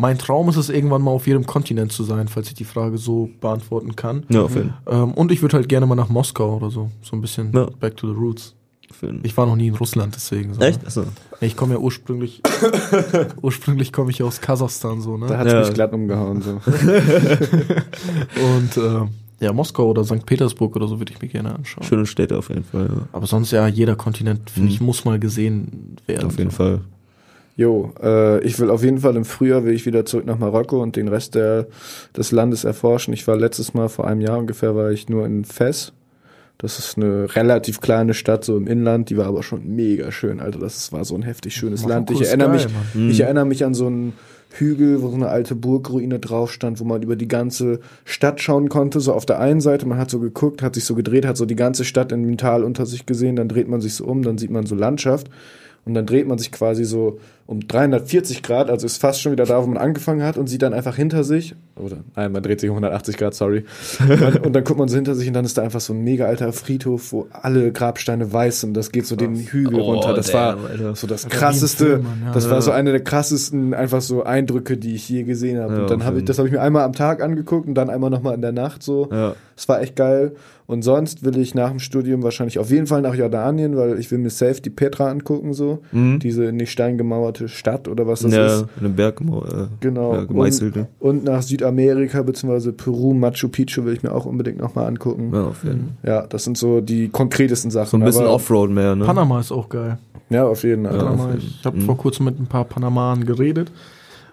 Mein 0.02 0.18
Traum 0.18 0.49
ist 0.49 0.58
es, 0.58 0.70
irgendwann 0.70 1.04
mal 1.04 1.12
auf 1.12 1.28
jedem 1.28 1.45
Kontinent 1.45 1.91
zu 1.91 2.04
sein, 2.04 2.28
falls 2.28 2.47
ich 2.47 2.56
die 2.56 2.64
Frage 2.66 2.97
so 2.97 3.30
beantworten 3.39 3.95
kann. 3.95 4.24
Ja, 4.30 4.41
auf 4.41 4.56
jeden, 4.56 4.74
Ähm, 4.89 5.14
und 5.14 5.32
ich 5.32 5.43
würde 5.43 5.58
halt 5.58 5.70
gerne 5.70 5.86
mal 5.86 5.93
nach 5.95 6.10
Moskau 6.10 6.56
oder 6.58 6.72
so. 6.72 6.89
So 7.04 7.16
ein 7.16 7.22
bisschen 7.22 7.52
Ja. 7.54 7.68
back 7.80 7.95
to 7.97 8.08
the 8.12 8.16
roots. 8.20 8.56
Ich 9.24 9.38
war 9.38 9.45
noch 9.45 9.56
nie 9.56 9.68
in 9.68 9.76
Russland, 9.76 10.16
deswegen. 10.16 10.54
So, 10.56 10.62
Echt? 10.62 10.86
Achso. 10.86 11.02
Ne? 11.02 11.08
Ich 11.41 11.56
komme 11.56 11.76
ja 11.76 11.80
ursprünglich, 11.80 12.41
ursprünglich 13.41 13.93
komme 13.93 14.10
ich 14.12 14.22
aus 14.24 14.41
Kasachstan, 14.41 15.02
so, 15.02 15.18
Da 15.18 15.28
ne? 15.28 15.38
hat's 15.38 15.54
Ja. 15.54 15.60
mich 15.62 15.74
glatt 15.74 15.93
umgehauen. 15.93 16.41
So. 16.41 16.52
Und, 18.56 18.78
äh, 18.78 19.06
ja, 19.45 19.54
Moskau 19.54 19.89
oder 19.89 20.04
St. 20.04 20.26
Petersburg 20.26 20.76
oder 20.76 20.88
so 20.88 20.99
würde 20.99 21.14
ich 21.14 21.22
mir 21.22 21.28
gerne 21.30 21.56
anschauen. 21.56 21.84
Schöne 21.84 22.06
Städte 22.06 22.38
auf 22.38 22.49
jeden 22.49 22.64
Fall. 22.64 22.89
Ja. 22.93 23.08
Aber 23.12 23.26
sonst 23.28 23.52
ja, 23.52 23.68
jeder 23.68 23.95
Kontinent, 23.95 24.49
finde 24.49 24.70
Mhm. 24.70 24.74
ich, 24.76 24.82
muss 24.82 25.06
mal 25.06 25.20
gesehen 25.20 25.95
werden. 26.06 26.28
Auf 26.28 26.38
jeden 26.38 26.52
so. 26.52 26.58
Fall. 26.58 26.82
Jo, 27.58 27.91
äh, 28.02 28.41
ich 28.43 28.60
will 28.60 28.70
auf 28.70 28.84
jeden 28.84 28.99
Fall 28.99 29.16
im 29.16 29.26
Frühjahr 29.26 29.66
will 29.66 29.74
ich 29.74 29.86
wieder 29.86 30.06
zurück 30.06 30.26
nach 30.26 30.39
Marokko 30.39 30.82
und 30.82 30.95
den 30.95 31.08
Rest 31.08 31.36
der, 31.36 31.68
des 32.16 32.32
Landes 32.32 32.64
erforschen. 32.64 33.14
Ich 33.14 33.28
war 33.28 33.36
letztes 33.36 33.74
Mal 33.74 33.89
vor 33.89 34.08
einem 34.08 34.22
Jahr 34.22 34.38
ungefähr 34.38 34.76
war 34.76 34.91
ich 34.91 35.10
nur 35.10 35.26
in 35.26 35.43
Fes. 35.43 35.93
Das 36.58 36.78
ist 36.78 36.95
eine 36.95 37.36
relativ 37.36 37.82
kleine 37.82 38.14
Stadt 38.14 38.45
so 38.45 38.56
im 38.56 38.68
Inland, 38.68 39.10
die 39.10 39.18
war 39.18 39.26
aber 39.26 39.41
schon 39.41 39.76
mega 39.76 40.12
schön. 40.12 40.39
Also 40.39 40.60
das 40.60 40.91
war 40.91 41.04
so 41.06 41.16
ein 41.16 41.24
heftig 41.24 41.56
schönes 41.56 41.82
Marokko 41.82 42.14
Land. 42.14 42.22
Ich 42.22 42.28
erinnere 42.28 42.49
geil, 42.49 42.58
mich, 42.58 42.68
Mann. 42.93 43.10
ich 43.10 43.20
erinnere 43.20 43.45
mich 43.45 43.66
an 43.66 43.74
so 43.74 43.88
einen 43.88 44.14
Hügel, 44.52 45.02
wo 45.02 45.10
so 45.10 45.16
eine 45.16 45.30
alte 45.30 45.56
Burgruine 45.56 46.20
drauf 46.20 46.52
stand, 46.52 46.80
wo 46.80 46.84
man 46.84 47.02
über 47.02 47.16
die 47.16 47.28
ganze 47.28 47.80
Stadt 48.06 48.41
schauen 48.41 48.70
konnte. 48.70 48.99
So 48.99 49.14
auf 49.14 49.26
der 49.26 49.39
einen 49.39 49.62
Seite, 49.62 49.88
man 49.88 49.97
hat 49.97 50.12
so 50.12 50.20
geguckt, 50.20 50.62
hat 50.62 50.76
sich 50.76 50.84
so 50.84 50.93
gedreht, 50.93 51.26
hat 51.26 51.38
so 51.38 51.45
die 51.45 51.56
ganze 51.56 51.84
Stadt 51.84 52.12
in 52.12 52.24
dem 52.24 52.38
Tal 52.38 52.64
unter 52.64 52.86
sich 52.86 53.06
gesehen, 53.06 53.36
dann 53.36 53.47
dreht 53.47 53.68
man 53.68 53.82
sich 53.82 53.95
so 53.95 54.06
um, 54.06 54.22
dann 54.22 54.38
sieht 54.38 54.52
man 54.52 54.66
so 54.66 54.76
Landschaft. 54.76 55.30
Und 55.84 55.95
dann 55.95 56.06
dreht 56.06 56.28
man 56.28 56.38
sich 56.38 56.52
quasi 56.52 56.84
so 56.84 57.18
um 57.52 57.68
340 57.68 58.43
Grad, 58.43 58.70
also 58.70 58.86
ist 58.86 59.02
fast 59.02 59.22
schon 59.22 59.34
wieder 59.34 59.43
da, 59.43 59.62
wo 59.62 59.68
man 59.68 59.78
angefangen 59.78 60.24
hat 60.24 60.38
und 60.38 60.47
sieht 60.47 60.62
dann 60.62 60.74
einfach 60.74 60.95
hinter 60.95 61.26
sich, 61.26 61.54
oder 61.76 61.97
nein, 62.16 62.32
man 62.32 62.41
dreht 62.41 62.62
sich 62.62 62.70
um 62.70 62.78
180 62.78 63.18
Grad, 63.18 63.34
sorry. 63.34 63.66
und, 64.45 64.54
dann 64.56 64.64
guckt 64.64 64.80
man 64.80 64.88
so 64.88 64.95
hinter 64.95 65.16
sich 65.16 65.28
und 65.28 65.34
dann 65.34 65.43
ist 65.43 65.58
da 65.58 65.62
einfach 65.62 65.82
so 65.82 65.91
ein 65.91 66.02
mega 66.02 66.28
alter 66.28 66.54
Friedhof, 66.54 67.12
wo 67.12 67.28
alle 67.34 67.74
Grabsteine 67.74 68.32
weiß 68.32 68.62
sind. 68.62 68.78
Das 68.78 68.93
geht 68.93 69.06
so 69.06 69.18
den 69.18 69.36
Hügel 69.36 69.82
Oh, 69.82 69.95
runter. 69.95 70.14
Das 70.14 70.32
damn, 70.32 70.64
war 70.64 70.70
Alter. 70.70 70.95
so 70.95 71.08
das 71.08 71.28
krasseste, 71.28 71.86
Film, 71.86 72.04
Mann, 72.04 72.22
ja. 72.28 72.32
das 72.32 72.49
war 72.49 72.62
so 72.62 72.72
eine 72.72 72.91
der 72.91 73.04
krassesten 73.04 73.74
einfach 73.74 74.02
so 74.02 74.24
Eindrücke, 74.24 74.78
die 74.78 74.95
ich 74.95 75.10
je 75.10 75.24
gesehen 75.24 75.60
habe. 75.60 75.74
Ja, 75.74 75.82
und 75.82 75.91
dann 75.91 76.06
habe 76.06 76.20
ich, 76.20 76.26
das 76.26 76.38
habe 76.38 76.47
ich 76.47 76.54
mir 76.54 76.62
einmal 76.62 76.84
am 76.84 76.93
Tag 76.93 77.22
angeguckt 77.22 77.68
und 77.68 77.74
dann 77.74 77.89
einmal 77.89 78.10
nochmal 78.10 78.34
in 78.34 78.41
der 78.41 78.54
Nacht 78.54 78.82
so. 78.82 79.10
Ja. 79.12 79.36
Es 79.58 79.68
war 79.68 79.82
echt 79.82 79.97
geil. 79.97 80.36
Und 80.68 80.84
sonst 80.84 81.26
will 81.26 81.38
ich 81.38 81.54
nach 81.54 81.70
dem 81.70 81.80
Studium 81.80 82.24
wahrscheinlich 82.24 82.58
auf 82.58 82.72
jeden 82.72 82.88
Fall 82.88 83.02
nach 83.02 83.14
Jordanien, 83.14 83.76
weil 83.76 83.99
ich 83.99 84.10
will 84.10 84.20
mir 84.20 84.30
safe 84.30 84.62
die 84.62 84.70
Petra 84.70 85.10
angucken, 85.10 85.54
so. 85.54 85.82
Mhm. 85.91 86.20
Diese 86.20 86.45
in 86.45 86.58
die 86.58 86.66
Stein 86.66 86.97
gemauerte 86.97 87.41
Stadt 87.48 87.88
oder 87.88 88.08
was 88.08 88.22
das 88.22 88.34
ja, 88.34 88.46
ist. 88.48 88.66
in 88.80 88.86
einem 88.86 88.96
Berg 88.96 89.22
äh, 89.22 89.68
Genau. 89.80 90.14
ja, 90.16 90.24
gemeißelt. 90.26 90.76
Und, 90.78 90.88
und 91.00 91.24
nach 91.24 91.42
Südamerika 91.42 92.22
bzw. 92.22 92.72
Peru, 92.72 93.14
Machu 93.14 93.48
Picchu 93.50 93.84
will 93.86 93.94
ich 93.94 94.04
mir 94.04 94.14
auch 94.14 94.26
unbedingt 94.26 94.60
nochmal 94.60 94.88
angucken. 94.88 95.32
Ja, 95.34 95.46
auf 95.46 95.64
jeden 95.64 95.96
Fall. 96.02 96.10
Ja, 96.12 96.28
das 96.28 96.44
sind 96.44 96.58
so 96.58 96.82
die 96.82 97.10
konkretesten 97.10 97.72
Sachen. 97.72 97.89
So 97.89 97.98
ein 97.98 98.04
bisschen 98.04 98.24
aber- 98.26 98.34
Offroad 98.36 98.70
mehr, 98.72 98.96
ne? 98.96 99.06
Panama 99.06 99.39
ist 99.39 99.52
auch 99.52 99.70
geil. 99.70 99.98
Ja, 100.30 100.46
auf 100.48 100.64
jeden 100.64 100.86
Fall. 100.86 100.96
Ja, 100.96 101.04
Panama, 101.04 101.26
auf 101.26 101.34
jeden- 101.36 101.54
ich 101.60 101.66
habe 101.66 101.78
Mhm. 101.78 101.82
vor 101.82 101.98
kurzem 101.98 102.26
mit 102.26 102.39
ein 102.39 102.46
paar 102.48 102.64
Panamanern 102.66 103.26
geredet 103.26 103.72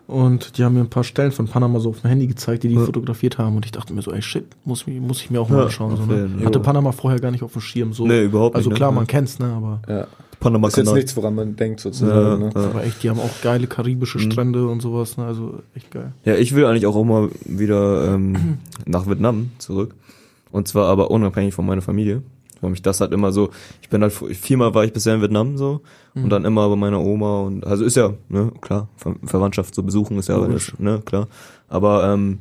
und 0.07 0.57
die 0.57 0.65
haben 0.65 0.75
mir 0.75 0.81
ein 0.81 0.89
paar 0.91 1.05
Stellen 1.05 1.33
von 1.33 1.49
Panama 1.49 1.81
so 1.81 1.91
auf 1.91 2.01
dem 2.03 2.09
Handy 2.09 2.27
gezeigt, 2.29 2.63
die 2.63 2.69
die 2.69 2.77
Ja. 2.77 2.81
fotografiert 2.85 3.37
haben 3.39 3.57
und 3.57 3.65
ich 3.67 3.73
dachte 3.73 3.93
mir 3.93 4.03
so, 4.03 4.13
ey 4.13 4.23
shit, 4.23 4.45
muss, 4.65 4.87
muss 4.87 5.21
ich 5.21 5.31
mir 5.31 5.41
auch 5.41 5.49
mal 5.49 5.59
Ja, 5.59 5.65
anschauen. 5.65 5.97
So, 5.97 6.03
auf 6.05 6.09
ne? 6.09 6.29
Hatte 6.45 6.59
ja. 6.59 6.65
Panama 6.65 6.93
vorher 6.93 7.19
gar 7.21 7.31
nicht 7.31 7.43
auf 7.43 7.53
dem 7.53 7.61
Schirm 7.61 7.93
so. 7.93 8.07
Nee, 8.07 8.23
überhaupt 8.25 8.55
also 8.57 8.71
nicht, 8.71 8.77
klar, 8.77 8.91
ne? 8.91 8.97
man 8.97 9.07
kennt's, 9.07 9.39
ne, 9.39 9.47
aber, 9.47 9.81
Ja. 9.93 10.07
Panama 10.41 10.69
Das 10.69 10.79
ist 10.79 10.87
jetzt 10.87 10.95
nichts, 10.95 11.17
woran 11.17 11.35
man 11.35 11.57
denkt, 11.57 11.81
Ja, 11.81 11.85
sozusagen. 11.85 12.39
ne? 12.41 12.51
ja. 12.55 12.61
aber 12.67 12.85
echt, 12.85 13.03
die 13.03 13.11
haben 13.11 13.21
auch 13.21 13.41
geile 13.43 13.67
karibische 13.67 14.19
Mhm. 14.19 14.31
Strände 14.31 14.69
und 14.69 14.81
sowas, 14.81 15.17
ne, 15.17 15.25
also 15.25 15.61
echt 15.75 15.91
geil. 15.91 16.13
Ja, 16.25 16.35
ich 16.37 16.55
will 16.55 16.65
eigentlich 16.67 16.87
auch 16.87 17.01
immer 17.01 17.29
wieder 17.45 18.15
ähm, 18.15 18.59
nach 18.87 19.07
Vietnam 19.07 19.51
zurück. 19.59 19.95
Und 20.51 20.69
zwar 20.69 20.87
aber 20.87 21.11
unabhängig 21.11 21.55
von 21.55 21.67
meiner 21.67 21.83
Familie. 21.83 22.23
Weil 22.61 22.71
mich 22.71 22.83
das 22.83 23.01
halt 23.01 23.13
immer 23.13 23.31
so, 23.31 23.51
ich 23.83 23.89
bin 23.89 24.03
halt, 24.03 24.13
viermal 24.13 24.75
war 24.75 24.85
ich 24.85 24.93
bisher 24.93 25.15
in 25.15 25.21
Vietnam 25.23 25.57
so 25.57 25.81
und 26.17 26.29
dann 26.31 26.45
immer 26.45 26.69
bei 26.69 26.75
meiner 26.75 27.01
Oma 27.01 27.43
und, 27.43 27.65
also 27.65 27.85
ist 27.85 27.95
ja, 27.97 28.15
ne, 28.29 28.51
klar, 28.61 28.89
Ver 28.97 29.15
Verwandtschaft 29.25 29.77
so 29.77 29.85
besuchen 29.85 30.19
ist 30.19 30.29
ja, 30.29 30.45
ne, 30.79 31.01
klar. 31.05 31.29
Aber, 31.69 32.13
ähm, 32.13 32.39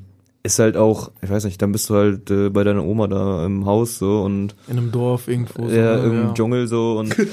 ist 0.47 0.59
halt 0.59 0.77
auch, 0.77 1.11
ich 1.21 1.29
weiß 1.29 1.45
nicht, 1.45 1.61
dann 1.61 1.71
bist 1.71 1.89
du 1.89 1.95
halt 1.95 2.31
äh, 2.31 2.49
bei 2.49 2.63
deiner 2.63 2.83
Oma 2.83 3.07
da 3.07 3.45
im 3.45 3.65
Haus 3.65 3.99
so 3.99 4.21
und 4.21 4.55
In 4.67 4.77
einem 4.77 4.91
Dorf 4.91 5.27
irgendwo. 5.27 5.67
so, 5.67 5.75
ja, 5.75 5.97
ne? 5.97 6.03
im 6.03 6.27
ja. 6.27 6.33
Dschungel 6.33 6.67
so 6.67 6.97
und 6.97 7.15
Ja, 7.17 7.23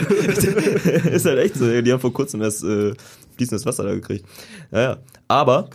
ist 1.10 1.26
halt 1.26 1.38
echt 1.38 1.56
so. 1.56 1.80
Die 1.82 1.92
haben 1.92 2.00
vor 2.00 2.12
kurzem 2.12 2.42
erst 2.42 2.64
äh, 2.64 2.94
fließendes 3.36 3.66
Wasser 3.66 3.84
da 3.84 3.94
gekriegt. 3.94 4.24
Ja, 4.70 4.80
ja. 4.80 4.96
Aber 5.28 5.68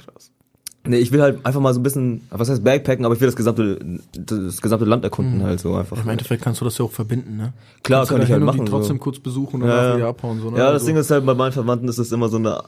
nee, 0.86 0.98
ich 0.98 1.12
will 1.12 1.22
halt 1.22 1.46
einfach 1.46 1.62
mal 1.62 1.74
so 1.74 1.80
ein 1.80 1.84
bisschen, 1.84 2.22
was 2.30 2.50
heißt 2.50 2.64
Backpacken, 2.64 3.06
aber 3.06 3.16
ich 3.16 3.22
will 3.22 3.28
das 3.28 3.36
gesamte 3.36 3.80
das 4.14 4.62
gesamte 4.62 4.86
Land 4.86 5.04
erkunden 5.04 5.44
halt 5.44 5.60
so 5.60 5.76
einfach. 5.76 6.02
Im 6.02 6.10
Endeffekt 6.10 6.44
kannst 6.44 6.62
du 6.62 6.66
das 6.66 6.78
ja 6.78 6.86
auch 6.86 6.92
verbinden, 6.92 7.38
ne? 7.38 7.54
Klar, 7.84 8.02
kannst 8.02 8.12
kann 8.12 8.22
ich 8.22 8.30
halt 8.30 8.40
hin 8.40 8.48
und 8.48 8.56
machen. 8.56 8.66
Die 8.66 8.72
trotzdem 8.72 8.98
so. 8.98 9.04
kurz 9.04 9.20
besuchen 9.20 9.62
und 9.62 9.68
danach 9.68 9.84
ja. 9.92 9.98
wieder 9.98 10.08
abhauen. 10.08 10.40
So, 10.42 10.52
ne? 10.52 10.58
Ja, 10.58 10.66
das 10.66 10.74
Also- 10.74 10.88
Ding 10.88 10.98
ist 10.98 11.12
halt, 11.12 11.26
bei 11.26 11.34
meinen 11.34 11.52
Verwandten 11.52 11.88
ist 11.88 12.00
das 12.00 12.12
immer 12.12 12.30
so 12.30 12.38
eine, 12.38 12.64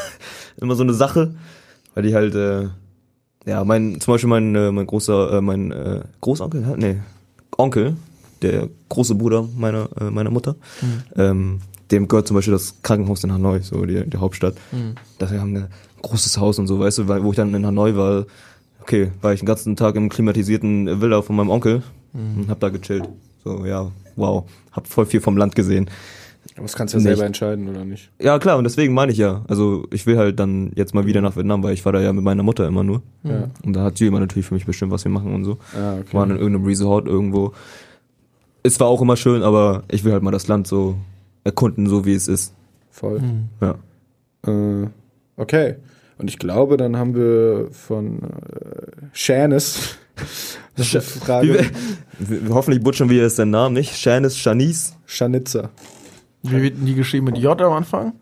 immer 0.60 0.74
so 0.74 0.82
eine 0.82 0.94
Sache, 0.94 1.34
weil 1.98 2.04
die 2.04 2.14
halt, 2.14 2.36
äh, 2.36 2.68
ja, 3.44 3.64
mein, 3.64 4.00
zum 4.00 4.14
Beispiel 4.14 4.30
mein, 4.30 4.54
äh, 4.54 4.70
mein 4.70 4.86
großer, 4.86 5.32
äh, 5.32 5.40
mein 5.40 5.72
äh, 5.72 6.02
Großonkel, 6.20 6.76
nee, 6.76 6.98
Onkel, 7.56 7.96
der 8.40 8.68
große 8.88 9.16
Bruder 9.16 9.48
meiner, 9.56 9.88
äh, 10.00 10.04
meiner 10.04 10.30
Mutter, 10.30 10.54
ähm, 11.16 11.58
dem 11.90 12.06
gehört 12.06 12.28
zum 12.28 12.36
Beispiel 12.36 12.52
das 12.52 12.76
Krankenhaus 12.84 13.24
in 13.24 13.32
Hanoi, 13.32 13.62
so 13.62 13.84
die, 13.84 14.08
die 14.08 14.16
Hauptstadt. 14.16 14.54
Mhm. 14.70 14.94
Da 15.18 15.28
haben 15.28 15.54
wir 15.54 15.62
ein 15.62 15.68
großes 16.02 16.38
Haus 16.38 16.60
und 16.60 16.68
so, 16.68 16.78
weißt 16.78 16.98
du, 16.98 17.08
weil, 17.08 17.24
wo 17.24 17.30
ich 17.30 17.36
dann 17.36 17.52
in 17.52 17.66
Hanoi 17.66 17.96
war, 17.96 18.26
okay, 18.80 19.10
war 19.20 19.32
ich 19.32 19.40
den 19.40 19.46
ganzen 19.46 19.74
Tag 19.74 19.96
im 19.96 20.08
klimatisierten 20.08 21.00
Villa 21.00 21.20
von 21.22 21.34
meinem 21.34 21.50
Onkel 21.50 21.82
und 22.12 22.48
hab 22.48 22.60
da 22.60 22.68
gechillt. 22.68 23.08
So, 23.42 23.66
ja, 23.66 23.90
wow, 24.14 24.48
hab 24.70 24.86
voll 24.86 25.06
viel 25.06 25.20
vom 25.20 25.36
Land 25.36 25.56
gesehen. 25.56 25.90
Aber 26.54 26.62
das 26.62 26.74
kannst 26.74 26.94
du 26.94 26.98
ja 26.98 27.02
selber 27.02 27.24
entscheiden, 27.24 27.68
oder 27.68 27.84
nicht? 27.84 28.10
Ja, 28.20 28.38
klar, 28.38 28.58
und 28.58 28.64
deswegen 28.64 28.92
meine 28.94 29.12
ich 29.12 29.18
ja. 29.18 29.44
Also 29.48 29.86
ich 29.92 30.06
will 30.06 30.16
halt 30.16 30.40
dann 30.40 30.72
jetzt 30.74 30.94
mal 30.94 31.06
wieder 31.06 31.20
nach 31.20 31.36
Vietnam, 31.36 31.62
weil 31.62 31.74
ich 31.74 31.84
war 31.84 31.92
da 31.92 32.00
ja 32.00 32.12
mit 32.12 32.24
meiner 32.24 32.42
Mutter 32.42 32.66
immer 32.66 32.82
nur. 32.82 33.02
Ja. 33.22 33.48
Und 33.64 33.74
da 33.74 33.82
hat 33.84 33.98
sie 33.98 34.06
immer 34.06 34.18
natürlich 34.20 34.46
für 34.46 34.54
mich 34.54 34.66
bestimmt, 34.66 34.90
was 34.90 35.04
wir 35.04 35.12
machen 35.12 35.34
und 35.34 35.44
so. 35.44 35.58
Ah, 35.76 35.98
okay. 36.00 36.12
Waren 36.16 36.30
in 36.30 36.36
irgendeinem 36.38 36.64
Resort 36.66 37.06
irgendwo. 37.06 37.52
Es 38.64 38.80
war 38.80 38.88
auch 38.88 39.00
immer 39.02 39.16
schön, 39.16 39.42
aber 39.42 39.84
ich 39.90 40.02
will 40.04 40.12
halt 40.12 40.22
mal 40.22 40.30
das 40.32 40.48
Land 40.48 40.66
so 40.66 40.96
erkunden, 41.44 41.86
so 41.86 42.04
wie 42.04 42.14
es 42.14 42.26
ist. 42.28 42.52
Voll. 42.90 43.20
Mhm. 43.20 43.48
Ja. 43.60 43.74
Äh, 44.46 44.88
okay. 45.36 45.76
Und 46.18 46.28
ich 46.28 46.38
glaube, 46.40 46.76
dann 46.76 46.96
haben 46.96 47.14
wir 47.14 47.68
von 47.70 48.18
äh, 48.22 49.06
Wie, 49.12 49.92
Frage. 51.00 51.60
wir- 52.18 52.40
hoffentlich 52.54 52.82
butchern 52.82 53.08
wir 53.08 53.22
jetzt 53.22 53.38
den 53.38 53.50
Namen 53.50 53.74
nicht. 53.74 53.94
Shanice, 53.96 54.36
Shanice. 54.36 54.96
Schanitzer. 55.06 55.70
Wie 56.42 56.62
wird 56.62 56.76
denn 56.78 56.86
die 56.86 56.94
geschrieben? 56.94 57.26
Mit 57.26 57.38
J 57.38 57.60
am 57.60 57.72
Anfang? 57.72 58.12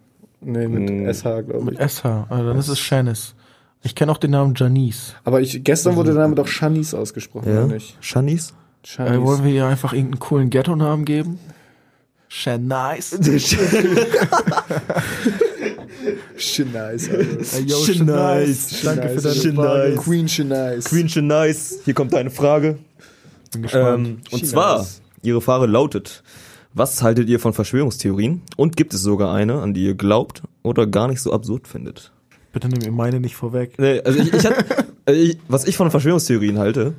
Nee, 0.40 0.68
mit 0.68 0.90
Mm. 0.90 1.06
SH, 1.12 1.22
glaube 1.46 1.64
Mit 1.64 1.74
ich. 1.74 1.80
SH. 1.92 2.04
Also 2.28 2.48
dann 2.48 2.58
ist 2.58 2.68
es 2.68 2.78
Shanice. 2.78 3.34
Ich 3.82 3.94
kenne 3.94 4.10
auch 4.12 4.18
den 4.18 4.30
Namen 4.32 4.54
Janice. 4.56 5.14
Aber 5.24 5.40
ich, 5.40 5.62
gestern 5.62 5.96
wurde 5.96 6.12
der 6.12 6.22
Name 6.22 6.34
doch 6.34 6.46
Shanice 6.48 6.94
ausgesprochen, 6.94 7.48
Ja. 7.52 7.64
oder 7.64 7.74
nicht? 7.74 7.96
Shanice? 8.00 8.52
Äh, 8.98 9.20
wollen 9.20 9.44
wir 9.44 9.52
ihr 9.52 9.66
einfach 9.66 9.92
irgendeinen 9.92 10.20
coolen 10.20 10.50
Ghetto-Namen 10.50 11.04
geben? 11.04 11.38
Shanice. 12.28 13.18
Shanice, 16.36 17.08
Alter. 17.10 17.68
Shanice. 17.68 18.82
Danke 18.82 19.08
für 19.08 19.20
deine 19.22 19.34
Shanice. 19.34 19.54
Frage. 19.54 19.94
Queen 19.96 20.28
Shanice. 20.28 20.84
Queen 20.84 21.08
Shanice, 21.08 21.80
hier 21.84 21.94
kommt 21.94 22.12
deine 22.12 22.30
Frage. 22.30 22.78
Bin 23.52 23.62
gespannt. 23.62 24.06
Ähm, 24.06 24.18
und 24.30 24.38
China 24.40 24.50
zwar, 24.50 24.86
Ihre 25.22 25.40
Frage 25.40 25.66
lautet, 25.66 26.22
was 26.76 27.02
haltet 27.02 27.28
ihr 27.30 27.40
von 27.40 27.54
Verschwörungstheorien? 27.54 28.42
Und 28.56 28.76
gibt 28.76 28.92
es 28.92 29.00
sogar 29.00 29.34
eine, 29.34 29.62
an 29.62 29.72
die 29.72 29.84
ihr 29.84 29.94
glaubt 29.94 30.42
oder 30.62 30.86
gar 30.86 31.08
nicht 31.08 31.22
so 31.22 31.32
absurd 31.32 31.66
findet? 31.66 32.12
Bitte 32.52 32.68
nimm 32.68 32.80
mir 32.80 32.92
meine 32.92 33.18
nicht 33.18 33.34
vorweg. 33.34 33.78
Nee, 33.78 34.02
also 34.02 34.18
ich, 34.18 34.32
ich, 34.32 34.44
hab, 34.44 34.54
also 35.06 35.20
ich 35.20 35.38
was 35.48 35.66
ich 35.66 35.76
von 35.78 35.90
Verschwörungstheorien 35.90 36.58
halte, 36.58 36.92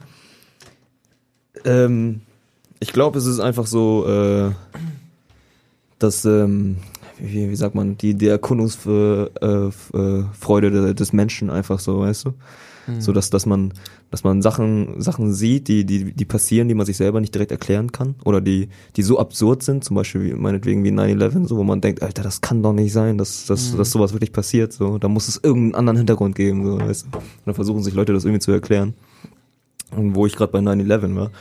ähm, 1.63 2.21
ich 2.79 2.91
glaube, 2.91 3.19
es 3.19 3.27
ist 3.27 3.39
einfach 3.39 3.67
so, 3.67 4.07
äh, 4.07 4.51
dass, 5.99 6.25
ähm, 6.25 6.77
wie, 7.19 7.49
wie 7.49 7.55
sagt 7.55 7.75
man, 7.75 7.97
die, 7.99 8.15
die 8.15 8.27
Erkundungsfreude 8.27 9.31
äh, 9.41 10.89
äh, 10.89 10.93
des 10.95 11.13
Menschen 11.13 11.51
einfach 11.51 11.79
so, 11.79 11.99
weißt 11.99 12.25
du? 12.25 12.33
So 12.99 13.11
dass, 13.11 13.29
dass 13.29 13.45
man, 13.45 13.73
dass 14.11 14.23
man 14.23 14.41
Sachen, 14.41 15.01
Sachen 15.01 15.33
sieht, 15.33 15.67
die, 15.67 15.85
die, 15.85 16.13
die 16.13 16.25
passieren, 16.25 16.67
die 16.67 16.73
man 16.73 16.85
sich 16.85 16.97
selber 16.97 17.19
nicht 17.19 17.33
direkt 17.33 17.51
erklären 17.51 17.91
kann. 17.91 18.15
Oder 18.23 18.41
die, 18.41 18.69
die 18.95 19.03
so 19.03 19.19
absurd 19.19 19.63
sind, 19.63 19.83
zum 19.83 19.95
Beispiel 19.95 20.23
wie, 20.23 20.33
meinetwegen 20.33 20.83
wie 20.83 20.91
9-11, 20.91 21.47
so, 21.47 21.57
wo 21.57 21.63
man 21.63 21.81
denkt, 21.81 22.01
Alter, 22.01 22.23
das 22.23 22.41
kann 22.41 22.63
doch 22.63 22.73
nicht 22.73 22.93
sein, 22.93 23.17
dass, 23.17 23.45
dass, 23.45 23.75
dass 23.75 23.91
sowas 23.91 24.13
wirklich 24.13 24.31
passiert. 24.31 24.73
So, 24.73 24.97
da 24.97 25.07
muss 25.07 25.27
es 25.27 25.39
irgendeinen 25.41 25.75
anderen 25.75 25.97
Hintergrund 25.97 26.35
geben, 26.35 26.65
so, 26.65 26.79
weißt 26.79 27.07
du? 27.11 27.17
Und 27.17 27.23
dann 27.45 27.55
versuchen 27.55 27.83
sich 27.83 27.93
Leute 27.93 28.13
das 28.13 28.23
irgendwie 28.23 28.41
zu 28.41 28.51
erklären. 28.51 28.93
Und 29.95 30.15
wo 30.15 30.25
ich 30.25 30.35
gerade 30.35 30.51
bei 30.51 30.59
9-11 30.59 31.15
war, 31.15 31.31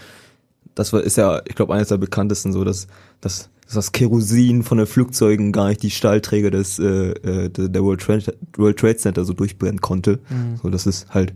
das 0.74 0.92
war, 0.92 1.02
ist 1.02 1.16
ja, 1.16 1.40
ich 1.46 1.54
glaube, 1.54 1.74
eines 1.74 1.88
der 1.88 1.96
bekanntesten, 1.96 2.52
so, 2.52 2.62
dass, 2.62 2.86
dass, 3.20 3.48
dass 3.66 3.74
das 3.74 3.92
Kerosin 3.92 4.62
von 4.62 4.78
den 4.78 4.86
Flugzeugen 4.86 5.52
gar 5.52 5.68
nicht 5.68 5.82
die 5.82 5.90
Stahlträger 5.90 6.50
des, 6.50 6.78
äh, 6.78 7.10
äh, 7.10 7.48
der 7.50 7.82
World 7.84 8.00
Trade, 8.00 8.34
World 8.56 8.78
Trade 8.78 8.96
Center 8.96 9.24
so 9.24 9.32
durchbrennen 9.32 9.80
konnte. 9.80 10.20
So, 10.62 10.70
dass 10.70 10.86
es 10.86 11.06
halt 11.10 11.34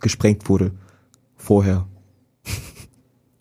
gesprengt 0.00 0.48
wurde. 0.48 0.72
Vorher. 1.36 1.86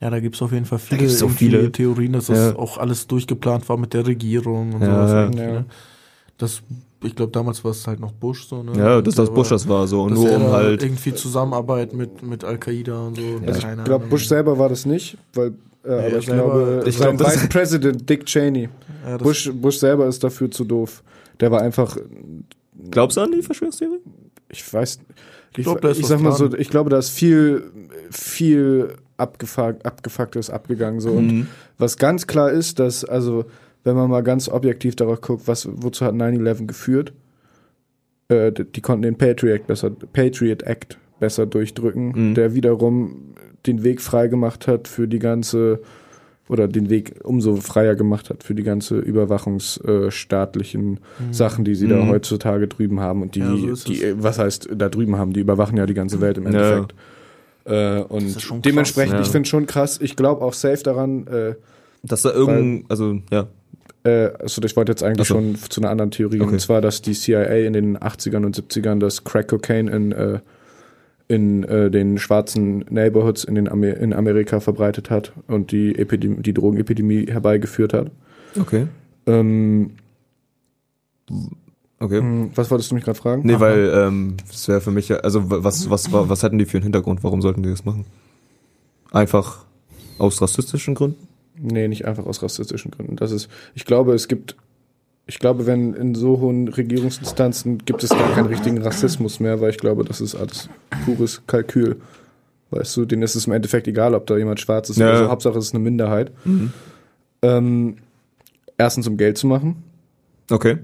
Ja, 0.02 0.10
da 0.10 0.20
gibt's 0.22 0.42
auf 0.42 0.54
jeden 0.54 0.66
Fall 0.66 0.80
viele, 0.80 1.04
irgendwie 1.08 1.28
viele. 1.36 1.72
Theorien, 1.74 2.14
dass 2.14 2.28
das 2.28 2.54
Ja. 2.54 2.56
auch 2.56 2.78
alles 2.78 3.06
durchgeplant 3.08 3.68
war 3.68 3.76
mit 3.78 3.94
der 3.94 4.08
Regierung 4.08 4.74
und 4.74 4.82
Ja, 4.82 5.08
sowas. 5.08 5.36
ja. 5.36 5.42
Ja. 5.44 5.52
ne? 5.52 5.66
Das, 6.38 6.62
ich 7.04 7.16
glaube, 7.16 7.34
damals 7.34 7.64
war 7.66 7.72
es 7.72 7.86
halt 7.86 8.00
noch 8.00 8.14
Bush 8.14 8.48
so, 8.48 8.64
ne? 8.64 8.72
Ja, 8.78 9.02
dass 9.02 9.16
das 9.16 9.28
aber- 9.28 9.36
Bush 9.36 9.50
das 9.50 9.68
war, 9.68 9.88
so. 9.88 10.04
Und 10.04 10.14
nur 10.14 10.32
um 10.32 10.44
halt, 10.54 10.82
irgendwie 10.84 11.14
Zusammenarbeit 11.14 11.94
mit, 11.94 12.24
mit 12.24 12.46
Al-Qaida 12.46 13.08
und 13.08 13.18
so. 13.18 13.22
Also 13.46 13.60
keine 13.62 13.82
ich 13.82 13.86
glaube. 13.86 14.06
Bush 14.08 14.28
selber 14.30 14.58
war 14.58 14.70
das 14.70 14.86
nicht, 14.86 15.18
weil, 15.34 15.54
äh, 15.84 15.88
aber 15.90 16.02
er 16.04 16.18
ich 16.18 16.26
glaube, 16.26 16.84
Ich 16.86 16.98
sein 16.98 17.18
glaub, 17.18 17.28
das- 17.30 17.42
Vice 17.42 17.50
President 17.50 18.10
Dick 18.10 18.26
Cheney. 18.26 18.70
Ja, 19.06 19.18
Bush, 19.18 19.50
Bush 19.54 19.78
selber 19.78 20.08
ist 20.08 20.24
dafür 20.24 20.50
zu 20.52 20.64
doof. 20.66 21.04
Der 21.40 21.52
war 21.52 21.62
einfach, 21.62 21.98
glaubst 22.92 23.18
du 23.18 23.22
an 23.22 23.32
die 23.32 23.42
Verschwörungstheorie? 23.42 24.00
ich 24.52 24.74
weiß, 24.74 25.00
ich, 25.58 25.64
glaub, 25.64 25.80
da 25.82 25.90
ist 25.90 25.98
ich 25.98 26.04
was 26.04 26.10
sag 26.10 26.20
mal 26.22 26.30
dran. 26.32 26.52
so, 26.52 26.58
ich 26.58 26.70
glaube, 26.70 26.90
da 26.90 26.98
ist 26.98 27.10
viel, 27.10 27.72
viel 28.12 28.96
abgefuckt, 29.18 29.86
abgefucktes 29.86 30.50
abgegangen 30.50 31.00
so. 31.02 31.12
Und 31.12 31.28
Mhm. 31.28 31.48
was 31.78 31.98
ganz 31.98 32.26
klar 32.28 32.52
ist, 32.52 32.80
dass, 32.80 33.06
also, 33.06 33.46
wenn 33.84 33.96
man 33.96 34.10
mal 34.10 34.24
ganz 34.24 34.50
objektiv 34.50 34.96
darauf 34.96 35.22
guckt, 35.22 35.48
was, 35.48 35.68
wozu 35.72 36.06
hat 36.06 36.14
9-11 36.16 36.68
geführt, 36.68 37.14
äh, 38.30 38.52
die, 38.52 38.64
die 38.66 38.82
konnten 38.82 39.04
den 39.04 39.18
Patriot 39.18 39.68
besser, 39.68 39.92
Patriot 39.92 40.64
Act 40.64 40.98
besser 41.20 41.46
durchdrücken, 41.46 42.30
Mhm. 42.30 42.36
der 42.36 42.54
wiederum 42.56 43.34
den 43.66 43.84
Weg 43.84 44.02
frei 44.02 44.28
gemacht 44.28 44.68
hat 44.68 44.88
für 44.88 45.08
die 45.08 45.20
ganze, 45.20 45.80
oder 46.48 46.68
den 46.68 46.90
Weg 46.90 47.16
umso 47.24 47.56
freier 47.58 47.96
gemacht 47.96 48.30
hat 48.30 48.44
für 48.44 48.56
die 48.56 48.64
ganze 48.64 48.98
überwachungsstaatlichen 49.00 51.00
Sachen, 51.32 51.66
die 51.66 51.76
sie 51.76 51.88
da 51.88 51.98
Mhm. 51.98 52.10
heutzutage 52.10 52.68
drüben 52.68 53.00
haben 53.00 53.22
und 53.22 53.36
die, 53.36 53.40
Ja, 53.40 53.76
so 53.76 53.92
die, 53.92 54.04
äh, 54.04 54.16
was 54.18 54.40
heißt 54.40 54.70
da 54.76 54.90
drüben 54.90 55.18
haben, 55.18 55.34
die 55.34 55.42
überwachen 55.42 55.78
ja 55.78 55.86
die 55.86 55.94
ganze 55.94 56.22
Welt 56.22 56.38
im 56.38 56.44
Ja, 56.46 56.50
Endeffekt. 56.50 56.96
Äh, 57.66 58.00
und 58.02 58.34
krass, 58.34 58.52
dementsprechend, 58.66 59.16
ja. 59.16 59.22
ich 59.22 59.28
finde 59.28 59.48
schon 59.48 59.68
krass, 59.68 60.00
ich 60.02 60.16
glaube 60.16 60.42
auch 60.42 60.54
safe 60.54 60.82
daran, 60.84 61.28
äh, 61.28 61.56
Dass 62.02 62.22
da 62.24 62.32
irgendein, 62.32 62.86
also, 62.90 63.20
ja. 63.30 63.48
äh, 64.04 64.30
also 64.40 64.62
ich 64.64 64.76
wollte 64.76 64.92
jetzt 64.94 65.04
eigentlich 65.04 65.28
so. 65.28 65.36
schon 65.36 65.56
zu 65.56 65.82
einer 65.82 65.90
anderen 65.92 66.12
Theorie, 66.12 66.40
Okay. 66.42 66.54
und 66.54 66.60
zwar, 66.62 66.82
dass 66.82 67.02
die 67.02 67.14
CIA 67.14 67.66
in 67.68 67.74
den 67.74 67.98
80ern 67.98 68.46
und 68.46 68.56
70ern 68.56 69.00
das 69.00 69.24
Crack 69.26 69.50
Cocaine 69.50 69.92
in, 69.92 70.12
äh, 70.14 70.40
in 71.30 71.64
äh, 71.64 71.90
den 71.90 72.18
schwarzen 72.18 72.80
Neighborhoods 72.90 73.46
in, 73.46 73.56
den 73.56 73.70
Amer 73.70 73.96
in 73.98 74.14
Amerika 74.14 74.60
verbreitet 74.60 75.10
hat 75.10 75.32
und 75.48 75.72
die, 75.72 75.96
Epidem 75.98 76.42
die 76.44 76.54
Drogenepidemie 76.54 77.28
herbeigeführt 77.28 77.94
hat. 77.94 78.12
Okay. 78.60 78.88
Ähm, 79.28 79.92
Okay. 82.02 82.20
hm, 82.20 82.52
was 82.56 82.72
wolltest 82.72 82.92
du 82.92 82.96
mich 82.96 83.04
gerade 83.04 83.20
fragen? 83.20 83.42
Nee, 83.46 83.60
weil 83.60 83.92
ähm, 83.94 84.38
das 84.48 84.68
wäre 84.70 84.80
für 84.82 84.92
mich 84.92 85.12
also 85.24 85.52
wa- 85.52 85.64
was, 85.64 85.90
was, 85.90 86.12
was, 86.14 86.30
was 86.30 86.44
hatten 86.44 86.58
die 86.58 86.66
für 86.66 86.78
einen 86.78 86.84
Hintergrund? 86.84 87.24
Warum 87.24 87.42
sollten 87.42 87.62
die 87.62 87.70
das 87.70 87.84
machen? 87.84 88.06
Einfach 89.12 89.66
aus 90.18 90.42
rassistischen 90.42 90.96
Gründen? 90.96 91.28
Nee, 91.62 91.90
nicht 91.90 92.06
einfach 92.06 92.26
aus 92.26 92.42
rassistischen 92.42 92.92
Gründen. 92.92 93.18
Das 93.18 93.32
ist, 93.32 93.50
ich 93.76 93.84
glaube, 93.86 94.14
es 94.14 94.30
gibt, 94.30 94.56
ich 95.30 95.40
glaube, 95.40 95.66
wenn 95.68 95.94
in 95.94 96.16
so 96.16 96.40
hohen 96.40 96.68
Regierungsinstanzen 96.68 97.78
gibt 97.86 98.04
es 98.04 98.10
gar 98.10 98.34
keinen 98.34 98.48
richtigen 98.48 98.80
Rassismus 98.80 99.40
mehr, 99.40 99.62
weil 99.62 99.70
ich 99.70 99.78
glaube, 99.78 100.04
das 100.04 100.20
ist 100.22 100.34
alles 100.36 100.68
pures 101.06 101.44
Kalkül. 101.48 102.02
Weißt 102.72 102.98
du, 102.98 103.06
denen 103.06 103.22
ist 103.24 103.36
es 103.36 103.48
im 103.48 103.54
Endeffekt 103.54 103.88
egal, 103.88 104.14
ob 104.16 104.26
da 104.28 104.38
jemand 104.38 104.60
schwarz 104.60 104.90
ist 104.90 104.98
Ja. 104.98 105.10
oder 105.10 105.20
so. 105.26 105.30
Hauptsache 105.30 105.58
es 105.60 105.66
ist 105.68 105.76
eine 105.76 105.84
Minderheit. 105.84 106.32
Ähm, 107.42 107.98
erstens, 108.78 109.08
um 109.08 109.18
Geld 109.18 109.38
zu 109.38 109.48
machen. 109.48 109.84
Okay. 110.52 110.80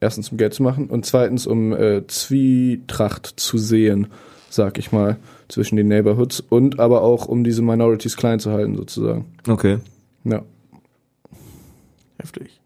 Erstens, 0.00 0.30
um 0.32 0.38
Geld 0.38 0.52
zu 0.54 0.62
machen. 0.62 0.88
Und 0.88 1.06
zweitens, 1.06 1.46
um 1.46 1.72
äh, 1.72 2.06
Zwietracht 2.06 3.34
zu 3.38 3.56
sehen. 3.58 4.08
sag 4.50 4.78
ich 4.78 4.90
mal, 4.92 5.16
zwischen 5.48 5.76
den 5.76 5.88
Neighborhoods 5.88 6.40
und 6.40 6.78
aber 6.80 7.00
auch 7.02 7.26
um 7.26 7.44
diese 7.44 7.62
Minorities 7.62 8.16
klein 8.18 8.38
zu 8.40 8.50
halten 8.52 8.76
sozusagen. 8.76 9.24
Okay, 9.48 9.78
Ja. 10.24 10.42
Heftig. 12.18 12.60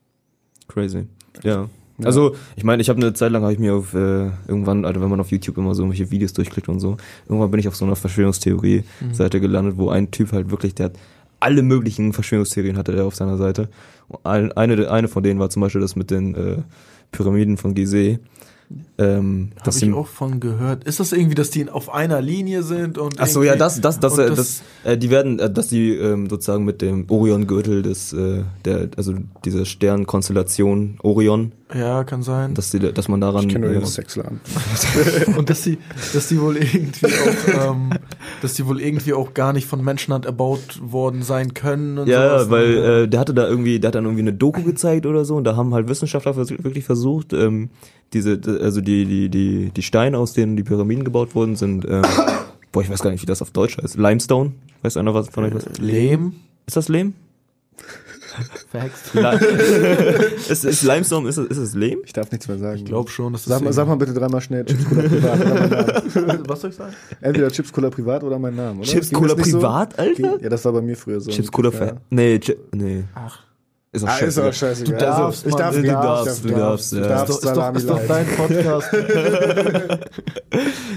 crazy. 0.69 1.07
Ja. 1.43 1.69
Also, 2.05 2.35
ich 2.57 2.65
meine, 2.65 2.83
ich 2.83 2.91
habe 2.91 3.01
eine 3.01 3.15
Zeit 3.15 3.33
lang 3.33 3.43
habe 3.43 3.55
ich 3.55 3.59
mir 3.59 3.75
auf 3.75 3.95
äh, 3.95 4.31
irgendwann, 4.49 4.85
also 4.85 5.01
wenn 5.01 5.09
man 5.09 5.19
auf 5.19 5.31
YouTube 5.31 5.57
immer 5.57 5.75
so 5.75 5.83
irgendwelche 5.83 6.11
Videos 6.11 6.35
durchklickt 6.35 6.69
und 6.69 6.79
so, 6.79 6.99
irgendwann 7.27 7.51
bin 7.51 7.59
ich 7.61 7.69
auf 7.69 7.77
so 7.77 7.87
einer 7.87 7.97
Verschwörungstheorie-Seite 7.97 9.41
gelandet, 9.41 9.75
wo 9.79 9.89
ein 9.89 10.11
Typ 10.11 10.33
halt 10.33 10.51
wirklich, 10.51 10.75
der 10.75 10.87
hat 10.87 10.93
alle 11.41 11.63
möglichen 11.63 12.13
Verschwörungstheorien 12.13 12.77
hatte 12.77 12.93
er 12.95 13.05
auf 13.07 13.15
seiner 13.15 13.37
Seite. 13.39 13.69
Und 14.09 14.25
ein- 14.27 14.53
eine, 14.53 14.91
eine 14.91 15.09
von 15.09 15.23
denen 15.23 15.41
war 15.41 15.51
zum 15.51 15.63
Beispiel 15.63 15.81
das 15.81 15.97
mit 15.97 16.11
den 16.11 16.35
äh, 16.35 16.57
Pyramiden 17.13 17.57
von 17.57 17.75
Gizeh. 17.75 18.19
Ähm, 18.99 19.53
Habe 19.61 19.71
ich 19.71 19.77
sie- 19.77 19.93
auch 19.93 20.07
von 20.07 20.41
gehört. 20.41 20.85
Ist 20.85 20.99
das 21.01 21.13
irgendwie, 21.13 21.35
dass 21.35 21.51
die 21.51 21.69
auf 21.69 21.93
einer 21.93 22.21
Linie 22.21 22.63
sind 22.63 22.99
und 22.99 23.21
Ach 23.21 23.27
so, 23.27 23.43
ja, 23.43 23.55
das, 23.55 23.81
das, 23.81 24.01
das, 24.01 24.19
äh, 24.19 24.35
das, 24.35 24.63
äh, 24.85 24.99
die 24.99 25.11
werden, 25.11 25.39
äh, 25.39 25.51
dass 25.51 25.69
die 25.69 25.95
ähm, 25.95 26.29
sozusagen 26.29 26.65
mit 26.65 26.83
dem 26.83 27.09
Orion-Gürtel 27.09 27.83
des, 27.83 28.13
äh, 28.13 28.43
der, 28.65 28.89
also 28.97 29.15
diese 29.45 29.67
Sternkonstellation 29.67 30.99
Orion, 31.03 31.53
ja, 31.75 32.05
kann 32.05 32.23
sein. 32.23 32.55
dass 32.55 32.71
die, 32.71 32.79
dass 32.79 33.09
man 33.09 33.21
daran, 33.21 33.47
Ich 33.47 33.53
kenne 33.53 33.67
nur 33.67 33.77
äh, 33.77 33.81
den 33.81 33.87
Sexladen. 33.87 34.41
und 35.37 35.51
dass 35.51 35.63
die, 35.63 35.79
dass 36.13 36.29
die 36.29 36.41
wohl 36.41 36.57
irgendwie 36.57 37.07
auch, 37.07 37.71
ähm, 37.73 37.91
dass 38.41 38.55
die 38.55 38.67
wohl 38.67 38.81
irgendwie 38.81 39.13
auch 39.13 39.35
gar 39.35 39.53
nicht 39.53 39.67
von 39.67 39.83
Menschenhand 39.83 40.27
erbaut 40.27 40.81
worden 40.81 41.23
sein 41.23 41.55
können 41.55 41.99
und 41.99 42.09
ja, 42.09 42.39
sowas. 42.39 42.51
weil 42.51 42.75
ne? 42.75 43.03
äh, 43.03 43.09
der 43.09 43.21
hatte 43.21 43.35
da 43.35 43.49
irgendwie, 43.49 43.81
der 43.81 43.89
hat 43.89 43.95
dann 43.97 44.05
irgendwie 44.05 44.23
eine 44.23 44.33
Doku 44.33 44.63
gezeigt 44.63 45.07
oder 45.07 45.25
so 45.25 45.37
und 45.37 45.45
da 45.45 45.57
haben 45.57 45.75
halt 45.75 45.89
Wissenschaftler 45.89 46.35
vers 46.35 46.51
wirklich 46.51 46.85
versucht, 46.85 47.33
ähm, 47.33 47.71
diese, 48.13 48.41
also 48.61 48.81
die, 48.81 49.05
die, 49.05 49.29
die, 49.29 49.71
die 49.71 49.83
Steine, 49.83 50.19
aus 50.19 50.33
denen 50.33 50.57
die 50.57 50.63
Pyramiden 50.63 51.05
gebaut 51.05 51.35
wurden, 51.35 51.57
sind, 51.57 51.85
ähm, 51.89 52.03
boah, 52.73 52.83
ich 52.83 52.91
weiß 52.91 53.03
gar 53.03 53.11
nicht, 53.11 53.23
wie 53.23 53.27
das 53.27 53.43
auf 53.43 53.51
Deutsch 53.51 53.79
heißt. 53.79 53.97
Limestone? 53.97 54.53
Weiß 54.83 54.97
einer 54.97 55.15
was 55.15 55.29
von 55.29 55.45
euch 55.45 55.55
was? 55.55 55.67
Lehm. 55.79 56.35
Ist 56.67 56.77
das 56.77 56.89
Lehm? 56.89 57.15
Verhext. 58.69 59.15
Ist, 60.51 60.65
ist 60.65 60.83
Limestone, 60.83 61.29
ist 61.29 61.37
es, 61.39 61.47
ist 61.49 61.59
es 61.59 61.75
Lehm? 61.75 62.01
Ich 62.05 62.13
darf 62.13 62.31
nichts 62.31 62.47
mehr 62.49 62.59
sagen. 62.59 62.77
Ich 62.77 62.85
glaube 62.85 63.11
schon, 63.11 63.33
dass 63.33 63.45
das 63.45 63.55
Sag 63.55 63.63
mal, 63.63 63.73
sag 63.73 63.89
mal 63.89 63.97
bitte 63.97 64.13
dreimal 64.13 64.41
schnell 64.41 64.65
Chips 64.65 64.85
Cola 64.85 65.05
Privat 65.09 65.43
oder 65.43 65.59
mein 65.59 65.69
Name. 65.71 66.43
Was 66.49 66.61
soll 66.61 66.71
ich 66.71 66.77
sagen? 66.77 66.95
Entweder 67.21 67.51
Chips 67.51 67.73
Cola 67.73 67.91
Privat 67.91 68.23
oder 68.25 68.39
mein 68.39 68.55
Name, 68.55 68.81
oder? 68.81 68.89
Chips 68.89 69.09
Ging 69.09 69.19
Cola 69.19 69.35
nicht 69.35 69.47
so? 69.47 69.59
Privat, 69.59 69.99
Alter? 69.99 70.43
Ja, 70.43 70.49
das 70.49 70.65
war 70.65 70.73
bei 70.73 70.83
mir 70.83 70.97
früher 70.97 71.21
so. 71.21 71.31
Chips 71.31 71.51
Cola. 71.51 71.71
Fa 71.71 71.97
Nee, 72.11 72.39
Chi 72.39 72.57
nee. 72.75 73.05
Ach. 73.15 73.46
Ist 73.93 74.05
auch 74.05 74.09
Ah, 74.09 74.13
ist 74.15 74.21
scheiße. 74.35 74.49
auch 74.49 74.53
scheißegal. 74.53 74.99
Du 74.99 75.05
darfst, 75.05 75.47
ich 75.47 75.53
Mann. 75.53 75.61
darf, 75.61 75.75
Du 75.75 75.81
ich 75.81 75.87
darf, 75.87 76.03
darfst, 76.03 76.45
ich 76.45 76.51
du 76.53 76.57
darf, 76.59 76.61
darfst, 76.61 76.93
du 76.93 76.97
ja. 76.97 77.03
Ist 77.03 77.09
darfst 77.11 77.45
ist, 77.45 77.57
doch, 77.57 77.75
ist 77.75 77.91
doch 77.91 78.07
dein 78.07 78.27
Podcast. 78.27 78.89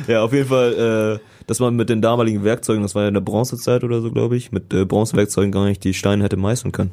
Ja, 0.08 0.24
auf 0.24 0.34
jeden 0.34 0.48
Fall, 0.48 1.20
äh, 1.22 1.44
dass 1.48 1.60
man 1.60 1.76
mit 1.76 1.90
den 1.90 2.02
damaligen 2.02 2.44
Werkzeugen, 2.44 2.82
das 2.82 2.96
war 2.96 3.04
ja 3.04 3.08
in 3.10 3.14
der 3.14 3.22
Bronzezeit 3.22 3.84
oder 3.84 4.02
so, 4.02 4.12
glaube 4.12 4.36
ich, 4.36 4.52
mit 4.52 4.74
äh, 4.74 4.86
Bronzewerkzeugen 4.86 5.52
gar 5.52 5.66
nicht 5.66 5.84
die 5.84 5.94
Steine 5.94 6.24
hätte 6.24 6.36
meißeln 6.38 6.72
können, 6.72 6.92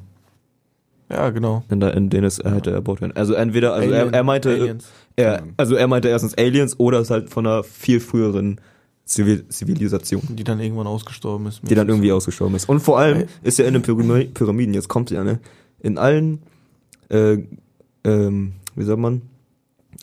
ja, 1.10 1.30
genau. 1.30 1.64
in, 1.70 1.80
der, 1.80 1.94
in 1.94 2.10
denen 2.10 2.24
es 2.24 2.38
äh, 2.40 2.50
hätte 2.50 2.72
erbaut 2.72 3.00
werden. 3.00 3.12
Also 3.16 3.32
entweder, 3.34 3.72
also 3.72 3.90
er, 3.90 4.00
Alien- 4.02 4.14
er 4.14 4.22
meinte, 4.22 4.50
Aliens. 4.50 4.84
er, 5.16 5.42
also 5.56 5.76
er 5.76 5.86
meinte 5.88 6.08
erstens 6.08 6.36
Aliens 6.36 6.78
oder 6.78 7.00
es 7.00 7.10
halt 7.10 7.30
von 7.30 7.46
einer 7.46 7.62
viel 7.64 8.00
früheren 8.00 8.60
Zivil 9.06 9.48
Zivilisation, 9.48 10.20
Die 10.30 10.44
dann 10.44 10.60
irgendwann 10.60 10.86
ausgestorben 10.88 11.46
ist. 11.46 11.60
die 11.62 11.74
dann 11.74 11.88
irgendwie 11.88 12.10
ausgestorben 12.12 12.56
ist. 12.56 12.68
Und 12.68 12.80
vor 12.80 12.98
allem 12.98 13.24
ist 13.44 13.58
ja 13.58 13.64
in 13.64 13.72
den 13.74 13.82
Pyramiden, 13.82 14.34
Pyramiden 14.34 14.74
jetzt 14.74 14.88
kommt 14.88 15.10
ja, 15.10 15.22
ne, 15.24 15.38
in 15.80 15.98
allen, 15.98 16.40
äh, 17.08 17.38
ähm, 18.04 18.52
wie 18.74 18.84
sagt 18.84 18.98
man, 18.98 19.22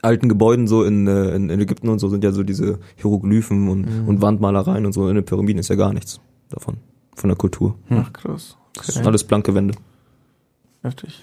alten 0.01 0.27
Gebäuden 0.29 0.67
so 0.67 0.83
in, 0.83 1.07
äh, 1.07 1.35
in, 1.35 1.49
in 1.49 1.59
Ägypten 1.61 1.89
und 1.89 1.99
so 1.99 2.09
sind 2.09 2.23
ja 2.23 2.31
so 2.31 2.43
diese 2.43 2.79
Hieroglyphen 2.95 3.69
und, 3.69 4.07
und 4.07 4.21
Wandmalereien 4.21 4.85
und 4.85 4.93
so. 4.93 5.07
In 5.07 5.15
den 5.15 5.25
Pyramiden 5.25 5.59
ist 5.59 5.69
ja 5.69 5.75
gar 5.75 5.93
nichts 5.93 6.19
davon, 6.49 6.77
von 7.15 7.29
der 7.29 7.37
Kultur. 7.37 7.75
Ach, 7.89 8.11
krass. 8.11 8.57
Das 8.73 8.89
ist 8.89 8.97
Okay. 8.97 9.07
alles 9.07 9.23
blanke 9.23 9.53
Wände. 9.55 9.75
Heftig. 10.81 11.21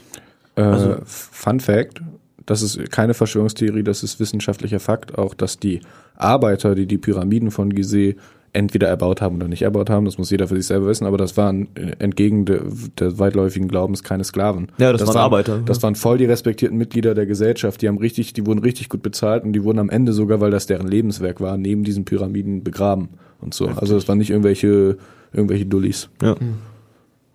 Äh, 0.57 0.63
Also- 0.63 0.97
Fun 1.05 1.61
Fact, 1.61 2.01
das 2.47 2.63
ist 2.63 2.91
keine 2.91 3.15
Verschwörungstheorie, 3.15 3.83
das 3.83 4.03
ist 4.03 4.19
wissenschaftlicher 4.21 4.81
Fakt, 4.81 5.17
auch 5.19 5.35
dass 5.35 5.59
die 5.59 5.81
Arbeiter, 6.17 6.75
die 6.75 6.87
die 6.87 6.99
Pyramiden 6.99 7.51
von 7.51 7.71
Gizeh 7.73 8.17
entweder 8.53 8.89
erbaut 8.89 9.21
haben 9.21 9.37
oder 9.37 9.49
nicht 9.49 9.63
erbaut 9.63 9.91
haben, 9.91 10.05
das 10.05 10.19
muss 10.19 10.31
jeder 10.31 10.49
für 10.49 10.57
sich 10.57 10.67
selber 10.67 10.87
wissen, 10.87 11.07
aber 11.07 11.17
das 11.17 11.37
waren 11.37 11.69
äh, 11.77 11.93
entgegen 11.99 12.45
der, 12.45 12.63
der 12.99 13.19
weitläufigen 13.19 13.69
Glaubens 13.69 14.03
keine 14.03 14.25
Sklaven. 14.25 14.73
Ja, 14.79 14.93
das 14.93 15.07
waren 15.07 15.17
Arbeiter, 15.17 15.63
Das 15.65 15.79
ja. 15.79 15.83
waren 15.85 15.95
voll 15.95 16.19
die 16.19 16.25
respektierten 16.25 16.77
Mitglieder 16.77 17.15
der 17.15 17.27
Gesellschaft, 17.27 17.83
die 17.83 17.89
haben 17.89 17.99
richtig, 17.99 18.33
die 18.33 18.47
wurden 18.47 18.61
richtig 18.61 18.89
gut 18.89 19.03
bezahlt 19.03 19.45
und 19.45 19.53
die 19.53 19.63
wurden 19.63 19.79
am 19.79 19.91
Ende 19.91 20.13
sogar, 20.13 20.41
weil 20.41 20.51
das 20.51 20.67
deren 20.67 20.89
Lebenswerk 20.89 21.41
war, 21.41 21.57
neben 21.57 21.85
diesen 21.85 22.05
Pyramiden 22.05 22.65
begraben 22.65 23.11
und 23.41 23.55
so. 23.55 23.69
Also 23.69 23.95
das 23.95 24.09
waren 24.09 24.19
nicht 24.19 24.31
irgendwelche, 24.31 24.99
irgendwelche 25.33 25.67
Dullis. 25.67 26.09
Ja. 26.23 26.37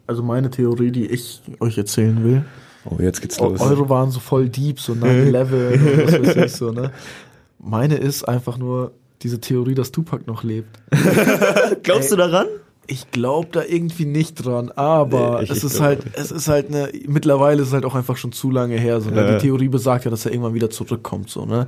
Also 0.08 0.22
meine 0.22 0.50
Theorie, 0.50 0.92
die 0.92 1.06
ich 1.06 1.42
euch 1.60 1.78
erzählen 1.78 2.24
will. 2.24 2.46
Oh, 2.86 3.02
jetzt 3.02 3.22
geht's 3.22 3.40
los. 3.40 3.60
Eure 3.62 3.90
waren 3.90 4.12
so 4.12 4.20
voll 4.20 4.50
deep, 4.50 4.80
so 4.80 4.94
9-11 4.94 5.02
und 5.02 6.06
was 6.06 6.36
weiß 6.36 6.46
ich 6.46 6.52
so, 6.52 6.72
ne? 6.72 6.92
Meine 7.58 7.96
ist 7.96 8.28
einfach 8.28 8.60
nur 8.60 8.92
diese 9.22 9.40
Theorie, 9.42 9.76
dass 9.76 9.92
Tupac 9.92 10.24
noch 10.28 10.44
lebt. 10.44 10.80
Glaubst 11.84 12.12
du 12.12 12.16
daran? 12.16 12.48
Ich 12.88 13.10
glaube 13.10 13.48
da 13.52 13.64
irgendwie 13.64 14.06
nicht 14.06 14.46
dran, 14.46 14.70
aber 14.72 15.38
Nee, 15.40 15.44
ich- 15.46 15.50
es 15.52 15.58
ich 15.60 15.64
ist 15.64 15.80
halt, 15.82 16.04
es 16.14 16.32
ist 16.32 16.48
halt 16.48 16.68
eine, 16.68 16.90
mittlerweile 17.08 17.62
ist 17.64 17.70
es 17.70 17.74
halt 17.74 17.86
auch 17.86 17.96
einfach 17.96 18.16
schon 18.18 18.32
zu 18.32 18.52
lange 18.52 18.78
her, 18.78 19.02
so, 19.02 19.10
ne? 19.10 19.22
Ja. 19.26 19.32
Die 19.38 19.42
Theorie 19.48 19.70
besagt 19.70 20.06
ja, 20.06 20.12
dass 20.12 20.26
er 20.26 20.32
irgendwann 20.32 20.54
wieder 20.54 20.70
zurückkommt, 20.70 21.30
so, 21.32 21.46
ne? 21.46 21.68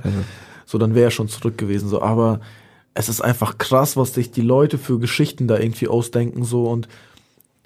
So, 0.64 0.78
dann 0.78 0.94
wäre 0.94 1.06
er 1.06 1.10
schon 1.10 1.28
zurück 1.28 1.58
gewesen, 1.58 1.88
so, 1.88 2.02
aber 2.02 2.40
es 2.94 3.08
ist 3.08 3.20
einfach 3.20 3.58
krass, 3.58 3.96
was 3.96 4.14
sich 4.14 4.30
die 4.30 4.42
Leute 4.42 4.78
für 4.78 4.98
Geschichten 5.00 5.48
da 5.48 5.58
irgendwie 5.58 5.88
ausdenken, 5.88 6.44
so, 6.44 6.64
und 6.66 6.86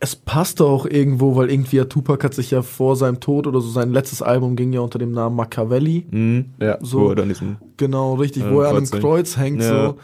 es 0.04 0.16
passte 0.16 0.64
auch 0.64 0.84
irgendwo, 0.84 1.36
weil 1.36 1.48
irgendwie 1.48 1.76
ja 1.76 1.84
Tupac 1.84 2.24
hat 2.24 2.34
sich 2.34 2.50
ja 2.50 2.62
vor 2.62 2.96
seinem 2.96 3.20
Tod 3.20 3.46
oder 3.46 3.60
so, 3.60 3.68
sein 3.70 3.92
letztes 3.92 4.20
Album 4.20 4.56
ging 4.56 4.72
ja 4.72 4.80
unter 4.80 4.98
dem 4.98 5.12
Namen 5.12 5.36
Machiavelli. 5.36 6.06
Mhm. 6.10 6.46
Ja. 6.60 6.76
So. 6.82 7.02
Wo 7.02 7.08
er 7.10 7.14
dann 7.14 7.28
diesen, 7.28 7.58
Genau, 7.76 8.14
richtig, 8.14 8.42
Ja, 8.42 8.50
wo 8.52 8.62
er 8.62 8.70
an 8.70 8.78
einem 8.78 8.90
Kreuz 8.90 9.36
hängt. 9.36 9.62
Ja. 9.62 9.90
so. 9.90 9.96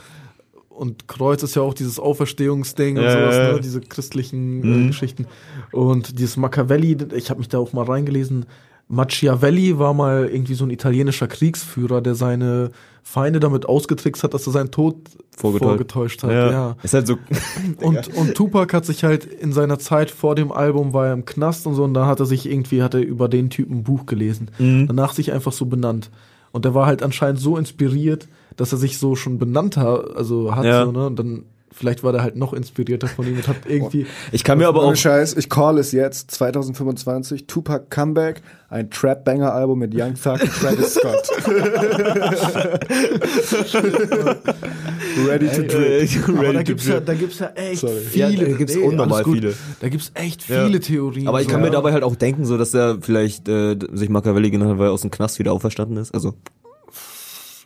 Und 0.70 1.08
Kreuz 1.08 1.42
ist 1.42 1.56
ja 1.56 1.62
auch 1.62 1.74
dieses 1.74 1.98
Auferstehungsding 1.98 2.96
und 2.98 3.02
Ja, 3.02 3.10
sowas, 3.10 3.34
ja, 3.36 3.42
ja. 3.48 3.52
ne? 3.54 3.60
diese 3.60 3.80
christlichen 3.80 4.62
äh, 4.62 4.66
Mhm. 4.66 4.86
Geschichten. 4.86 5.26
Und 5.72 6.20
dieses 6.20 6.36
Machiavelli, 6.36 6.96
ich 7.16 7.30
habe 7.30 7.40
mich 7.40 7.48
da 7.48 7.58
auch 7.58 7.72
mal 7.72 7.84
reingelesen. 7.84 8.46
Machiavelli 8.88 9.78
war 9.78 9.92
mal 9.94 10.28
irgendwie 10.32 10.54
so 10.54 10.64
ein 10.64 10.70
italienischer 10.70 11.28
Kriegsführer, 11.28 12.00
der 12.00 12.14
seine 12.14 12.70
Feinde 13.02 13.38
damit 13.40 13.66
ausgetrickst 13.66 14.22
hat, 14.24 14.34
dass 14.34 14.46
er 14.46 14.52
seinen 14.52 14.70
Tod 14.70 14.96
Vorgetäuscht. 15.36 15.68
vorgetäuscht 15.68 16.22
hat. 16.24 16.30
Ja. 16.30 16.76
Ist 16.82 16.94
halt 16.94 17.06
so, 17.06 17.16
Und, 17.80 18.08
und 18.16 18.34
Tupac 18.34 18.74
hat 18.74 18.84
sich 18.86 19.04
halt 19.04 19.24
in 19.24 19.52
seiner 19.52 19.78
Zeit 19.78 20.10
vor 20.10 20.34
dem 20.34 20.50
Album 20.52 20.92
war 20.94 21.06
er 21.08 21.12
im 21.12 21.24
Knast 21.24 21.66
und 21.66 21.74
so 21.74 21.84
und 21.84 21.94
da 21.94 22.06
hat 22.06 22.18
er 22.20 22.26
sich 22.26 22.50
irgendwie, 22.50 22.82
hat 22.82 22.94
er 22.94 23.00
über 23.00 23.28
den 23.28 23.50
Typen 23.50 23.78
ein 23.78 23.84
Buch 23.84 24.06
gelesen. 24.06 24.50
Mhm. 24.58 24.86
Danach 24.88 25.12
sich 25.12 25.32
einfach 25.32 25.52
so 25.52 25.66
benannt. 25.66 26.10
Und 26.50 26.64
der 26.64 26.74
war 26.74 26.86
halt 26.86 27.02
anscheinend 27.02 27.40
so 27.40 27.56
inspiriert, 27.56 28.26
dass 28.56 28.72
er 28.72 28.78
sich 28.78 28.98
so 28.98 29.14
schon 29.16 29.38
benannt 29.38 29.76
hat, 29.76 30.16
also 30.16 30.54
hat 30.56 30.64
Ja. 30.64 30.84
so, 30.86 30.92
ne? 30.92 31.06
Und 31.06 31.18
dann, 31.18 31.44
vielleicht 31.78 32.02
war 32.02 32.12
der 32.12 32.22
halt 32.22 32.36
noch 32.36 32.52
inspirierter 32.52 33.06
von 33.08 33.26
ihm 33.26 33.36
und 33.36 33.48
hat 33.48 33.56
irgendwie, 33.66 34.06
ich 34.32 34.44
kann 34.44 34.58
mir 34.58 34.68
aber 34.68 34.80
Ohne 34.82 34.92
auch, 34.92 34.96
Scheiß, 34.96 35.34
ich 35.36 35.48
call 35.48 35.78
es 35.78 35.92
jetzt, 35.92 36.30
2025, 36.32 37.46
Tupac 37.46 37.86
Comeback, 37.88 38.42
ein 38.68 38.90
Trap-Banger-Album 38.90 39.78
mit 39.78 39.94
Young 39.94 40.14
Thug 40.14 40.42
und 40.42 40.52
Travis 40.52 40.94
Scott. 40.94 41.30
Ready 45.26 45.48
to 45.48 45.62
drip. 45.62 46.28
aber 46.28 46.34
da 46.34 46.40
ready 46.42 46.58
to 46.58 46.64
gibt's 46.64 46.86
ja, 46.86 47.00
da 47.00 47.14
gibt's 47.14 47.38
ja 47.38 47.46
echt 47.54 47.80
Sorry. 47.80 47.94
Ja, 48.14 48.28
viele. 48.28 48.50
da 48.50 48.56
gibt's 48.56 48.74
Nee, 48.74 48.82
unnormal 48.82 49.24
viele. 49.24 49.54
Da 49.80 49.88
gibt's 49.88 50.10
echt 50.14 50.48
Ja. 50.48 50.66
viele 50.66 50.80
Theorien. 50.80 51.28
Aber 51.28 51.40
ich 51.40 51.48
kann 51.48 51.60
so. 51.60 51.66
mir 51.66 51.70
dabei 51.72 51.92
halt 51.92 52.02
auch 52.02 52.16
denken, 52.16 52.44
so 52.44 52.58
dass 52.58 52.74
er 52.74 52.98
vielleicht 53.00 53.48
äh, 53.48 53.76
sich 53.92 54.08
Machiavelli 54.08 54.50
genannt 54.50 54.72
hat, 54.72 54.78
weil 54.78 54.88
er 54.88 54.92
aus 54.92 55.02
dem 55.02 55.10
Knast 55.10 55.38
wieder 55.38 55.52
auferstanden 55.52 55.96
ist. 55.96 56.12
Also, 56.14 56.34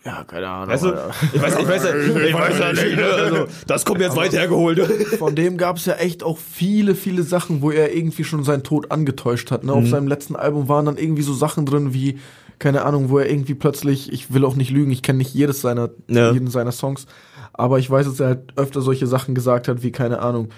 Ja, 0.05 0.23
keine 0.25 0.49
Ahnung. 0.49 0.69
weißt 0.69 0.83
du, 0.83 0.87
Alter. 0.89 1.11
ich 1.33 1.41
weiß, 1.41 1.57
ich 1.59 1.67
weiß, 1.67 1.83
ich 1.85 2.33
weiß 2.33 2.59
ja 2.59 2.73
nicht, 2.73 2.95
ne? 2.97 3.05
also, 3.05 3.47
das 3.67 3.85
kommt 3.85 4.01
jetzt 4.01 4.17
weit 4.17 4.33
hergeholt. 4.33 4.79
Von 5.17 5.33
dem 5.33 5.57
gab 5.57 5.77
es 5.77 5.85
ja 5.85 5.93
echt 5.93 6.23
auch 6.23 6.37
viele, 6.37 6.93
viele 6.95 7.23
Sachen, 7.23 7.61
wo 7.61 7.71
er 7.71 7.95
irgendwie 7.95 8.25
schon 8.25 8.43
seinen 8.43 8.63
Tod 8.63 8.91
angetäuscht 8.91 9.49
hat. 9.49 9.63
Ne? 9.63 9.71
Mhm. 9.71 9.77
Auf 9.77 9.87
seinem 9.87 10.07
letzten 10.07 10.35
Album 10.35 10.67
waren 10.67 10.85
dann 10.85 10.97
irgendwie 10.97 11.21
so 11.21 11.33
Sachen 11.33 11.65
drin 11.65 11.93
wie, 11.93 12.19
keine 12.59 12.83
Ahnung, 12.83 13.09
wo 13.09 13.17
er 13.19 13.29
irgendwie 13.29 13.53
plötzlich, 13.55 14.11
ich 14.11 14.33
will 14.33 14.43
auch 14.43 14.55
nicht 14.55 14.71
lügen, 14.71 14.91
ich 14.91 15.03
kenne 15.03 15.19
nicht 15.19 15.33
jedes 15.33 15.61
seiner, 15.61 15.89
Ja. 16.09 16.31
jeden 16.33 16.49
seiner 16.49 16.73
Songs, 16.73 17.05
aber 17.53 17.79
ich 17.79 17.89
weiß, 17.89 18.05
dass 18.05 18.19
er 18.19 18.27
halt 18.27 18.53
öfter 18.57 18.81
solche 18.81 19.07
Sachen 19.07 19.35
gesagt 19.35 19.69
hat, 19.69 19.83
wie, 19.83 19.91
keine 19.91 20.19
Ahnung, 20.19 20.49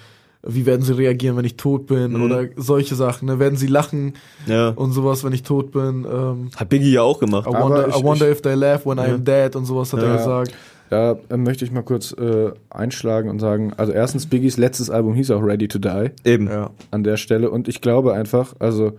wie 0.48 0.66
werden 0.66 0.82
sie 0.82 0.96
reagieren, 0.96 1.36
wenn 1.36 1.44
ich 1.44 1.56
tot 1.56 1.86
bin 1.86 2.12
Mhm. 2.12 2.22
oder 2.22 2.44
solche 2.56 2.94
Sachen, 2.94 3.26
ne? 3.26 3.38
werden 3.38 3.56
sie 3.56 3.66
lachen 3.66 4.14
Ja. 4.46 4.68
und 4.70 4.92
sowas, 4.92 5.24
wenn 5.24 5.32
ich 5.32 5.42
tot 5.42 5.72
bin. 5.72 6.06
Ähm, 6.10 6.50
Hat 6.56 6.68
Biggie 6.68 6.92
ja 6.92 7.02
auch 7.02 7.18
gemacht. 7.20 7.46
I 7.48 7.52
wonder, 7.52 7.88
ich- 7.88 7.96
I 7.96 8.02
wonder 8.02 8.26
ich- 8.26 8.32
if 8.36 8.42
they 8.42 8.54
laugh 8.54 8.86
when 8.86 8.98
I 8.98 9.10
am 9.12 9.24
dead 9.24 9.56
und 9.56 9.64
sowas 9.64 9.92
hat 9.92 10.00
er 10.00 10.06
Ja. 10.08 10.16
gesagt. 10.16 10.52
Da 10.88 11.16
äh, 11.30 11.36
möchte 11.36 11.64
ich 11.64 11.72
mal 11.72 11.82
kurz 11.82 12.12
äh, 12.12 12.52
einschlagen 12.70 13.28
und 13.28 13.40
sagen, 13.40 13.72
also 13.76 13.90
erstens, 13.92 14.26
Biggies 14.26 14.56
letztes 14.56 14.88
Album 14.88 15.14
hieß 15.14 15.32
auch 15.32 15.42
Ready 15.42 15.66
to 15.66 15.78
Die 15.80 16.10
Eben. 16.24 16.46
Ja. 16.48 16.70
an 16.92 17.02
der 17.02 17.16
Stelle 17.16 17.50
und 17.50 17.66
ich 17.66 17.80
glaube 17.80 18.14
einfach, 18.14 18.54
also 18.60 18.92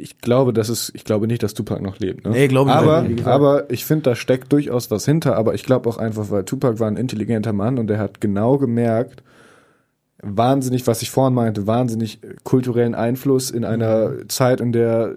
ich 0.00 0.18
glaube, 0.20 0.52
das 0.52 0.68
ist, 0.68 0.92
ich 0.94 1.04
glaube 1.04 1.26
nicht, 1.26 1.42
dass 1.42 1.54
Tupac 1.54 1.82
noch 1.82 1.98
lebt. 1.98 2.24
Ne? 2.24 2.30
Nee, 2.30 2.48
glaube 2.48 2.70
ich 2.70 2.76
aber, 2.76 3.02
nicht, 3.02 3.26
aber 3.26 3.70
ich 3.70 3.84
finde, 3.84 4.02
da 4.04 4.14
steckt 4.14 4.52
durchaus 4.52 4.90
was 4.92 5.04
hinter. 5.04 5.36
Aber 5.36 5.54
ich 5.54 5.64
glaube 5.64 5.88
auch 5.88 5.98
einfach, 5.98 6.30
weil 6.30 6.44
Tupac 6.44 6.78
war 6.78 6.86
ein 6.88 6.96
intelligenter 6.96 7.52
Mann 7.52 7.78
und 7.78 7.88
der 7.88 7.98
hat 7.98 8.20
genau 8.20 8.58
gemerkt, 8.58 9.22
wahnsinnig, 10.22 10.86
was 10.86 11.00
ich 11.02 11.10
vorhin 11.10 11.34
meinte, 11.34 11.66
wahnsinnig 11.66 12.18
kulturellen 12.42 12.94
Einfluss 12.96 13.50
in 13.50 13.64
einer 13.64 14.08
Mhm. 14.08 14.28
Zeit, 14.28 14.60
in 14.60 14.72
der 14.72 15.14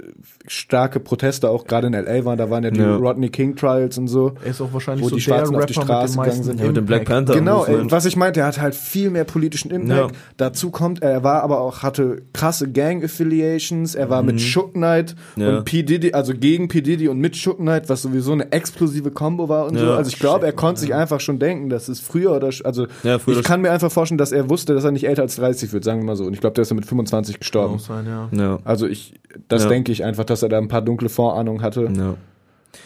starke 0.47 0.99
Proteste 0.99 1.49
auch 1.49 1.66
gerade 1.66 1.88
in 1.88 1.93
LA 1.93 2.24
waren. 2.26 2.38
Da 2.38 2.49
waren 2.49 2.64
ja 2.64 2.70
die 2.72 2.80
Ja. 2.80 2.95
Rodney 2.97 3.30
King 3.30 3.56
Trials 3.56 3.97
und 3.97 4.08
so. 4.08 4.34
Er 4.43 4.52
ist 4.52 4.62
auch 4.62 4.72
wahrscheinlich 4.74 5.04
Wo 5.04 5.10
so 5.10 5.16
die 5.16 5.22
der 5.24 5.34
Schwarzen 5.36 5.56
Rapper 5.56 5.64
auf 5.64 5.66
die 5.66 5.74
Straße 5.74 6.18
gegangen 6.20 6.43
sind. 6.43 6.60
Ja, 6.60 6.68
mit 6.68 6.78
dem 6.78 6.86
Black. 6.86 7.06
Panther. 7.06 7.34
Genau, 7.34 7.64
ey, 7.66 7.72
Movement. 7.72 7.91
was 7.91 8.06
ich 8.06 8.16
meinte, 8.16 8.41
er 8.41 8.45
hat 8.47 8.60
halt 8.62 8.76
viel 8.76 9.10
mehr 9.10 9.24
politischen 9.24 9.72
Impact. 9.72 10.12
Ja. 10.12 10.18
Dazu 10.38 10.70
kommt, 10.72 11.02
er 11.02 11.24
war 11.24 11.41
aber 11.43 11.60
auch, 11.62 11.82
hatte 11.84 12.22
krasse 12.34 12.70
Gang-Affiliations, 12.70 13.95
er 13.95 14.10
war 14.10 14.24
mit 14.24 14.39
Shook 14.41 14.74
Knight 14.74 15.16
Mhm. 15.36 15.41
Ja. 15.41 15.58
und 15.58 15.66
P. 15.66 15.84
Diddy, 15.84 16.14
also 16.14 16.34
gegen 16.34 16.68
P. 16.68 16.82
Diddy 16.82 17.08
und 17.08 17.20
mit 17.20 17.36
Shook 17.36 17.58
Knight, 17.58 17.89
was 17.89 18.02
sowieso 18.04 18.32
eine 18.34 18.52
explosive 18.52 19.12
Combo 19.12 19.49
war 19.49 19.66
und 19.66 19.78
so. 19.78 19.91
Also 19.91 20.10
ich 20.10 20.20
glaube, 20.20 20.45
er 20.45 20.54
konnte 20.54 20.82
sich 20.82 20.93
einfach 20.93 21.20
schon 21.20 21.39
denken, 21.39 21.70
dass 21.70 21.88
es 21.88 21.99
früher 21.99 22.32
oder, 22.36 22.49
also 22.64 22.88
Ja, 23.04 23.20
früher 23.20 23.38
ich 23.39 23.43
kann 23.43 23.62
mir 23.62 23.72
einfach 23.72 23.91
vorstellen, 23.91 24.18
dass 24.18 24.32
er 24.32 24.49
wusste, 24.49 24.74
dass 24.74 24.84
er 24.84 24.91
nicht 24.92 25.08
älter 25.08 25.22
als 25.24 25.36
30 25.38 25.72
wird, 25.74 25.84
sagen 25.84 26.00
wir 26.02 26.06
mal 26.06 26.16
so. 26.16 26.26
Und 26.26 26.34
ich 26.34 26.42
glaube, 26.42 26.54
der 26.54 26.62
ist 26.64 26.70
ja 26.70 26.76
mit 26.76 26.86
25 26.86 27.39
gestorben. 27.39 27.76
Auch 27.76 27.80
sein, 27.80 28.06
ja. 28.06 28.30
Ja. 28.32 28.60
Also 28.64 28.88
ich, 28.88 29.20
das 29.48 29.64
Ja. 29.64 29.70
denke 29.70 29.92
ich 29.92 30.04
einfach, 30.04 30.24
dass 30.26 30.44
er 30.44 30.50
da 30.50 30.58
ein 30.58 30.68
paar 30.68 30.82
dunkle 30.82 31.10
Vorahnungen 31.10 31.62
hatte. 31.62 31.89
Ja. 31.96 32.16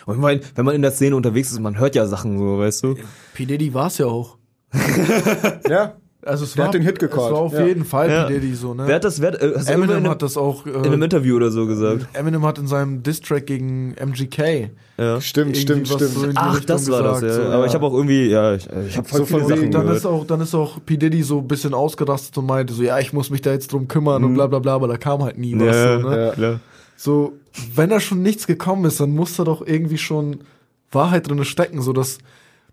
Und 0.06 0.16
ich 0.16 0.22
meine, 0.22 0.42
wenn 0.56 0.66
man 0.66 0.76
in 0.76 0.82
der 0.82 0.92
Szene 0.92 1.16
unterwegs 1.16 1.52
ist, 1.52 1.60
man 1.60 1.78
hört 1.78 1.96
ja 1.96 2.06
Sachen 2.08 2.38
so, 2.40 2.58
weißt 2.60 2.84
du? 2.84 2.96
P. 3.34 3.46
Diddy 3.46 3.74
war 3.74 3.88
es 3.88 3.98
ja 4.00 4.08
auch. 4.08 4.38
Ja, 5.70 5.96
Also 6.26 6.44
es 6.44 6.54
Der 6.54 6.60
war, 6.62 6.68
hat 6.68 6.74
den 6.74 6.82
Hit 6.82 6.94
Es 6.94 7.00
gecallt, 7.00 7.32
war 7.34 7.40
auf 7.40 7.54
ja. 7.54 7.66
jeden 7.66 7.86
Fall 7.86 8.10
Ja. 8.10 8.24
P. 8.26 8.34
Diddy 8.34 8.56
so, 8.56 8.74
ne? 8.74 8.84
Wer 8.88 8.96
hat 8.96 9.04
das, 9.04 9.22
wer, 9.22 9.34
äh, 9.42 9.54
hast 9.56 9.68
du 9.70 9.74
irgendwann 9.74 9.74
in, 9.74 9.74
Eminem 9.84 9.96
einem- 9.98 10.10
hat 10.10 10.22
das 10.24 10.38
auch. 10.38 10.66
in 10.66 10.76
einem 10.76 11.02
Äh, 11.02 11.06
Interview 11.06 11.36
oder 11.36 11.52
so 11.52 11.68
gesagt? 11.68 12.08
Eminem 12.14 12.44
hat 12.46 12.58
in 12.58 12.66
seinem 12.68 13.04
Diss-Track 13.04 13.46
gegen 13.46 13.94
MGK. 13.96 14.72
Ja. 14.98 15.22
stimmt, 15.22 15.56
stimmt, 15.58 15.88
stimmt. 15.88 16.02
so 16.02 16.28
Ach, 16.36 16.54
Richtung 16.56 16.68
das 16.68 16.90
war 16.90 17.04
das, 17.04 17.22
gesagt, 17.22 17.40
ja. 17.44 17.46
so, 17.52 17.52
Aber 17.56 17.66
ich 17.68 17.74
habe 17.76 17.86
auch 17.86 17.94
irgendwie, 17.94 18.28
ja, 18.28 18.56
ich, 18.56 18.68
ich 18.88 18.98
habe 18.98 19.08
voll 19.08 19.20
So 19.20 19.26
von 19.26 19.42
viele 19.46 19.56
Sachen 19.60 19.72
dann 19.72 19.82
gehört. 19.82 19.98
ist 19.98 20.06
auch, 20.06 20.26
dann 20.26 20.42
ist 20.42 20.56
auch 20.56 20.80
P. 20.86 20.98
Diddy 20.98 21.22
so 21.22 21.40
ein 21.40 21.48
bisschen 21.48 21.74
ausgerastet 21.74 22.36
und 22.38 22.46
meinte 22.48 22.74
so, 22.74 22.82
ja, 22.82 22.98
ich 23.00 23.14
muss 23.14 23.30
mich 23.30 23.42
da 23.42 23.52
jetzt 23.52 23.72
drum 23.72 23.88
kümmern 23.88 24.24
und 24.24 24.34
bla 24.34 24.48
bla 24.48 24.60
bla, 24.60 24.74
aber 24.76 24.88
da 24.88 24.98
kam 24.98 25.22
halt 25.24 25.38
nie 25.38 25.54
was. 25.60 25.76
ja, 25.76 26.00
so, 26.02 26.10
ne? 26.10 26.26
ja. 26.28 26.32
klar. 26.32 26.60
so, 26.98 27.34
wenn 27.76 27.90
da 27.92 28.00
schon 28.00 28.22
nichts 28.24 28.48
gekommen 28.48 28.86
ist, 28.86 29.00
dann 29.00 29.12
muss 29.14 29.36
da 29.36 29.44
doch 29.44 29.66
irgendwie 29.66 29.98
schon 30.00 30.40
Wahrheit 30.92 31.28
drin 31.30 31.44
stecken, 31.46 31.82
so 31.82 31.94
dass 31.94 32.18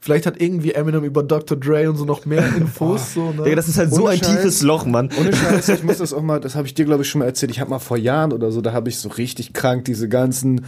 vielleicht 0.03 0.27
hat 0.27 0.41
irgendwie 0.41 0.73
Eminem 0.73 1.05
über 1.05 1.23
Dr. 1.23 1.57
Dre 1.57 1.89
und 1.89 1.97
so 1.97 2.05
noch 2.05 2.27
mehr 2.27 2.45
Infos, 2.57 3.15
so, 3.15 3.31
ne? 3.31 3.45
Digga, 3.45 3.57
das 3.57 3.69
ist 3.69 3.79
halt 3.79 3.95
so 3.95 4.09
ein 4.09 4.19
Scheiß. 4.19 4.29
tiefes 4.29 4.63
Loch, 4.63 4.85
Mann. 4.85 5.09
Ohne 5.19 5.35
Scheiß, 5.37 5.69
ich 5.69 5.85
muss 5.85 5.99
das 5.99 6.13
auch 6.13 6.23
mal, 6.23 6.41
das 6.41 6.57
habe 6.57 6.67
ich 6.67 6.75
dir, 6.75 6.85
glaube 6.85 7.05
ich, 7.05 7.09
schon 7.09 7.21
mal 7.21 7.27
erzählt. 7.27 7.53
Ich 7.53 7.61
habe 7.61 7.71
mal 7.71 7.79
vor 7.79 7.97
Jahren 7.97 8.33
oder 8.33 8.51
so, 8.51 8.61
da 8.61 8.73
habe 8.73 8.89
ich 8.89 8.99
so 8.99 9.09
richtig 9.09 9.53
krank 9.53 9.85
diese 9.85 10.09
ganzen 10.09 10.67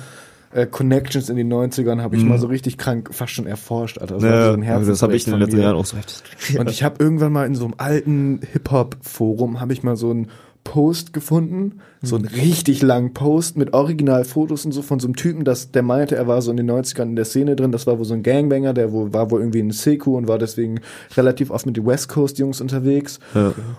äh, 0.52 0.66
Connections 0.66 1.28
in 1.28 1.36
den 1.36 1.52
90ern, 1.52 2.00
habe 2.00 2.16
ich 2.16 2.22
mal 2.22 2.38
so 2.38 2.46
richtig 2.46 2.78
krank 2.78 3.10
fast 3.12 3.32
schon 3.32 3.46
erforscht. 3.46 3.98
Alter. 3.98 4.14
Das. 4.14 4.22
Ja, 4.22 4.46
so 4.46 4.52
ein 4.52 4.62
also 4.68 4.92
das 4.92 5.02
habe 5.02 5.16
ich 5.16 5.26
in 5.26 5.32
den 5.32 5.40
letzten. 5.40 5.60
Jahren 5.60 5.76
auch 5.76 5.84
so 5.84 5.96
heftig. 5.96 6.22
Und 6.56 6.70
ich 6.70 6.84
habe 6.84 7.02
irgendwann 7.02 7.32
mal 7.32 7.44
in 7.44 7.56
so 7.56 7.64
einem 7.64 7.74
alten 7.76 8.40
Hip-Hop-Forum, 8.52 9.60
habe 9.60 9.72
ich 9.72 9.82
mal 9.82 9.96
so 9.96 10.10
einen 10.10 10.28
Post 10.64 11.12
gefunden, 11.12 11.80
so 12.02 12.16
einen 12.16 12.24
richtig 12.24 12.82
langen 12.82 13.12
Post 13.14 13.56
mit 13.56 13.74
Originalfotos 13.74 14.64
und 14.64 14.72
so 14.72 14.82
von 14.82 14.98
so 14.98 15.06
einem 15.06 15.14
Typen, 15.14 15.44
das, 15.44 15.70
der 15.70 15.82
meinte, 15.82 16.16
er 16.16 16.26
war 16.26 16.42
so 16.42 16.50
in 16.50 16.56
den 16.56 16.70
90ern 16.70 17.02
in 17.02 17.16
der 17.16 17.26
Szene 17.26 17.54
drin, 17.54 17.70
das 17.70 17.86
war 17.86 17.98
wohl 17.98 18.04
so 18.04 18.14
ein 18.14 18.22
Gangbanger, 18.22 18.72
der 18.72 18.92
wo, 18.92 19.12
war 19.12 19.30
wohl 19.30 19.40
irgendwie 19.40 19.60
in 19.60 19.70
Seku 19.70 20.16
und 20.16 20.26
war 20.26 20.38
deswegen 20.38 20.80
relativ 21.16 21.50
oft 21.50 21.66
mit 21.66 21.76
den 21.76 21.86
West 21.86 22.08
Coast 22.08 22.38
Jungs 22.38 22.60
unterwegs. 22.60 23.20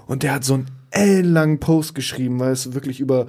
Und 0.08 0.24
der 0.24 0.36
hat 0.36 0.44
so 0.44 0.54
einen 0.54 0.68
ellenlangen 0.92 1.60
Post 1.60 1.96
geschrieben, 1.96 2.40
weil 2.40 2.52
es 2.52 2.74
wirklich 2.74 3.00
über 3.00 3.28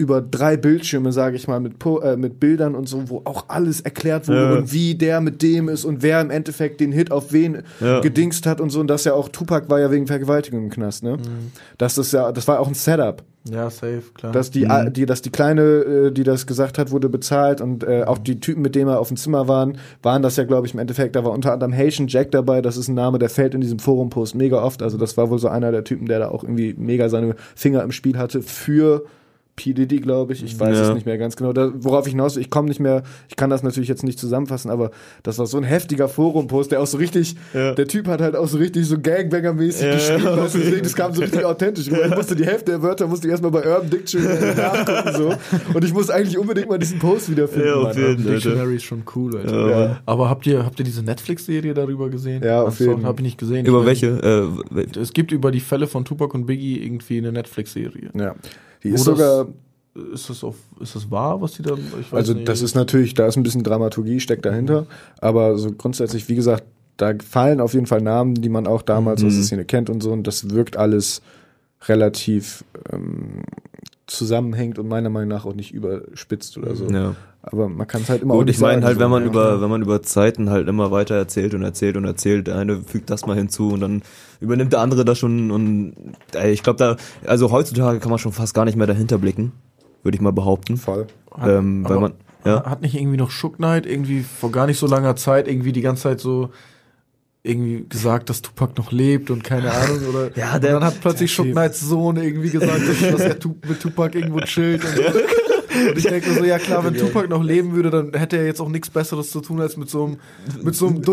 über 0.00 0.22
drei 0.22 0.56
Bildschirme, 0.56 1.12
sage 1.12 1.36
ich 1.36 1.46
mal, 1.46 1.60
mit, 1.60 1.74
äh, 2.02 2.16
mit 2.16 2.40
Bildern 2.40 2.74
und 2.74 2.88
so, 2.88 3.10
wo 3.10 3.20
auch 3.26 3.44
alles 3.48 3.82
erklärt 3.82 4.26
wurde 4.28 4.40
Ja. 4.40 4.52
und 4.58 4.72
wie 4.72 4.94
der 4.94 5.20
mit 5.20 5.42
dem 5.42 5.68
ist 5.68 5.84
und 5.84 6.02
wer 6.02 6.20
im 6.22 6.30
Endeffekt 6.30 6.80
den 6.80 6.90
Hit 6.90 7.12
auf 7.12 7.32
wen 7.32 7.62
Ja. 7.80 8.00
gedingst 8.00 8.46
hat 8.46 8.60
und 8.62 8.70
so. 8.70 8.80
Und 8.80 8.88
das 8.88 9.04
ja 9.04 9.12
auch, 9.12 9.28
Tupac 9.28 9.68
war 9.68 9.78
ja 9.78 9.90
wegen 9.90 10.06
Vergewaltigung 10.06 10.64
im 10.64 10.70
Knast, 10.70 11.02
ne? 11.02 11.18
Das 11.78 11.98
ist 11.98 12.12
ja, 12.12 12.32
das 12.32 12.48
war 12.48 12.60
auch 12.60 12.66
ein 12.68 12.74
Setup. 12.74 13.22
ja, 13.50 13.68
safe, 13.70 14.02
klar. 14.14 14.32
Dass 14.32 14.50
die, 14.50 14.66
die, 14.90 15.06
dass 15.06 15.22
die 15.22 15.30
Kleine, 15.30 15.62
äh, 15.62 16.12
die 16.12 16.24
das 16.24 16.46
gesagt 16.46 16.78
hat, 16.78 16.90
wurde 16.90 17.08
bezahlt 17.08 17.60
und 17.60 17.84
äh, 17.84 18.04
auch 18.04 18.18
die 18.18 18.38
Typen, 18.40 18.62
mit 18.62 18.74
denen 18.74 18.88
er 18.90 19.00
auf 19.00 19.08
dem 19.08 19.16
Zimmer 19.18 19.48
waren, 19.48 19.76
waren 20.02 20.22
das 20.22 20.36
ja, 20.36 20.44
glaube 20.44 20.66
ich, 20.66 20.74
im 20.74 20.80
Endeffekt. 20.80 21.14
Da 21.16 21.24
war 21.24 21.32
unter 21.32 21.52
anderem 21.52 21.74
Haitian 21.74 22.06
Jack 22.08 22.30
dabei. 22.32 22.60
Das 22.62 22.76
ist 22.76 22.88
ein 22.88 22.94
Name, 22.94 23.18
der 23.18 23.28
fällt 23.30 23.54
in 23.54 23.60
diesem 23.60 23.78
Forum-Post 23.78 24.34
mega 24.34 24.62
oft. 24.62 24.82
Also 24.82 24.96
das 24.98 25.16
war 25.16 25.30
wohl 25.30 25.38
so 25.38 25.48
einer 25.48 25.72
der 25.72 25.84
Typen, 25.84 26.06
der 26.06 26.18
da 26.20 26.28
auch 26.28 26.42
irgendwie 26.44 26.74
mega 26.76 27.08
seine 27.08 27.34
Finger 27.54 27.82
im 27.82 27.92
Spiel 27.92 28.18
hatte 28.18 28.42
für 28.42 29.04
P. 29.62 29.74
Diddy, 29.74 29.98
glaube 29.98 30.32
ich. 30.32 30.42
Ich 30.42 30.58
weiß 30.58 30.76
Ja. 30.76 30.88
es 30.88 30.94
nicht 30.94 31.06
mehr 31.06 31.18
ganz 31.18 31.36
genau. 31.36 31.52
Da, 31.52 31.70
worauf 31.74 32.06
ich 32.06 32.12
hinaus 32.12 32.36
will, 32.36 32.42
ich 32.42 32.50
komme 32.50 32.68
nicht 32.68 32.80
mehr, 32.80 33.02
ich 33.28 33.36
kann 33.36 33.50
das 33.50 33.62
natürlich 33.62 33.88
jetzt 33.88 34.02
nicht 34.04 34.18
zusammenfassen, 34.18 34.70
aber 34.70 34.90
das 35.22 35.38
war 35.38 35.46
so 35.46 35.58
ein 35.58 35.64
heftiger 35.64 36.08
Forum-Post, 36.08 36.72
der 36.72 36.80
auch 36.80 36.86
so 36.86 36.96
richtig, 36.98 37.36
Ja. 37.52 37.72
der 37.74 37.86
Typ 37.86 38.06
hat 38.08 38.20
halt 38.20 38.36
auch 38.36 38.48
so 38.48 38.58
richtig 38.58 38.86
so 38.86 38.96
Gangbanger-mäßig 38.96 39.86
Ja, 39.86 39.92
geschrieben. 39.94 40.24
ja, 40.24 40.36
weißt 40.38 40.54
du, 40.54 40.58
das 40.82 40.94
kam 40.94 41.12
so 41.12 41.20
richtig 41.22 41.44
authentisch. 41.44 41.88
Ich 41.88 42.16
musste 42.16 42.34
die 42.36 42.46
Hälfte 42.46 42.70
der 42.72 42.82
Wörter 42.82 43.06
musste 43.06 43.26
ich 43.26 43.30
erstmal 43.32 43.50
bei 43.50 43.66
Urban 43.66 43.90
Dictionary 43.90 44.54
nachgucken 44.56 45.12
so. 45.16 45.34
Und 45.74 45.84
ich 45.84 45.92
muss 45.92 46.08
eigentlich 46.10 46.38
unbedingt 46.38 46.68
mal 46.68 46.78
diesen 46.78 46.98
Post 46.98 47.30
wiederfinden. 47.30 47.68
Ja, 47.68 47.74
auf 47.74 47.96
jeden. 47.96 48.24
Dictionary 48.26 48.76
ist 48.76 48.84
schon 48.84 49.02
cool, 49.14 49.36
Alter. 49.36 49.70
Ja. 49.70 50.00
Aber 50.06 50.30
habt 50.30 50.46
ihr, 50.46 50.64
habt 50.64 50.78
ihr 50.78 50.84
diese 50.84 51.02
Netflix-Serie 51.02 51.74
darüber 51.74 52.08
gesehen? 52.08 52.42
Ja, 52.42 52.62
auf 52.62 52.78
jeden. 52.80 53.04
Habe 53.04 53.20
ich 53.20 53.24
nicht 53.24 53.38
gesehen. 53.38 53.66
Über 53.66 53.80
Ich 53.80 53.86
welche? 54.02 54.50
Äh, 54.76 54.98
Es 55.00 55.12
gibt 55.12 55.32
über 55.32 55.50
die 55.50 55.60
Fälle 55.60 55.86
von 55.86 56.04
Tupac 56.04 56.34
und 56.34 56.46
Biggie 56.46 56.82
irgendwie 56.84 57.18
eine 57.18 57.32
Netflix-Serie. 57.32 58.10
Ja. 58.14 58.34
Die 58.82 58.90
Wo 58.90 58.94
ist 58.94 59.06
das- 59.06 59.18
sogar, 59.18 59.46
Ist 60.14 60.30
das 60.30 60.44
auf, 60.44 60.54
ist 60.80 60.94
das 60.94 61.10
wahr, 61.10 61.40
was 61.42 61.52
die 61.52 61.62
dann, 61.62 61.78
ich 62.00 62.12
weiß 62.12 62.18
also 62.18 62.34
nicht. 62.34 62.48
das 62.48 62.62
ist 62.62 62.74
natürlich, 62.76 63.14
da 63.14 63.26
ist 63.26 63.36
ein 63.36 63.42
bisschen 63.42 63.64
Dramaturgie 63.64 64.20
steckt 64.20 64.44
dahinter, 64.46 64.86
aber 65.20 65.58
so 65.58 65.72
grundsätzlich, 65.72 66.28
wie 66.28 66.36
gesagt, 66.36 66.62
da 66.96 67.12
fallen 67.28 67.60
auf 67.60 67.74
jeden 67.74 67.86
Fall 67.86 68.00
Namen, 68.00 68.34
die 68.34 68.48
man 68.50 68.66
auch 68.68 68.82
damals 68.82 69.24
aus 69.24 69.34
der 69.34 69.42
Szene 69.42 69.64
kennt 69.64 69.90
und 69.90 70.00
so 70.02 70.12
und 70.12 70.26
das 70.26 70.50
wirkt 70.50 70.76
alles 70.76 71.22
relativ 71.88 72.64
ähm, 72.92 73.42
zusammenhängt 74.06 74.78
und 74.78 74.86
meiner 74.88 75.10
Meinung 75.10 75.28
nach 75.28 75.44
auch 75.44 75.54
nicht 75.54 75.72
überspitzt 75.72 76.56
oder 76.58 76.74
so. 76.76 76.86
ja. 76.88 77.14
Aber 77.42 77.68
man 77.70 77.86
kann 77.86 78.02
es 78.02 78.10
halt 78.10 78.20
immer 78.22 78.34
auch 78.34 78.38
Gut, 78.38 78.48
nicht 78.48 78.56
ich 78.56 78.60
meine 78.62 78.84
halt, 78.84 78.96
so, 78.96 79.00
wenn 79.00 79.10
man 79.10 79.22
ja. 79.22 79.28
über, 79.30 79.60
wenn 79.62 79.70
man 79.70 79.80
über 79.80 80.02
Zeiten 80.02 80.50
halt 80.50 80.68
immer 80.68 80.90
weiter 80.90 81.14
erzählt 81.14 81.54
und 81.54 81.62
erzählt 81.62 81.96
und 81.96 82.04
erzählt, 82.04 82.46
der 82.48 82.56
eine 82.56 82.82
fügt 82.82 83.08
das 83.08 83.24
mal 83.26 83.34
hinzu 83.36 83.70
und 83.70 83.80
dann 83.80 84.02
übernimmt 84.40 84.72
der 84.74 84.80
andere 84.80 85.04
das 85.06 85.18
schon 85.18 85.50
und 85.50 85.94
ey, 86.34 86.52
ich 86.52 86.62
glaube 86.62 86.76
da, 86.78 86.96
also 87.26 87.50
heutzutage 87.50 87.98
kann 87.98 88.10
man 88.10 88.18
schon 88.18 88.32
fast 88.32 88.52
gar 88.52 88.66
nicht 88.66 88.76
mehr 88.76 88.86
dahinter 88.86 89.16
blicken, 89.16 89.52
würde 90.02 90.16
ich 90.16 90.20
mal 90.20 90.32
behaupten. 90.32 90.76
voll. 90.76 91.06
Ähm, 91.42 91.88
weil 91.88 91.98
man, 92.00 92.12
ja. 92.44 92.64
Hat 92.64 92.82
nicht 92.82 92.94
irgendwie 92.94 93.16
noch 93.16 93.30
Shook 93.30 93.56
Knight 93.56 93.86
irgendwie 93.86 94.20
vor 94.22 94.50
gar 94.52 94.66
nicht 94.66 94.78
so 94.78 94.86
langer 94.86 95.16
Zeit 95.16 95.48
irgendwie 95.48 95.72
die 95.72 95.82
ganze 95.82 96.02
Zeit 96.04 96.20
so 96.20 96.50
irgendwie 97.42 97.86
gesagt, 97.88 98.28
dass 98.28 98.42
Tupac 98.42 98.74
noch 98.76 98.92
lebt 98.92 99.30
und 99.30 99.42
keine 99.44 99.70
Ahnung 99.72 99.98
oder 100.10 100.36
Ja, 100.36 100.56
und 100.56 100.64
der- 100.64 100.72
dann 100.74 100.84
hat 100.84 101.00
plötzlich 101.00 101.32
Shook. 101.32 101.46
Knights 101.52 101.80
Sohn 101.80 102.16
irgendwie 102.18 102.50
gesagt, 102.50 102.82
dass, 102.86 103.00
dass 103.12 103.20
er 103.20 103.36
mit 103.66 103.80
Tupac 103.80 104.14
irgendwo 104.18 104.40
chillt 104.40 104.84
und, 104.84 104.94
so. 104.96 105.02
Und 105.90 105.96
ich 105.98 106.04
denke 106.04 106.32
so, 106.32 106.44
ja 106.44 106.58
klar, 106.58 106.84
wenn 106.84 106.94
Tupac 106.94 107.28
noch 107.28 107.42
leben 107.42 107.72
würde, 107.74 107.90
dann 107.90 108.12
hätte 108.14 108.36
er 108.36 108.46
jetzt 108.46 108.60
auch 108.60 108.68
nichts 108.68 108.90
besseres 108.90 109.30
zu 109.30 109.40
tun, 109.40 109.60
als 109.60 109.76
mit 109.76 109.88
so 109.90 110.04
einem 110.04 110.16
mit 110.62 110.74
so 110.74 110.88
einem 110.88 111.02
so, 111.04 111.12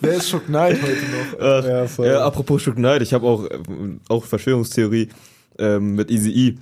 Wer 0.00 0.14
ist 0.14 0.28
Shook 0.28 0.46
Knight 0.46 0.78
heute 0.82 0.94
noch? 0.94 1.40
Ach, 1.40 1.64
Ja, 1.64 1.86
voll. 1.86 2.06
ja, 2.06 2.24
apropos 2.24 2.62
Shook 2.62 2.76
Knight, 2.76 3.02
ich 3.02 3.12
habe 3.14 3.26
auch, 3.26 3.44
äh, 3.44 3.58
auch 4.08 4.24
Verschwörungstheorie 4.24 5.08
ähm, 5.58 5.94
mit 5.94 6.10
Easy 6.10 6.30
E. 6.30 6.54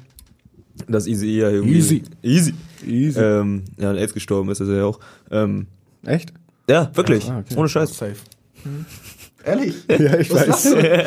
Dass 0.89 1.07
Easy 1.07 1.27
E 1.29 1.39
ja 1.41 1.51
irgendwie. 1.51 1.77
Easy. 1.77 2.03
Easy. 2.23 2.55
Easy. 2.87 3.19
Ähm, 3.21 3.65
ja, 3.79 3.91
an 3.91 3.97
AIDS 3.97 4.13
gestorben 4.15 4.51
ist, 4.51 4.61
ist 4.61 4.69
er 4.69 4.77
ja 4.77 4.85
auch. 4.85 4.99
Ähm, 5.31 5.67
Echt? 6.05 6.33
ja, 6.69 6.91
wirklich. 6.95 7.31
Ah, 7.31 7.39
okay. 7.41 7.55
Ohne 7.57 7.69
Scheiß. 7.69 7.97
Safe. 7.97 8.17
Ehrlich? 9.45 9.75
Ja, 9.89 10.19
ich 10.19 10.33
weiß. 10.33 10.47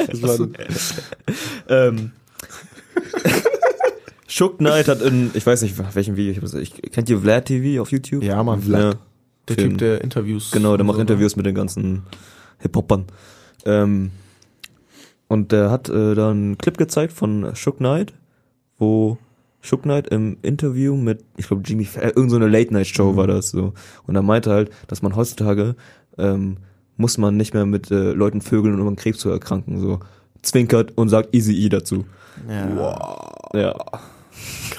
Das 0.09 0.21
war 0.21 0.47
Ähm, 1.69 2.11
Shook 4.37 4.59
Knight 4.59 4.87
hat 4.87 5.01
in, 5.01 5.31
ich 5.33 5.47
weiß 5.47 5.63
nicht, 5.63 5.95
welchem 5.95 6.15
Video 6.15 6.31
ich, 6.59 6.83
ich 6.83 6.91
kennt 6.91 7.09
ihr 7.09 7.19
Vlad 7.19 7.45
TV 7.45 7.81
auf 7.81 7.91
YouTube? 7.91 8.21
Ja, 8.21 8.43
Mann. 8.43 8.61
Ja. 8.67 8.93
Der 9.47 9.55
Film. 9.55 9.69
Typ, 9.71 9.77
der 9.79 10.01
Interviews. 10.03 10.51
Genau, 10.51 10.77
der 10.77 10.85
macht 10.85 10.97
so, 10.97 10.99
ne? 10.99 11.09
Interviews 11.09 11.35
mit 11.35 11.47
den 11.47 11.55
ganzen 11.55 12.03
Hip-Hopern. 12.59 13.05
Ähm, 13.65 14.11
und 15.27 15.51
der 15.51 15.71
hat 15.71 15.89
äh, 15.89 16.13
da 16.13 16.29
einen 16.29 16.55
Clip 16.59 16.77
gezeigt 16.77 17.13
von 17.13 17.55
Shook 17.55 17.77
Knight, 17.77 18.13
wo 18.77 19.17
Shook 19.61 19.81
Knight 19.81 20.07
im 20.09 20.37
Interview 20.43 20.95
mit, 20.95 21.23
ich 21.37 21.47
glaube, 21.47 21.63
Jimmy 21.65 21.85
Fallon, 21.85 22.11
irgend 22.15 22.29
so 22.29 22.35
eine 22.35 22.47
Late-Night-Show 22.47 23.15
war 23.15 23.25
das 23.25 23.49
so. 23.49 23.73
Und 24.05 24.15
er 24.15 24.21
meinte 24.21 24.51
halt, 24.51 24.69
dass 24.85 25.01
man 25.01 25.15
heutzutage 25.15 25.75
ähm, 26.19 26.57
muss 26.95 27.17
man 27.17 27.37
nicht 27.37 27.55
mehr 27.55 27.65
mit 27.65 27.89
äh, 27.89 28.11
Leuten 28.11 28.41
vögeln, 28.41 28.79
um 28.79 28.87
an 28.87 28.97
Krebs 28.97 29.17
zu 29.17 29.31
erkranken. 29.31 29.79
So 29.79 29.99
zwinkert 30.43 30.95
und 30.95 31.09
sagt 31.09 31.33
Easy 31.33 31.55
E 31.55 31.69
dazu. 31.69 32.05
Ja. 32.47 33.59
Ja. 33.59 33.75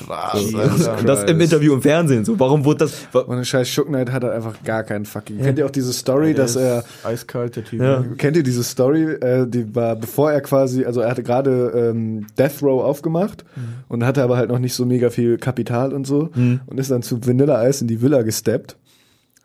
Krass. 0.07 0.55
Alter. 0.55 1.05
Das 1.05 1.24
im 1.24 1.40
Interview 1.40 1.74
im 1.74 1.82
Fernsehen. 1.82 2.24
So, 2.24 2.38
warum 2.38 2.64
wurde 2.64 2.78
das? 2.80 2.92
wa- 3.12 3.20
Und 3.20 3.44
scheiß 3.44 3.68
Shook 3.68 3.88
Knight 3.88 4.12
hat 4.12 4.22
halt 4.24 4.32
einfach 4.34 4.55
gar 4.64 4.82
keinen 4.84 5.05
fucking. 5.05 5.38
Kennt 5.38 5.59
ihr 5.59 5.66
auch 5.66 5.70
diese 5.70 5.92
Story, 5.92 6.34
dass 6.34 6.57
er 6.57 6.84
eiskalt 7.05 7.57
der 7.57 7.64
Typ. 7.64 7.80
Ja. 7.80 8.05
Kennt 8.16 8.36
ihr 8.36 8.42
diese 8.42 8.62
Story? 8.64 9.05
Äh, 9.14 9.46
die 9.46 9.74
war, 9.74 9.96
bevor 9.96 10.32
er 10.32 10.40
quasi, 10.40 10.84
also 10.84 11.01
er 11.01 11.11
hatte 11.11 11.22
gerade 11.22 11.90
ähm, 11.94 12.26
Death 12.38 12.62
Row 12.62 12.82
aufgemacht 12.82 13.44
und 13.88 14.05
hatte 14.05 14.22
aber 14.22 14.36
halt 14.36 14.49
noch 14.51 14.59
nicht 14.59 14.74
so 14.74 14.84
mega 14.86 15.11
viel 15.11 15.38
Kapital 15.38 15.92
und 15.92 16.07
so 16.07 16.30
und 16.34 16.78
ist 16.78 16.90
dann 16.90 17.03
zu 17.03 17.26
Vanilla 17.26 17.66
Ice 17.68 17.82
in 17.82 17.88
die 17.88 18.01
Villa 18.03 18.22
gesteppt. 18.22 18.76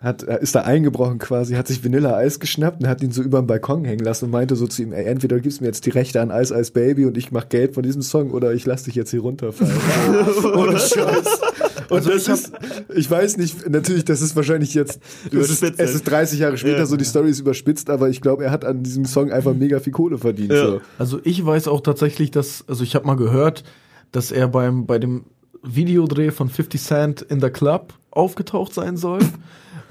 Hat, 0.03 0.21
er 0.23 0.41
ist 0.41 0.53
da 0.53 0.61
eingebrochen 0.63 1.17
quasi, 1.17 1.53
hat 1.55 1.67
sich 1.67 1.81
Vanilla 1.83 2.21
Ice 2.25 2.37
geschnappt 2.37 2.81
und 2.83 2.89
hat 2.89 3.01
ihn 3.01 3.11
so 3.11 3.21
über 3.21 3.41
den 3.41 3.47
Balkon 3.47 3.85
hängen 3.85 4.03
lassen 4.03 4.25
und 4.25 4.31
meinte 4.31 4.57
so 4.57 4.67
zu 4.67 4.81
ihm, 4.83 4.91
ey, 4.91 5.05
entweder 5.05 5.39
gibst 5.39 5.59
du 5.59 5.63
mir 5.63 5.69
jetzt 5.69 5.85
die 5.85 5.91
Rechte 5.91 6.19
an 6.21 6.29
Ice 6.29 6.53
Ice 6.53 6.73
Baby 6.73 7.05
und 7.05 7.17
ich 7.17 7.31
mach 7.31 7.47
Geld 7.47 7.73
von 7.73 7.83
diesem 7.83 8.01
Song 8.01 8.31
oder 8.31 8.53
ich 8.53 8.65
lass 8.65 8.83
dich 8.83 8.95
jetzt 8.95 9.11
hier 9.11 9.21
runterfallen. 9.21 9.73
Ohne 10.55 10.77
Scheiß. 10.77 11.41
Und 11.89 12.05
das 12.05 12.27
ist, 12.27 12.51
ich 12.93 13.09
weiß 13.09 13.37
nicht, 13.37 13.69
natürlich, 13.69 14.03
das 14.03 14.21
ist 14.21 14.35
wahrscheinlich 14.35 14.73
jetzt, 14.73 14.99
es 15.31 15.49
ist, 15.49 15.63
es 15.63 15.77
halt. 15.77 15.79
ist 15.79 16.03
30 16.03 16.39
Jahre 16.39 16.57
später, 16.57 16.79
Ja. 16.79 16.85
so 16.85 16.97
die 16.97 17.05
Story 17.05 17.29
ist 17.29 17.39
überspitzt, 17.39 17.89
aber 17.89 18.09
ich 18.09 18.19
glaube, 18.19 18.43
er 18.43 18.51
hat 18.51 18.65
an 18.65 18.83
diesem 18.83 19.05
Song 19.05 19.31
einfach 19.31 19.53
mega 19.53 19.79
viel 19.79 19.93
Kohle 19.93 20.17
verdient. 20.17 20.51
Ja. 20.51 20.65
So. 20.65 20.81
Also 20.99 21.19
ich 21.23 21.45
weiß 21.45 21.69
auch 21.69 21.79
tatsächlich, 21.81 22.29
dass, 22.29 22.65
also 22.67 22.83
ich 22.83 22.95
habe 22.95 23.07
mal 23.07 23.15
gehört, 23.15 23.63
dass 24.11 24.31
er 24.33 24.49
beim 24.49 24.85
bei 24.85 24.99
dem 24.99 25.23
Videodreh 25.63 26.31
von 26.31 26.49
50 26.49 26.81
Cent 26.81 27.21
in 27.21 27.39
der 27.39 27.51
Club 27.51 27.93
aufgetaucht 28.11 28.73
sein 28.73 28.97
soll, 28.97 29.19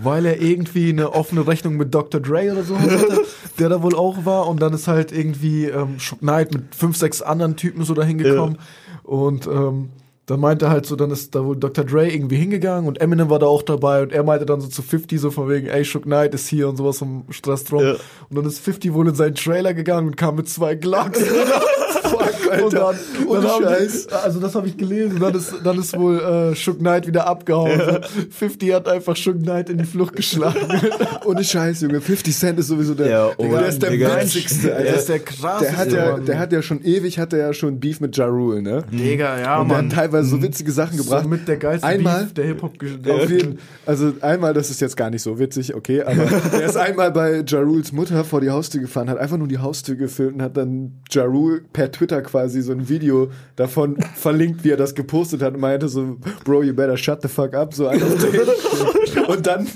weil 0.02 0.26
er 0.26 0.40
irgendwie 0.40 0.90
eine 0.90 1.12
offene 1.12 1.46
Rechnung 1.46 1.76
mit 1.76 1.94
Dr. 1.94 2.20
Dre 2.20 2.52
oder 2.52 2.62
so 2.62 2.78
hatte, 2.78 3.22
der 3.58 3.68
da 3.68 3.82
wohl 3.82 3.94
auch 3.94 4.24
war 4.24 4.48
und 4.48 4.60
dann 4.60 4.72
ist 4.72 4.88
halt 4.88 5.12
irgendwie 5.12 5.66
ähm, 5.66 5.98
Shook 5.98 6.20
Knight 6.20 6.52
mit 6.52 6.74
fünf, 6.74 6.96
sechs 6.96 7.22
anderen 7.22 7.56
Typen 7.56 7.84
so 7.84 7.94
dahin 7.94 8.18
gekommen 8.18 8.58
und 9.02 9.46
ähm, 9.46 9.90
dann 10.26 10.38
meinte 10.38 10.66
er 10.66 10.70
halt 10.70 10.86
so, 10.86 10.94
dann 10.94 11.10
ist 11.10 11.34
da 11.34 11.44
wohl 11.44 11.56
Dr. 11.56 11.84
Dre 11.84 12.08
irgendwie 12.08 12.36
hingegangen 12.36 12.86
und 12.86 13.00
Eminem 13.00 13.28
war 13.28 13.40
da 13.40 13.46
auch 13.46 13.62
dabei 13.62 14.02
und 14.02 14.12
er 14.12 14.22
meinte 14.22 14.46
dann 14.46 14.60
so 14.60 14.68
zu 14.68 14.80
50 14.80 15.20
so 15.20 15.30
von 15.30 15.48
wegen, 15.48 15.66
ey, 15.66 15.84
Shook 15.84 16.04
Knight 16.04 16.32
ist 16.34 16.46
hier 16.46 16.68
und 16.68 16.76
sowas 16.76 16.98
vom 16.98 17.24
Stress 17.30 17.64
drum. 17.64 17.82
Ja. 17.82 17.96
Und 18.30 18.36
dann 18.36 18.46
ist 18.46 18.60
50 18.60 18.94
wohl 18.94 19.08
in 19.08 19.14
seinen 19.16 19.34
Trailer 19.34 19.74
gegangen 19.74 20.06
und 20.06 20.16
kam 20.16 20.36
mit 20.36 20.48
zwei 20.48 20.76
Glocks. 20.76 21.20
Fuck, 22.02 22.64
Und 22.64 22.72
dann, 22.74 22.96
Ohne 23.26 23.40
dann 23.42 23.50
haben 23.50 23.64
Scheiß. 23.64 24.06
die, 24.08 24.14
also 24.14 24.40
das 24.40 24.54
habe 24.54 24.68
ich 24.68 24.76
gelesen, 24.76 25.18
dann 25.20 25.34
ist, 25.34 25.54
dann 25.64 25.78
ist 25.78 25.96
wohl 25.98 26.18
äh, 26.20 26.54
Shook 26.54 26.78
Knight 26.78 27.06
wieder 27.06 27.26
abgehauen. 27.26 27.70
So, 27.78 27.98
50 28.30 28.72
hat 28.74 28.88
einfach 28.88 29.16
Shook 29.16 29.40
Knight 29.42 29.70
in 29.70 29.78
die 29.78 29.84
Flucht 29.84 30.16
geschlagen. 30.16 30.58
Ohne 31.24 31.44
Scheiß, 31.44 31.80
Junge. 31.82 32.00
50 32.00 32.36
Cent 32.36 32.58
ist 32.58 32.68
sowieso 32.68 32.94
der, 32.94 33.08
Ja, 33.08 33.30
oh, 33.36 33.42
der 33.48 33.66
ist 33.66 33.82
der 33.82 33.90
Digga. 33.90 34.20
witzigste. 34.20 34.66
Der 34.68 34.76
Alter. 34.76 34.94
ist 34.96 35.08
der 35.08 35.18
krasseste. 35.20 35.64
Der 35.72 35.76
hat 35.76 35.92
ja, 35.92 36.18
der 36.18 36.38
hat 36.38 36.52
ja 36.52 36.62
schon 36.62 36.82
ewig, 36.84 37.18
hat 37.18 37.32
er 37.32 37.38
ja 37.38 37.52
schon 37.54 37.80
Beef 37.80 38.00
mit 38.00 38.16
Ja 38.16 38.26
Rule, 38.26 38.62
ne? 38.62 38.84
Digga, 38.90 39.38
ja, 39.40 39.60
Und 39.60 39.68
der 39.68 39.76
Mann. 39.78 39.86
hat 39.90 39.94
teilweise 39.96 40.28
so 40.28 40.42
witzige 40.42 40.72
Sachen 40.72 40.96
gebracht. 40.96 41.22
So 41.24 41.28
mit 41.28 41.46
der 41.48 41.56
geilste 41.56 41.86
Einmal, 41.86 42.24
Beef 42.24 42.34
der 42.34 42.44
Hip-Hop 42.46 42.72
Auf 43.10 43.30
jeden, 43.30 43.58
also 43.86 44.12
einmal, 44.20 44.54
das 44.54 44.70
ist 44.70 44.80
jetzt 44.80 44.96
gar 44.96 45.10
nicht 45.10 45.22
so 45.22 45.38
witzig, 45.38 45.74
okay, 45.74 46.02
aber 46.02 46.22
er 46.52 46.64
ist 46.66 46.76
einmal 46.76 47.10
bei 47.10 47.42
Ja 47.46 47.60
Rules 47.60 47.92
Mutter 47.92 48.24
vor 48.24 48.40
die 48.40 48.50
Haustür 48.50 48.80
gefahren, 48.80 49.08
hat 49.10 49.18
einfach 49.18 49.36
nur 49.36 49.48
die 49.48 49.58
Haustür 49.58 49.96
gefilmt 49.96 50.34
und 50.34 50.42
hat 50.42 50.56
dann 50.56 50.92
Ja 51.10 51.24
Rule 51.24 51.62
per 51.72 51.81
Twitter 51.90 52.22
quasi 52.22 52.60
so 52.62 52.72
ein 52.72 52.88
Video 52.88 53.30
davon 53.56 53.96
verlinkt, 54.14 54.62
wie 54.62 54.70
er 54.70 54.76
das 54.76 54.94
gepostet 54.94 55.42
hat 55.42 55.54
und 55.54 55.60
meinte 55.60 55.88
so, 55.88 56.18
Bro, 56.44 56.62
you 56.62 56.74
better 56.74 56.96
shut 56.96 57.22
the 57.22 57.28
fuck 57.28 57.54
up, 57.54 57.74
so. 57.74 57.90
Und 59.28 59.46
dann 59.46 59.66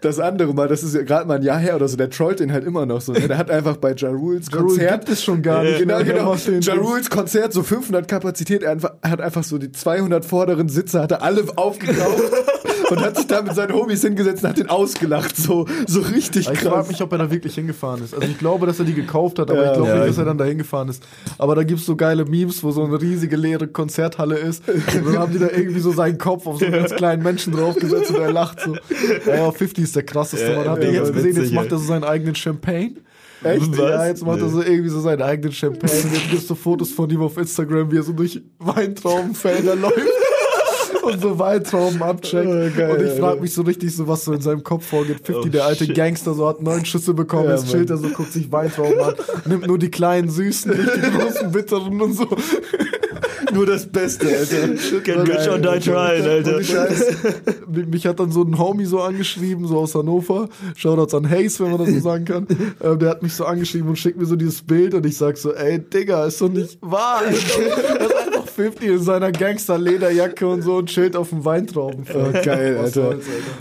das 0.00 0.18
andere 0.20 0.52
Mal, 0.54 0.68
das 0.68 0.82
ist 0.82 0.94
ja 0.94 1.02
gerade 1.02 1.26
mal 1.26 1.34
ein 1.38 1.42
Jahr 1.42 1.58
her 1.58 1.76
oder 1.76 1.88
so, 1.88 1.96
der 1.96 2.10
trollt 2.10 2.40
den 2.40 2.52
halt 2.52 2.64
immer 2.64 2.86
noch 2.86 3.00
so. 3.00 3.12
Ne? 3.12 3.28
Der 3.28 3.38
hat 3.38 3.50
einfach 3.50 3.76
bei 3.76 3.94
Ja 3.96 4.10
Rules 4.10 4.46
Ja 4.52 4.58
Konzert 4.58 5.00
gibt 5.06 5.08
es 5.10 5.22
schon 5.24 5.42
gar 5.42 5.62
nicht 5.62 5.78
Genau, 5.78 6.02
genau. 6.02 6.30
macht 6.30 6.46
den- 6.46 6.60
Ja 6.60 6.74
Rules 6.74 7.10
Konzert, 7.10 7.52
so 7.52 7.62
500 7.62 8.06
Kapazität, 8.08 8.62
er 8.62 8.76
er 9.02 9.10
hat 9.10 9.20
einfach 9.20 9.44
so 9.44 9.58
die 9.58 9.72
200 9.72 10.24
vorderen 10.24 10.68
Sitze, 10.68 11.00
hat 11.00 11.12
er 11.12 11.22
alle 11.22 11.44
aufgekauft 11.56 12.22
und 12.90 13.00
hat 13.00 13.16
sich 13.16 13.26
da 13.26 13.42
mit 13.42 13.54
seinen 13.54 13.72
Homies 13.72 14.02
hingesetzt 14.02 14.42
und 14.44 14.50
hat 14.50 14.58
den 14.58 14.68
ausgelacht, 14.68 15.36
so, 15.36 15.66
so 15.86 16.00
richtig 16.00 16.48
Ich 16.50 16.58
frage 16.60 16.68
krass. 16.76 16.88
mich, 16.88 17.02
ob 17.02 17.12
er 17.12 17.18
da 17.18 17.30
wirklich 17.30 17.54
hingefahren 17.54 18.02
ist. 18.04 18.14
Also 18.14 18.26
ich 18.26 18.38
glaube, 18.38 18.66
dass 18.66 18.78
er 18.78 18.84
die 18.84 18.94
gekauft 18.94 19.38
hat, 19.38 19.50
aber 19.50 19.62
Ja. 19.62 19.70
ich 19.70 19.76
glaube 19.76 19.88
Ja, 19.88 19.94
nicht, 19.96 20.04
ich- 20.04 20.10
dass 20.10 20.18
er 20.18 20.24
dann 20.24 20.38
da 20.38 20.44
hingefahren 20.44 20.88
ist. 20.88 21.02
Aber 21.38 21.54
da 21.54 21.62
gibt's 21.64 21.86
so 21.86 21.96
geile 21.96 22.24
Memes, 22.24 22.62
wo 22.62 22.70
so 22.70 22.84
eine 22.84 23.00
riesige 23.00 23.36
leere 23.36 23.66
Konzerthalle 23.68 24.36
ist. 24.38 24.62
Und 24.68 25.06
dann 25.06 25.18
haben 25.18 25.32
die 25.32 25.38
da 25.38 25.48
irgendwie 25.50 25.80
so 25.80 25.92
seinen 25.92 26.18
Kopf 26.18 26.46
auf 26.46 26.58
so 26.58 26.64
einen 26.66 26.74
ganz 26.74 26.94
kleinen 26.94 27.22
Menschen 27.22 27.52
draufgesetzt 27.52 28.10
und 28.10 28.20
er 28.20 28.32
lacht 28.32 28.60
so. 28.60 28.76
Ja, 29.26 29.36
ja 29.36 29.50
50 29.50 29.84
ist 29.84 29.96
der 29.96 30.02
krasseste. 30.04 30.50
Ja, 30.52 30.58
Man 30.58 30.68
hat 30.70 30.84
ja, 30.84 30.90
jetzt 30.90 31.12
gesehen, 31.12 31.36
jetzt 31.36 31.52
macht 31.52 31.72
er 31.72 31.78
so 31.78 31.84
seinen 31.86 32.04
eigenen 32.04 32.34
Champagne. 32.34 32.94
Echt? 33.44 33.76
Ja, 33.76 34.06
jetzt 34.06 34.24
macht 34.24 34.40
er 34.40 34.48
so 34.48 34.62
irgendwie 34.62 34.88
so 34.88 35.00
seinen 35.00 35.20
eigenen 35.22 35.52
Champagne. 35.52 36.02
Und 36.04 36.12
jetzt 36.14 36.30
gibt's 36.30 36.48
so 36.48 36.54
Fotos 36.54 36.90
von 36.90 37.08
ihm 37.10 37.20
auf 37.20 37.36
Instagram, 37.36 37.90
wie 37.92 37.98
er 37.98 38.02
so 38.02 38.12
durch 38.12 38.40
Weintraubenfelder 38.58 39.76
läuft. 39.76 39.96
Und 41.06 41.20
so 41.22 41.38
Weintrauben 41.38 42.02
abcheckt. 42.02 42.46
Oh, 42.48 42.76
geil, 42.76 42.96
und 42.98 43.06
ich 43.06 43.18
frage 43.18 43.40
mich 43.40 43.54
so 43.54 43.62
richtig, 43.62 43.94
so 43.94 44.08
was 44.08 44.24
so 44.24 44.32
in 44.32 44.40
seinem 44.40 44.62
Kopf 44.62 44.86
vorgeht. 44.86 45.18
50, 45.24 45.36
Oh, 45.36 45.48
der 45.48 45.64
alte 45.64 45.84
shit. 45.86 45.94
Gangster, 45.96 46.34
so 46.34 46.48
hat 46.48 46.60
neun 46.60 46.84
Schüsse 46.84 47.14
bekommen, 47.14 47.44
Ja, 47.48 47.56
jetzt 47.56 47.70
chillt 47.70 47.90
er 47.90 47.96
so, 47.98 48.08
guckt 48.08 48.32
sich 48.32 48.50
Weintrauben 48.50 49.00
an, 49.00 49.14
nimmt 49.46 49.66
nur 49.66 49.78
die 49.78 49.90
kleinen 49.90 50.28
Süßen, 50.28 50.70
nicht 50.70 50.96
die 50.96 51.10
großen 51.18 51.52
Bitteren 51.52 52.00
und 52.00 52.12
so. 52.14 52.26
Nur 53.54 53.64
das 53.64 53.86
Beste, 53.86 54.26
Alter. 54.26 54.68
Get 55.02 55.28
rich 55.28 55.48
or 55.48 55.58
die 55.58 55.78
trying, 55.80 56.26
Alter. 56.26 56.58
Mich 56.58 57.86
mich 57.86 58.06
hat 58.06 58.18
dann 58.20 58.30
so 58.32 58.42
ein 58.42 58.58
Homie 58.58 58.84
so 58.86 59.00
angeschrieben, 59.00 59.66
so 59.66 59.78
aus 59.78 59.94
Hannover. 59.94 60.48
Shoutouts 60.74 61.14
an 61.14 61.30
Hayes, 61.30 61.58
wenn 61.60 61.70
man 61.70 61.78
das 61.78 61.88
so 61.94 62.00
sagen 62.00 62.24
kann. 62.24 62.46
Ähm, 62.82 62.98
der 62.98 63.08
hat 63.08 63.22
mich 63.22 63.34
so 63.34 63.44
angeschrieben 63.44 63.88
und 63.88 63.96
schickt 63.96 64.18
mir 64.18 64.26
so 64.26 64.36
dieses 64.36 64.62
Bild 64.62 64.94
und 64.94 65.06
ich 65.06 65.16
sag 65.16 65.38
so, 65.38 65.54
ey, 65.54 65.78
Digga, 65.78 66.26
ist 66.26 66.40
doch 66.40 66.48
nicht 66.50 66.78
wahr. 66.82 67.22
Alter. 68.58 68.72
Das 68.72 68.76
ist 68.76 68.78
einfach 68.78 68.80
50 68.80 68.88
in 68.88 68.98
seiner 69.02 69.32
Gangster-Lederjacke 69.32 70.46
und 70.48 70.62
so 70.62 70.76
und 70.76 70.88
chillt 70.88 71.16
auf 71.16 71.30
dem 71.30 71.44
Weintrauben. 71.44 72.04
Oh, 72.14 72.32
geil, 72.42 72.78
Alter. 72.78 73.16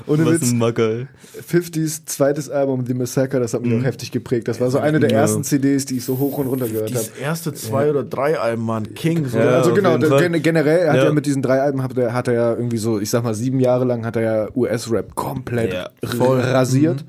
Ohne 0.07 0.25
Was 0.25 0.33
Witz, 0.33 0.51
ein 0.51 0.57
Macker, 0.59 0.89
ey. 0.89 1.07
50s 1.51 2.05
zweites 2.05 2.49
Album, 2.49 2.85
The 2.85 2.93
Massacre, 2.93 3.39
das 3.39 3.53
hat 3.53 3.61
mich 3.63 3.77
auch 3.79 3.83
heftig 3.83 4.11
geprägt. 4.11 4.47
Das 4.47 4.59
war 4.61 4.69
so 4.71 4.77
eine 4.79 4.99
der 4.99 5.11
Ja. 5.11 5.19
ersten 5.19 5.43
CDs, 5.43 5.85
die 5.85 5.97
ich 5.97 6.05
so 6.05 6.17
hoch 6.19 6.37
und 6.37 6.47
runter 6.47 6.67
gehört 6.67 6.85
habe. 6.93 6.93
Das 6.93 7.09
erste 7.09 7.53
zwei 7.53 7.89
oder 7.89 8.03
drei 8.03 8.39
Alben, 8.39 8.63
Mann. 8.63 8.93
King. 8.93 9.27
So. 9.27 9.37
Ja, 9.37 9.57
also 9.57 9.73
genau, 9.73 9.97
gen 9.97 10.41
generell, 10.41 10.79
er 10.79 10.89
hat 10.91 10.97
ja. 10.97 11.03
Ja. 11.05 11.11
mit 11.13 11.25
diesen 11.25 11.41
drei 11.41 11.61
Alben 11.61 11.83
hat 11.83 11.97
er, 11.97 12.13
hat 12.13 12.27
er 12.27 12.33
ja 12.33 12.53
irgendwie 12.53 12.77
so, 12.77 12.99
ich 12.99 13.09
sag 13.09 13.23
mal, 13.23 13.33
sieben 13.35 13.59
Jahre 13.59 13.85
lang 13.85 14.05
hat 14.05 14.15
er 14.15 14.21
ja 14.21 14.47
US-Rap 14.55 15.15
komplett 15.15 15.73
Ja. 15.73 15.89
voll 16.17 16.39
rasiert. 16.39 17.03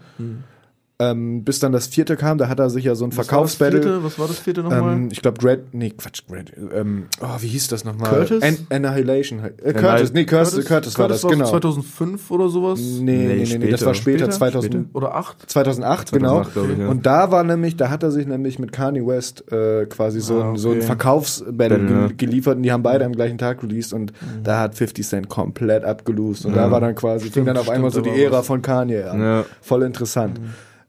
Ähm, 0.99 1.44
bis 1.44 1.59
dann 1.59 1.72
das 1.72 1.88
vierte 1.88 2.16
kam, 2.16 2.38
da 2.38 2.49
hat 2.49 2.59
er 2.59 2.70
sich 2.70 2.84
ja 2.84 2.94
so 2.94 3.05
ein 3.05 3.11
Was 3.11 3.18
war 3.18 3.22
das 3.24 3.28
Verkaufsbattle. 3.28 3.82
vierte? 3.82 4.05
Was 4.05 4.18
war 4.18 4.28
das 4.28 4.38
vierte 4.38 4.62
nochmal? 4.62 4.94
Ähm, 4.94 5.09
ich 5.12 5.20
glaube, 5.20 5.36
Dread, 5.38 5.74
nee, 5.74 5.90
Quatsch, 5.90 6.22
Dread, 6.26 6.55
ähm, 6.74 7.09
oh, 7.20 7.26
wie 7.40 7.49
hieß 7.49 7.68
das 7.68 7.84
nochmal? 7.84 8.09
Curtis? 8.09 8.42
An 8.42 8.57
Annihilation. 8.70 9.40
Äh, 9.62 9.74
Curtis, 9.74 10.14
nee, 10.14 10.24
Curtis, 10.24 10.64
Curtis, 10.64 10.99
war 10.99 11.09
das, 11.09 11.20
genau. 11.20 11.51
2005 11.51 12.30
oder 12.30 12.49
sowas? 12.49 12.80
Nee, 12.80 13.01
nee, 13.03 13.26
nee, 13.26 13.34
nee, 13.40 13.44
später. 13.47 13.70
das 13.72 13.84
war 13.84 13.92
später, 13.94 14.18
Später? 14.20 14.30
2000, 14.38 14.94
Oder 14.94 15.14
8? 15.16 15.51
2008, 15.51 16.12
genau. 16.12 16.42
2008, 16.44 16.53
glaub 16.55 16.70
ich, 16.70 16.78
ja. 16.78 16.88
Und 16.88 17.05
da 17.05 17.30
war 17.30 17.44
nämlich, 17.44 17.76
da 17.76 17.90
hat 17.90 18.03
er 18.03 18.11
sich 18.11 18.26
nämlich 18.26 18.59
mit 18.59 18.72
Kanye 18.72 19.07
West 19.07 19.53
äh, 19.53 19.84
quasi 19.84 20.20
so, 20.22 20.40
Ah, 20.40 20.51
ein, 20.53 20.57
so 20.57 20.70
ein 20.70 20.78
okay. 20.78 20.86
Verkaufsbattle 20.86 21.53
Battle, 21.78 22.09
ge 22.09 22.26
geliefert 22.26 22.57
und 22.57 22.62
die 22.62 22.72
haben 22.72 22.82
beide 22.82 23.05
am 23.05 23.12
gleichen 23.12 23.36
Tag 23.36 23.62
released 23.62 23.92
und 23.92 24.14
da 24.42 24.61
hat 24.61 24.74
50 24.74 25.07
Cent 25.07 25.28
komplett 25.28 25.84
abgelost 25.84 26.47
und 26.47 26.57
da 26.57 26.70
war 26.70 26.80
dann 26.80 26.94
quasi, 26.94 27.28
fing 27.28 27.44
dann 27.44 27.59
auf 27.59 27.68
einmal 27.68 27.90
so 27.90 28.01
stimmt, 28.01 28.16
die 28.16 28.20
war 28.22 28.28
Ära 28.30 28.38
was. 28.38 28.47
von 28.47 28.62
Kanye 28.62 29.03
an. 29.11 29.20
Ja. 29.20 29.44
Voll 29.61 29.82
interessant. 29.82 30.40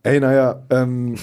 Ey, 0.08 0.20
naja, 0.20 0.64
ähm, 0.70 1.16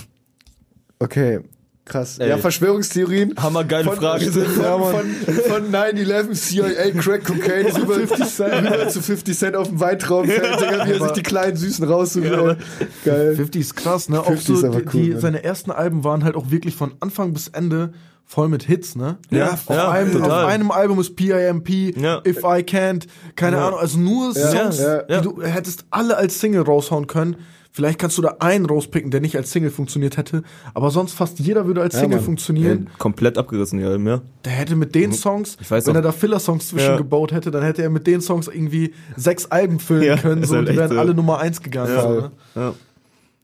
okay. 0.99 1.41
Krass. 1.87 2.19
Ey. 2.19 2.31
Ja, 2.31 2.39
Verschwörungstheorien. 2.39 3.35
Hammergeile 3.37 3.85
Von, 3.85 3.97
Frage. 3.97 4.31
von, 4.33 4.45
von, 4.45 5.35
von 5.35 5.71
9-11 5.73 6.33
CIA 6.33 6.91
Crack 6.99 7.25
Cocaine 7.25 7.77
rüber, 7.77 7.95
50 7.97 8.27
Cent, 8.27 8.73
rüber 8.73 8.89
zu 8.89 9.03
50 9.03 9.39
Cent 9.39 9.57
auf 9.57 9.69
dem 9.69 9.81
Weintraumfeld, 9.81 10.61
Digga, 10.61 10.87
wie 10.87 10.93
er 10.93 11.01
sich 11.03 11.13
die 11.13 11.23
kleinen 11.23 11.57
Süßen 11.57 11.87
raussucht. 11.87 12.25
ey. 12.25 12.57
Geil. 13.05 13.37
50 13.37 13.61
ist 13.61 13.77
krass, 13.77 14.09
ne? 14.09 14.19
Auch 14.21 14.29
50 14.29 14.47
so, 14.47 14.55
ist 14.55 14.65
aber 14.65 14.81
die, 14.81 14.87
cool, 14.87 15.03
die, 15.03 15.11
Mann. 15.11 15.21
seine 15.21 15.45
ersten 15.45 15.71
Alben 15.71 16.05
waren 16.05 16.25
halt 16.25 16.37
auch 16.37 16.51
wirklich 16.51 16.75
von 16.75 16.95
Anfang 17.01 17.35
bis 17.35 17.49
Ende 17.49 17.93
voll 18.25 18.49
mit 18.49 18.63
Hits, 18.63 18.97
ne? 18.97 19.19
Ja, 19.31 19.53
auf, 19.53 19.69
ja, 19.69 19.91
einem, 19.91 20.13
total. 20.13 20.45
auf 20.45 20.51
einem 20.51 20.71
Album 20.71 20.99
ist 21.01 21.15
PIMP, 21.17 21.69
Ja. 21.99 22.23
If 22.27 22.39
I 22.39 22.63
Can't, 22.65 23.07
keine 23.37 23.59
Ja. 23.59 23.67
Ahnung, 23.69 23.81
also 23.81 23.99
nur 23.99 24.33
Songs, 24.35 24.79
ja, 24.79 25.03
die 25.03 25.13
ja. 25.13 25.21
du 25.21 25.43
hättest 25.43 25.85
alle 25.91 26.17
als 26.17 26.41
Single 26.41 26.63
raushauen 26.63 27.07
können. 27.07 27.37
Vielleicht 27.77 27.99
kannst 27.99 28.17
du 28.19 28.23
da 28.23 28.37
einen 28.39 28.67
rauspicken, 28.67 29.11
der 29.11 29.21
nicht 29.21 29.37
als 29.37 29.51
Single 29.51 29.73
funktioniert 29.73 30.17
hätte, 30.17 30.45
aber 30.75 30.93
sonst 30.93 31.13
fast 31.13 31.41
jeder 31.41 31.67
würde 31.67 31.83
als 31.83 31.95
Ja, 31.95 32.01
Single 32.03 32.19
Mann. 32.19 32.25
funktionieren. 32.25 32.89
Komplett 32.99 33.37
abgerissen, 33.37 33.83
Alben, 33.85 34.07
ja. 34.07 34.23
Der 34.45 34.53
hätte 34.53 34.77
mit 34.77 34.95
den 34.95 35.13
Songs, 35.13 35.57
Ich 35.61 35.69
weiß 35.73 35.85
wenn 35.87 35.95
auch- 35.95 35.97
er 35.97 36.03
da 36.03 36.13
Filler-Songs 36.13 36.69
zwischengebaut 36.69 37.33
hätte, 37.33 37.51
dann 37.51 37.65
hätte 37.65 37.83
er 37.83 37.91
mit 37.91 38.07
den 38.07 38.21
Songs 38.21 38.47
irgendwie 38.47 38.95
sechs 39.17 39.47
Alben 39.47 39.81
füllen 39.81 40.05
Ja, 40.05 40.17
können, 40.17 40.45
so, 40.45 40.55
halt 40.55 40.69
und 40.69 40.73
die 40.73 40.79
wären 40.79 40.93
so. 40.93 40.99
alle 41.01 41.15
Nummer 41.15 41.41
eins 41.41 41.61
gegangen. 41.61 41.93
Ja. 41.97 42.03
So, 42.03 42.09
ne? 42.21 42.31
ja. 42.55 42.75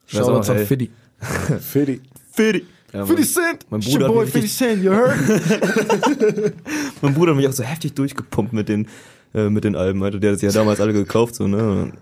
Shoutouts 0.06 0.48
auch, 0.48 0.54
an. 0.54 0.64
Fiddy. 0.66 0.90
Fedi. 1.60 2.00
Fiddy. 2.32 2.64
Ja, 2.92 3.06
50 3.06 3.36
Mann. 3.36 3.44
Cent! 3.46 3.66
Mein 3.70 3.80
Bruder 3.80 4.06
boy 4.08 4.26
hat 4.26 4.34
mich 4.34 4.52
50 4.52 4.56
Cent, 4.56 4.84
you 4.84 4.92
heard? 4.92 5.16
mein 7.02 7.14
Bruder 7.14 7.32
hat 7.32 7.36
mich 7.36 7.48
auch 7.48 7.52
so 7.52 7.62
heftig 7.64 7.94
durchgepumpt 7.94 8.52
mit 8.52 8.68
den, 8.68 8.86
äh, 9.34 9.48
mit 9.50 9.64
den 9.64 9.74
Alben, 9.76 10.02
Alter. 10.04 10.18
Der 10.20 10.32
hat 10.32 10.38
sie 10.40 10.46
ja 10.46 10.52
damals 10.52 10.80
alle 10.80 10.92
gekauft, 10.92 11.34
so, 11.34 11.46
ne? 11.48 11.92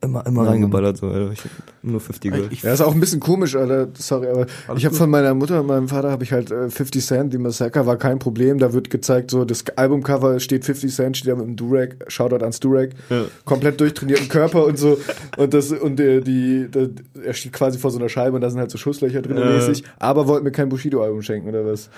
Immer, 0.00 0.26
immer 0.26 0.46
reingeballert, 0.46 0.96
so, 0.98 1.08
Alter. 1.08 1.32
Ich 1.32 1.40
hab 1.44 1.50
nur 1.82 2.00
50 2.00 2.32
gehört. 2.32 2.52
Ich, 2.52 2.62
Ja, 2.62 2.72
ist 2.72 2.80
auch 2.82 2.92
ein 2.94 3.00
bisschen 3.00 3.20
komisch, 3.20 3.56
Alter. 3.56 3.88
Sorry, 3.94 4.28
aber 4.28 4.46
Alles 4.68 4.78
ich 4.78 4.84
habe 4.84 4.94
von 4.94 5.08
meiner 5.08 5.32
Mutter 5.34 5.60
und 5.60 5.66
meinem 5.66 5.88
Vater 5.88 6.10
habe 6.10 6.24
ich 6.24 6.32
halt 6.32 6.50
äh, 6.50 6.68
50 6.68 7.04
Cent, 7.04 7.32
die 7.32 7.38
Massacre 7.38 7.86
war 7.86 7.96
kein 7.96 8.18
Problem. 8.18 8.58
Da 8.58 8.72
wird 8.72 8.90
gezeigt, 8.90 9.30
so 9.30 9.44
das 9.44 9.64
Albumcover 9.76 10.40
steht 10.40 10.64
50 10.64 10.94
Cent, 10.94 11.16
steht 11.16 11.30
da 11.32 11.36
mit 11.36 11.46
dem 11.46 11.56
Durag, 11.56 11.96
Shoutout 12.08 12.42
ans 12.42 12.60
Durag, 12.60 12.90
Ja. 13.10 13.24
komplett 13.44 13.80
durchtrainierten 13.80 14.28
Körper 14.28 14.66
und 14.66 14.78
so. 14.78 14.98
Und 15.38 15.54
das 15.54 15.70
und 15.72 15.98
der, 15.98 16.20
die, 16.20 16.68
der, 16.68 16.90
er 17.24 17.34
steht 17.34 17.52
quasi 17.52 17.78
vor 17.78 17.90
so 17.90 17.98
einer 17.98 18.08
Scheibe 18.08 18.34
und 18.36 18.42
da 18.42 18.50
sind 18.50 18.60
halt 18.60 18.70
so 18.70 18.78
Schusslöcher 18.78 19.22
drin 19.22 19.38
Ja. 19.38 19.46
mäßig. 19.46 19.84
Aber 19.98 20.26
wollte 20.28 20.44
mir 20.44 20.52
kein 20.52 20.68
Bushido-Album 20.68 21.22
schenken 21.22 21.48
oder 21.48 21.64
was? 21.64 21.88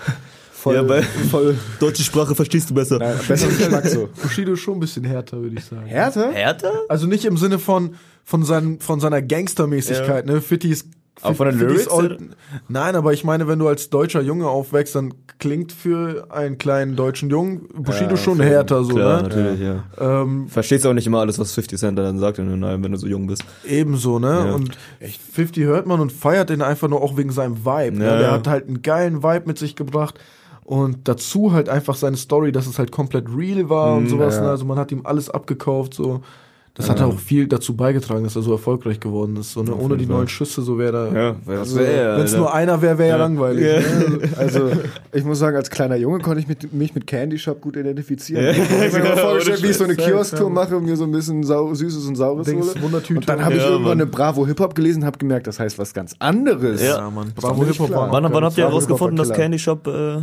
Voll, 0.67 0.75
Ja, 0.75 0.87
weil- 0.89 1.03
voll. 1.03 1.55
Deutsche 1.79 2.03
Sprache 2.03 2.35
verstehst 2.35 2.69
du 2.69 2.73
besser. 2.73 2.99
Nein, 2.99 3.15
besser 3.27 3.47
Geschmack 3.47 3.87
so. 3.87 4.09
Bushido 4.21 4.53
ist 4.53 4.59
schon 4.59 4.75
ein 4.77 4.79
bisschen 4.79 5.03
härter, 5.03 5.41
würde 5.41 5.55
ich 5.57 5.65
sagen. 5.65 5.85
Härter? 5.85 6.31
Härter? 6.31 6.71
Also 6.89 7.07
nicht 7.07 7.25
im 7.25 7.37
Sinne 7.37 7.59
von, 7.59 7.95
von, 8.23 8.43
seinen, 8.43 8.79
von 8.79 8.99
seiner 8.99 9.21
Gangstermäßigkeit, 9.21 10.25
ne? 10.25 10.41
Fitty 10.41 10.69
ist. 10.71 10.87
Aber 11.21 11.33
von 11.33 11.47
den 11.49 11.57
50 11.57 11.91
Lyrics, 11.91 12.23
Nein, 12.67 12.95
aber 12.95 13.11
ich 13.11 13.23
meine, 13.23 13.47
wenn 13.47 13.57
du 13.57 13.67
als 13.67 13.89
deutscher 13.89 14.21
Junge 14.21 14.47
aufwächst, 14.47 14.93
dann 14.93 15.15
klingt 15.39 15.71
für 15.71 16.27
einen 16.29 16.59
kleinen 16.59 16.95
deutschen 16.95 17.31
Jungen 17.31 17.67
Bushido 17.73 18.11
Ja, 18.11 18.17
schon 18.17 18.39
härter, 18.39 18.83
so, 18.83 18.93
Klar, 18.93 19.23
ne? 19.23 19.27
natürlich, 19.27 19.59
ja. 19.59 19.83
Ähm, 19.99 20.47
Verstehst 20.47 20.85
auch 20.85 20.93
nicht 20.93 21.07
immer 21.07 21.19
alles, 21.21 21.39
was 21.39 21.53
50 21.53 21.79
Cent 21.79 21.97
dann 21.97 22.19
sagt 22.19 22.37
in 22.37 22.47
den 22.47 22.63
Alben, 22.63 22.83
wenn 22.83 22.91
du 22.91 22.99
so 22.99 23.07
jung 23.07 23.25
bist. 23.25 23.43
ebenso, 23.67 24.19
ne? 24.19 24.27
Ja. 24.47 24.53
Und 24.53 24.77
50 25.33 25.63
hört 25.63 25.87
man 25.87 25.99
und 26.01 26.11
feiert 26.11 26.51
den 26.51 26.61
einfach 26.61 26.87
nur 26.87 27.01
auch 27.01 27.17
wegen 27.17 27.31
seinem 27.31 27.65
Vibe. 27.65 27.97
Ne? 27.97 28.05
Ja, 28.05 28.17
Der 28.19 28.27
ja. 28.27 28.31
hat 28.33 28.47
halt 28.47 28.67
einen 28.67 28.83
geilen 28.83 29.23
Vibe 29.23 29.43
mit 29.47 29.57
sich 29.57 29.75
gebracht. 29.75 30.19
Und 30.67 31.07
dazu 31.07 31.53
halt 31.53 31.69
einfach 31.69 31.95
seine 31.95 32.17
Story, 32.17 32.51
dass 32.51 32.67
es 32.67 32.77
halt 32.77 32.91
komplett 32.91 33.25
real 33.33 33.69
war 33.69 33.95
und 33.95 34.03
Mhm, 34.03 34.09
sowas. 34.09 34.35
ja. 34.35 34.41
Ne? 34.41 34.49
Also 34.49 34.65
man 34.65 34.77
hat 34.77 34.91
ihm 34.91 35.01
alles 35.05 35.29
abgekauft, 35.29 35.93
so. 35.93 36.19
Das 36.75 36.91
hat 36.91 37.01
auch 37.01 37.17
viel 37.17 37.47
dazu 37.47 37.75
beigetragen, 37.75 38.23
dass 38.25 38.35
er 38.35 38.43
so 38.43 38.51
erfolgreich 38.51 38.99
geworden 38.99 39.35
ist. 39.37 39.53
So, 39.53 39.63
ne? 39.63 39.73
Ohne 39.73 39.97
die 39.97 40.05
Fall. 40.05 40.17
neuen 40.17 40.27
Schüsse, 40.27 40.61
so 40.61 40.77
wäre 40.77 41.07
er. 41.11 41.19
Ja, 41.49 41.57
Also, 41.59 41.79
wär, 41.79 42.17
Wenn 42.17 42.25
es 42.25 42.35
nur 42.37 42.53
einer 42.53 42.79
wäre, 42.83 42.99
wäre 42.99 43.09
ja 43.09 43.15
Ja. 43.17 43.23
langweilig. 43.23 43.65
Ja. 43.65 43.79
Ne? 43.79 44.19
Also, 44.37 44.69
ich 45.11 45.23
muss 45.23 45.39
sagen, 45.39 45.55
als 45.57 45.71
kleiner 45.71 45.95
Junge 45.95 46.19
konnte 46.19 46.39
ich 46.41 46.47
mit, 46.47 46.71
mich 46.73 46.93
mit 46.93 47.07
Candy 47.07 47.39
Shop 47.39 47.61
gut 47.61 47.77
identifizieren. 47.77 48.43
Ja. 48.43 48.51
Ich 48.51 48.59
habe 48.93 49.09
mir 49.09 49.17
vorgestellt, 49.17 49.63
wie 49.63 49.67
ich 49.69 49.77
so 49.77 49.85
eine. 49.85 49.95
Kiosk-Tour 49.95 50.51
mache 50.51 50.77
und 50.77 50.83
mir 50.85 50.95
so 50.97 51.05
ein 51.05 51.11
bisschen 51.11 51.41
sau 51.43 51.73
Süßes 51.73 52.05
und 52.05 52.15
Saures 52.15 52.45
Dings, 52.45 52.75
hole. 52.75 52.81
Wundertüte. 52.83 53.21
Und 53.21 53.27
dann 53.29 53.43
habe 53.43 53.55
ich 53.55 53.61
Ja, 53.61 53.69
irgendwann 53.69 53.97
Mann. 53.97 54.01
eine 54.01 54.05
Bravo 54.05 54.45
Hip-Hop 54.45 54.75
gelesen 54.75 54.99
und 55.01 55.05
habe 55.07 55.17
gemerkt, 55.17 55.47
das 55.47 55.59
heißt 55.59 55.79
was 55.79 55.95
ganz 55.95 56.13
anderes. 56.19 56.83
Ja. 56.83 56.97
ja, 56.97 57.09
Mann. 57.09 57.31
Bravo 57.35 57.63
klar. 57.63 57.89
war. 57.89 58.11
Wann, 58.11 58.31
wann 58.31 58.43
habt 58.43 58.55
ihr 58.59 58.65
herausgefunden, 58.65 59.15
dass. 59.17 59.31
Candy 59.33 59.57
Shop 59.57 59.87
äh, 59.87 60.17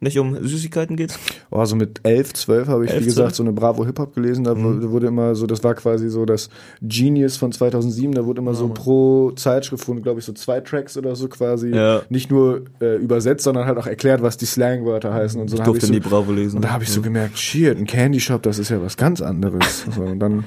nicht 0.00 0.18
um 0.18 0.36
Süßigkeiten 0.40 0.96
geht? 0.96 1.18
Oh, 1.50 1.64
so 1.64 1.74
mit 1.74 2.00
11, 2.04 2.32
12 2.34 2.68
habe 2.68 2.84
ich, 2.84 2.90
11, 2.92 3.00
wie 3.02 3.04
gesagt, 3.06 3.34
so 3.34 3.42
eine 3.42 3.52
Bravo 3.52 3.84
Hip-Hop 3.84 4.14
gelesen. 4.14 4.44
Da 4.44 4.54
Mhm. 4.54 4.82
wu- 4.82 4.90
wurde 4.90 5.08
immer 5.08 5.34
so, 5.34 5.46
das 5.46 5.64
war 5.64 5.74
quasi 5.74 6.08
so 6.08 6.24
das 6.24 6.48
Genius 6.82 7.36
von 7.36 7.50
2007. 7.52 8.12
Da 8.14 8.24
wurde 8.24 8.40
immer 8.40 8.54
so 8.54 8.68
pro 8.68 9.32
Zeitschrift, 9.32 9.88
wurden, 9.88 10.02
glaube 10.02 10.20
ich, 10.20 10.24
so 10.26 10.32
zwei 10.32 10.60
Tracks 10.60 10.96
oder 10.96 11.16
so 11.16 11.28
quasi 11.28 11.70
Ja. 11.70 12.02
nicht 12.10 12.30
nur 12.30 12.62
äh, 12.80 12.96
übersetzt, 12.96 13.44
sondern 13.44 13.66
halt 13.66 13.78
auch 13.78 13.86
erklärt, 13.86 14.22
was 14.22 14.36
die 14.36 14.46
Slangwörter 14.46 15.12
heißen 15.12 15.40
und 15.40 15.48
so. 15.48 15.56
Ich 15.56 15.62
durfte 15.64 15.86
so, 15.86 15.92
nie 15.92 16.00
Bravo 16.00 16.30
lesen. 16.32 16.56
Und 16.56 16.64
da 16.64 16.70
habe 16.70 16.84
ich 16.84 16.90
so 16.90 17.02
gemerkt, 17.02 17.38
shit, 17.38 17.76
ein 17.76 17.86
Candy 17.86 18.20
Shop, 18.20 18.42
das 18.42 18.58
ist 18.58 18.68
ja 18.68 18.80
was 18.82 18.96
ganz 18.96 19.20
anderes. 19.20 19.84
so, 19.94 20.02
und 20.02 20.20
dann, 20.20 20.44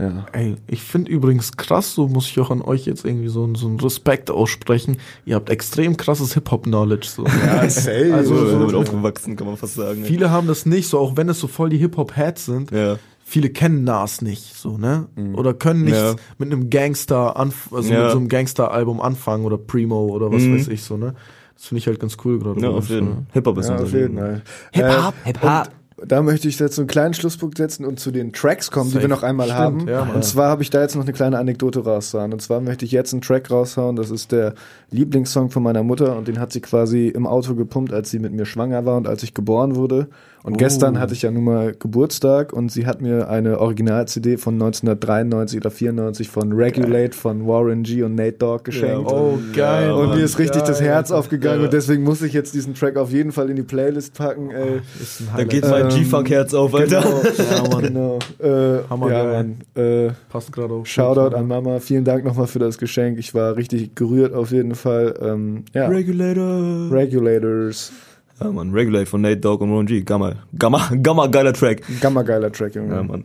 ja. 0.00 0.26
Ey, 0.32 0.56
ich 0.66 0.82
finde 0.82 1.10
übrigens 1.10 1.56
krass, 1.56 1.94
so 1.94 2.08
muss 2.08 2.26
ich 2.28 2.40
auch 2.40 2.50
an 2.50 2.62
euch 2.62 2.86
jetzt 2.86 3.04
irgendwie 3.04 3.28
so, 3.28 3.48
so 3.54 3.66
einen 3.68 3.78
Respekt 3.80 4.30
aussprechen. 4.30 4.96
Ihr 5.26 5.34
habt 5.36 5.50
extrem 5.50 5.96
krasses 5.96 6.34
Hip-Hop-Knowledge. 6.34 7.06
So. 7.08 7.24
Ja, 7.26 7.68
safe. 7.70 8.12
Also 8.14 8.34
so, 8.46 8.58
damit 8.58 8.74
aufgewachsen, 8.74 9.36
kann 9.36 9.46
man 9.46 9.56
fast 9.56 9.74
sagen. 9.74 10.04
Viele 10.04 10.30
haben 10.30 10.46
das 10.46 10.64
nicht, 10.66 10.88
so 10.88 10.98
auch 10.98 11.16
wenn 11.16 11.28
es 11.28 11.38
so 11.38 11.46
voll 11.48 11.68
die 11.68 11.78
Hip-Hop-Heads 11.78 12.46
sind. 12.46 12.70
Ja. 12.70 12.96
Viele 13.22 13.50
kennen 13.50 13.84
Nas 13.84 14.22
nicht, 14.22 14.56
so, 14.56 14.76
ne? 14.76 15.06
Oder 15.34 15.54
können 15.54 15.84
nicht 15.84 15.94
Ja. 15.94 16.16
mit 16.38 16.50
einem 16.50 16.68
Gangster, 16.68 17.36
anf 17.36 17.72
also 17.72 17.92
Ja. 17.92 18.02
mit 18.04 18.10
so 18.12 18.18
einem 18.18 18.28
Gangster-Album 18.28 19.00
anfangen 19.00 19.44
oder 19.44 19.56
Primo 19.56 20.06
oder 20.06 20.32
was 20.32 20.42
Mhm. 20.42 20.56
weiß 20.56 20.66
ich, 20.68 20.82
so, 20.82 20.96
ne? 20.96 21.14
Das 21.54 21.66
finde 21.66 21.78
ich 21.80 21.86
halt 21.86 22.00
ganz 22.00 22.16
cool 22.24 22.38
gerade. 22.40 22.60
Ja, 22.60 22.70
auf 22.70 22.88
jeden 22.88 23.26
Hip-Hop 23.32 23.58
ist 23.58 23.68
Ja, 23.68 23.76
unser 23.76 23.96
Leben. 23.98 24.16
Fall. 24.18 24.42
Hip-Hop, 24.72 25.14
Äh, 25.22 25.26
Hip-Hop. 25.28 25.68
Da 26.06 26.22
möchte 26.22 26.48
ich 26.48 26.58
jetzt 26.58 26.76
so 26.76 26.82
einen 26.82 26.88
kleinen 26.88 27.14
Schlusspunkt 27.14 27.58
setzen 27.58 27.84
und 27.84 28.00
zu 28.00 28.10
den 28.10 28.32
Tracks 28.32 28.70
kommen, 28.70 28.88
die 28.88 28.94
Safe. 28.94 29.04
wir 29.04 29.08
noch 29.08 29.22
einmal 29.22 29.46
Stimmt, 29.46 29.60
haben. 29.60 29.88
ja, 29.88 30.02
und 30.02 30.24
zwar 30.24 30.48
habe 30.48 30.62
ich 30.62 30.70
da 30.70 30.80
jetzt 30.80 30.96
noch 30.96 31.02
eine 31.02 31.12
kleine 31.12 31.38
Anekdote 31.38 31.84
raushauen. 31.84 32.32
Und 32.32 32.40
zwar 32.40 32.60
möchte 32.60 32.84
ich 32.84 32.92
jetzt 32.92 33.12
einen 33.12 33.22
Track 33.22 33.50
raushauen. 33.50 33.96
Das 33.96 34.10
ist 34.10 34.32
der 34.32 34.54
Lieblingssong 34.90 35.50
von 35.50 35.62
meiner 35.62 35.82
Mutter 35.82 36.16
und 36.16 36.28
den 36.28 36.38
hat 36.38 36.52
sie 36.52 36.60
quasi 36.60 37.08
im 37.08 37.26
Auto 37.26 37.54
gepumpt, 37.54 37.92
als 37.92 38.10
sie 38.10 38.18
mit 38.18 38.32
mir 38.32 38.46
schwanger 38.46 38.86
war 38.86 38.96
und 38.96 39.06
als 39.06 39.22
ich 39.22 39.34
geboren 39.34 39.76
wurde. 39.76 40.08
Und 40.42 40.56
gestern 40.56 40.98
hatte 40.98 41.12
ich 41.12 41.22
ja 41.22 41.30
nun 41.30 41.44
mal 41.44 41.74
Geburtstag 41.78 42.52
und 42.54 42.72
sie 42.72 42.86
hat 42.86 43.02
mir 43.02 43.28
eine 43.28 43.58
Original-CD 43.60 44.38
von 44.38 44.54
1993 44.54 45.58
oder 45.60 45.70
94 45.70 46.28
von 46.28 46.52
Regulate 46.52 47.14
von 47.16 47.46
Warren 47.46 47.82
G 47.82 48.02
und 48.02 48.14
Nate 48.14 48.38
Dogg 48.38 48.64
geschenkt. 48.64 49.10
Oh, 49.10 49.38
geil. 49.54 49.90
Und 49.92 50.08
Mann, 50.08 50.18
mir 50.18 50.24
ist 50.24 50.38
richtig 50.38 50.62
das 50.62 50.78
geil. 50.78 50.88
Herz 50.88 51.10
aufgegangen 51.10 51.60
Ja. 51.60 51.64
und 51.66 51.72
deswegen 51.74 52.02
muss 52.04 52.22
ich 52.22 52.32
jetzt 52.32 52.54
diesen 52.54 52.74
Track 52.74 52.96
auf 52.96 53.10
jeden 53.12 53.32
Fall 53.32 53.50
in 53.50 53.56
die 53.56 53.62
Playlist 53.62 54.14
packen. 54.14 54.50
Ey. 54.50 54.80
Ist 55.00 55.20
ein 55.20 55.28
Da 55.36 55.44
geht 55.44 55.68
mein 55.68 55.82
Ähm, 55.82 55.88
G-Funk-Herz 55.90 56.54
auf, 56.54 56.74
Alter. 56.74 57.04
Ja, 57.04 57.68
Mann. 57.68 57.80
Genau. 57.90 58.18
Äh, 58.38 58.82
Hammer 58.88 59.10
ja, 59.10 59.24
geil. 59.24 59.32
Mann. 59.74 59.84
Äh, 59.84 60.12
Passt 60.30 60.52
gerade 60.52 60.72
auf. 60.74 60.86
Shoutout 60.86 61.34
an 61.36 61.46
Mama. 61.48 61.80
Vielen 61.80 62.04
Dank 62.04 62.24
nochmal 62.24 62.46
für 62.46 62.58
das 62.60 62.78
Geschenk. 62.78 63.18
Ich 63.18 63.34
war 63.34 63.56
richtig 63.56 63.94
gerührt 63.94 64.32
auf 64.32 64.52
jeden 64.52 64.74
Fall. 64.74 65.14
Ähm, 65.20 65.64
ja. 65.74 65.88
Regulator. 65.88 66.90
Regulators. 66.92 67.92
Ja, 68.40 68.50
Mann, 68.50 68.72
Regulate 68.72 69.06
von 69.06 69.20
Nate 69.20 69.36
Dogg 69.38 69.62
und 69.62 69.70
Ron 69.70 69.86
G. 69.86 70.00
Gamma. 70.02 70.34
Gamma, 70.58 70.90
Gamma, 71.02 71.26
geiler 71.26 71.52
Track. 71.52 71.82
Gamma 72.00 72.22
geiler 72.22 72.50
Track, 72.50 72.74
Junge. 72.74 72.94
Ja, 72.94 73.02
Mann. 73.02 73.24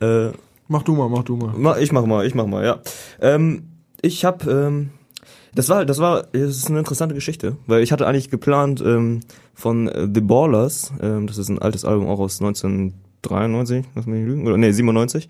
Äh, 0.00 0.32
Mach 0.68 0.82
du 0.82 0.96
mal, 0.96 1.08
mach 1.08 1.22
du 1.22 1.36
mal. 1.36 1.52
Ma- 1.56 1.78
Ich 1.78 1.92
mach 1.92 2.04
mal, 2.06 2.26
ich 2.26 2.34
mach 2.34 2.46
mal, 2.46 2.64
ja. 2.64 2.80
Ähm, 3.20 3.62
ich 4.02 4.24
hab, 4.24 4.44
ähm, 4.48 4.90
das 5.54 5.68
war, 5.68 5.84
das 5.84 5.98
war, 6.00 6.24
das 6.32 6.56
ist 6.56 6.68
eine 6.68 6.80
interessante 6.80 7.14
Geschichte, 7.14 7.56
weil 7.68 7.82
ich 7.84 7.92
hatte 7.92 8.04
eigentlich 8.06 8.30
geplant 8.30 8.82
ähm, 8.84 9.20
von 9.54 9.86
äh, 9.88 10.08
The 10.12 10.20
Ballers, 10.20 10.92
ähm, 11.00 11.28
das 11.28 11.38
ist 11.38 11.48
ein 11.50 11.60
altes 11.60 11.84
Album 11.84 12.08
auch 12.08 12.18
aus 12.18 12.40
1993, 12.40 13.84
lass 13.94 14.06
mich 14.06 14.18
nicht 14.20 14.26
lügen, 14.28 14.46
oder 14.48 14.56
nee 14.56 14.72
97. 14.72 15.28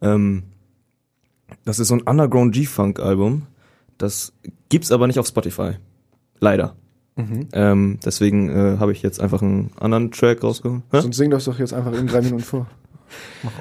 Ähm, 0.00 0.44
das 1.66 1.78
ist 1.78 1.88
so 1.88 1.94
ein 1.94 2.00
Underground 2.02 2.54
G-Funk 2.54 3.00
Album. 3.00 3.42
Das 3.98 4.32
gibt's 4.70 4.92
aber 4.92 5.06
nicht 5.08 5.18
auf 5.18 5.26
Spotify, 5.26 5.72
leider. 6.38 6.74
Mhm. 7.20 7.48
Ähm, 7.52 7.98
deswegen 8.04 8.48
äh, 8.50 8.78
habe 8.78 8.92
ich 8.92 9.02
jetzt 9.02 9.20
einfach 9.20 9.42
einen 9.42 9.70
anderen 9.78 10.10
Track 10.10 10.42
rausgeholt. 10.42 10.82
Hä? 10.92 11.00
Sonst 11.00 11.16
sing 11.16 11.30
das 11.30 11.44
doch 11.44 11.58
jetzt 11.58 11.72
einfach 11.72 11.92
in 11.92 12.06
drei 12.06 12.22
Minuten 12.22 12.42
vor. 12.42 12.66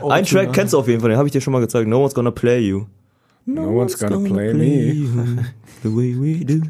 Ein 0.09 0.25
Track 0.25 0.53
kennst 0.53 0.73
du 0.73 0.79
auf 0.79 0.87
jeden 0.87 1.01
Fall, 1.01 1.09
den 1.09 1.17
habe 1.17 1.27
ich 1.27 1.31
dir 1.31 1.41
schon 1.41 1.53
mal 1.53 1.59
gezeigt. 1.59 1.87
No 1.87 2.03
one's 2.03 2.13
gonna 2.13 2.31
play 2.31 2.59
you. 2.59 2.85
No 3.45 3.69
one's 3.69 3.97
gonna 3.97 4.19
play 4.19 4.53
me. 4.53 4.93
you 4.93 5.07
the 5.83 5.89
way 5.89 6.15
we 6.15 6.45
do. 6.45 6.61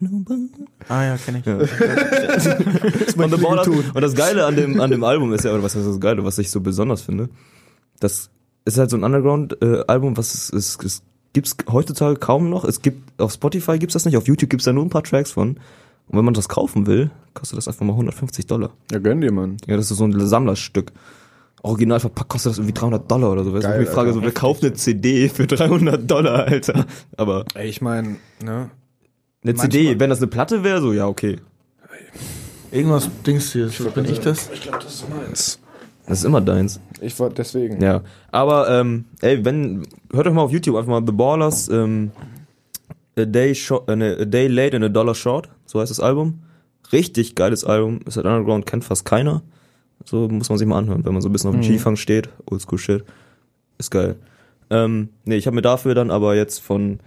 Nobody. 0.00 0.50
Ah 0.88 1.04
ja, 1.04 1.16
kenn 1.16 1.36
ich. 1.36 1.46
Ja. 1.46 1.56
Und, 1.56 3.30
The 3.30 3.40
Ballers, 3.40 3.68
und 3.68 4.00
das 4.00 4.14
Geile 4.14 4.44
an 4.44 4.56
dem, 4.56 4.80
an 4.80 4.90
dem 4.90 5.04
Album 5.04 5.32
ist 5.32 5.44
ja, 5.44 5.52
oder 5.52 5.62
was 5.62 5.74
ist 5.76 5.86
das 5.86 6.00
Geile, 6.00 6.24
was 6.24 6.38
ich 6.38 6.50
so 6.50 6.60
besonders 6.60 7.02
finde, 7.02 7.28
das 8.00 8.30
ist 8.64 8.78
halt 8.78 8.90
so 8.90 8.96
ein 8.96 9.04
Underground-Album, 9.04 10.16
was 10.16 10.34
es, 10.34 10.52
es, 10.52 10.78
es 10.84 11.02
gibt's 11.32 11.56
heutzutage 11.70 12.16
kaum 12.16 12.50
noch. 12.50 12.64
Es 12.64 12.82
gibt, 12.82 13.20
auf 13.20 13.32
Spotify 13.32 13.78
gibt's 13.78 13.94
das 13.94 14.04
nicht, 14.04 14.16
auf 14.16 14.26
YouTube 14.26 14.50
gibt's 14.50 14.64
da 14.64 14.72
nur 14.72 14.84
ein 14.84 14.90
paar 14.90 15.04
Tracks 15.04 15.30
von. 15.32 15.58
Und 16.08 16.18
wenn 16.18 16.24
man 16.24 16.34
das 16.34 16.48
kaufen 16.48 16.86
will, 16.86 17.10
kostet 17.32 17.56
das 17.56 17.66
einfach 17.68 17.84
mal 17.84 17.92
150 17.92 18.46
Dollar. 18.46 18.70
Ja, 18.92 18.98
gönn 18.98 19.20
dir, 19.20 19.32
Mann. 19.32 19.56
Ja, 19.66 19.76
das 19.76 19.90
ist 19.90 19.98
so 19.98 20.04
ein 20.04 20.26
Sammlerstück. 20.26 20.92
Original 21.62 21.98
verpackt 21.98 22.28
kostet 22.28 22.50
das 22.52 22.58
irgendwie 22.58 22.74
300 22.74 23.10
Dollar 23.10 23.32
oder 23.32 23.42
so. 23.44 23.52
Geil, 23.52 23.82
ich 23.82 23.88
frage 23.88 24.08
Alter. 24.08 24.12
so, 24.12 24.22
wer 24.22 24.32
kauft 24.32 24.62
eine 24.62 24.74
CD 24.74 25.28
für 25.30 25.46
300 25.46 26.08
Dollar, 26.10 26.44
Alter? 26.46 26.84
Aber 27.16 27.46
Ey, 27.54 27.68
ich 27.68 27.80
meine, 27.80 28.16
ne? 28.42 28.70
eine 29.42 29.52
Manchmal- 29.54 29.70
CD, 29.70 29.98
wenn 29.98 30.10
das 30.10 30.18
eine 30.18 30.26
Platte 30.26 30.62
wäre, 30.62 30.80
so, 30.82 30.92
ja, 30.92 31.06
okay. 31.06 31.38
Irgendwas 32.70 33.08
Dings 33.26 33.52
hier. 33.52 33.70
Bin 33.94 34.04
ich 34.04 34.20
das? 34.20 34.50
Ich 34.52 34.62
glaube, 34.62 34.78
das 34.78 34.94
ist 34.94 35.08
meins. 35.08 35.58
Das 36.06 36.18
ist 36.18 36.24
immer 36.24 36.40
deins. 36.42 36.80
Ich 37.00 37.18
wollte 37.18 37.36
deswegen. 37.36 37.80
Ja. 37.80 38.02
Aber, 38.30 38.68
ähm, 38.68 39.06
ey, 39.22 39.42
wenn, 39.44 39.86
hört 40.12 40.26
euch 40.26 40.34
mal 40.34 40.42
auf 40.42 40.52
YouTube 40.52 40.76
einfach 40.76 40.90
mal 40.90 41.02
The 41.06 41.12
Ballers, 41.12 41.68
ähm, 41.68 42.10
A 43.16 43.24
Day, 43.24 43.54
short, 43.54 43.88
äh, 43.88 43.96
ne, 43.96 44.18
A 44.20 44.24
Day 44.24 44.48
Late 44.48 44.76
and 44.76 44.84
a 44.84 44.88
Dollar 44.88 45.14
Short, 45.14 45.48
so 45.74 45.80
heißt 45.80 45.90
das 45.90 46.00
Album. 46.00 46.38
Richtig 46.92 47.34
geiles 47.34 47.64
Album. 47.64 48.00
Ist 48.06 48.16
halt 48.16 48.24
Underground, 48.26 48.64
kennt 48.64 48.84
fast 48.84 49.04
keiner. 49.04 49.42
So 50.06 50.28
muss 50.28 50.48
man 50.48 50.56
sich 50.58 50.66
mal 50.68 50.78
anhören, 50.78 51.04
wenn 51.04 51.12
man 51.12 51.20
so 51.22 51.28
ein 51.28 51.32
bisschen 51.32 51.50
auf 51.50 51.56
dem 51.56 51.62
G-Funk 51.62 51.98
steht. 51.98 52.28
Oldschool 52.46 52.78
Shit. 52.78 53.04
Ist 53.78 53.90
geil. 53.90 54.16
Ähm, 54.70 55.08
nee, 55.24 55.36
ich 55.36 55.46
habe 55.46 55.54
mir 55.56 55.62
dafür 55.62 55.94
dann 55.94 56.10
aber 56.10 56.34
jetzt 56.36 56.60
von 56.60 57.00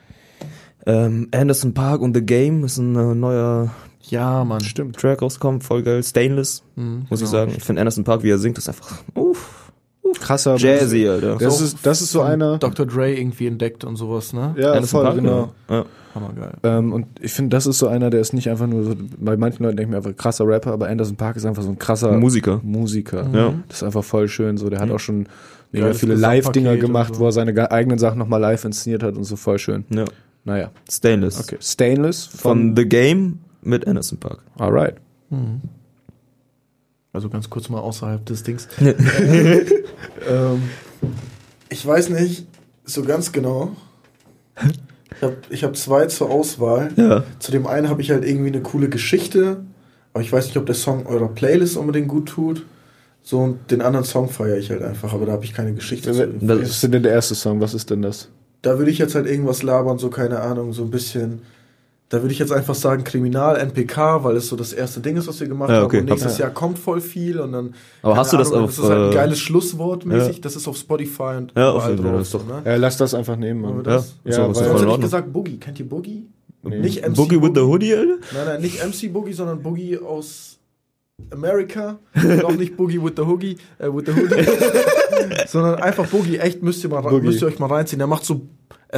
ähm, 0.85 1.27
Anderson 1.34 1.73
Park 1.73 2.02
und 2.02 2.14
The 2.15 2.22
Game 2.22 2.64
ist 2.64 2.77
ein 2.77 2.95
äh, 2.95 3.15
neuer 3.15 3.72
Ja, 4.02 4.44
Mann. 4.45 4.61
Stimmt. 4.61 4.98
Track 4.98 5.22
rausgekommen, 5.22 5.61
voll 5.61 5.84
geil. 5.84 6.03
Stainless, 6.03 6.64
Mhm, 6.76 7.06
muss 7.10 7.22
ich 7.22 7.30
genau. 7.30 7.31
sagen. 7.45 7.53
Ich 7.57 7.64
finde 7.64 7.81
Anderson 7.81 8.03
Park, 8.03 8.23
wie 8.23 8.30
er 8.31 8.38
singt, 8.38 8.57
ist 8.57 8.68
einfach 8.68 9.03
uff, 9.15 9.66
krasser 10.19 10.55
Jazzy, 10.57 11.07
Alter. 11.07 11.38
Das 11.39 11.61
ist, 11.61 11.77
das 11.85 12.01
ist 12.01 12.11
so 12.11 12.21
einer. 12.21 12.57
Dr. 12.57 12.85
Dre 12.85 13.13
irgendwie 13.13 13.47
entdeckt 13.47 13.84
und 13.84 13.95
sowas, 13.95 14.34
ne? 14.34 14.55
Ja, 14.57 14.73
Anderson 14.73 15.05
voll, 15.05 15.15
genau. 15.15 15.53
Ja. 15.69 15.85
Hammergeil. 16.15 16.53
Ähm, 16.63 16.93
und 16.93 17.05
ich 17.21 17.31
finde, 17.34 17.55
das 17.55 17.67
ist 17.67 17.77
so 17.77 17.88
einer, 17.88 18.09
der 18.09 18.21
ist 18.21 18.34
nicht 18.34 18.49
einfach 18.49 18.65
nur 18.65 18.84
so, 18.84 18.95
bei 19.19 19.38
manchen 19.38 19.63
Leuten 19.63 19.77
denke 19.77 19.89
ich 19.89 19.91
mir 19.91 19.97
einfach 19.97 20.15
krasser 20.15 20.47
Rapper, 20.47 20.71
aber 20.71 20.88
Anderson 20.88 21.15
Park 21.15 21.35
ist 21.35 21.45
einfach 21.45 21.61
so 21.63 21.69
ein 21.69 21.77
krasser 21.77 22.11
Musiker. 22.13 22.59
Musiker. 22.63 23.27
Ja. 23.34 23.53
Das 23.67 23.77
ist 23.77 23.84
einfach 23.84 24.03
voll 24.03 24.27
schön 24.27 24.57
so. 24.57 24.69
Der 24.69 24.79
hat 24.79 24.89
auch 24.89 24.99
schon 24.99 25.27
mega 25.71 25.93
viele 25.93 26.15
Live-Dinger 26.15 26.77
gemacht, 26.77 27.15
so. 27.15 27.19
wo 27.19 27.25
er 27.25 27.31
seine 27.34 27.53
ge- 27.53 27.65
eigenen 27.67 27.99
Sachen 27.99 28.17
nochmal 28.17 28.41
live 28.41 28.65
inszeniert 28.65 29.03
hat 29.03 29.15
und 29.15 29.25
so 29.25 29.35
voll 29.35 29.59
schön. 29.59 29.85
Ja. 29.89 30.05
Naja. 30.43 30.71
Stainless. 30.89 31.39
Okay. 31.39 31.57
Stainless 31.61 32.25
Von 32.25 32.39
von, 32.69 32.75
The 32.75 32.85
Game 32.88 33.39
mit 33.61 33.85
Anderson 33.85 34.17
Park. 34.17 34.39
Alright. 34.57 34.95
Also 37.18 37.30
ganz 37.30 37.49
kurz 37.49 37.68
mal 37.68 37.80
außerhalb 37.80 38.23
des 38.27 38.44
Dings. 38.44 38.68
ähm, 38.80 38.94
ich 41.68 41.84
weiß 41.84 42.10
nicht 42.10 42.45
so 42.85 43.02
ganz 43.02 43.31
genau. 43.31 43.72
Ich 45.15 45.23
habe 45.23 45.35
ich 45.49 45.64
hab 45.64 45.76
zwei 45.76 46.06
zur 46.06 46.30
Auswahl. 46.30 46.91
Ja. 46.95 47.23
Zu 47.39 47.52
dem 47.52 47.65
einen 47.65 47.89
habe 47.89 48.03
ich 48.03 48.11
halt 48.11 48.23
irgendwie 48.23 48.49
eine 48.49 48.61
coole 48.61 48.88
Geschichte, 48.88 49.64
aber 50.14 50.23
ich 50.23 50.31
weiß 50.31 50.45
nicht, 50.45 50.57
ob 50.57 50.68
der 50.68 50.76
Song 50.76 51.07
eurer 51.07 51.30
Playlist 51.30 51.76
unbedingt 51.76 52.07
gut 52.07 52.30
tut. 52.30 52.68
So, 53.23 53.39
und 53.39 53.72
den 53.72 53.81
anderen 53.81 54.06
Song 54.06 54.30
feiere 54.30 54.60
ich 54.60 54.69
halt 54.69 54.84
einfach, 54.84 55.11
aber 55.11 55.26
da 55.26 55.31
habe 55.31 55.44
ich 55.44 55.56
keine 55.56 55.73
Geschichte. 55.73 56.11
Was 56.41 56.69
ist 56.69 56.84
denn 56.84 57.02
der 57.02 57.14
erste 57.14 57.34
Song? 57.34 57.60
Was 57.61 57.73
ist 57.73 57.89
denn 57.89 58.03
das? 58.03 58.30
Da 58.61 58.77
würde 58.77 58.91
ich 58.91 58.99
jetzt 58.99 59.15
halt 59.15 59.26
irgendwas 59.26 59.64
labern, 59.64 59.98
so 59.98 60.11
keine 60.11 60.41
Ahnung, 60.41 60.72
so 60.72 60.84
ein 60.84 60.91
bisschen. 60.91 61.41
Da 62.09 62.21
würde 62.21 62.31
ich 62.31 62.39
jetzt 62.39 62.53
einfach 62.53 62.73
sagen 62.75 63.03
Kriminal, 63.03 63.57
NPK, 63.57 64.23
weil 64.23 64.38
es 64.38 64.47
so 64.47 64.55
das 64.55 64.71
erste 64.71 65.01
Ding 65.01 65.17
ist, 65.17 65.27
was 65.27 65.39
wir 65.41 65.47
gemacht 65.49 65.69
Ja, 65.69 65.84
okay. 65.84 65.97
haben. 65.97 66.03
Und 66.05 66.09
nächstes 66.11 66.38
Ja. 66.38 66.45
Jahr 66.45 66.53
kommt 66.53 66.79
voll 66.79 67.01
viel 67.01 67.38
und 67.39 67.51
dann. 67.51 67.73
Aber 68.01 68.15
hast 68.15 68.31
du 68.31 68.38
das 68.38 68.49
Ahnung, 68.53 68.63
auf, 68.65 68.75
Das 68.75 68.79
ist 68.85 68.89
halt 68.89 69.01
ein 69.01 69.11
äh, 69.11 69.13
geiles 69.13 69.39
Schlusswort 69.39 70.05
mäßig. 70.05 70.35
ja. 70.38 70.41
Das 70.41 70.55
ist 70.55 70.67
auf 70.69 70.77
Spotify 70.77 71.35
und 71.38 71.51
Ja, 71.57 71.71
auf 71.71 71.85
jeden 71.89 71.97
Fall, 71.97 72.05
drauf. 72.11 72.19
das 72.19 72.27
ist 72.27 72.31
So, 72.31 72.38
doch- 72.38 72.47
ne? 72.47 72.61
Ja, 72.65 72.75
lass 72.77 72.95
das 72.95 73.13
einfach 73.13 73.35
nehmen, 73.35 73.61
Mann. 73.61 73.84
das? 73.84 74.15
Ja, 74.23 74.31
so, 74.34 74.51
ist 74.51 74.61
weil- 74.71 74.84
in 74.84 74.89
ich 74.89 75.01
gesagt 75.01 75.34
Boogie. 75.34 75.57
Kennt 75.57 75.79
ihr 75.81 75.89
Boogie? 75.89 76.27
Nee. 76.63 76.79
Nicht 76.79 77.03
MC 77.05 77.15
Boogie 77.15 77.41
with 77.41 77.51
the 77.55 77.61
Hoodie, 77.61 77.93
Alter? 77.93 78.13
Nein, 78.34 78.45
nein, 78.45 78.61
nicht 78.61 78.81
MC 78.84 79.09
Boogie, 79.11 79.34
sondern 79.34 79.61
Boogie 79.61 79.97
aus 79.97 80.57
America. 81.31 81.99
Und 82.15 82.45
auch 82.45 82.51
nicht 82.55 82.77
Boogie 82.77 83.03
with 83.03 83.13
the 83.17 83.23
Hoodie, 83.23 83.57
äh, 83.79 83.88
with 83.88 84.05
the 84.05 84.13
Hoodie. 84.13 84.45
sondern 85.47 85.75
einfach 85.81 86.05
Boogie. 86.07 86.38
Echt, 86.38 86.61
müsst 86.63 86.84
ihr, 86.84 86.89
mal, 86.89 87.01
rein- 87.01 87.09
Boogie. 87.11 87.27
müsst 87.27 87.41
ihr 87.41 87.47
euch 87.47 87.59
mal 87.59 87.67
reinziehen. 87.67 87.99
Der 87.99 88.07
macht 88.07 88.23
so, 88.25 88.41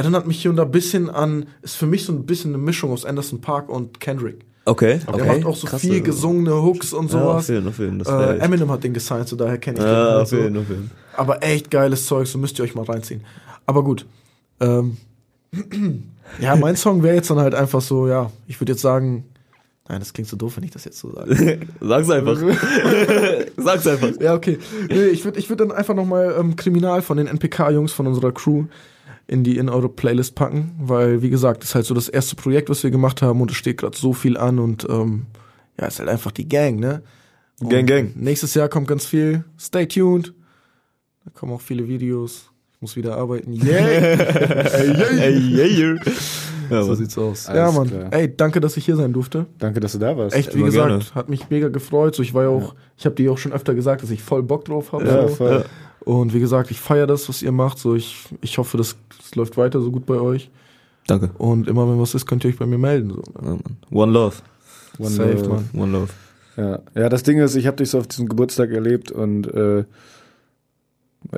erinnert 0.00 0.26
mich 0.26 0.40
hier 0.40 0.50
und 0.50 0.56
da 0.56 0.62
ein 0.62 0.70
bisschen 0.70 1.10
an, 1.10 1.46
ist 1.62 1.76
für 1.76 1.86
mich 1.86 2.04
so 2.04 2.12
ein 2.12 2.24
bisschen 2.24 2.54
eine 2.54 2.62
Mischung 2.62 2.90
aus 2.90 3.04
Anderson 3.04 3.40
Park 3.40 3.68
und 3.68 4.00
Kendrick. 4.00 4.44
Okay. 4.64 5.00
Der 5.14 5.24
macht 5.24 5.44
auch 5.44 5.56
so 5.56 5.66
viel 5.78 6.00
gesungene 6.00 6.62
Hooks 6.62 6.92
und 6.92 7.12
Ja, 7.12 7.18
auf 7.18 7.24
sowas. 7.24 7.48
jeden, 7.48 7.68
auf 7.68 7.78
jeden. 7.78 7.98
Das 7.98 8.08
äh. 8.08 8.38
Eminem 8.38 8.70
hat 8.70 8.82
den 8.82 8.94
gesigned, 8.94 9.28
so 9.28 9.36
daher 9.36 9.58
kenne 9.58 9.78
ich 9.78 9.84
den. 9.84 9.92
Ja, 9.92 10.04
halt 10.04 10.22
auf 10.22 10.28
so. 10.28 10.36
jeden, 10.36 10.56
auf 10.56 10.68
jeden. 10.68 10.90
Aber 11.16 11.42
echt 11.42 11.70
geiles 11.70 12.06
Zeug, 12.06 12.26
so 12.26 12.38
müsst 12.38 12.58
ihr 12.58 12.64
euch 12.64 12.74
mal 12.74 12.84
reinziehen. 12.84 13.22
Aber 13.66 13.84
gut. 13.84 14.06
Ähm, 14.60 14.96
ja, 16.40 16.56
mein 16.56 16.76
Song 16.76 17.02
wäre 17.02 17.16
jetzt 17.16 17.30
dann 17.30 17.38
halt 17.38 17.54
einfach 17.54 17.80
so, 17.80 18.08
ja, 18.08 18.30
ich 18.46 18.60
würde 18.60 18.72
jetzt 18.72 18.82
sagen, 18.82 19.24
nein, 19.88 19.98
das 19.98 20.12
klingt 20.12 20.28
so 20.28 20.36
doof, 20.36 20.56
wenn 20.56 20.64
ich 20.64 20.70
das 20.70 20.84
jetzt 20.84 20.98
so 20.98 21.12
sage. 21.12 21.60
Sag's 21.80 22.10
einfach. 22.10 22.38
Sag's 23.56 23.86
einfach. 23.86 24.10
ja, 24.20 24.34
okay. 24.34 24.58
Nee, 24.88 25.06
ich 25.06 25.24
würde 25.24 25.38
ich 25.38 25.48
würd 25.48 25.60
dann 25.60 25.72
einfach 25.72 25.94
nochmal 25.94 26.36
ähm, 26.38 26.56
Kriminal 26.56 27.02
von 27.02 27.16
den 27.16 27.26
NPK-Jungs 27.26 27.92
von 27.92 28.06
unserer 28.06 28.32
Crew 28.32 28.64
in 29.30 29.44
die 29.44 29.58
in 29.58 29.68
eure 29.68 29.88
Playlist 29.88 30.34
packen, 30.34 30.72
weil, 30.80 31.22
wie 31.22 31.30
gesagt, 31.30 31.62
das 31.62 31.70
ist 31.70 31.74
halt 31.76 31.86
so 31.86 31.94
das 31.94 32.08
erste 32.08 32.34
Projekt, 32.34 32.68
was 32.68 32.82
wir 32.82 32.90
gemacht 32.90 33.22
haben 33.22 33.40
und 33.40 33.48
es 33.52 33.56
steht 33.56 33.78
gerade 33.78 33.96
so 33.96 34.12
viel 34.12 34.36
an 34.36 34.58
und 34.58 34.88
ähm, 34.90 35.26
ja, 35.78 35.86
ist 35.86 36.00
halt 36.00 36.08
einfach 36.08 36.32
die 36.32 36.48
Gang, 36.48 36.80
ne? 36.80 37.02
Und 37.60 37.68
Gang, 37.68 37.86
Gang. 37.86 38.12
Nächstes 38.16 38.54
Jahr 38.54 38.68
kommt 38.68 38.88
ganz 38.88 39.06
viel. 39.06 39.44
Stay 39.56 39.86
tuned. 39.86 40.34
Da 41.24 41.30
kommen 41.30 41.52
auch 41.52 41.60
viele 41.60 41.86
Videos. 41.86 42.50
Ich 42.74 42.80
muss 42.80 42.96
wieder 42.96 43.16
arbeiten. 43.16 43.52
Yeah! 43.52 43.76
Ey, 43.78 45.38
yeah, 45.38 45.66
yeah. 45.66 46.00
Ja, 46.68 46.82
so 46.82 46.96
sieht's 46.96 47.16
aus. 47.16 47.46
Ja, 47.46 47.70
Mann. 47.70 47.86
klar. 47.86 48.12
Ey, 48.12 48.34
danke, 48.36 48.58
dass 48.58 48.76
ich 48.76 48.84
hier 48.84 48.96
sein 48.96 49.12
durfte. 49.12 49.46
Danke, 49.58 49.78
dass 49.78 49.92
du 49.92 49.98
da 49.98 50.16
warst. 50.16 50.34
Echt, 50.34 50.54
wie 50.54 50.58
immer 50.58 50.66
gesagt, 50.66 50.88
gerne. 50.88 51.04
hat 51.14 51.28
mich 51.28 51.50
mega 51.50 51.68
gefreut. 51.68 52.16
So, 52.16 52.22
ich 52.24 52.34
war 52.34 52.44
ja 52.44 52.48
auch, 52.48 52.74
ich 52.96 53.04
habe 53.04 53.14
dir 53.14 53.30
auch 53.30 53.38
schon 53.38 53.52
öfter 53.52 53.76
gesagt, 53.76 54.02
dass 54.02 54.10
ich 54.10 54.22
voll 54.24 54.42
Bock 54.42 54.64
drauf 54.64 54.92
habe. 54.92 55.06
Ja, 55.06 55.28
so. 55.28 55.34
voll. 55.36 55.64
Und 56.04 56.32
wie 56.34 56.40
gesagt, 56.40 56.70
ich 56.70 56.80
feiere 56.80 57.06
das, 57.06 57.28
was 57.28 57.42
ihr 57.42 57.52
macht. 57.52 57.78
So, 57.78 57.94
ich, 57.94 58.24
ich 58.40 58.58
hoffe, 58.58 58.76
das, 58.78 58.96
das 59.18 59.34
läuft 59.34 59.56
weiter 59.56 59.80
so 59.80 59.90
gut 59.90 60.06
bei 60.06 60.18
euch. 60.20 60.50
Danke. 61.06 61.30
Und 61.38 61.68
immer 61.68 61.88
wenn 61.88 62.00
was 62.00 62.14
ist, 62.14 62.26
könnt 62.26 62.44
ihr 62.44 62.50
euch 62.50 62.58
bei 62.58 62.66
mir 62.66 62.78
melden. 62.78 63.10
So, 63.10 63.22
ne? 63.42 63.58
Ja. 63.90 63.96
One 63.96 64.12
Love. 64.12 64.36
One 64.98 65.10
Safe, 65.10 65.32
Love. 65.32 65.48
Mann. 65.48 65.70
One 65.74 65.92
Love. 65.92 66.12
Ja. 66.56 66.78
ja, 66.94 67.08
das 67.08 67.22
Ding 67.22 67.38
ist, 67.38 67.54
ich 67.54 67.66
habe 67.66 67.76
dich 67.78 67.90
so 67.90 67.98
auf 67.98 68.06
diesem 68.06 68.28
Geburtstag 68.28 68.70
erlebt 68.70 69.10
und 69.12 69.46
äh, 69.54 69.84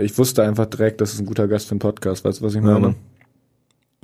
ich 0.01 0.17
wusste 0.19 0.43
einfach 0.43 0.67
direkt, 0.67 1.01
das 1.01 1.13
ist 1.13 1.21
ein 1.21 1.27
guter 1.27 1.49
Gast 1.49 1.67
für 1.69 1.73
einen 1.73 1.81
Podcast. 1.81 2.25
Weißt 2.25 2.41
du, 2.41 2.45
was 2.45 2.55
ich 2.55 2.61
Ja, 2.61 2.67
meine? 2.67 2.81
Mann. 2.81 2.95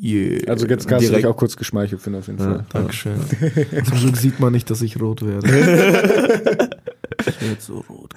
Yeah. 0.00 0.48
also 0.48 0.66
jetzt 0.68 0.86
kannst 0.86 1.06
du 1.06 1.08
Direkt. 1.08 1.24
dich 1.24 1.26
auch 1.26 1.36
kurz 1.36 1.56
geschmeichelt 1.56 2.00
finden, 2.00 2.20
auf 2.20 2.28
jeden 2.28 2.38
Ja. 2.38 2.44
Fall. 2.44 2.64
Dankeschön. 2.72 3.16
Zum 3.84 3.98
Glück 3.98 4.16
sieht 4.16 4.38
man 4.38 4.52
nicht, 4.52 4.70
dass 4.70 4.80
ich 4.80 5.00
rot 5.00 5.26
werde. 5.26 5.48
ich 7.26 7.40
werde 7.42 7.60
so 7.60 7.84
rot. 7.88 8.14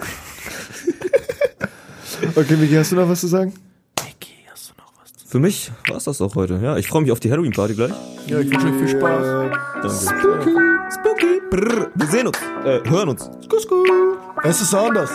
Okay, 2.36 2.56
Miki, 2.56 2.76
hast 2.76 2.92
du 2.92 2.96
noch 2.96 3.10
was 3.10 3.20
zu 3.22 3.28
sagen? 3.28 3.54
Micky, 4.04 4.46
hast 4.52 4.70
du 4.70 4.82
noch 4.82 4.92
was 5.02 5.14
zu 5.14 5.28
Für 5.28 5.40
mich 5.40 5.72
war's 5.88 6.06
das 6.06 6.22
auch 6.22 6.36
heute. 6.36 6.60
Ja, 6.64 6.78
ich 6.78 6.88
freue 6.88 7.02
mich 7.02 7.12
auf 7.12 7.20
die 7.20 7.32
Halloween-Party 7.32 7.74
gleich. 7.76 7.92
Ja, 8.28 8.40
ich 8.40 8.50
wünsche 8.50 8.68
euch 8.68 8.76
viel 8.76 8.88
Spaß. 8.88 9.52
Danke. 9.82 10.50
Spooky. 10.92 11.42
Brrr. 11.50 11.92
Wir 11.96 12.08
sehen 12.08 12.28
uns. 12.28 12.38
Äh, 12.64 12.90
hören 12.90 13.10
uns. 13.10 13.30
Es 14.44 14.62
ist 14.62 14.74
anders. 14.74 15.12